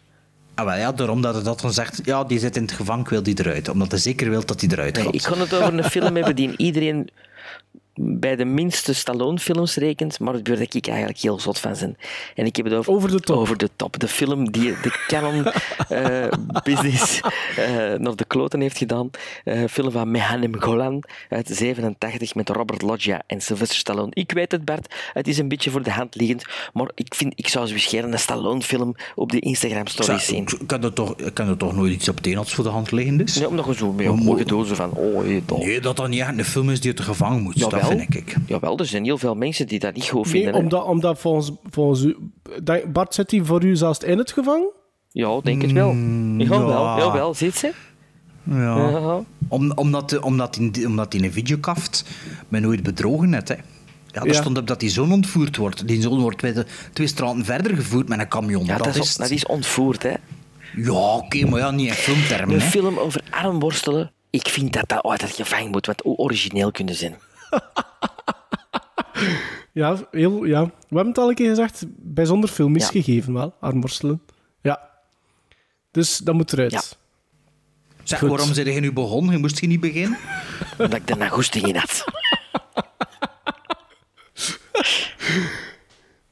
Ah, 0.55 0.65
wel, 0.65 0.75
ja, 0.77 0.91
daarom 0.91 1.21
dat 1.21 1.35
hij 1.35 1.43
dat 1.43 1.59
dan 1.61 1.73
zegt, 1.73 1.99
ja, 2.03 2.23
die 2.23 2.39
zit 2.39 2.55
in 2.55 2.61
het 2.61 2.71
gevangen, 2.71 3.03
ik 3.03 3.09
wil 3.09 3.23
die 3.23 3.39
eruit. 3.39 3.69
Omdat 3.69 3.91
hij 3.91 3.99
zeker 3.99 4.29
wil 4.29 4.45
dat 4.45 4.61
hij 4.61 4.69
eruit 4.69 4.95
Nee, 4.95 5.03
gaat. 5.05 5.15
ik 5.15 5.21
kan 5.21 5.39
het 5.39 5.53
over 5.53 5.73
een 5.77 5.84
film 5.84 6.15
hebben 6.15 6.35
die 6.35 6.53
iedereen 6.57 7.09
bij 7.99 8.35
de 8.35 8.45
minste 8.45 8.93
Stallone-films 8.93 9.75
rekent, 9.75 10.19
maar 10.19 10.33
waar 10.43 10.61
ik 10.61 10.87
eigenlijk 10.87 11.19
heel 11.19 11.39
zot 11.39 11.59
van 11.59 11.75
ben. 11.79 11.97
En 12.35 12.45
ik 12.45 12.55
heb 12.55 12.65
het 12.65 12.73
over, 12.73 12.93
over 12.93 13.11
de 13.11 13.19
top. 13.19 13.37
Over 13.37 13.57
de 13.57 13.69
top. 13.75 13.99
De 13.99 14.07
film 14.07 14.51
die 14.51 14.71
de 14.81 15.05
canon 15.07 15.45
eh, 15.89 16.27
business 16.63 17.19
eh, 17.55 17.65
naar 17.93 18.15
de 18.15 18.25
kloten 18.27 18.61
heeft 18.61 18.77
gedaan. 18.77 19.09
Eh, 19.43 19.63
film 19.69 19.91
van 19.91 20.11
Mehanem 20.11 20.61
Golan 20.61 21.03
uit 21.29 21.47
87 21.47 22.35
met 22.35 22.49
Robert 22.49 22.81
Loggia 22.81 23.21
en 23.27 23.41
Sylvester 23.41 23.77
Stallone. 23.77 24.11
Ik 24.13 24.31
weet 24.31 24.51
het, 24.51 24.65
Bart. 24.65 24.95
Het 25.13 25.27
is 25.27 25.37
een 25.37 25.47
beetje 25.47 25.71
voor 25.71 25.83
de 25.83 25.91
hand 25.91 26.15
liggend, 26.15 26.45
maar 26.73 26.91
ik, 26.95 27.15
vind, 27.15 27.33
ik 27.35 27.47
zou 27.47 27.67
zo 27.67 27.77
scheren 27.77 28.11
een 28.11 28.19
Stallone-film 28.19 28.95
op 29.15 29.31
de 29.31 29.39
Instagram-stories 29.39 30.25
zien. 30.25 30.47
Kan 30.65 30.83
er, 30.83 30.93
toch, 30.93 31.15
kan 31.33 31.47
er 31.47 31.57
toch 31.57 31.75
nooit 31.75 31.93
iets 31.93 32.09
op 32.09 32.19
als 32.37 32.53
voor 32.53 32.63
de 32.63 32.69
hand 32.69 32.91
liggend 32.91 33.21
is? 33.21 33.45
Omdat 33.45 33.65
je 33.65 33.75
zo 33.75 33.91
mee 33.91 34.09
mooie 34.09 34.45
dozen 34.45 34.75
van... 34.75 34.91
Oh, 34.91 35.41
dat. 35.45 35.57
Nee, 35.57 35.79
dat 35.79 35.95
dat 35.95 36.07
niet 36.07 36.19
echt 36.19 36.37
een 36.37 36.45
film 36.45 36.69
is 36.69 36.79
die 36.79 36.93
de 36.93 37.03
gevangen 37.03 37.41
moet. 37.41 37.59
Jawel. 37.59 37.86
Vind 37.88 38.15
ik. 38.15 38.35
Jawel, 38.47 38.77
er 38.77 38.85
zijn 38.85 39.03
heel 39.03 39.18
veel 39.18 39.35
mensen 39.35 39.68
die 39.68 39.80
dat 39.80 39.93
niet 39.93 40.07
goed 40.09 40.23
Nee, 40.23 40.31
vinden. 40.31 40.53
hè. 40.53 40.59
omdat, 40.59 40.84
omdat 40.85 41.19
volgens, 41.19 41.51
volgens 41.69 42.01
u... 42.03 42.15
Bart, 42.88 43.14
zit 43.14 43.31
hij 43.31 43.43
voor 43.43 43.64
u 43.64 43.76
zelfs 43.76 43.99
in 43.99 44.18
het 44.18 44.31
gevangen? 44.31 44.69
Ja, 45.11 45.39
denk 45.43 45.61
het 45.61 45.72
wel. 45.72 45.93
Jawel, 46.38 46.69
ja. 46.69 46.97
jawel, 46.97 47.34
zit 47.34 47.55
ze? 47.55 47.72
Ja. 48.43 48.89
Ja. 48.89 49.22
Om, 49.47 49.72
omdat, 49.72 50.19
omdat, 50.19 50.55
in, 50.55 50.73
omdat 50.88 51.14
in 51.14 51.23
een 51.23 51.31
videokaft 51.31 52.05
men 52.47 52.61
nooit 52.61 52.84
bedrogen 52.84 53.30
net, 53.30 53.47
hè. 53.47 53.55
Ja, 54.11 54.22
er 54.22 54.27
Ja. 54.27 54.34
stond 54.34 54.57
op 54.57 54.68
dat 54.68 54.80
die 54.80 54.89
zoon 54.89 55.11
ontvoerd 55.11 55.57
wordt. 55.57 55.88
Die 55.88 56.01
zoon 56.01 56.19
wordt 56.19 56.38
twee, 56.38 56.53
twee 56.93 57.07
straten 57.07 57.45
verder 57.45 57.76
gevoerd 57.76 58.07
met 58.07 58.19
een 58.19 58.27
camion. 58.27 58.65
Ja, 58.65 58.77
dat, 58.77 58.85
dat, 58.85 58.95
is, 58.95 59.15
dat 59.15 59.30
is 59.30 59.45
ontvoerd, 59.45 60.03
hè. 60.03 60.14
Ja, 60.76 61.15
oké, 61.15 61.45
maar 61.45 61.59
ja, 61.59 61.72
niet 61.72 61.88
in 61.88 61.93
filmtermen. 61.93 62.55
Een 62.55 62.61
hè. 62.61 62.68
film 62.69 62.97
over 62.97 63.22
armworstelen, 63.30 64.11
ik 64.30 64.47
vind 64.47 64.73
dat 64.73 64.89
dat 64.89 65.03
uit 65.05 65.22
het 65.22 65.31
gevangen 65.31 65.72
moet, 65.72 65.85
wat 65.85 66.01
origineel 66.05 66.72
kunnen 66.72 66.95
zijn. 66.95 67.15
Ja, 69.73 69.97
heel, 70.11 70.45
ja, 70.45 70.63
we 70.65 70.71
hebben 70.95 71.07
het 71.07 71.17
al 71.17 71.29
een 71.29 71.35
keer 71.35 71.49
gezegd. 71.49 71.83
Bijzonder 71.87 72.49
filmisch 72.49 72.83
Ja. 72.83 72.89
gegeven 72.89 73.33
wel, 73.33 73.53
armworstelen. 73.59 74.21
Ja. 74.61 74.89
Dus 75.91 76.17
dat 76.17 76.35
moet 76.35 76.53
eruit. 76.53 76.71
Ja. 76.71 76.81
Zeg, 78.03 78.19
Goed. 78.19 78.29
waarom 78.29 78.53
zei 78.53 78.71
je 78.71 78.79
nu 78.79 78.93
begonnen? 78.93 79.31
Je 79.33 79.39
moest 79.39 79.59
je 79.59 79.67
niet 79.67 79.79
beginnen? 79.79 80.17
Omdat 80.79 80.93
ik 80.99 81.09
een 81.09 81.29
goesting 81.29 81.65
in 81.67 81.75
had. 81.75 82.05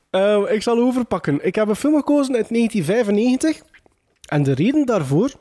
Eh, 0.09 0.41
ik 0.47 0.61
zal 0.61 0.77
overpakken. 0.79 1.45
Ik 1.45 1.55
heb 1.55 1.67
een 1.67 1.75
film 1.75 1.95
gekozen 1.95 2.35
uit 2.35 2.49
1995. 2.49 3.61
En 4.25 4.43
de 4.43 4.53
reden 4.53 4.85
daarvoor... 4.85 5.31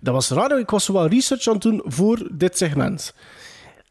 Dat 0.00 0.14
was 0.14 0.28
raar, 0.30 0.58
ik 0.58 0.70
was 0.70 0.84
zo 0.84 0.92
wel 0.92 1.06
research 1.06 1.46
aan 1.46 1.52
het 1.54 1.62
doen 1.62 1.82
voor 1.84 2.28
dit 2.32 2.56
segment. 2.58 3.14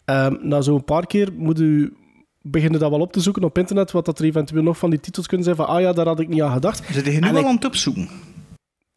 Ehm 0.06 0.36
na 0.42 0.62
zo'n 0.62 0.84
paar 0.84 1.06
keer 1.08 1.30
moet 1.38 1.60
u 1.60 1.94
beginnen 2.42 2.80
dat 2.80 2.90
wel 2.90 3.00
op 3.00 3.14
te 3.14 3.20
zoeken 3.22 3.44
op 3.44 3.58
internet, 3.58 3.92
wat 3.92 4.06
dat 4.06 4.20
er 4.20 4.26
eventueel 4.26 4.64
nog 4.64 4.78
van 4.78 4.90
die 4.90 5.00
titels 5.00 5.28
kunnen 5.28 5.46
zijn 5.46 5.58
van 5.58 5.68
ah 5.68 5.82
ja, 5.82 5.94
daar 5.94 6.06
had 6.06 6.20
ik 6.20 6.28
niet 6.28 6.42
aan 6.42 6.54
gedacht. 6.54 6.84
Zit 6.92 7.06
je 7.06 7.12
nu 7.12 7.18
En 7.28 7.34
wel 7.34 7.42
ik- 7.42 7.48
aan 7.48 7.56
het 7.56 7.66
opzoeken? 7.66 8.10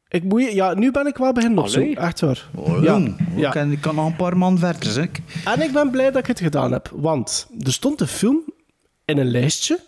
Ik 0.09 0.23
moet, 0.24 0.43
je- 0.43 0.55
ja, 0.55 0.74
nu 0.74 0.91
ben 0.91 1.07
ik 1.07 1.16
wel 1.16 1.33
beginnen 1.33 1.59
opzoeken, 1.59 1.97
echt 1.97 2.20
waar. 2.20 2.49
Oh, 2.55 2.83
ja. 2.83 2.97
Ik, 3.37 3.51
kan, 3.51 3.70
ik 3.70 3.81
kan 3.81 3.95
nog 3.95 4.07
een 4.07 4.16
paar 4.16 4.37
man 4.37 4.59
verder, 4.59 4.91
zeg. 4.93 5.09
En 5.45 5.62
ik 5.62 5.73
ben 5.73 5.91
blij 5.91 6.11
dat 6.11 6.20
ik 6.20 6.27
het 6.27 6.41
gedaan 6.41 6.73
heb, 6.73 6.91
want 6.95 7.49
er 7.61 7.73
stond 7.73 8.01
een 8.01 8.07
film 8.07 8.43
in 9.05 9.19
een 9.19 9.31
lijstje, 9.31 9.81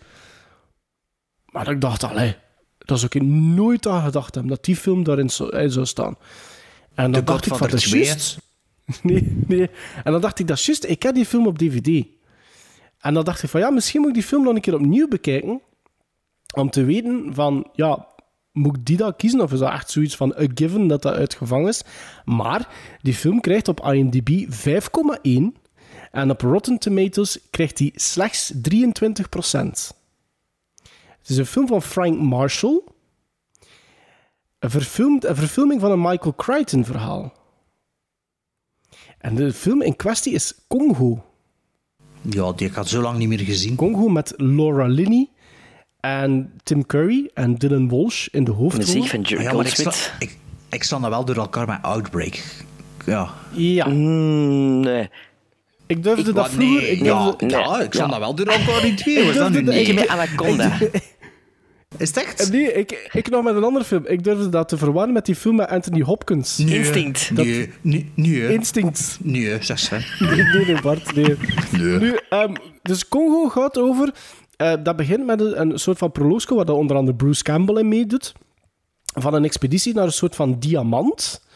maar 1.47 1.71
ik 1.71 1.81
dacht, 1.81 2.05
allee, 2.05 2.37
dat 2.79 2.97
is 2.97 3.05
ook 3.05 3.15
in 3.15 3.55
nooit 3.55 3.87
aan 3.87 4.03
gedacht 4.05 4.35
hebben, 4.35 4.53
dat 4.53 4.65
die 4.65 4.77
film 4.77 5.03
daarin 5.05 5.31
zou, 5.31 5.57
in 5.57 5.71
zou 5.71 5.87
staan. 5.87 6.17
En 6.95 7.03
dan 7.05 7.13
De 7.13 7.25
dacht 7.25 7.47
ik 7.47 7.55
van, 7.55 7.69
dat 7.69 7.73
is 7.79 7.89
2, 7.89 8.05
juist. 8.05 8.39
Nee, 9.03 9.37
nee. 9.47 9.71
En 10.05 10.13
dan 10.13 10.21
dacht 10.21 10.39
ik, 10.39 10.47
dat 10.47 10.59
is 10.59 10.67
juist, 10.67 10.85
ik 10.85 11.03
heb 11.03 11.15
die 11.15 11.27
film 11.27 11.47
op 11.47 11.59
DVD. 11.59 12.07
En 12.99 13.15
dan 13.15 13.25
dacht 13.25 13.43
ik 13.43 13.51
van, 13.51 13.61
ja, 13.61 13.71
misschien 13.71 14.01
moet 14.01 14.09
ik 14.09 14.15
die 14.15 14.23
film 14.23 14.45
nog 14.45 14.55
een 14.55 14.61
keer 14.61 14.75
opnieuw 14.75 15.09
bekijken, 15.09 15.61
om 16.55 16.71
te 16.71 16.85
weten 16.85 17.35
van, 17.35 17.69
ja, 17.73 18.07
moet 18.53 18.77
ik 18.77 18.87
die 18.87 18.97
dan 18.97 19.17
kiezen? 19.17 19.41
Of 19.41 19.53
is 19.53 19.59
dat 19.59 19.73
echt 19.73 19.91
zoiets 19.91 20.17
van 20.17 20.35
a 20.39 20.47
given 20.55 20.87
dat 20.87 21.03
dat 21.03 21.15
uitgevangen 21.15 21.69
is? 21.69 21.83
Maar 22.25 22.69
die 23.03 23.15
film 23.15 23.41
krijgt 23.41 23.69
op 23.69 23.87
IMDb 23.87 24.31
5,1 25.21 25.67
en 26.11 26.31
op 26.31 26.41
Rotten 26.41 26.79
Tomatoes 26.79 27.39
krijgt 27.51 27.79
hij 27.79 27.93
slechts 27.95 28.53
23%. 28.53 28.59
Het 31.19 31.29
is 31.29 31.37
een 31.37 31.47
film 31.47 31.67
van 31.67 31.83
Frank 31.83 32.19
Marshall. 32.21 32.83
Een, 34.59 34.71
verfilmd, 34.71 35.25
een 35.25 35.37
verfilming 35.37 35.81
van 35.81 35.91
een 35.91 36.01
Michael 36.01 36.35
Crichton 36.35 36.85
verhaal. 36.85 37.33
En 39.19 39.35
de 39.35 39.53
film 39.53 39.83
in 39.83 39.97
kwestie 39.97 40.33
is 40.33 40.55
Congo. 40.69 41.25
Ja, 42.23 42.53
die 42.53 42.69
ik 42.69 42.75
had 42.75 42.89
zo 42.89 43.01
lang 43.01 43.19
niet 43.19 43.29
meer 43.29 43.39
gezien. 43.41 43.75
Congo 43.77 44.09
met 44.09 44.35
Laura 44.37 44.87
Linney 44.87 45.29
en 46.01 46.53
Tim 46.63 46.87
Curry 46.87 47.31
en 47.35 47.55
Dylan 47.55 47.89
Walsh 47.89 48.27
in 48.27 48.45
de 48.45 48.51
hoofdrol. 48.51 48.85
Muziek 48.95 49.07
van 49.11 49.21
Jerry 49.21 49.45
Ja, 49.45 49.53
maar 49.53 49.67
ik, 49.67 49.75
sta, 49.75 49.93
ik, 50.19 50.37
ik 50.71 50.83
sta 50.83 50.99
dan 50.99 51.11
wel 51.11 51.25
door 51.25 51.37
elkaar 51.37 51.67
met 51.67 51.79
Outbreak. 51.83 52.43
Ja. 53.07 53.31
Ja. 53.53 53.87
Mm, 53.87 54.81
nee. 54.81 55.09
Ik 55.87 56.03
durfde 56.03 56.29
Ik 56.29 56.35
dat 56.37 56.51
vroeger... 56.51 56.81
nee, 56.83 56.91
ik 56.91 57.03
ja, 57.05 57.25
durfde, 57.25 57.49
ja, 57.49 57.81
ik 57.81 57.95
sta 57.95 58.05
Ja. 58.05 58.11
dan 58.11 58.21
wel 58.21 58.35
door 58.35 58.47
elkaar 58.47 58.85
in 58.85 58.97
twee. 58.97 59.17
Ik 59.17 59.35
dat 59.35 59.53
durfde 59.53 59.63
de- 59.73 59.81
Ik 59.83 60.09
Anaconda. 60.09 60.79
Is 61.99 62.09
het 62.09 62.17
echt? 62.17 62.53
Nee, 62.53 62.73
ik, 62.73 63.09
ik 63.13 63.31
nog 63.31 63.45
met 63.45 63.57
een 63.57 63.65
andere 63.65 63.85
film. 63.85 64.07
Ik 64.07 64.25
durfde 64.25 64.49
dat 64.49 64.69
te 64.69 64.77
verwarren 64.79 65.13
met 65.13 65.27
die 65.27 65.35
film 65.35 65.57
met 65.57 65.69
Anthony 65.69 66.01
Hopkins. 66.03 66.59
Nee, 66.59 66.79
Instinct. 66.79 67.37
Dat- 67.37 67.45
Nee, 67.45 67.71
nee, 67.81 68.13
nee. 68.15 68.53
Instinct. 68.53 69.19
Nee, 69.23 69.63
zeg 69.63 69.79
ze. 69.79 70.17
Nee, 70.19 70.43
nee, 70.43 70.67
nee, 70.67 70.81
Bart. 70.83 71.15
Nee. 71.15 71.37
Nu, 72.01 72.19
ehm, 72.29 72.55
dus 72.83 73.09
Congo 73.09 73.49
gaat 73.49 73.79
over... 73.79 74.15
eh, 74.57 74.73
dat 74.83 74.97
begint 74.97 75.27
met 75.27 75.41
een, 75.41 75.61
een 75.61 75.79
soort 75.79 75.99
van 75.99 76.13
proloogsko, 76.13 76.57
waar 76.57 76.65
dat 76.65 76.77
onder 76.77 76.97
andere 76.97 77.17
Bruce 77.17 77.43
Campbell 77.43 77.77
in 77.81 77.89
meedoet. 77.89 78.33
Van 79.15 79.35
een 79.35 79.45
expeditie 79.45 79.95
naar 79.95 80.05
een 80.05 80.13
soort 80.13 80.35
van 80.37 80.59
diamant. 80.59 81.47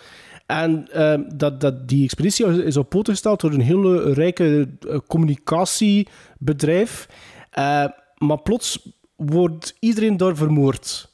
En 0.47 0.89
ehm, 0.93 1.23
dat, 1.35 1.61
dat, 1.61 1.89
die 1.89 2.05
expeditie 2.05 2.65
is 2.65 2.77
op 2.77 2.89
poten 2.89 3.13
gesteld 3.13 3.41
door 3.41 3.53
een 3.53 3.61
hele 3.61 4.13
rijke 4.13 4.69
eh, 4.89 4.99
communicatiebedrijf. 5.07 7.07
Eh, 7.51 7.85
maar 8.19 8.43
plots 8.43 8.89
wordt 9.25 9.77
iedereen 9.79 10.17
daar 10.17 10.37
vermoord. 10.37 11.11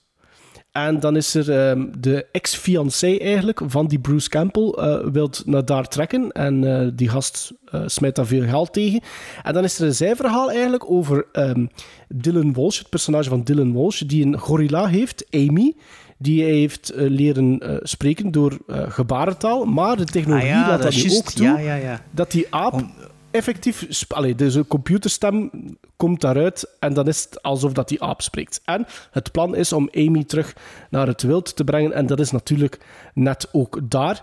En 0.72 1.00
dan 1.00 1.16
is 1.16 1.34
er 1.34 1.68
ehm, 1.68 1.86
de 1.98 2.26
ex-fiancé 2.32 3.16
eigenlijk 3.16 3.60
van 3.66 3.86
die 3.86 3.98
Bruce 3.98 4.28
Campbell 4.28 4.70
eh 4.70 5.06
wilt 5.12 5.42
naar 5.46 5.64
daar 5.64 5.88
trekken. 5.88 6.32
En 6.32 6.80
eh, 6.80 6.88
die 6.94 7.08
gast 7.08 7.52
eh, 7.64 7.82
smijt 7.86 8.16
daar 8.16 8.26
veel 8.26 8.44
geld 8.44 8.72
tegen. 8.72 9.00
En 9.42 9.54
dan 9.54 9.64
is 9.64 9.78
er 9.78 9.86
een 9.86 9.94
zijverhaal 9.94 10.50
eigenlijk 10.50 10.90
over 10.90 11.26
ehm, 11.32 11.66
Dylan 12.08 12.52
Walsh, 12.52 12.78
het 12.78 12.88
personage 12.88 13.28
van 13.28 13.42
Dylan 13.42 13.72
Walsh, 13.72 14.00
die 14.00 14.26
een 14.26 14.38
gorilla 14.38 14.86
heeft, 14.86 15.26
Amy. 15.30 15.76
Die 16.20 16.42
hij 16.42 16.52
heeft 16.52 16.92
leren 16.94 17.80
spreken 17.82 18.30
door 18.30 18.58
gebarentaal. 18.68 19.64
Maar 19.64 19.96
de 19.96 20.04
technologie 20.04 20.52
Ah 20.52 20.60
ja, 20.60 20.68
laat 20.68 20.82
dat 20.82 20.94
nu 20.94 21.16
ook 21.16 21.24
toe. 21.24 21.46
Ja, 21.46 21.58
ja, 21.58 21.74
ja. 21.74 22.02
Dat 22.10 22.30
die 22.30 22.46
aap 22.50 22.84
effectief... 23.30 24.04
Allee, 24.08 24.34
dus 24.34 24.54
een 24.54 24.66
computerstem 24.66 25.50
komt 25.96 26.20
daaruit 26.20 26.76
en 26.80 26.94
dan 26.94 27.08
is 27.08 27.24
het 27.24 27.42
alsof 27.42 27.72
dat 27.72 27.88
die 27.88 28.02
aap 28.02 28.22
spreekt. 28.22 28.60
En 28.64 28.86
het 29.10 29.32
plan 29.32 29.54
is 29.56 29.72
om 29.72 29.88
Amy 29.94 30.24
terug 30.24 30.54
naar 30.90 31.06
het 31.06 31.22
wild 31.22 31.56
te 31.56 31.64
brengen 31.64 31.92
en 31.92 32.06
dat 32.06 32.20
is 32.20 32.30
natuurlijk 32.30 32.78
net 33.14 33.48
ook 33.52 33.78
daar. 33.82 34.22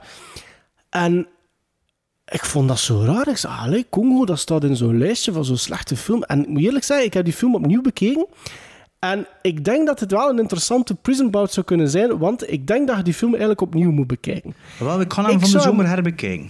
En 0.90 1.28
ik 2.26 2.46
vond 2.46 2.68
dat 2.68 2.80
zo 2.80 3.02
raar. 3.04 3.28
Ik 3.28 3.38
zei, 3.38 3.54
allee, 3.60 3.86
Congo, 3.90 4.26
dat 4.26 4.40
staat 4.40 4.64
in 4.64 4.76
zo'n 4.76 4.98
lijstje 4.98 5.32
van 5.32 5.46
zo'n 5.46 5.58
slechte 5.58 5.96
film. 5.96 6.24
En 6.24 6.42
ik 6.42 6.48
moet 6.48 6.62
eerlijk 6.62 6.86
zeggen, 6.86 7.06
ik 7.06 7.14
heb 7.14 7.26
die 7.26 7.34
film 7.34 7.56
opnieuw 7.56 7.82
bekeken. 7.82 8.26
En 9.00 9.28
ik 9.42 9.64
denk 9.66 9.88
dat 9.88 10.00
het 10.00 10.12
wel 10.12 10.30
een 10.30 10.40
interessante 10.40 10.96
prison 10.96 11.30
bout 11.32 11.52
zou 11.52 11.66
kunnen 11.66 11.90
zijn, 11.90 12.18
want 12.18 12.52
ik 12.52 12.68
denk 12.68 12.88
dat 12.88 12.98
je 12.98 13.04
die 13.04 13.14
film 13.14 13.30
eigenlijk 13.32 13.62
opnieuw 13.62 13.92
moet 13.92 14.08
bekijken. 14.08 14.56
Wel, 14.80 15.02
ik 15.02 15.08
kan 15.08 15.24
hem 15.26 15.34
Ik 15.34 15.40
van 15.40 15.50
de 15.50 15.56
hem- 15.58 15.66
zomer 15.66 15.88
herbekijken. 15.88 16.50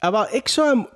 En 0.00 0.12
wel, 0.12 0.26
ik 0.30 0.48
zou 0.48 0.68
hem 0.68 0.86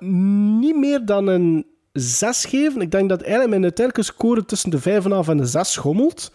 niet 0.59 0.75
meer 0.75 1.05
dan 1.05 1.27
een 1.27 1.65
6 1.91 2.45
geven. 2.45 2.81
Ik 2.81 2.91
denk 2.91 3.09
dat 3.09 3.21
eigenlijk 3.21 3.49
mijn 3.49 3.63
uiteindelijke 3.63 4.13
score 4.13 4.45
tussen 4.45 4.69
de 4.69 4.79
5,5 4.79 5.29
en 5.29 5.37
de 5.37 5.45
6 5.45 5.71
schommelt. 5.71 6.31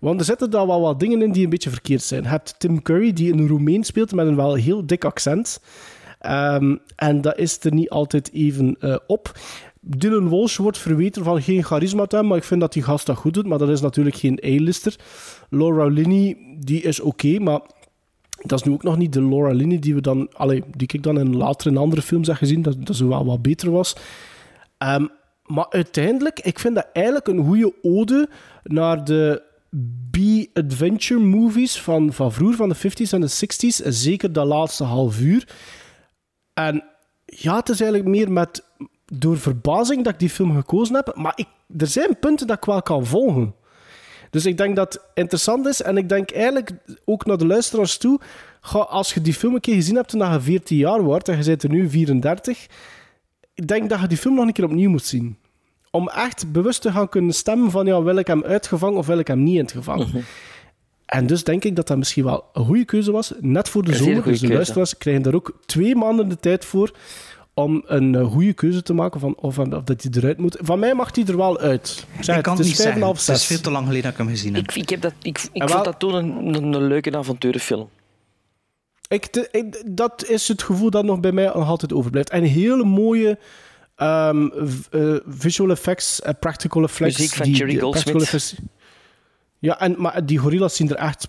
Want 0.00 0.20
er 0.20 0.26
zitten 0.26 0.50
daar 0.50 0.66
wel 0.66 0.80
wat 0.80 1.00
dingen 1.00 1.22
in 1.22 1.32
die 1.32 1.44
een 1.44 1.50
beetje 1.50 1.70
verkeerd 1.70 2.02
zijn. 2.02 2.22
Je 2.22 2.28
hebt 2.28 2.54
Tim 2.58 2.82
Curry, 2.82 3.12
die 3.12 3.32
een 3.32 3.48
Roemeen 3.48 3.84
speelt 3.84 4.12
met 4.12 4.26
een 4.26 4.36
wel 4.36 4.54
heel 4.54 4.86
dik 4.86 5.04
accent. 5.04 5.60
Ehm, 6.18 6.76
en 6.96 7.20
dat 7.20 7.38
is 7.38 7.58
er 7.64 7.74
niet 7.74 7.90
altijd 7.90 8.32
even 8.32 8.76
eh, 8.80 8.96
op. 9.06 9.32
Dylan 9.80 10.28
Walsh 10.28 10.56
wordt 10.56 10.78
verweten 10.78 11.24
van 11.24 11.42
geen 11.42 11.64
charisma 11.64 12.06
te 12.06 12.14
hebben, 12.14 12.28
maar 12.28 12.38
ik 12.38 12.44
vind 12.44 12.60
dat 12.60 12.72
die 12.72 12.82
gast 12.82 13.06
dat 13.06 13.16
goed 13.16 13.34
doet. 13.34 13.46
Maar 13.46 13.58
dat 13.58 13.68
is 13.68 13.80
natuurlijk 13.80 14.16
geen 14.16 14.40
A-lister. 14.44 14.96
Laura 15.50 15.86
Linney, 15.86 16.36
die 16.58 16.82
is 16.82 17.00
oké, 17.00 17.38
maar 17.38 17.60
dat 18.46 18.58
is 18.58 18.66
nu 18.66 18.72
ook 18.72 18.82
nog 18.82 18.96
niet 18.96 19.12
de 19.12 19.28
Laura 19.28 19.52
Linney 19.52 19.78
die 19.78 19.94
we 19.94 20.00
dan, 20.00 20.28
allee, 20.32 20.62
die 20.76 20.88
ik 20.92 21.02
dan 21.02 21.18
in 21.18 21.36
later 21.36 21.70
in 21.70 21.76
andere 21.76 22.02
films 22.02 22.26
heb 22.26 22.36
gezien, 22.36 22.62
dat, 22.62 22.86
dat 22.86 22.96
ze 22.96 23.08
wel 23.08 23.24
wat 23.24 23.42
beter 23.42 23.70
was. 23.70 23.96
Ehm, 24.78 25.06
maar 25.44 25.66
uiteindelijk, 25.70 26.40
ik 26.40 26.58
vind 26.58 26.74
dat 26.74 26.86
eigenlijk 26.92 27.26
een 27.26 27.44
goede 27.44 27.74
ode 27.82 28.28
naar 28.62 29.04
de 29.04 29.42
B-adventure 30.10 31.20
movies 31.20 31.80
van, 31.80 32.12
van 32.12 32.32
vroeger, 32.32 32.56
van 32.56 32.68
de 32.68 32.76
50s 32.76 33.10
en 33.10 33.20
de 33.20 33.30
60s. 33.30 33.84
En 33.84 33.92
zeker 33.92 34.32
dat 34.32 34.46
laatste 34.46 34.84
half 34.84 35.20
uur. 35.20 35.48
En 36.54 36.84
ja, 37.24 37.56
het 37.56 37.68
is 37.68 37.80
eigenlijk 37.80 38.10
meer 38.10 38.32
met 38.32 38.64
door 39.06 39.38
verbazing 39.38 40.04
dat 40.04 40.12
ik 40.12 40.18
die 40.18 40.30
film 40.30 40.54
gekozen 40.54 40.94
heb. 40.94 41.12
Maar 41.16 41.32
ik, 41.36 41.46
er 41.76 41.86
zijn 41.86 42.18
punten 42.18 42.46
dat 42.46 42.56
ik 42.56 42.64
wel 42.64 42.82
kan 42.82 43.06
volgen. 43.06 43.54
Dus 44.34 44.46
ik 44.46 44.56
denk 44.56 44.76
dat 44.76 44.92
het 44.92 45.02
interessant 45.14 45.66
is. 45.66 45.82
En 45.82 45.96
ik 45.96 46.08
denk 46.08 46.30
eigenlijk 46.30 46.70
ook 47.04 47.26
naar 47.26 47.38
de 47.38 47.46
luisteraars 47.46 47.96
toe. 47.96 48.20
Ga, 48.60 48.78
als 48.78 49.14
je 49.14 49.20
die 49.20 49.34
film 49.34 49.54
een 49.54 49.60
keer 49.60 49.74
gezien 49.74 49.94
hebt 49.94 50.08
toen 50.08 50.32
je 50.32 50.40
14 50.40 50.76
jaar 50.76 51.02
wordt 51.02 51.28
en 51.28 51.38
je 51.38 51.44
bent 51.44 51.62
er 51.62 51.68
nu 51.68 51.88
34. 51.90 52.66
Ik 53.54 53.68
denk 53.68 53.90
dat 53.90 54.00
je 54.00 54.06
die 54.06 54.16
film 54.16 54.34
nog 54.34 54.46
een 54.46 54.52
keer 54.52 54.64
opnieuw 54.64 54.90
moet 54.90 55.04
zien. 55.04 55.36
Om 55.90 56.08
echt 56.08 56.52
bewust 56.52 56.82
te 56.82 56.92
gaan 56.92 57.08
kunnen 57.08 57.34
stemmen 57.34 57.70
van 57.70 57.86
ja, 57.86 58.02
wil 58.02 58.16
ik 58.16 58.26
hem 58.26 58.44
uitgevangen 58.44 58.98
of 58.98 59.06
wil 59.06 59.18
ik 59.18 59.26
hem 59.26 59.42
niet 59.42 59.54
in 59.54 59.60
het 59.60 59.72
gevangen. 59.72 60.24
En 61.06 61.26
dus 61.26 61.44
denk 61.44 61.64
ik 61.64 61.76
dat 61.76 61.86
dat 61.86 61.98
misschien 61.98 62.24
wel 62.24 62.44
een 62.52 62.64
goede 62.64 62.84
keuze 62.84 63.12
was. 63.12 63.32
Net 63.40 63.68
voor 63.68 63.84
de 63.84 63.94
zomer. 63.94 64.22
Dus 64.22 64.40
de 64.40 64.52
luisteraars 64.52 64.98
krijgen 64.98 65.22
daar 65.22 65.34
ook 65.34 65.58
twee 65.66 65.94
maanden 65.94 66.28
de 66.28 66.40
tijd 66.40 66.64
voor 66.64 66.92
om 67.54 67.82
een 67.86 68.14
eh, 68.14 68.26
goede 68.26 68.52
keuze 68.52 68.82
te 68.82 68.92
maken 68.94 69.20
van 69.20 69.34
of, 69.36 69.58
of 69.58 69.68
dat 69.68 70.02
hij 70.02 70.10
eruit 70.16 70.38
moet. 70.38 70.56
Van 70.60 70.78
mij 70.78 70.94
mag 70.94 71.14
hij 71.14 71.24
er 71.24 71.36
wel 71.36 71.58
uit. 71.58 72.06
Ik, 72.18 72.24
zeg 72.24 72.36
ik 72.36 72.42
kan 72.42 72.56
het, 72.56 72.64
niet 72.66 72.72
is 72.78 72.78
5,5, 72.78 72.82
zeggen. 72.92 73.06
Het 73.08 73.20
6. 73.20 73.36
is 73.36 73.46
veel 73.46 73.60
te 73.60 73.70
lang 73.70 73.84
geleden 73.86 74.02
dat 74.02 74.12
ik 74.12 74.18
hem 74.18 74.28
gezien 74.28 74.54
heb. 74.54 74.62
Ik, 74.70 74.74
ik, 74.76 74.88
heb 74.88 75.00
dat, 75.00 75.12
ik, 75.22 75.38
ik 75.52 75.62
En 75.62 75.68
vond 75.68 75.72
wel- 75.72 75.82
dat 75.82 75.98
toen 75.98 76.14
een, 76.14 76.54
een, 76.54 76.72
een 76.72 76.86
leuke 76.86 77.16
avonturenfilm. 77.16 77.88
Ik, 79.08 79.32
de- 79.32 79.48
ik- 79.52 79.82
dat 79.86 80.24
is 80.28 80.48
het 80.48 80.62
gevoel 80.62 80.90
dat 80.90 81.04
nog 81.04 81.20
bij 81.20 81.32
mij 81.32 81.44
nog 81.44 81.68
altijd 81.68 81.92
overblijft. 81.92 82.30
En 82.30 82.42
hele 82.42 82.84
mooie 82.84 83.38
ehm, 83.96 84.48
eh, 84.90 85.14
visual 85.26 85.70
effects, 85.70 86.20
eh, 86.22 86.32
practical 86.40 86.82
effects. 86.82 87.18
Muziek 87.18 87.34
van 87.34 87.46
die- 87.46 87.56
Jerry 87.56 87.78
Goldsmith. 87.78 88.54
Ja, 89.58 89.80
en, 89.80 89.94
maar 89.98 90.26
die 90.26 90.38
gorillas 90.38 90.76
zien 90.76 90.90
er 90.90 90.96
echt 90.96 91.28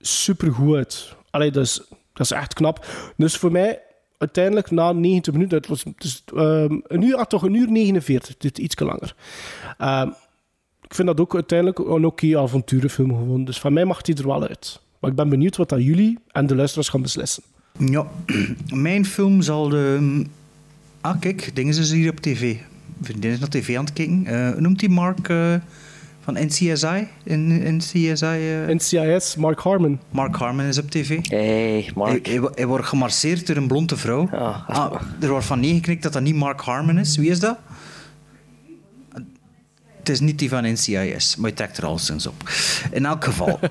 super 0.00 0.52
goed 0.52 0.76
uit. 0.76 1.14
Allee, 1.30 1.50
dat 1.50 1.64
is, 1.64 1.80
dat 2.12 2.26
is 2.26 2.30
echt 2.30 2.54
knap. 2.54 2.86
Dus 3.16 3.36
voor 3.36 3.52
mij, 3.52 3.82
uiteindelijk 4.20 4.70
na 4.70 4.92
90 4.92 5.32
minuten, 5.32 5.58
het 5.58 5.66
was 5.66 5.84
dus, 5.96 6.22
een 6.26 7.02
uur, 7.02 7.16
ah, 7.16 7.26
toch 7.26 7.42
een 7.42 7.54
uur 7.54 7.70
49, 7.70 8.36
dit 8.36 8.58
iets 8.58 8.78
langer. 8.78 9.14
Ehm, 9.78 10.08
ik 10.82 10.94
vind 10.94 11.08
dat 11.08 11.20
ook 11.20 11.34
uiteindelijk 11.34 11.78
een 11.78 12.04
oké 12.04 12.38
avonturenfilm 12.38 13.08
gewoon. 13.08 13.44
Dus 13.44 13.60
van 13.60 13.72
mij 13.72 13.84
mag 13.84 14.02
die 14.02 14.16
er 14.16 14.26
wel 14.26 14.42
uit. 14.42 14.80
Maar 15.00 15.10
ik 15.10 15.16
ben 15.16 15.28
benieuwd 15.28 15.56
wat 15.56 15.68
dat 15.68 15.84
jullie 15.84 16.18
en 16.28 16.46
de 16.46 16.54
luisteraars 16.54 16.88
gaan 16.88 17.02
beslissen. 17.02 17.42
Ja, 17.78 18.06
mijn 18.88 19.04
film 19.06 19.42
zal 19.42 19.68
de... 19.68 20.24
Ah, 21.00 21.20
kijk, 21.20 21.50
dingen 21.54 21.74
ze 21.74 21.94
hier 21.94 22.10
op 22.10 22.20
tv. 22.20 22.56
Vriendin 23.02 23.30
is 23.30 23.38
naar 23.38 23.48
tv 23.48 23.76
aan 23.76 23.84
het 23.84 23.92
kijken. 23.92 24.26
Eh, 24.26 24.54
noemt 24.60 24.78
die 24.78 24.88
Mark 24.88 25.28
eh, 25.28 25.54
van 26.20 26.34
NCSI? 26.34 27.08
In, 27.22 27.76
NCSI 27.76 28.24
eh? 28.24 28.74
NCIS, 28.74 29.36
Mark 29.36 29.60
Harmon. 29.60 30.00
Mark 30.10 30.36
Harmon 30.36 30.64
is 30.64 30.78
op 30.78 30.90
tv. 30.90 31.28
Hey, 31.28 31.90
Mark. 31.94 32.26
Hij, 32.26 32.34
hij, 32.34 32.50
hij 32.54 32.66
wordt 32.66 32.86
gemarseerd 32.86 33.46
door 33.46 33.56
een 33.56 33.68
blonde 33.68 33.96
vrouw. 33.96 34.28
ah, 34.66 34.94
er 35.20 35.28
wordt 35.28 35.46
van 35.46 35.60
neergeknikt 35.60 36.02
dat 36.02 36.12
dat 36.12 36.22
niet 36.22 36.34
Mark 36.34 36.60
Harmon 36.60 36.98
is. 36.98 37.16
Wie 37.16 37.30
is 37.30 37.40
dat? 37.40 37.58
Het 39.98 40.08
is 40.08 40.20
niet 40.20 40.38
die 40.38 40.48
van 40.48 40.72
NCIS, 40.72 41.36
maar 41.36 41.50
je 41.50 41.56
trekt 41.56 41.76
er 41.76 41.84
al 41.84 41.98
sinds 41.98 42.26
op. 42.26 42.50
In 42.92 43.06
elk 43.06 43.24
geval. 43.24 43.58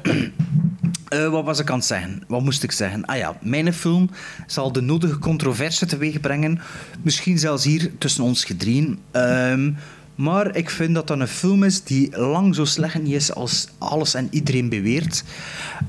Eh, 1.10 1.30
wat 1.30 1.44
was 1.44 1.60
ik 1.60 1.70
aan 1.70 1.78
het 1.78 1.86
zeggen? 1.86 2.24
Wat 2.28 2.42
moest 2.42 2.64
ik 2.64 2.72
zeggen? 2.72 3.06
Ah 3.06 3.18
ja, 3.18 3.38
mijn 3.42 3.74
film 3.74 4.10
zal 4.48 4.72
de 4.72 4.82
nodige 4.82 5.20
controverse 5.20 5.86
teweeg 5.86 6.20
brengen. 6.20 6.60
Misschien 7.02 7.38
zelfs 7.38 7.64
hier 7.64 7.92
tussen 7.98 8.24
ons 8.24 8.44
gedrieën. 8.44 9.00
Ehm, 9.12 9.72
maar 10.20 10.56
ik 10.56 10.70
vind 10.70 10.96
dat 10.96 11.08
dat 11.08 11.20
een 11.20 11.28
film 11.28 11.64
is 11.64 11.84
die 11.84 12.18
lang 12.18 12.56
zo 12.56 12.66
slecht 12.66 13.02
niet 13.02 13.14
is 13.14 13.34
als 13.34 13.68
alles 13.78 14.14
en 14.14 14.28
iedereen 14.32 14.70
beweert. 14.70 15.24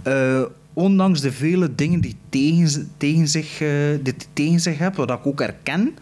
Eh, 0.03 0.43
ondanks 0.73 1.21
de 1.21 1.33
vele 1.33 1.75
dingen 1.75 2.01
die 2.01 2.17
tegen, 2.29 2.91
tegen, 2.97 3.29
zich, 3.29 3.61
eh, 3.61 3.69
die 4.03 4.15
tegen 4.33 4.61
zich 4.61 4.79
hebben, 4.79 5.07
wat 5.07 5.19
ik 5.19 5.27
ook 5.27 5.41
herken. 5.41 5.95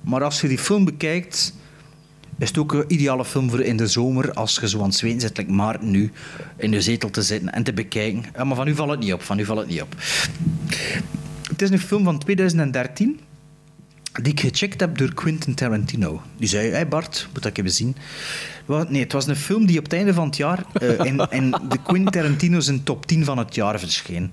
Maar 0.00 0.24
als 0.24 0.40
je 0.40 0.48
die 0.48 0.58
film 0.58 0.84
bekijkt, 0.84 1.54
is 2.38 2.48
het 2.48 2.58
ook 2.58 2.72
een 2.72 2.84
ideale 2.88 3.24
film 3.24 3.50
voor 3.50 3.60
in 3.60 3.76
de 3.76 3.86
zomer, 3.86 4.32
als 4.32 4.58
je 4.60 4.68
zo 4.68 4.78
aan 4.78 4.84
het 4.84 4.94
zweten 4.94 5.20
zit, 5.20 5.36
like 5.36 5.76
nu, 5.80 6.12
in 6.56 6.70
de 6.70 6.80
zetel 6.80 7.10
te 7.10 7.22
zitten 7.22 7.52
en 7.52 7.62
te 7.62 7.72
bekijken. 7.72 8.24
Ja, 8.34 8.44
maar 8.44 8.56
van 8.56 8.68
u 8.68 8.74
valt 8.74 8.90
het 8.90 9.00
niet 9.00 9.12
op, 9.12 9.22
van 9.22 9.38
u 9.38 9.44
valt 9.44 9.58
het 9.58 9.68
niet 9.68 9.82
op. 9.82 9.94
Het 11.48 11.62
is 11.62 11.70
een 11.70 11.78
film 11.78 12.04
van 12.04 12.18
2013, 12.18 13.20
die 14.22 14.32
ik 14.32 14.40
gecheckt 14.40 14.80
heb 14.80 14.98
door 14.98 15.14
Quentin 15.14 15.54
Tarantino. 15.54 16.22
Die 16.36 16.48
zei, 16.48 16.70
hey 16.70 16.88
Bart, 16.88 17.28
moet 17.32 17.42
dat 17.42 17.58
even 17.58 17.70
zien. 17.70 17.96
Nee, 18.88 19.02
het 19.02 19.12
was 19.12 19.26
een 19.26 19.36
film 19.36 19.66
die 19.66 19.78
op 19.78 19.84
het 19.84 19.92
einde 19.92 20.14
van 20.14 20.26
het 20.26 20.36
jaar 20.36 20.64
eh, 20.72 20.88
in, 20.98 21.26
in 21.30 21.50
de 21.50 21.78
Quentin 21.82 22.10
Tarantino 22.10 22.60
zijn 22.60 22.82
top 22.82 23.06
10 23.06 23.24
van 23.24 23.38
het 23.38 23.54
jaar 23.54 23.78
verscheen. 23.78 24.32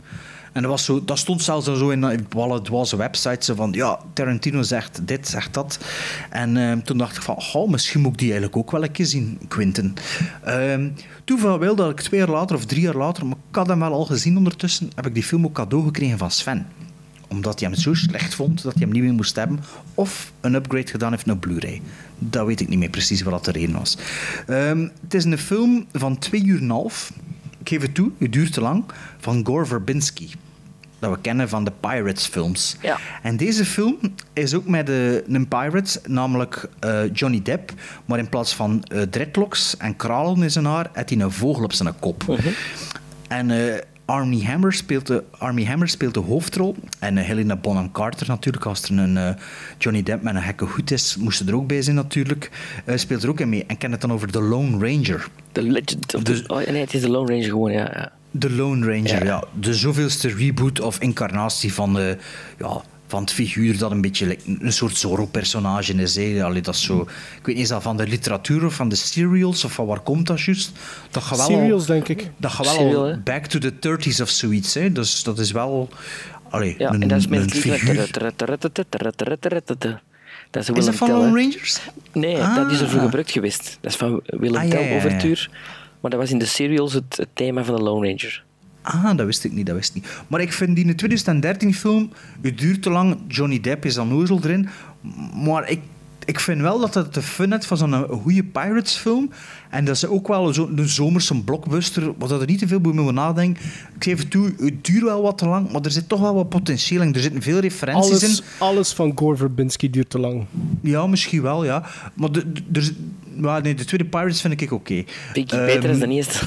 En 0.52 0.62
dat, 0.62 0.72
was 0.72 0.86
zo, 0.86 1.06
dat 1.06 1.18
stond 1.18 1.42
zelfs 1.42 1.66
zo 1.66 1.90
in, 1.90 2.04
in 2.04 2.28
alle 2.36 2.62
dwaze 2.62 2.96
websites 2.96 3.50
van, 3.56 3.72
ja, 3.72 4.00
Tarantino 4.14 4.62
zegt 4.62 5.08
dit, 5.08 5.28
zegt 5.28 5.54
dat. 5.54 5.80
En 6.30 6.58
eh, 6.58 6.78
toen 6.78 6.98
dacht 6.98 7.16
ik 7.16 7.22
van, 7.22 7.44
oh, 7.54 7.70
misschien 7.70 8.02
moet 8.02 8.12
ik 8.12 8.18
die 8.18 8.32
eigenlijk 8.32 8.58
ook 8.58 8.72
wel 8.72 8.84
een 8.84 8.92
keer 8.92 9.06
zien, 9.06 9.40
Quentin. 9.48 9.94
Ehm 10.44 10.90
toeval 11.24 11.60
wil 11.60 11.76
dat 11.76 11.90
ik 11.90 12.02
twee 12.02 12.20
jaar 12.20 12.30
later 12.30 12.56
of 12.56 12.66
drie 12.66 12.82
jaar 12.82 12.96
later, 12.96 13.26
maar 13.26 13.38
ik 13.50 13.56
had 13.56 13.68
hem 13.68 13.80
wel 13.80 13.94
al 13.94 14.06
gezien 14.06 14.38
ondertussen, 14.38 14.92
heb 14.96 15.06
ik 15.06 15.14
die 15.14 15.24
film 15.24 15.46
ook 15.46 15.54
cadeau 15.54 15.86
gekregen 15.86 16.18
van 16.18 16.32
Sven 16.32 16.68
omdat 17.34 17.60
hij 17.60 17.70
hem 17.70 17.80
zo 17.80 17.94
slecht 17.94 18.36
vond 18.36 18.64
dat 18.64 18.74
hij 18.74 18.82
hem 18.82 18.92
niet 18.92 19.04
meer 19.04 19.14
moest 19.14 19.36
hebben. 19.36 19.60
Of 19.94 20.32
een 20.42 20.54
upgrade 20.54 20.88
gedaan 20.88 21.12
heeft 21.12 21.26
naar 21.26 21.38
Blu-ray. 21.38 21.82
Dat 22.20 22.46
weet 22.46 22.62
ik 22.62 22.68
niet 22.68 22.80
meer 22.80 22.90
precies 22.90 23.22
wat 23.22 23.34
dat 23.34 23.46
de 23.46 23.60
reden 23.60 23.78
was. 23.78 23.98
Ehm, 24.48 24.88
het 25.02 25.14
is 25.14 25.24
een 25.24 25.38
film 25.38 25.86
van 25.92 26.18
twee 26.20 26.46
uur 26.46 26.58
en 26.58 26.64
een 26.64 26.70
half. 26.70 27.12
Ik 27.60 27.70
geef 27.70 27.82
het 27.82 27.96
toe, 27.96 28.12
het 28.18 28.34
duurt 28.34 28.54
te 28.54 28.62
lang. 28.62 28.84
Van 29.20 29.46
Gore 29.46 29.66
Verbinski. 29.66 30.32
Dat 31.00 31.12
we 31.12 31.18
kennen 31.22 31.50
van 31.50 31.64
de 31.64 31.72
Pirates-films. 31.80 32.76
Ja. 32.82 32.98
En 33.22 33.38
deze 33.38 33.66
film 33.66 33.98
is 34.34 34.54
ook 34.54 34.68
met 34.68 34.86
de, 34.86 35.24
een 35.28 35.48
pirate, 35.48 36.02
namelijk 36.08 36.70
eh, 36.80 37.02
Johnny 37.14 37.42
Depp. 37.42 37.74
Maar 38.06 38.20
in 38.20 38.30
plaats 38.30 38.56
van 38.56 38.84
eh, 38.84 39.02
dreadlocks 39.02 39.78
en 39.78 39.96
kralen 39.96 40.44
in 40.44 40.52
zijn 40.52 40.66
haar, 40.66 40.90
heeft 40.94 41.10
hij 41.10 41.20
een 41.20 41.32
vogel 41.32 41.64
op 41.64 41.74
zijn 41.74 42.00
kop. 42.00 42.40
En 43.28 43.50
Armie, 44.06 44.46
Hammer 44.46 44.74
speelt 44.74 45.08
de, 45.08 45.24
Armie 45.38 45.68
Hammer 45.68 45.88
speelt 45.88 46.14
de 46.14 46.20
hoofdrol. 46.20 46.76
En 47.00 47.18
eh, 47.18 47.26
Helena 47.26 47.56
Bonham 47.56 47.92
Carter 47.92 48.28
natuurlijk. 48.28 48.66
Als 48.66 48.84
er 48.84 48.98
een 48.98 49.18
eh, 49.18 49.30
Johnny 49.78 50.04
Depp 50.04 50.24
met 50.24 50.36
een 50.36 50.42
gekke 50.42 50.66
hoed 50.66 50.92
is, 50.92 51.16
moest 51.18 51.38
ze 51.38 51.46
er 51.46 51.56
ook 51.56 51.68
bij 51.68 51.82
zijn 51.82 51.96
natuurlijk. 51.96 52.52
Eh, 52.86 52.98
speelt 52.98 53.24
er 53.24 53.30
ook 53.30 53.40
in 53.40 53.50
mee. 53.50 53.66
En 53.68 53.78
ken 53.78 53.92
het 53.92 54.02
dan 54.02 54.12
over 54.12 54.32
The 54.32 54.42
Lone 54.42 54.72
Ranger. 54.72 55.28
The 55.52 55.62
Legend 55.62 56.16
of 56.16 56.24
the... 56.24 56.44
Oh, 56.48 56.58
nee, 56.58 56.82
het 56.82 56.94
is 56.94 57.02
de 57.02 57.10
Lone 57.10 57.28
Ranger 57.28 57.50
gewoon, 57.50 57.72
ja. 57.72 57.92
ja. 57.94 58.12
De 58.32 58.52
Lone 58.52 58.86
Ranger, 58.86 59.26
ja. 59.26 59.44
De 59.60 59.74
zoveelste 59.74 60.28
reboot 60.28 60.80
of 60.80 61.00
incarnatie 61.00 61.74
van, 61.74 61.94
de, 61.94 62.18
ja, 62.58 62.82
van 63.14 63.22
het 63.22 63.34
figuur 63.34 63.78
dat 63.78 63.92
een 63.92 64.02
beetje 64.02 64.26
like 64.26 64.42
een 64.60 64.74
soort 64.74 64.98
Zorro-personage 64.98 65.94
is. 65.94 66.16
Hè. 66.16 66.44
Allee, 66.44 66.62
dat 66.62 66.76
is 66.76 66.84
zo, 66.84 67.02
ik 67.40 67.46
weet 67.46 67.56
niet, 67.56 67.64
is 67.64 67.70
dat 67.70 67.82
van 67.84 67.98
de 67.98 68.08
literatuur 68.08 68.66
of 68.66 68.74
van 68.74 68.90
de 68.90 68.96
serials 68.96 69.64
of 69.66 69.72
van 69.74 69.86
waar 69.86 70.00
komt 70.00 70.28
dat 70.28 70.42
juist? 70.42 70.72
Dat 71.12 71.24
gaat 71.24 71.38
wel 71.38 71.48
al- 71.48 71.54
Serials, 71.54 71.86
denk 71.86 72.08
ik. 72.08 72.30
Dat 72.38 72.52
gaat 72.52 72.66
wel 72.66 72.76
Serial, 72.76 73.02
al 73.02 73.08
hè? 73.08 73.18
back 73.18 73.46
to 73.46 73.60
the 73.60 73.72
30s 73.74 74.22
of 74.22 74.30
zoiets. 74.30 74.74
Hè. 74.74 74.92
Dus 74.92 75.24
dat 75.24 75.40
is 75.40 75.52
wel 75.52 75.90
allee, 76.50 76.76
Ja, 76.78 76.94
een, 76.94 77.02
en 77.02 77.08
dat 77.08 77.18
is 77.20 77.28
met 77.28 77.52
figuur. 77.52 77.96
Dat 80.52 80.68
is 80.68 80.86
dat 80.86 80.96
van. 80.96 81.10
Lone 81.10 81.26
Rangers? 81.42 81.80
Nee, 82.14 82.38
dat 82.38 82.72
is 82.72 82.80
er 82.80 82.90
voor 82.90 82.98
Ah. 83.00 83.06
gebruikt 83.06 83.32
geweest. 83.32 83.78
Dat 83.82 83.92
is 83.92 83.98
van 83.98 84.22
Willem 84.26 84.56
Ah, 84.62 84.64
ja, 84.64 84.70
Tell 84.70 84.84
ja, 84.84 84.90
ja. 84.90 84.96
overtuur. 84.96 85.50
Maar 86.02 86.12
dat 86.12 86.20
was 86.20 86.32
in 86.32 86.38
de 86.38 86.46
serials 86.46 86.94
het, 86.94 87.18
het 87.18 87.28
thema 87.34 87.64
van 87.64 87.76
de 87.76 87.82
Lone 87.82 88.08
Ranger. 88.08 88.44
Ah, 88.84 89.18
dat 89.18 89.26
wist 89.26 89.44
ik 89.44 89.52
niet, 89.52 89.66
dat 89.66 89.76
wist 89.76 89.90
ik 89.90 89.96
niet. 89.96 90.12
Maar 90.28 90.42
ik 90.42 90.54
vind 90.54 90.76
die 90.76 90.96
2013 90.96 91.74
film, 91.74 92.12
het 92.42 92.58
duurt 92.58 92.82
te 92.82 92.90
lang, 92.90 93.18
Johnny 93.28 93.60
Depp 93.60 93.86
is 93.86 93.94
dan 93.94 94.08
nozel 94.08 94.40
erin. 94.44 94.70
Maar 95.44 95.70
ik, 95.70 95.80
ik 96.26 96.40
vind 96.40 96.62
wel 96.62 96.80
dat 96.80 96.94
het 96.94 97.14
de 97.14 97.22
fun 97.22 97.52
heeft 97.52 97.66
van 97.66 97.78
zo'n 97.78 98.08
goede 98.08 98.44
Pirates 98.44 98.96
film. 98.96 99.30
En 99.70 99.86
dat 99.86 99.96
is 99.96 100.06
ook 100.06 100.28
wel 100.28 100.54
zo'n 100.54 100.78
een 100.78 100.90
zomerse 100.90 101.44
blockbuster, 101.44 102.14
dat 102.18 102.42
er 102.42 102.48
niet 102.48 102.60
te 102.60 102.68
veel 102.68 102.80
bij 102.80 102.92
moet 102.92 103.14
nadenken. 103.14 103.64
Ik 103.96 104.04
geef 104.04 104.20
het 104.20 104.32
toe, 104.32 104.54
het 104.60 104.86
duurt 104.86 105.04
wel 105.04 105.22
wat 105.22 105.38
te 105.38 105.46
lang, 105.48 105.72
maar 105.72 105.82
er 105.82 105.92
zit 105.92 106.10
toch 106.10 106.20
wel 106.20 106.34
wat 106.36 106.50
potentieel 106.50 107.02
in. 107.02 107.14
Er 107.14 107.22
zitten 107.22 107.42
veel 107.42 107.60
referenties 107.60 108.24
in. 108.24 108.28
Alles, 108.28 108.44
alles 108.58 108.94
van 108.94 109.12
Gore 109.16 109.38
Verbinski 109.38 109.90
duurt 109.90 110.10
te 110.10 110.20
lang. 110.20 110.46
Ja, 110.82 111.08
misschien 111.08 111.42
wel, 111.42 111.66
ja. 111.66 111.84
Maar 112.14 112.32
de, 112.32 112.52
de, 112.68 112.94
er 113.44 113.62
nee, 113.62 113.76
de 113.76 113.86
tweede 113.86 114.06
Pirates 114.06 114.42
vind 114.42 114.62
ik 114.62 114.72
oké. 114.72 115.04
Vind 115.34 115.52
ik 115.52 115.60
beter 115.60 115.90
Ehm, 115.90 116.00
dan 116.00 116.10
de 116.10 116.16
eerste. 116.16 116.46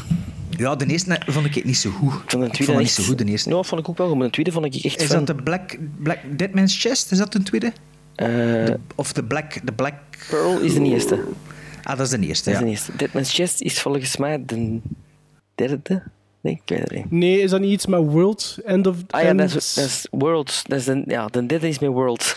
Ja, 0.56 0.76
de 0.76 0.86
eerste 0.86 1.20
vond 1.26 1.46
ik 1.56 1.64
niet 1.64 1.76
zo 1.76 1.90
goed. 1.90 2.12
Ik 2.12 2.30
vond 2.30 2.42
de 2.42 2.48
Ik 2.48 2.52
tweede 2.52 2.72
vond 2.72 2.84
echt... 2.86 2.96
niet 2.96 3.06
zo 3.06 3.12
goed, 3.12 3.18
de 3.18 3.24
eerste. 3.24 3.48
Nou, 3.48 3.64
vond 3.64 3.80
ik 3.80 3.88
ook 3.88 3.98
wel 3.98 4.08
goed, 4.08 4.16
maar 4.16 4.26
de 4.26 4.32
tweede 4.32 4.52
vond 4.52 4.64
ik 4.64 4.84
echt 4.84 5.00
Is 5.02 5.06
van... 5.08 5.24
dat 5.24 5.36
de 5.36 5.42
Black, 5.42 5.78
Black 6.02 6.18
Dead 6.36 6.52
Man's 6.54 6.80
Chest? 6.80 7.12
Is 7.12 7.18
dat 7.18 7.32
de 7.32 7.42
tweede? 7.42 7.72
Eh, 8.14 8.74
Of 8.94 9.12
de 9.12 9.24
Black... 9.24 9.66
De 9.66 9.72
Black... 9.72 9.94
Pearl 10.30 10.60
is 10.60 10.74
de 10.74 10.82
eerste. 10.82 11.24
Ah, 11.82 11.96
dat 11.96 12.06
is 12.12 12.18
de 12.20 12.26
eerste, 12.26 12.50
Dat 12.50 12.52
is 12.54 12.58
ja. 12.60 12.64
de 12.64 12.70
eerste. 12.70 12.96
Dead 12.96 13.12
Man's 13.12 13.34
Chest 13.34 13.60
is 13.62 13.80
volgens 13.80 14.16
mij 14.16 14.42
de 14.46 14.80
derde. 15.54 16.02
Nee, 16.40 16.54
ik 16.54 16.62
weet 16.64 16.78
het 16.80 16.90
niet. 16.92 17.10
Nee, 17.10 17.40
is 17.40 17.50
dat 17.50 17.60
niet 17.60 17.70
iets 17.72 17.86
met 17.86 18.00
World? 18.00 18.58
End 18.64 18.86
of... 18.86 18.96
Ah 19.10 19.22
ja, 19.22 19.28
End- 19.28 19.38
dat 19.38 19.54
is, 19.54 20.06
World. 20.10 20.62
Dat 20.66 20.78
is 20.78 20.88
ja, 21.06 21.26
de 21.26 21.46
derde 21.46 21.68
is 21.68 21.78
met 21.78 21.90
World. 21.90 22.36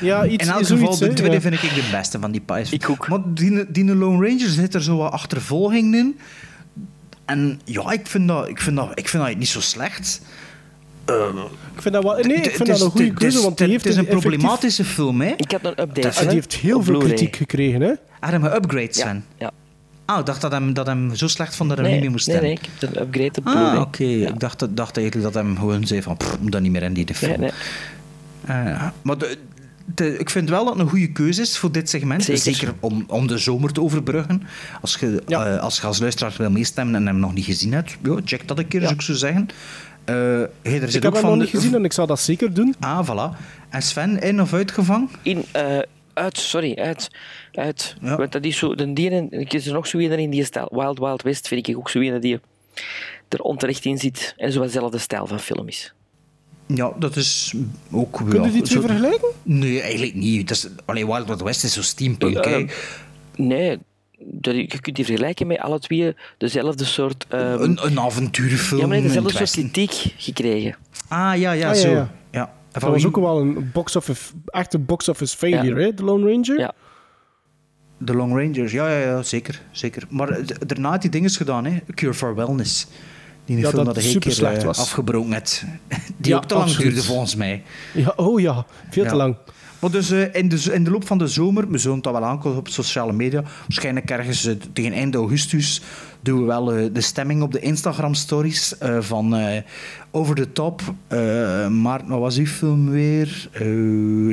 Ja, 0.00 0.26
iets, 0.26 0.46
In 0.46 0.52
elk 0.52 0.64
zoiets, 0.64 0.88
geval, 0.88 1.08
de 1.08 1.14
tweede 1.14 1.34
ja. 1.34 1.40
vind 1.40 1.54
ik 1.54 1.60
de 1.74 1.88
beste 1.90 2.18
van 2.20 2.30
die 2.30 2.40
Pirates. 2.40 2.72
Ik 2.72 2.90
ook. 2.90 3.08
Maar 3.08 3.20
die, 3.34 3.70
die 3.70 3.94
Lone 3.94 4.28
Ranger 4.28 4.48
zit 4.48 4.74
er 4.74 4.82
zo 4.82 4.96
wat 4.96 5.12
achtervolging 5.12 5.94
in. 5.94 6.18
En 7.26 7.60
ja, 7.64 7.90
ik 7.92 8.06
vind 8.06 8.28
dat, 8.28 8.48
ik 8.48 8.60
vind 8.60 8.76
dat, 8.76 8.90
ik 8.94 9.08
vind 9.08 9.22
dat 9.24 9.36
niet 9.36 9.48
zo 9.48 9.60
slecht. 9.60 10.20
Ik 11.74 11.82
vind 11.82 11.94
dat 11.94 12.02
wel... 12.02 12.16
Nee, 12.16 12.36
ik 12.36 12.54
vind 12.56 12.68
dat 12.68 12.80
een 12.80 12.90
goede 12.90 13.12
keuze, 13.12 13.42
want 13.42 13.58
die 13.58 13.68
heeft 13.68 13.84
Het 13.84 13.92
is 13.92 13.98
een 13.98 14.06
problematische 14.06 14.84
film, 14.84 15.20
hè? 15.20 15.34
Ik 15.36 15.50
had 15.50 15.64
een 15.64 15.80
update. 15.80 16.20
Die 16.20 16.28
heeft 16.34 16.54
heel 16.54 16.82
veel 16.82 16.98
kritiek 16.98 17.36
gekregen, 17.36 17.80
hè? 17.80 17.92
Had 18.20 18.30
hem 18.30 18.42
geupgrade, 18.42 18.88
Sven? 18.90 19.24
Ja. 19.38 19.50
Ah, 20.04 20.18
ik 20.18 20.26
dacht 20.26 20.40
dat 20.40 20.52
hem, 20.52 20.74
dat 20.74 20.86
hem 20.86 21.14
zo 21.14 21.28
slecht 21.28 21.56
vond 21.56 21.68
dat 21.68 21.78
hij 21.78 21.86
Nee, 21.86 21.94
niet 21.96 22.04
meer 22.04 22.12
moest 22.12 22.26
nee, 22.26 22.36
stemmen. 22.36 22.58
nee, 22.62 22.70
ik 22.72 22.80
heb 22.80 22.96
een 22.96 23.02
upgrade 23.02 23.40
op 23.40 23.46
Ah, 23.46 23.80
oké. 23.80 24.04
Ik 24.04 24.40
dacht, 24.40 24.76
dacht 24.76 24.96
eigenlijk 24.96 25.32
dat 25.32 25.42
hem 25.44 25.58
gewoon 25.58 25.86
zei 25.86 26.02
van, 26.02 26.16
pff, 26.16 26.38
moet 26.40 26.52
dat 26.52 26.60
niet 26.60 26.72
meer 26.72 26.82
in 26.82 26.92
die 26.92 27.14
film. 27.14 27.40
Nee, 27.40 27.50
nee. 28.46 28.64
Eh, 28.72 28.86
maar 29.02 29.18
de, 29.18 29.38
de- 29.94 30.18
ik 30.18 30.30
vind 30.30 30.48
wel 30.48 30.64
dat 30.64 30.72
het 30.72 30.82
een 30.82 30.88
goede 30.88 31.12
keuze 31.12 31.40
is 31.40 31.58
voor 31.58 31.72
dit 31.72 31.90
segment. 31.90 32.24
Zeker. 32.24 32.40
Zeker 32.42 32.74
om, 32.80 33.04
om 33.08 33.26
de 33.26 33.38
zomer 33.38 33.72
te 33.72 33.80
overbruggen. 33.82 34.42
Als 34.80 34.96
je, 35.00 35.22
eh, 35.28 35.58
als 35.58 35.76
je 35.80 35.86
als 35.86 35.98
luisteraar 35.98 36.34
wil 36.38 36.50
meestemmen 36.50 36.94
en 36.94 37.06
hem 37.06 37.18
nog 37.18 37.34
niet 37.34 37.44
gezien 37.44 37.72
hebt, 37.72 37.96
ja, 38.02 38.20
check 38.24 38.48
dat 38.48 38.58
een 38.58 38.68
keer, 38.68 38.80
zou 38.80 38.94
ik 38.94 39.00
zo 39.02 39.14
zeggen. 39.14 39.46
Eh, 40.04 40.14
hey, 40.14 40.46
er 40.62 40.82
Ik 40.82 40.92
heb 40.92 41.04
ook 41.06 41.12
hem 41.12 41.22
van 41.22 41.30
nog 41.30 41.38
niet 41.40 41.48
gezien 41.48 41.74
en 41.74 41.84
ik 41.84 41.92
zal 41.92 42.06
dat 42.06 42.20
zeker 42.20 42.54
doen. 42.54 42.74
Ah, 42.80 43.08
voilà. 43.10 43.36
En 43.68 43.82
Sven, 43.82 44.20
in 44.20 44.40
of 44.40 44.52
uitgevangen? 44.52 45.08
In, 45.22 45.44
eh, 45.52 45.78
uit, 46.12 46.38
sorry, 46.38 46.74
uit. 46.78 47.10
uit. 47.52 47.96
Want 48.00 48.32
dat 48.32 48.44
is 48.44 48.58
zo, 48.58 48.74
de 48.74 48.92
dieren, 48.92 49.30
ik 49.30 49.52
is 49.52 49.66
er 49.66 49.72
nog 49.72 49.86
zo 49.86 49.98
een 49.98 50.18
in 50.18 50.30
die 50.30 50.44
stijl. 50.44 50.68
Wild 50.72 50.98
Wild 50.98 51.22
West 51.22 51.48
vind 51.48 51.68
ik 51.68 51.76
ook 51.76 51.90
zo 51.90 51.98
een 52.00 52.20
die 52.20 52.40
er 53.28 53.40
onterecht 53.40 53.84
in 53.84 53.98
zit 53.98 54.34
en 54.36 54.52
zo 54.52 54.60
dezelfde 54.60 54.98
stijl 54.98 55.26
van 55.26 55.40
film 55.40 55.68
is. 55.68 55.94
Ja, 56.66 56.92
dat 56.98 57.16
is 57.16 57.54
ook 57.90 58.18
wel... 58.20 58.28
Kun 58.28 58.42
je 58.42 58.50
die 58.50 58.62
twee 58.62 58.80
zo- 58.80 58.86
vergelijken? 58.86 59.28
Nee, 59.42 59.80
eigenlijk 59.80 60.14
niet. 60.14 60.48
Dat 60.48 60.56
is, 60.56 60.68
alleen 60.84 61.06
Wild 61.06 61.26
Wild 61.26 61.42
West 61.42 61.64
is 61.64 61.72
zo 61.72 61.82
steampunk. 61.82 62.36
Eh, 62.36 62.68
nee, 63.36 63.78
dat, 64.18 64.54
je 64.54 64.80
kunt 64.80 64.96
die 64.96 65.04
vergelijken 65.04 65.46
met 65.46 65.58
alle 65.58 65.78
twee 65.78 66.14
dezelfde 66.38 66.84
soort... 66.84 67.26
ehm, 67.28 67.60
Een, 67.62 67.78
een 67.86 68.00
avonturenfilm 68.00 68.80
ja, 68.80 68.86
maar 68.86 68.96
nee, 68.98 69.06
dezelfde 69.06 69.30
soort 69.32 69.50
kritiek 69.50 70.14
gekregen. 70.16 70.76
Ah, 71.08 71.36
ja, 71.38 71.52
ja, 71.52 71.68
Ah, 71.70 71.74
zo. 71.76 71.88
ja. 71.90 72.10
Ja. 72.30 72.54
Dat 72.72 72.82
was 72.82 73.06
ook 73.06 73.16
wel 73.16 73.40
een 73.40 73.70
box 73.72 73.96
office, 73.96 74.32
echte 74.46 74.78
box 74.78 75.08
office 75.08 75.36
failure, 75.36 75.82
hè? 75.82 75.94
The 75.94 76.04
Lone 76.04 76.30
Ranger. 76.32 76.58
Ja. 76.58 76.72
The 78.04 78.14
Long 78.14 78.32
Rangers, 78.32 78.72
ja, 78.72 78.88
ja, 78.90 78.98
ja 78.98 79.22
zeker, 79.22 79.62
zeker. 79.70 80.02
Maar 80.10 80.38
daarna 80.66 80.90
had 80.90 81.02
hij 81.02 81.10
dingen 81.10 81.30
gedaan, 81.30 81.64
hè. 81.64 81.78
Cure 81.94 82.14
for 82.14 82.34
Wellness. 82.34 82.86
Die 83.46 83.58
Ja, 83.58 83.68
film 83.70 83.84
dat 83.84 83.96
een 83.96 84.02
super 84.02 84.30
keer 84.34 84.44
eh, 84.44 84.62
was. 84.64 84.78
afgebroken 84.78 85.32
had. 85.32 85.62
Die 86.16 86.30
Ja, 86.32 86.36
ook 86.36 86.44
te 86.44 86.54
lang 86.54 86.66
absoluut. 86.66 86.86
duurde, 86.92 87.06
volgens 87.06 87.34
mij. 87.34 87.62
Ja, 87.94 88.12
oh 88.16 88.40
ja, 88.40 88.66
veel 88.90 89.02
Ja. 89.04 89.08
te 89.10 89.16
lang. 89.16 89.36
Maar 89.78 89.90
dus 89.90 90.10
eh, 90.10 90.34
in, 90.34 90.48
de, 90.48 90.70
in 90.72 90.84
de 90.84 90.90
loop 90.90 91.06
van 91.06 91.18
de 91.18 91.26
zomer, 91.26 91.70
we 91.70 91.78
zullen 91.78 92.02
dat 92.02 92.12
wel 92.12 92.24
aankomen 92.24 92.58
op 92.58 92.68
sociale 92.68 93.12
media, 93.12 93.42
waarschijnlijk 93.60 94.10
ergens 94.10 94.44
eh, 94.46 94.54
tegen 94.72 94.92
eind 94.92 95.14
augustus, 95.14 95.80
doen 96.20 96.40
we 96.40 96.44
wel 96.46 96.64
de 96.92 97.00
stemming 97.00 97.42
op 97.42 97.52
de 97.52 97.60
Instagram-stories 97.60 98.74
van 99.00 99.36
Over 100.10 100.34
the 100.34 100.52
Top. 100.52 100.82
maar 101.70 102.02
wat 102.06 102.18
was 102.18 102.36
uw 102.36 102.46
film 102.46 102.90
weer? 102.90 103.48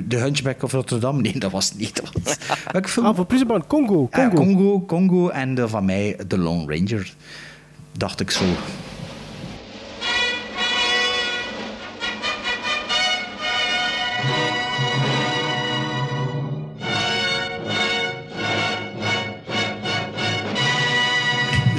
The 0.07 0.15
Hunchback 0.15 0.63
of 0.63 0.71
Rotterdam? 0.71 1.21
Nee, 1.21 1.39
dat 1.39 1.51
was 1.51 1.73
niet. 1.75 1.95
Dat. 1.95 2.37
Welke 2.71 2.87
film? 2.89 3.05
Ah, 3.05 3.15
voor 3.15 3.25
Prisonbaan 3.25 3.67
Congo. 3.67 4.07
Congo. 4.11 4.35
Congo, 4.35 4.81
Congo 4.85 5.29
en 5.29 5.55
de, 5.55 5.67
van 5.67 5.85
mij 5.85 6.17
The 6.27 6.37
Lone 6.37 6.75
Ranger. 6.77 7.13
Dacht 7.97 8.19
ik 8.19 8.31
zo. 8.31 8.43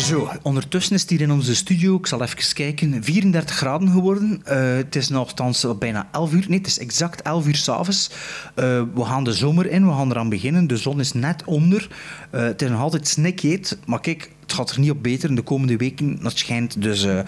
Zo, 0.04 0.30
ondertussen 0.42 0.94
is 0.94 1.00
het 1.00 1.10
hier 1.10 1.20
in 1.20 1.32
onze 1.32 1.54
studio, 1.54 1.96
ik 1.96 2.06
zal 2.06 2.22
even 2.22 2.54
kijken, 2.54 3.04
34 3.04 3.56
graden 3.56 3.88
geworden. 3.88 4.40
Eh, 4.44 4.76
het 4.76 4.96
is 4.96 5.08
nogthans 5.08 5.66
bijna 5.78 6.08
11 6.12 6.32
uur. 6.32 6.44
Nee, 6.48 6.58
het 6.58 6.66
is 6.66 6.78
exact 6.78 7.22
11 7.22 7.46
uur 7.46 7.56
s'avonds. 7.56 8.10
Uh, 8.10 8.82
we 8.94 9.04
gaan 9.04 9.24
de 9.24 9.32
zomer 9.32 9.70
in, 9.70 9.86
we 9.86 9.92
gaan 9.92 10.10
eraan 10.10 10.28
beginnen. 10.28 10.66
De 10.66 10.76
zon 10.76 11.00
is 11.00 11.12
net 11.12 11.44
onder. 11.44 11.88
Eh, 12.30 12.42
het 12.42 12.62
is 12.62 12.68
nog 12.68 12.80
altijd 12.80 13.08
snikheet, 13.08 13.78
maar 13.86 14.00
kijk, 14.00 14.30
het 14.44 14.52
gaat 14.52 14.70
er 14.70 14.80
niet 14.80 14.90
op 14.90 15.02
beter 15.02 15.28
in 15.28 15.34
de 15.34 15.42
komende 15.42 15.76
weken. 15.76 16.22
Dat 16.22 16.38
schijnt 16.38 16.82
dus 16.82 17.04
eh, 17.04 17.18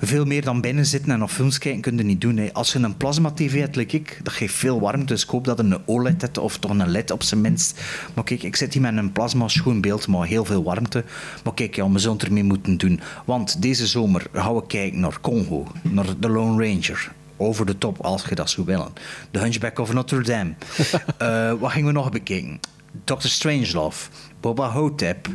veel 0.00 0.24
meer 0.24 0.44
dan 0.44 0.60
binnen 0.60 0.86
zitten 0.86 1.10
en 1.10 1.22
op 1.22 1.30
films 1.30 1.58
kijken 1.58 1.80
kun 1.80 1.96
je 1.96 2.02
niet 2.02 2.20
doen. 2.20 2.36
Hè. 2.36 2.52
Als 2.52 2.72
je 2.72 2.78
een 2.78 2.96
plasma-tv 2.96 3.60
hebt, 3.60 3.76
like 3.76 3.96
ik, 3.96 4.20
dat 4.22 4.32
geeft 4.32 4.54
veel 4.54 4.80
warmte. 4.80 5.06
Dus 5.06 5.22
ik 5.22 5.28
hoop 5.28 5.44
dat 5.44 5.58
je 5.58 5.64
een 5.64 5.78
OLED 5.86 6.20
hebt, 6.20 6.38
of 6.38 6.58
toch 6.58 6.70
een 6.70 6.88
LED 6.88 7.10
op 7.10 7.22
zijn 7.22 7.40
minst. 7.40 7.80
Maar 8.14 8.24
kijk, 8.24 8.42
ik 8.42 8.56
zit 8.56 8.72
hier 8.72 8.82
met 8.82 8.96
een 8.96 9.12
plasma 9.12 9.48
schoon 9.48 9.80
beeld, 9.80 10.06
maar 10.06 10.26
heel 10.26 10.44
veel 10.44 10.62
warmte. 10.62 11.04
Maar 11.44 11.54
kijk, 11.54 11.76
ja, 11.76 11.90
we 11.90 11.98
zullen 11.98 12.16
het 12.16 12.26
ermee 12.26 12.44
moeten 12.44 12.76
doen. 12.76 13.00
Want 13.24 13.62
deze 13.62 13.86
zomer 13.86 14.26
gaan 14.32 14.54
we 14.54 14.66
kijken 14.66 15.00
naar 15.00 15.20
Congo, 15.20 15.66
naar 15.82 16.18
The 16.20 16.28
Lone 16.28 16.66
Ranger. 16.66 17.12
Over 17.36 17.66
de 17.66 17.78
top, 17.78 18.00
als 18.00 18.24
je 18.28 18.34
dat 18.34 18.50
zou 18.50 18.66
willen. 18.66 18.88
The 19.30 19.38
Hunchback 19.38 19.78
of 19.78 19.92
Notre 19.92 20.22
Dame. 20.22 20.54
Eh, 21.18 21.52
wat 21.52 21.70
gingen 21.70 21.86
we 21.86 21.92
nog 21.92 22.10
bekijken? 22.10 22.60
Doctor 23.04 23.30
Strangelove. 23.30 24.08
Boba 24.40 24.70
Hotep. 24.70 25.28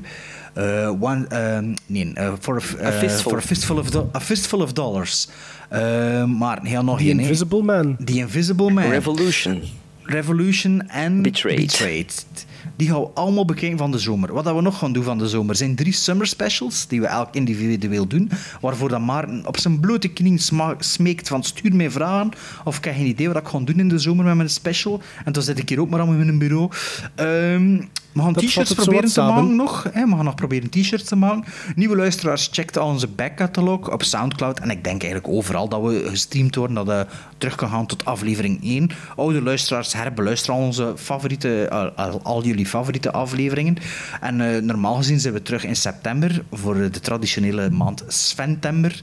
Uh, 0.58 0.90
one, 1.02 1.56
um, 1.58 1.74
nee, 1.86 2.12
uh, 2.18 2.34
for, 2.40 2.56
a, 2.82 2.88
A 2.88 2.92
fistful. 2.92 3.32
for 3.32 3.38
a 3.40 3.42
fistful 3.42 3.78
of, 3.78 3.90
do- 3.90 4.10
a 4.16 4.20
fistful 4.20 4.62
of 4.62 4.74
dollars. 4.74 5.28
Uh, 5.74 6.26
maar 6.26 6.60
heel 6.64 6.84
nog 6.84 6.98
The. 6.98 7.10
Invisible 7.10 7.62
Man. 7.62 7.98
The 8.06 8.14
Invisible 8.14 8.70
Man. 8.70 8.90
Revolution. 8.90 9.62
Revolution 10.04 10.90
en 10.90 11.22
Betrayed. 11.22 12.46
Die 12.76 12.88
gaan 12.90 13.00
we 13.02 13.08
allemaal 13.14 13.46
bekijken 13.46 13.78
van 13.78 13.92
de 13.92 13.98
zomer. 14.00 14.34
Wat 14.34 14.44
dat 14.44 14.56
we 14.56 14.62
nog 14.62 14.78
gaan 14.78 14.94
doen 14.94 15.04
van 15.04 15.18
de 15.18 15.28
zomer 15.28 15.56
zijn 15.56 15.76
drie 15.76 15.94
summer 15.94 16.28
specials 16.28 16.88
die 16.88 17.02
we 17.02 17.08
elk 17.08 17.36
individueel 17.36 18.08
doen. 18.08 18.32
Waarvoor 18.62 18.90
dan 18.90 19.06
Maarten 19.06 19.48
op 19.48 19.58
zijn 19.58 19.80
blote 19.80 20.08
knie 20.08 20.40
sma- 20.40 20.76
smeekt 20.80 21.28
van 21.28 21.44
stuur 21.44 21.76
mij 21.76 21.92
vragen 21.92 22.32
of 22.64 22.78
ik 22.78 22.84
heb 22.86 22.96
geen 22.96 23.06
idee 23.06 23.28
wat 23.28 23.38
ik 23.38 23.48
ga 23.48 23.60
doen 23.60 23.80
in 23.80 23.90
de 23.90 24.00
zomer 24.00 24.26
met 24.26 24.36
mijn 24.36 24.50
special. 24.50 25.02
En 25.26 25.32
dan 25.32 25.44
zit 25.44 25.60
ik 25.60 25.70
hier 25.70 25.80
ook 25.80 25.90
maar 25.90 26.00
allemaal 26.00 26.20
in 26.22 26.28
een 26.28 26.38
bureau. 26.38 26.70
Ehm, 27.16 27.82
we 28.14 28.22
gaan 28.22 28.34
t-shirts 28.34 28.74
proberen 28.74 29.10
te 29.10 29.22
maken 29.22 29.56
nog. 29.56 29.84
Hè? 29.92 30.06
We 30.06 30.16
gaan 30.16 30.26
nog 30.26 30.36
proberen 30.36 30.70
t-shirts 30.70 31.04
te 31.04 31.16
maken. 31.16 31.44
Nieuwe 31.76 31.96
luisteraars, 31.96 32.50
check 32.52 32.76
al 32.78 32.88
onze 32.88 33.08
backcatalog 33.08 33.92
op 33.92 34.04
Soundcloud. 34.04 34.60
En 34.60 34.70
ik 34.70 34.84
denk 34.84 35.02
eigenlijk 35.04 35.34
overal 35.34 35.70
dat 35.70 35.82
we 35.82 36.04
gestreamd 36.10 36.56
worden, 36.56 36.76
dat 36.76 36.88
we 36.88 37.06
terug 37.38 37.56
kunnen 37.56 37.76
gaan 37.76 37.86
tot 37.86 38.06
aflevering 38.06 38.64
1. 38.64 38.90
Oude 39.16 39.42
luisteraars 39.42 39.94
herbeluisteren 39.94 40.56
al 40.56 40.62
onze 40.66 40.94
favoriete, 40.98 41.68
al, 41.72 41.90
al- 41.90 42.20
al 42.24 42.44
jullie 42.44 42.66
favoriete 42.66 43.12
afleveringen. 43.12 43.78
En 44.22 44.42
eh, 44.56 44.62
normaal 44.62 44.96
gezien 44.96 45.20
zijn 45.20 45.34
we 45.34 45.42
terug 45.42 45.64
in 45.64 45.76
september 45.76 46.44
voor 46.52 46.74
de 46.76 47.00
traditionele 47.00 47.70
maand 47.70 48.04
Sventember. 48.08 49.02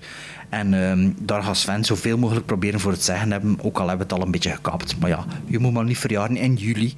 En 0.49 0.74
ehm, 0.91 1.11
daar 1.19 1.43
gaat 1.43 1.57
Sven 1.57 1.85
zoveel 1.85 2.19
mogelijk 2.19 2.47
proberen 2.47 2.81
voor 2.81 2.93
het 2.93 3.03
zeggen 3.03 3.31
hebben. 3.32 3.59
Ook 3.62 3.78
al 3.78 3.89
hebben 3.89 4.07
we 4.07 4.12
het 4.12 4.20
al 4.20 4.27
een 4.27 4.32
beetje 4.32 4.51
gekapt. 4.51 4.99
Maar 4.99 5.09
ja, 5.09 5.24
je 5.47 5.59
moet 5.59 5.73
maar 5.73 5.85
niet 5.85 5.99
verjaren 5.99 6.37
in 6.37 6.55
juli. 6.55 6.95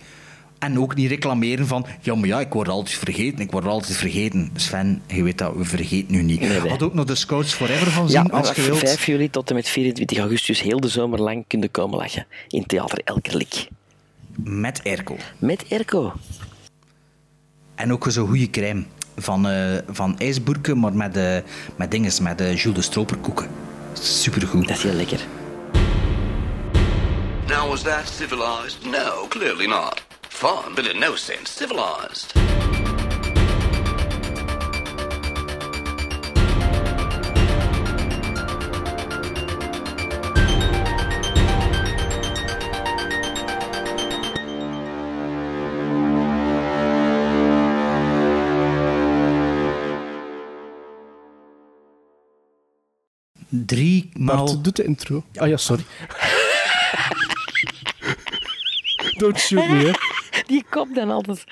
En 0.63 0.79
ook 0.79 0.95
niet 0.95 1.09
reclameren 1.09 1.67
van, 1.67 1.87
ja, 2.01 2.15
maar 2.15 2.29
ja, 2.29 2.41
ik 2.41 2.53
word 2.53 2.69
altijd 2.69 2.97
vergeten, 2.97 3.39
ik 3.39 3.51
word 3.51 3.67
altijd 3.67 3.97
vergeten. 3.97 4.51
Sven, 4.55 5.03
je 5.07 5.23
weet 5.23 5.39
dat, 5.39 5.55
we 5.57 5.65
vergeten 5.65 6.13
nu 6.13 6.23
niet. 6.23 6.41
Nee, 6.41 6.61
nee. 6.61 6.71
Had 6.71 6.83
ook 6.83 6.95
nog 6.95 7.05
de 7.05 7.15
Scouts 7.15 7.53
Forever 7.53 7.91
van 7.91 8.09
Ja, 8.09 8.23
zien, 8.23 8.33
als 8.33 8.49
je 8.49 8.55
van 8.55 8.65
wilt. 8.65 8.79
5 8.79 9.07
juli 9.07 9.31
tot 9.31 9.49
en 9.49 9.55
met 9.55 9.69
24 9.69 10.19
augustus 10.19 10.61
heel 10.61 10.81
de 10.81 10.89
zomer 10.89 11.21
lang 11.21 11.45
kunnen 11.47 11.71
komen 11.71 11.99
lachen 11.99 12.27
in 12.49 12.67
Theater 12.67 13.01
Elkerlik. 13.05 13.69
Met 14.37 14.83
Erko. 14.83 15.17
Met 15.39 15.65
Erko. 15.69 16.13
En 17.75 17.93
ook 17.93 18.07
zo'n 18.09 18.29
goede 18.29 18.51
crème 18.51 18.85
van, 19.17 19.49
eh 19.49 19.79
van 19.89 20.19
ijsboerken, 20.19 20.79
maar 20.79 20.95
met, 20.95 21.17
eh 21.17 21.37
met 21.77 21.91
dinges, 21.91 22.21
met 22.21 22.41
eh 22.41 22.57
Jules 22.57 22.77
de 22.77 22.83
Stroperkoeken. 22.83 23.49
Supergoed. 23.93 24.69
Dat 24.69 24.77
is 24.77 24.83
heel 24.83 24.93
lekker. 24.93 25.21
Now, 27.49 27.69
was 27.69 27.83
that 27.83 28.13
civilized? 28.19 28.77
No, 28.85 29.27
clearly 29.29 29.67
not. 29.67 30.03
Fun, 30.33 30.75
but 30.75 30.87
in 30.87 30.99
no 30.99 31.15
sense 31.15 31.51
civilized. 31.51 32.33
Drie 53.49 54.11
maal... 54.15 54.37
Bart, 54.37 54.65
doet 54.65 54.77
de 54.77 54.85
intro. 54.85 55.25
Ah 55.37 55.47
ja, 55.47 55.57
sorry. 55.57 55.85
Don't 59.19 59.39
shoot 59.39 59.69
me, 59.69 59.87
hè. 59.87 60.12
Die 60.53 60.65
kop 60.70 60.95
dan 60.95 61.11
altijd. 61.11 61.45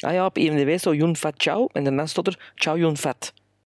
Ah 0.00 0.12
ja, 0.12 0.24
op 0.24 0.38
IMDb 0.38 0.78
zo 0.78 0.94
Yun 0.94 1.16
Fat 1.16 1.34
Chow 1.36 1.68
en 1.72 1.84
daarna 1.84 2.06
stond 2.06 2.26
er 2.26 2.52
Chow 2.54 2.76
Yun 2.76 2.96
Fat. 2.96 3.32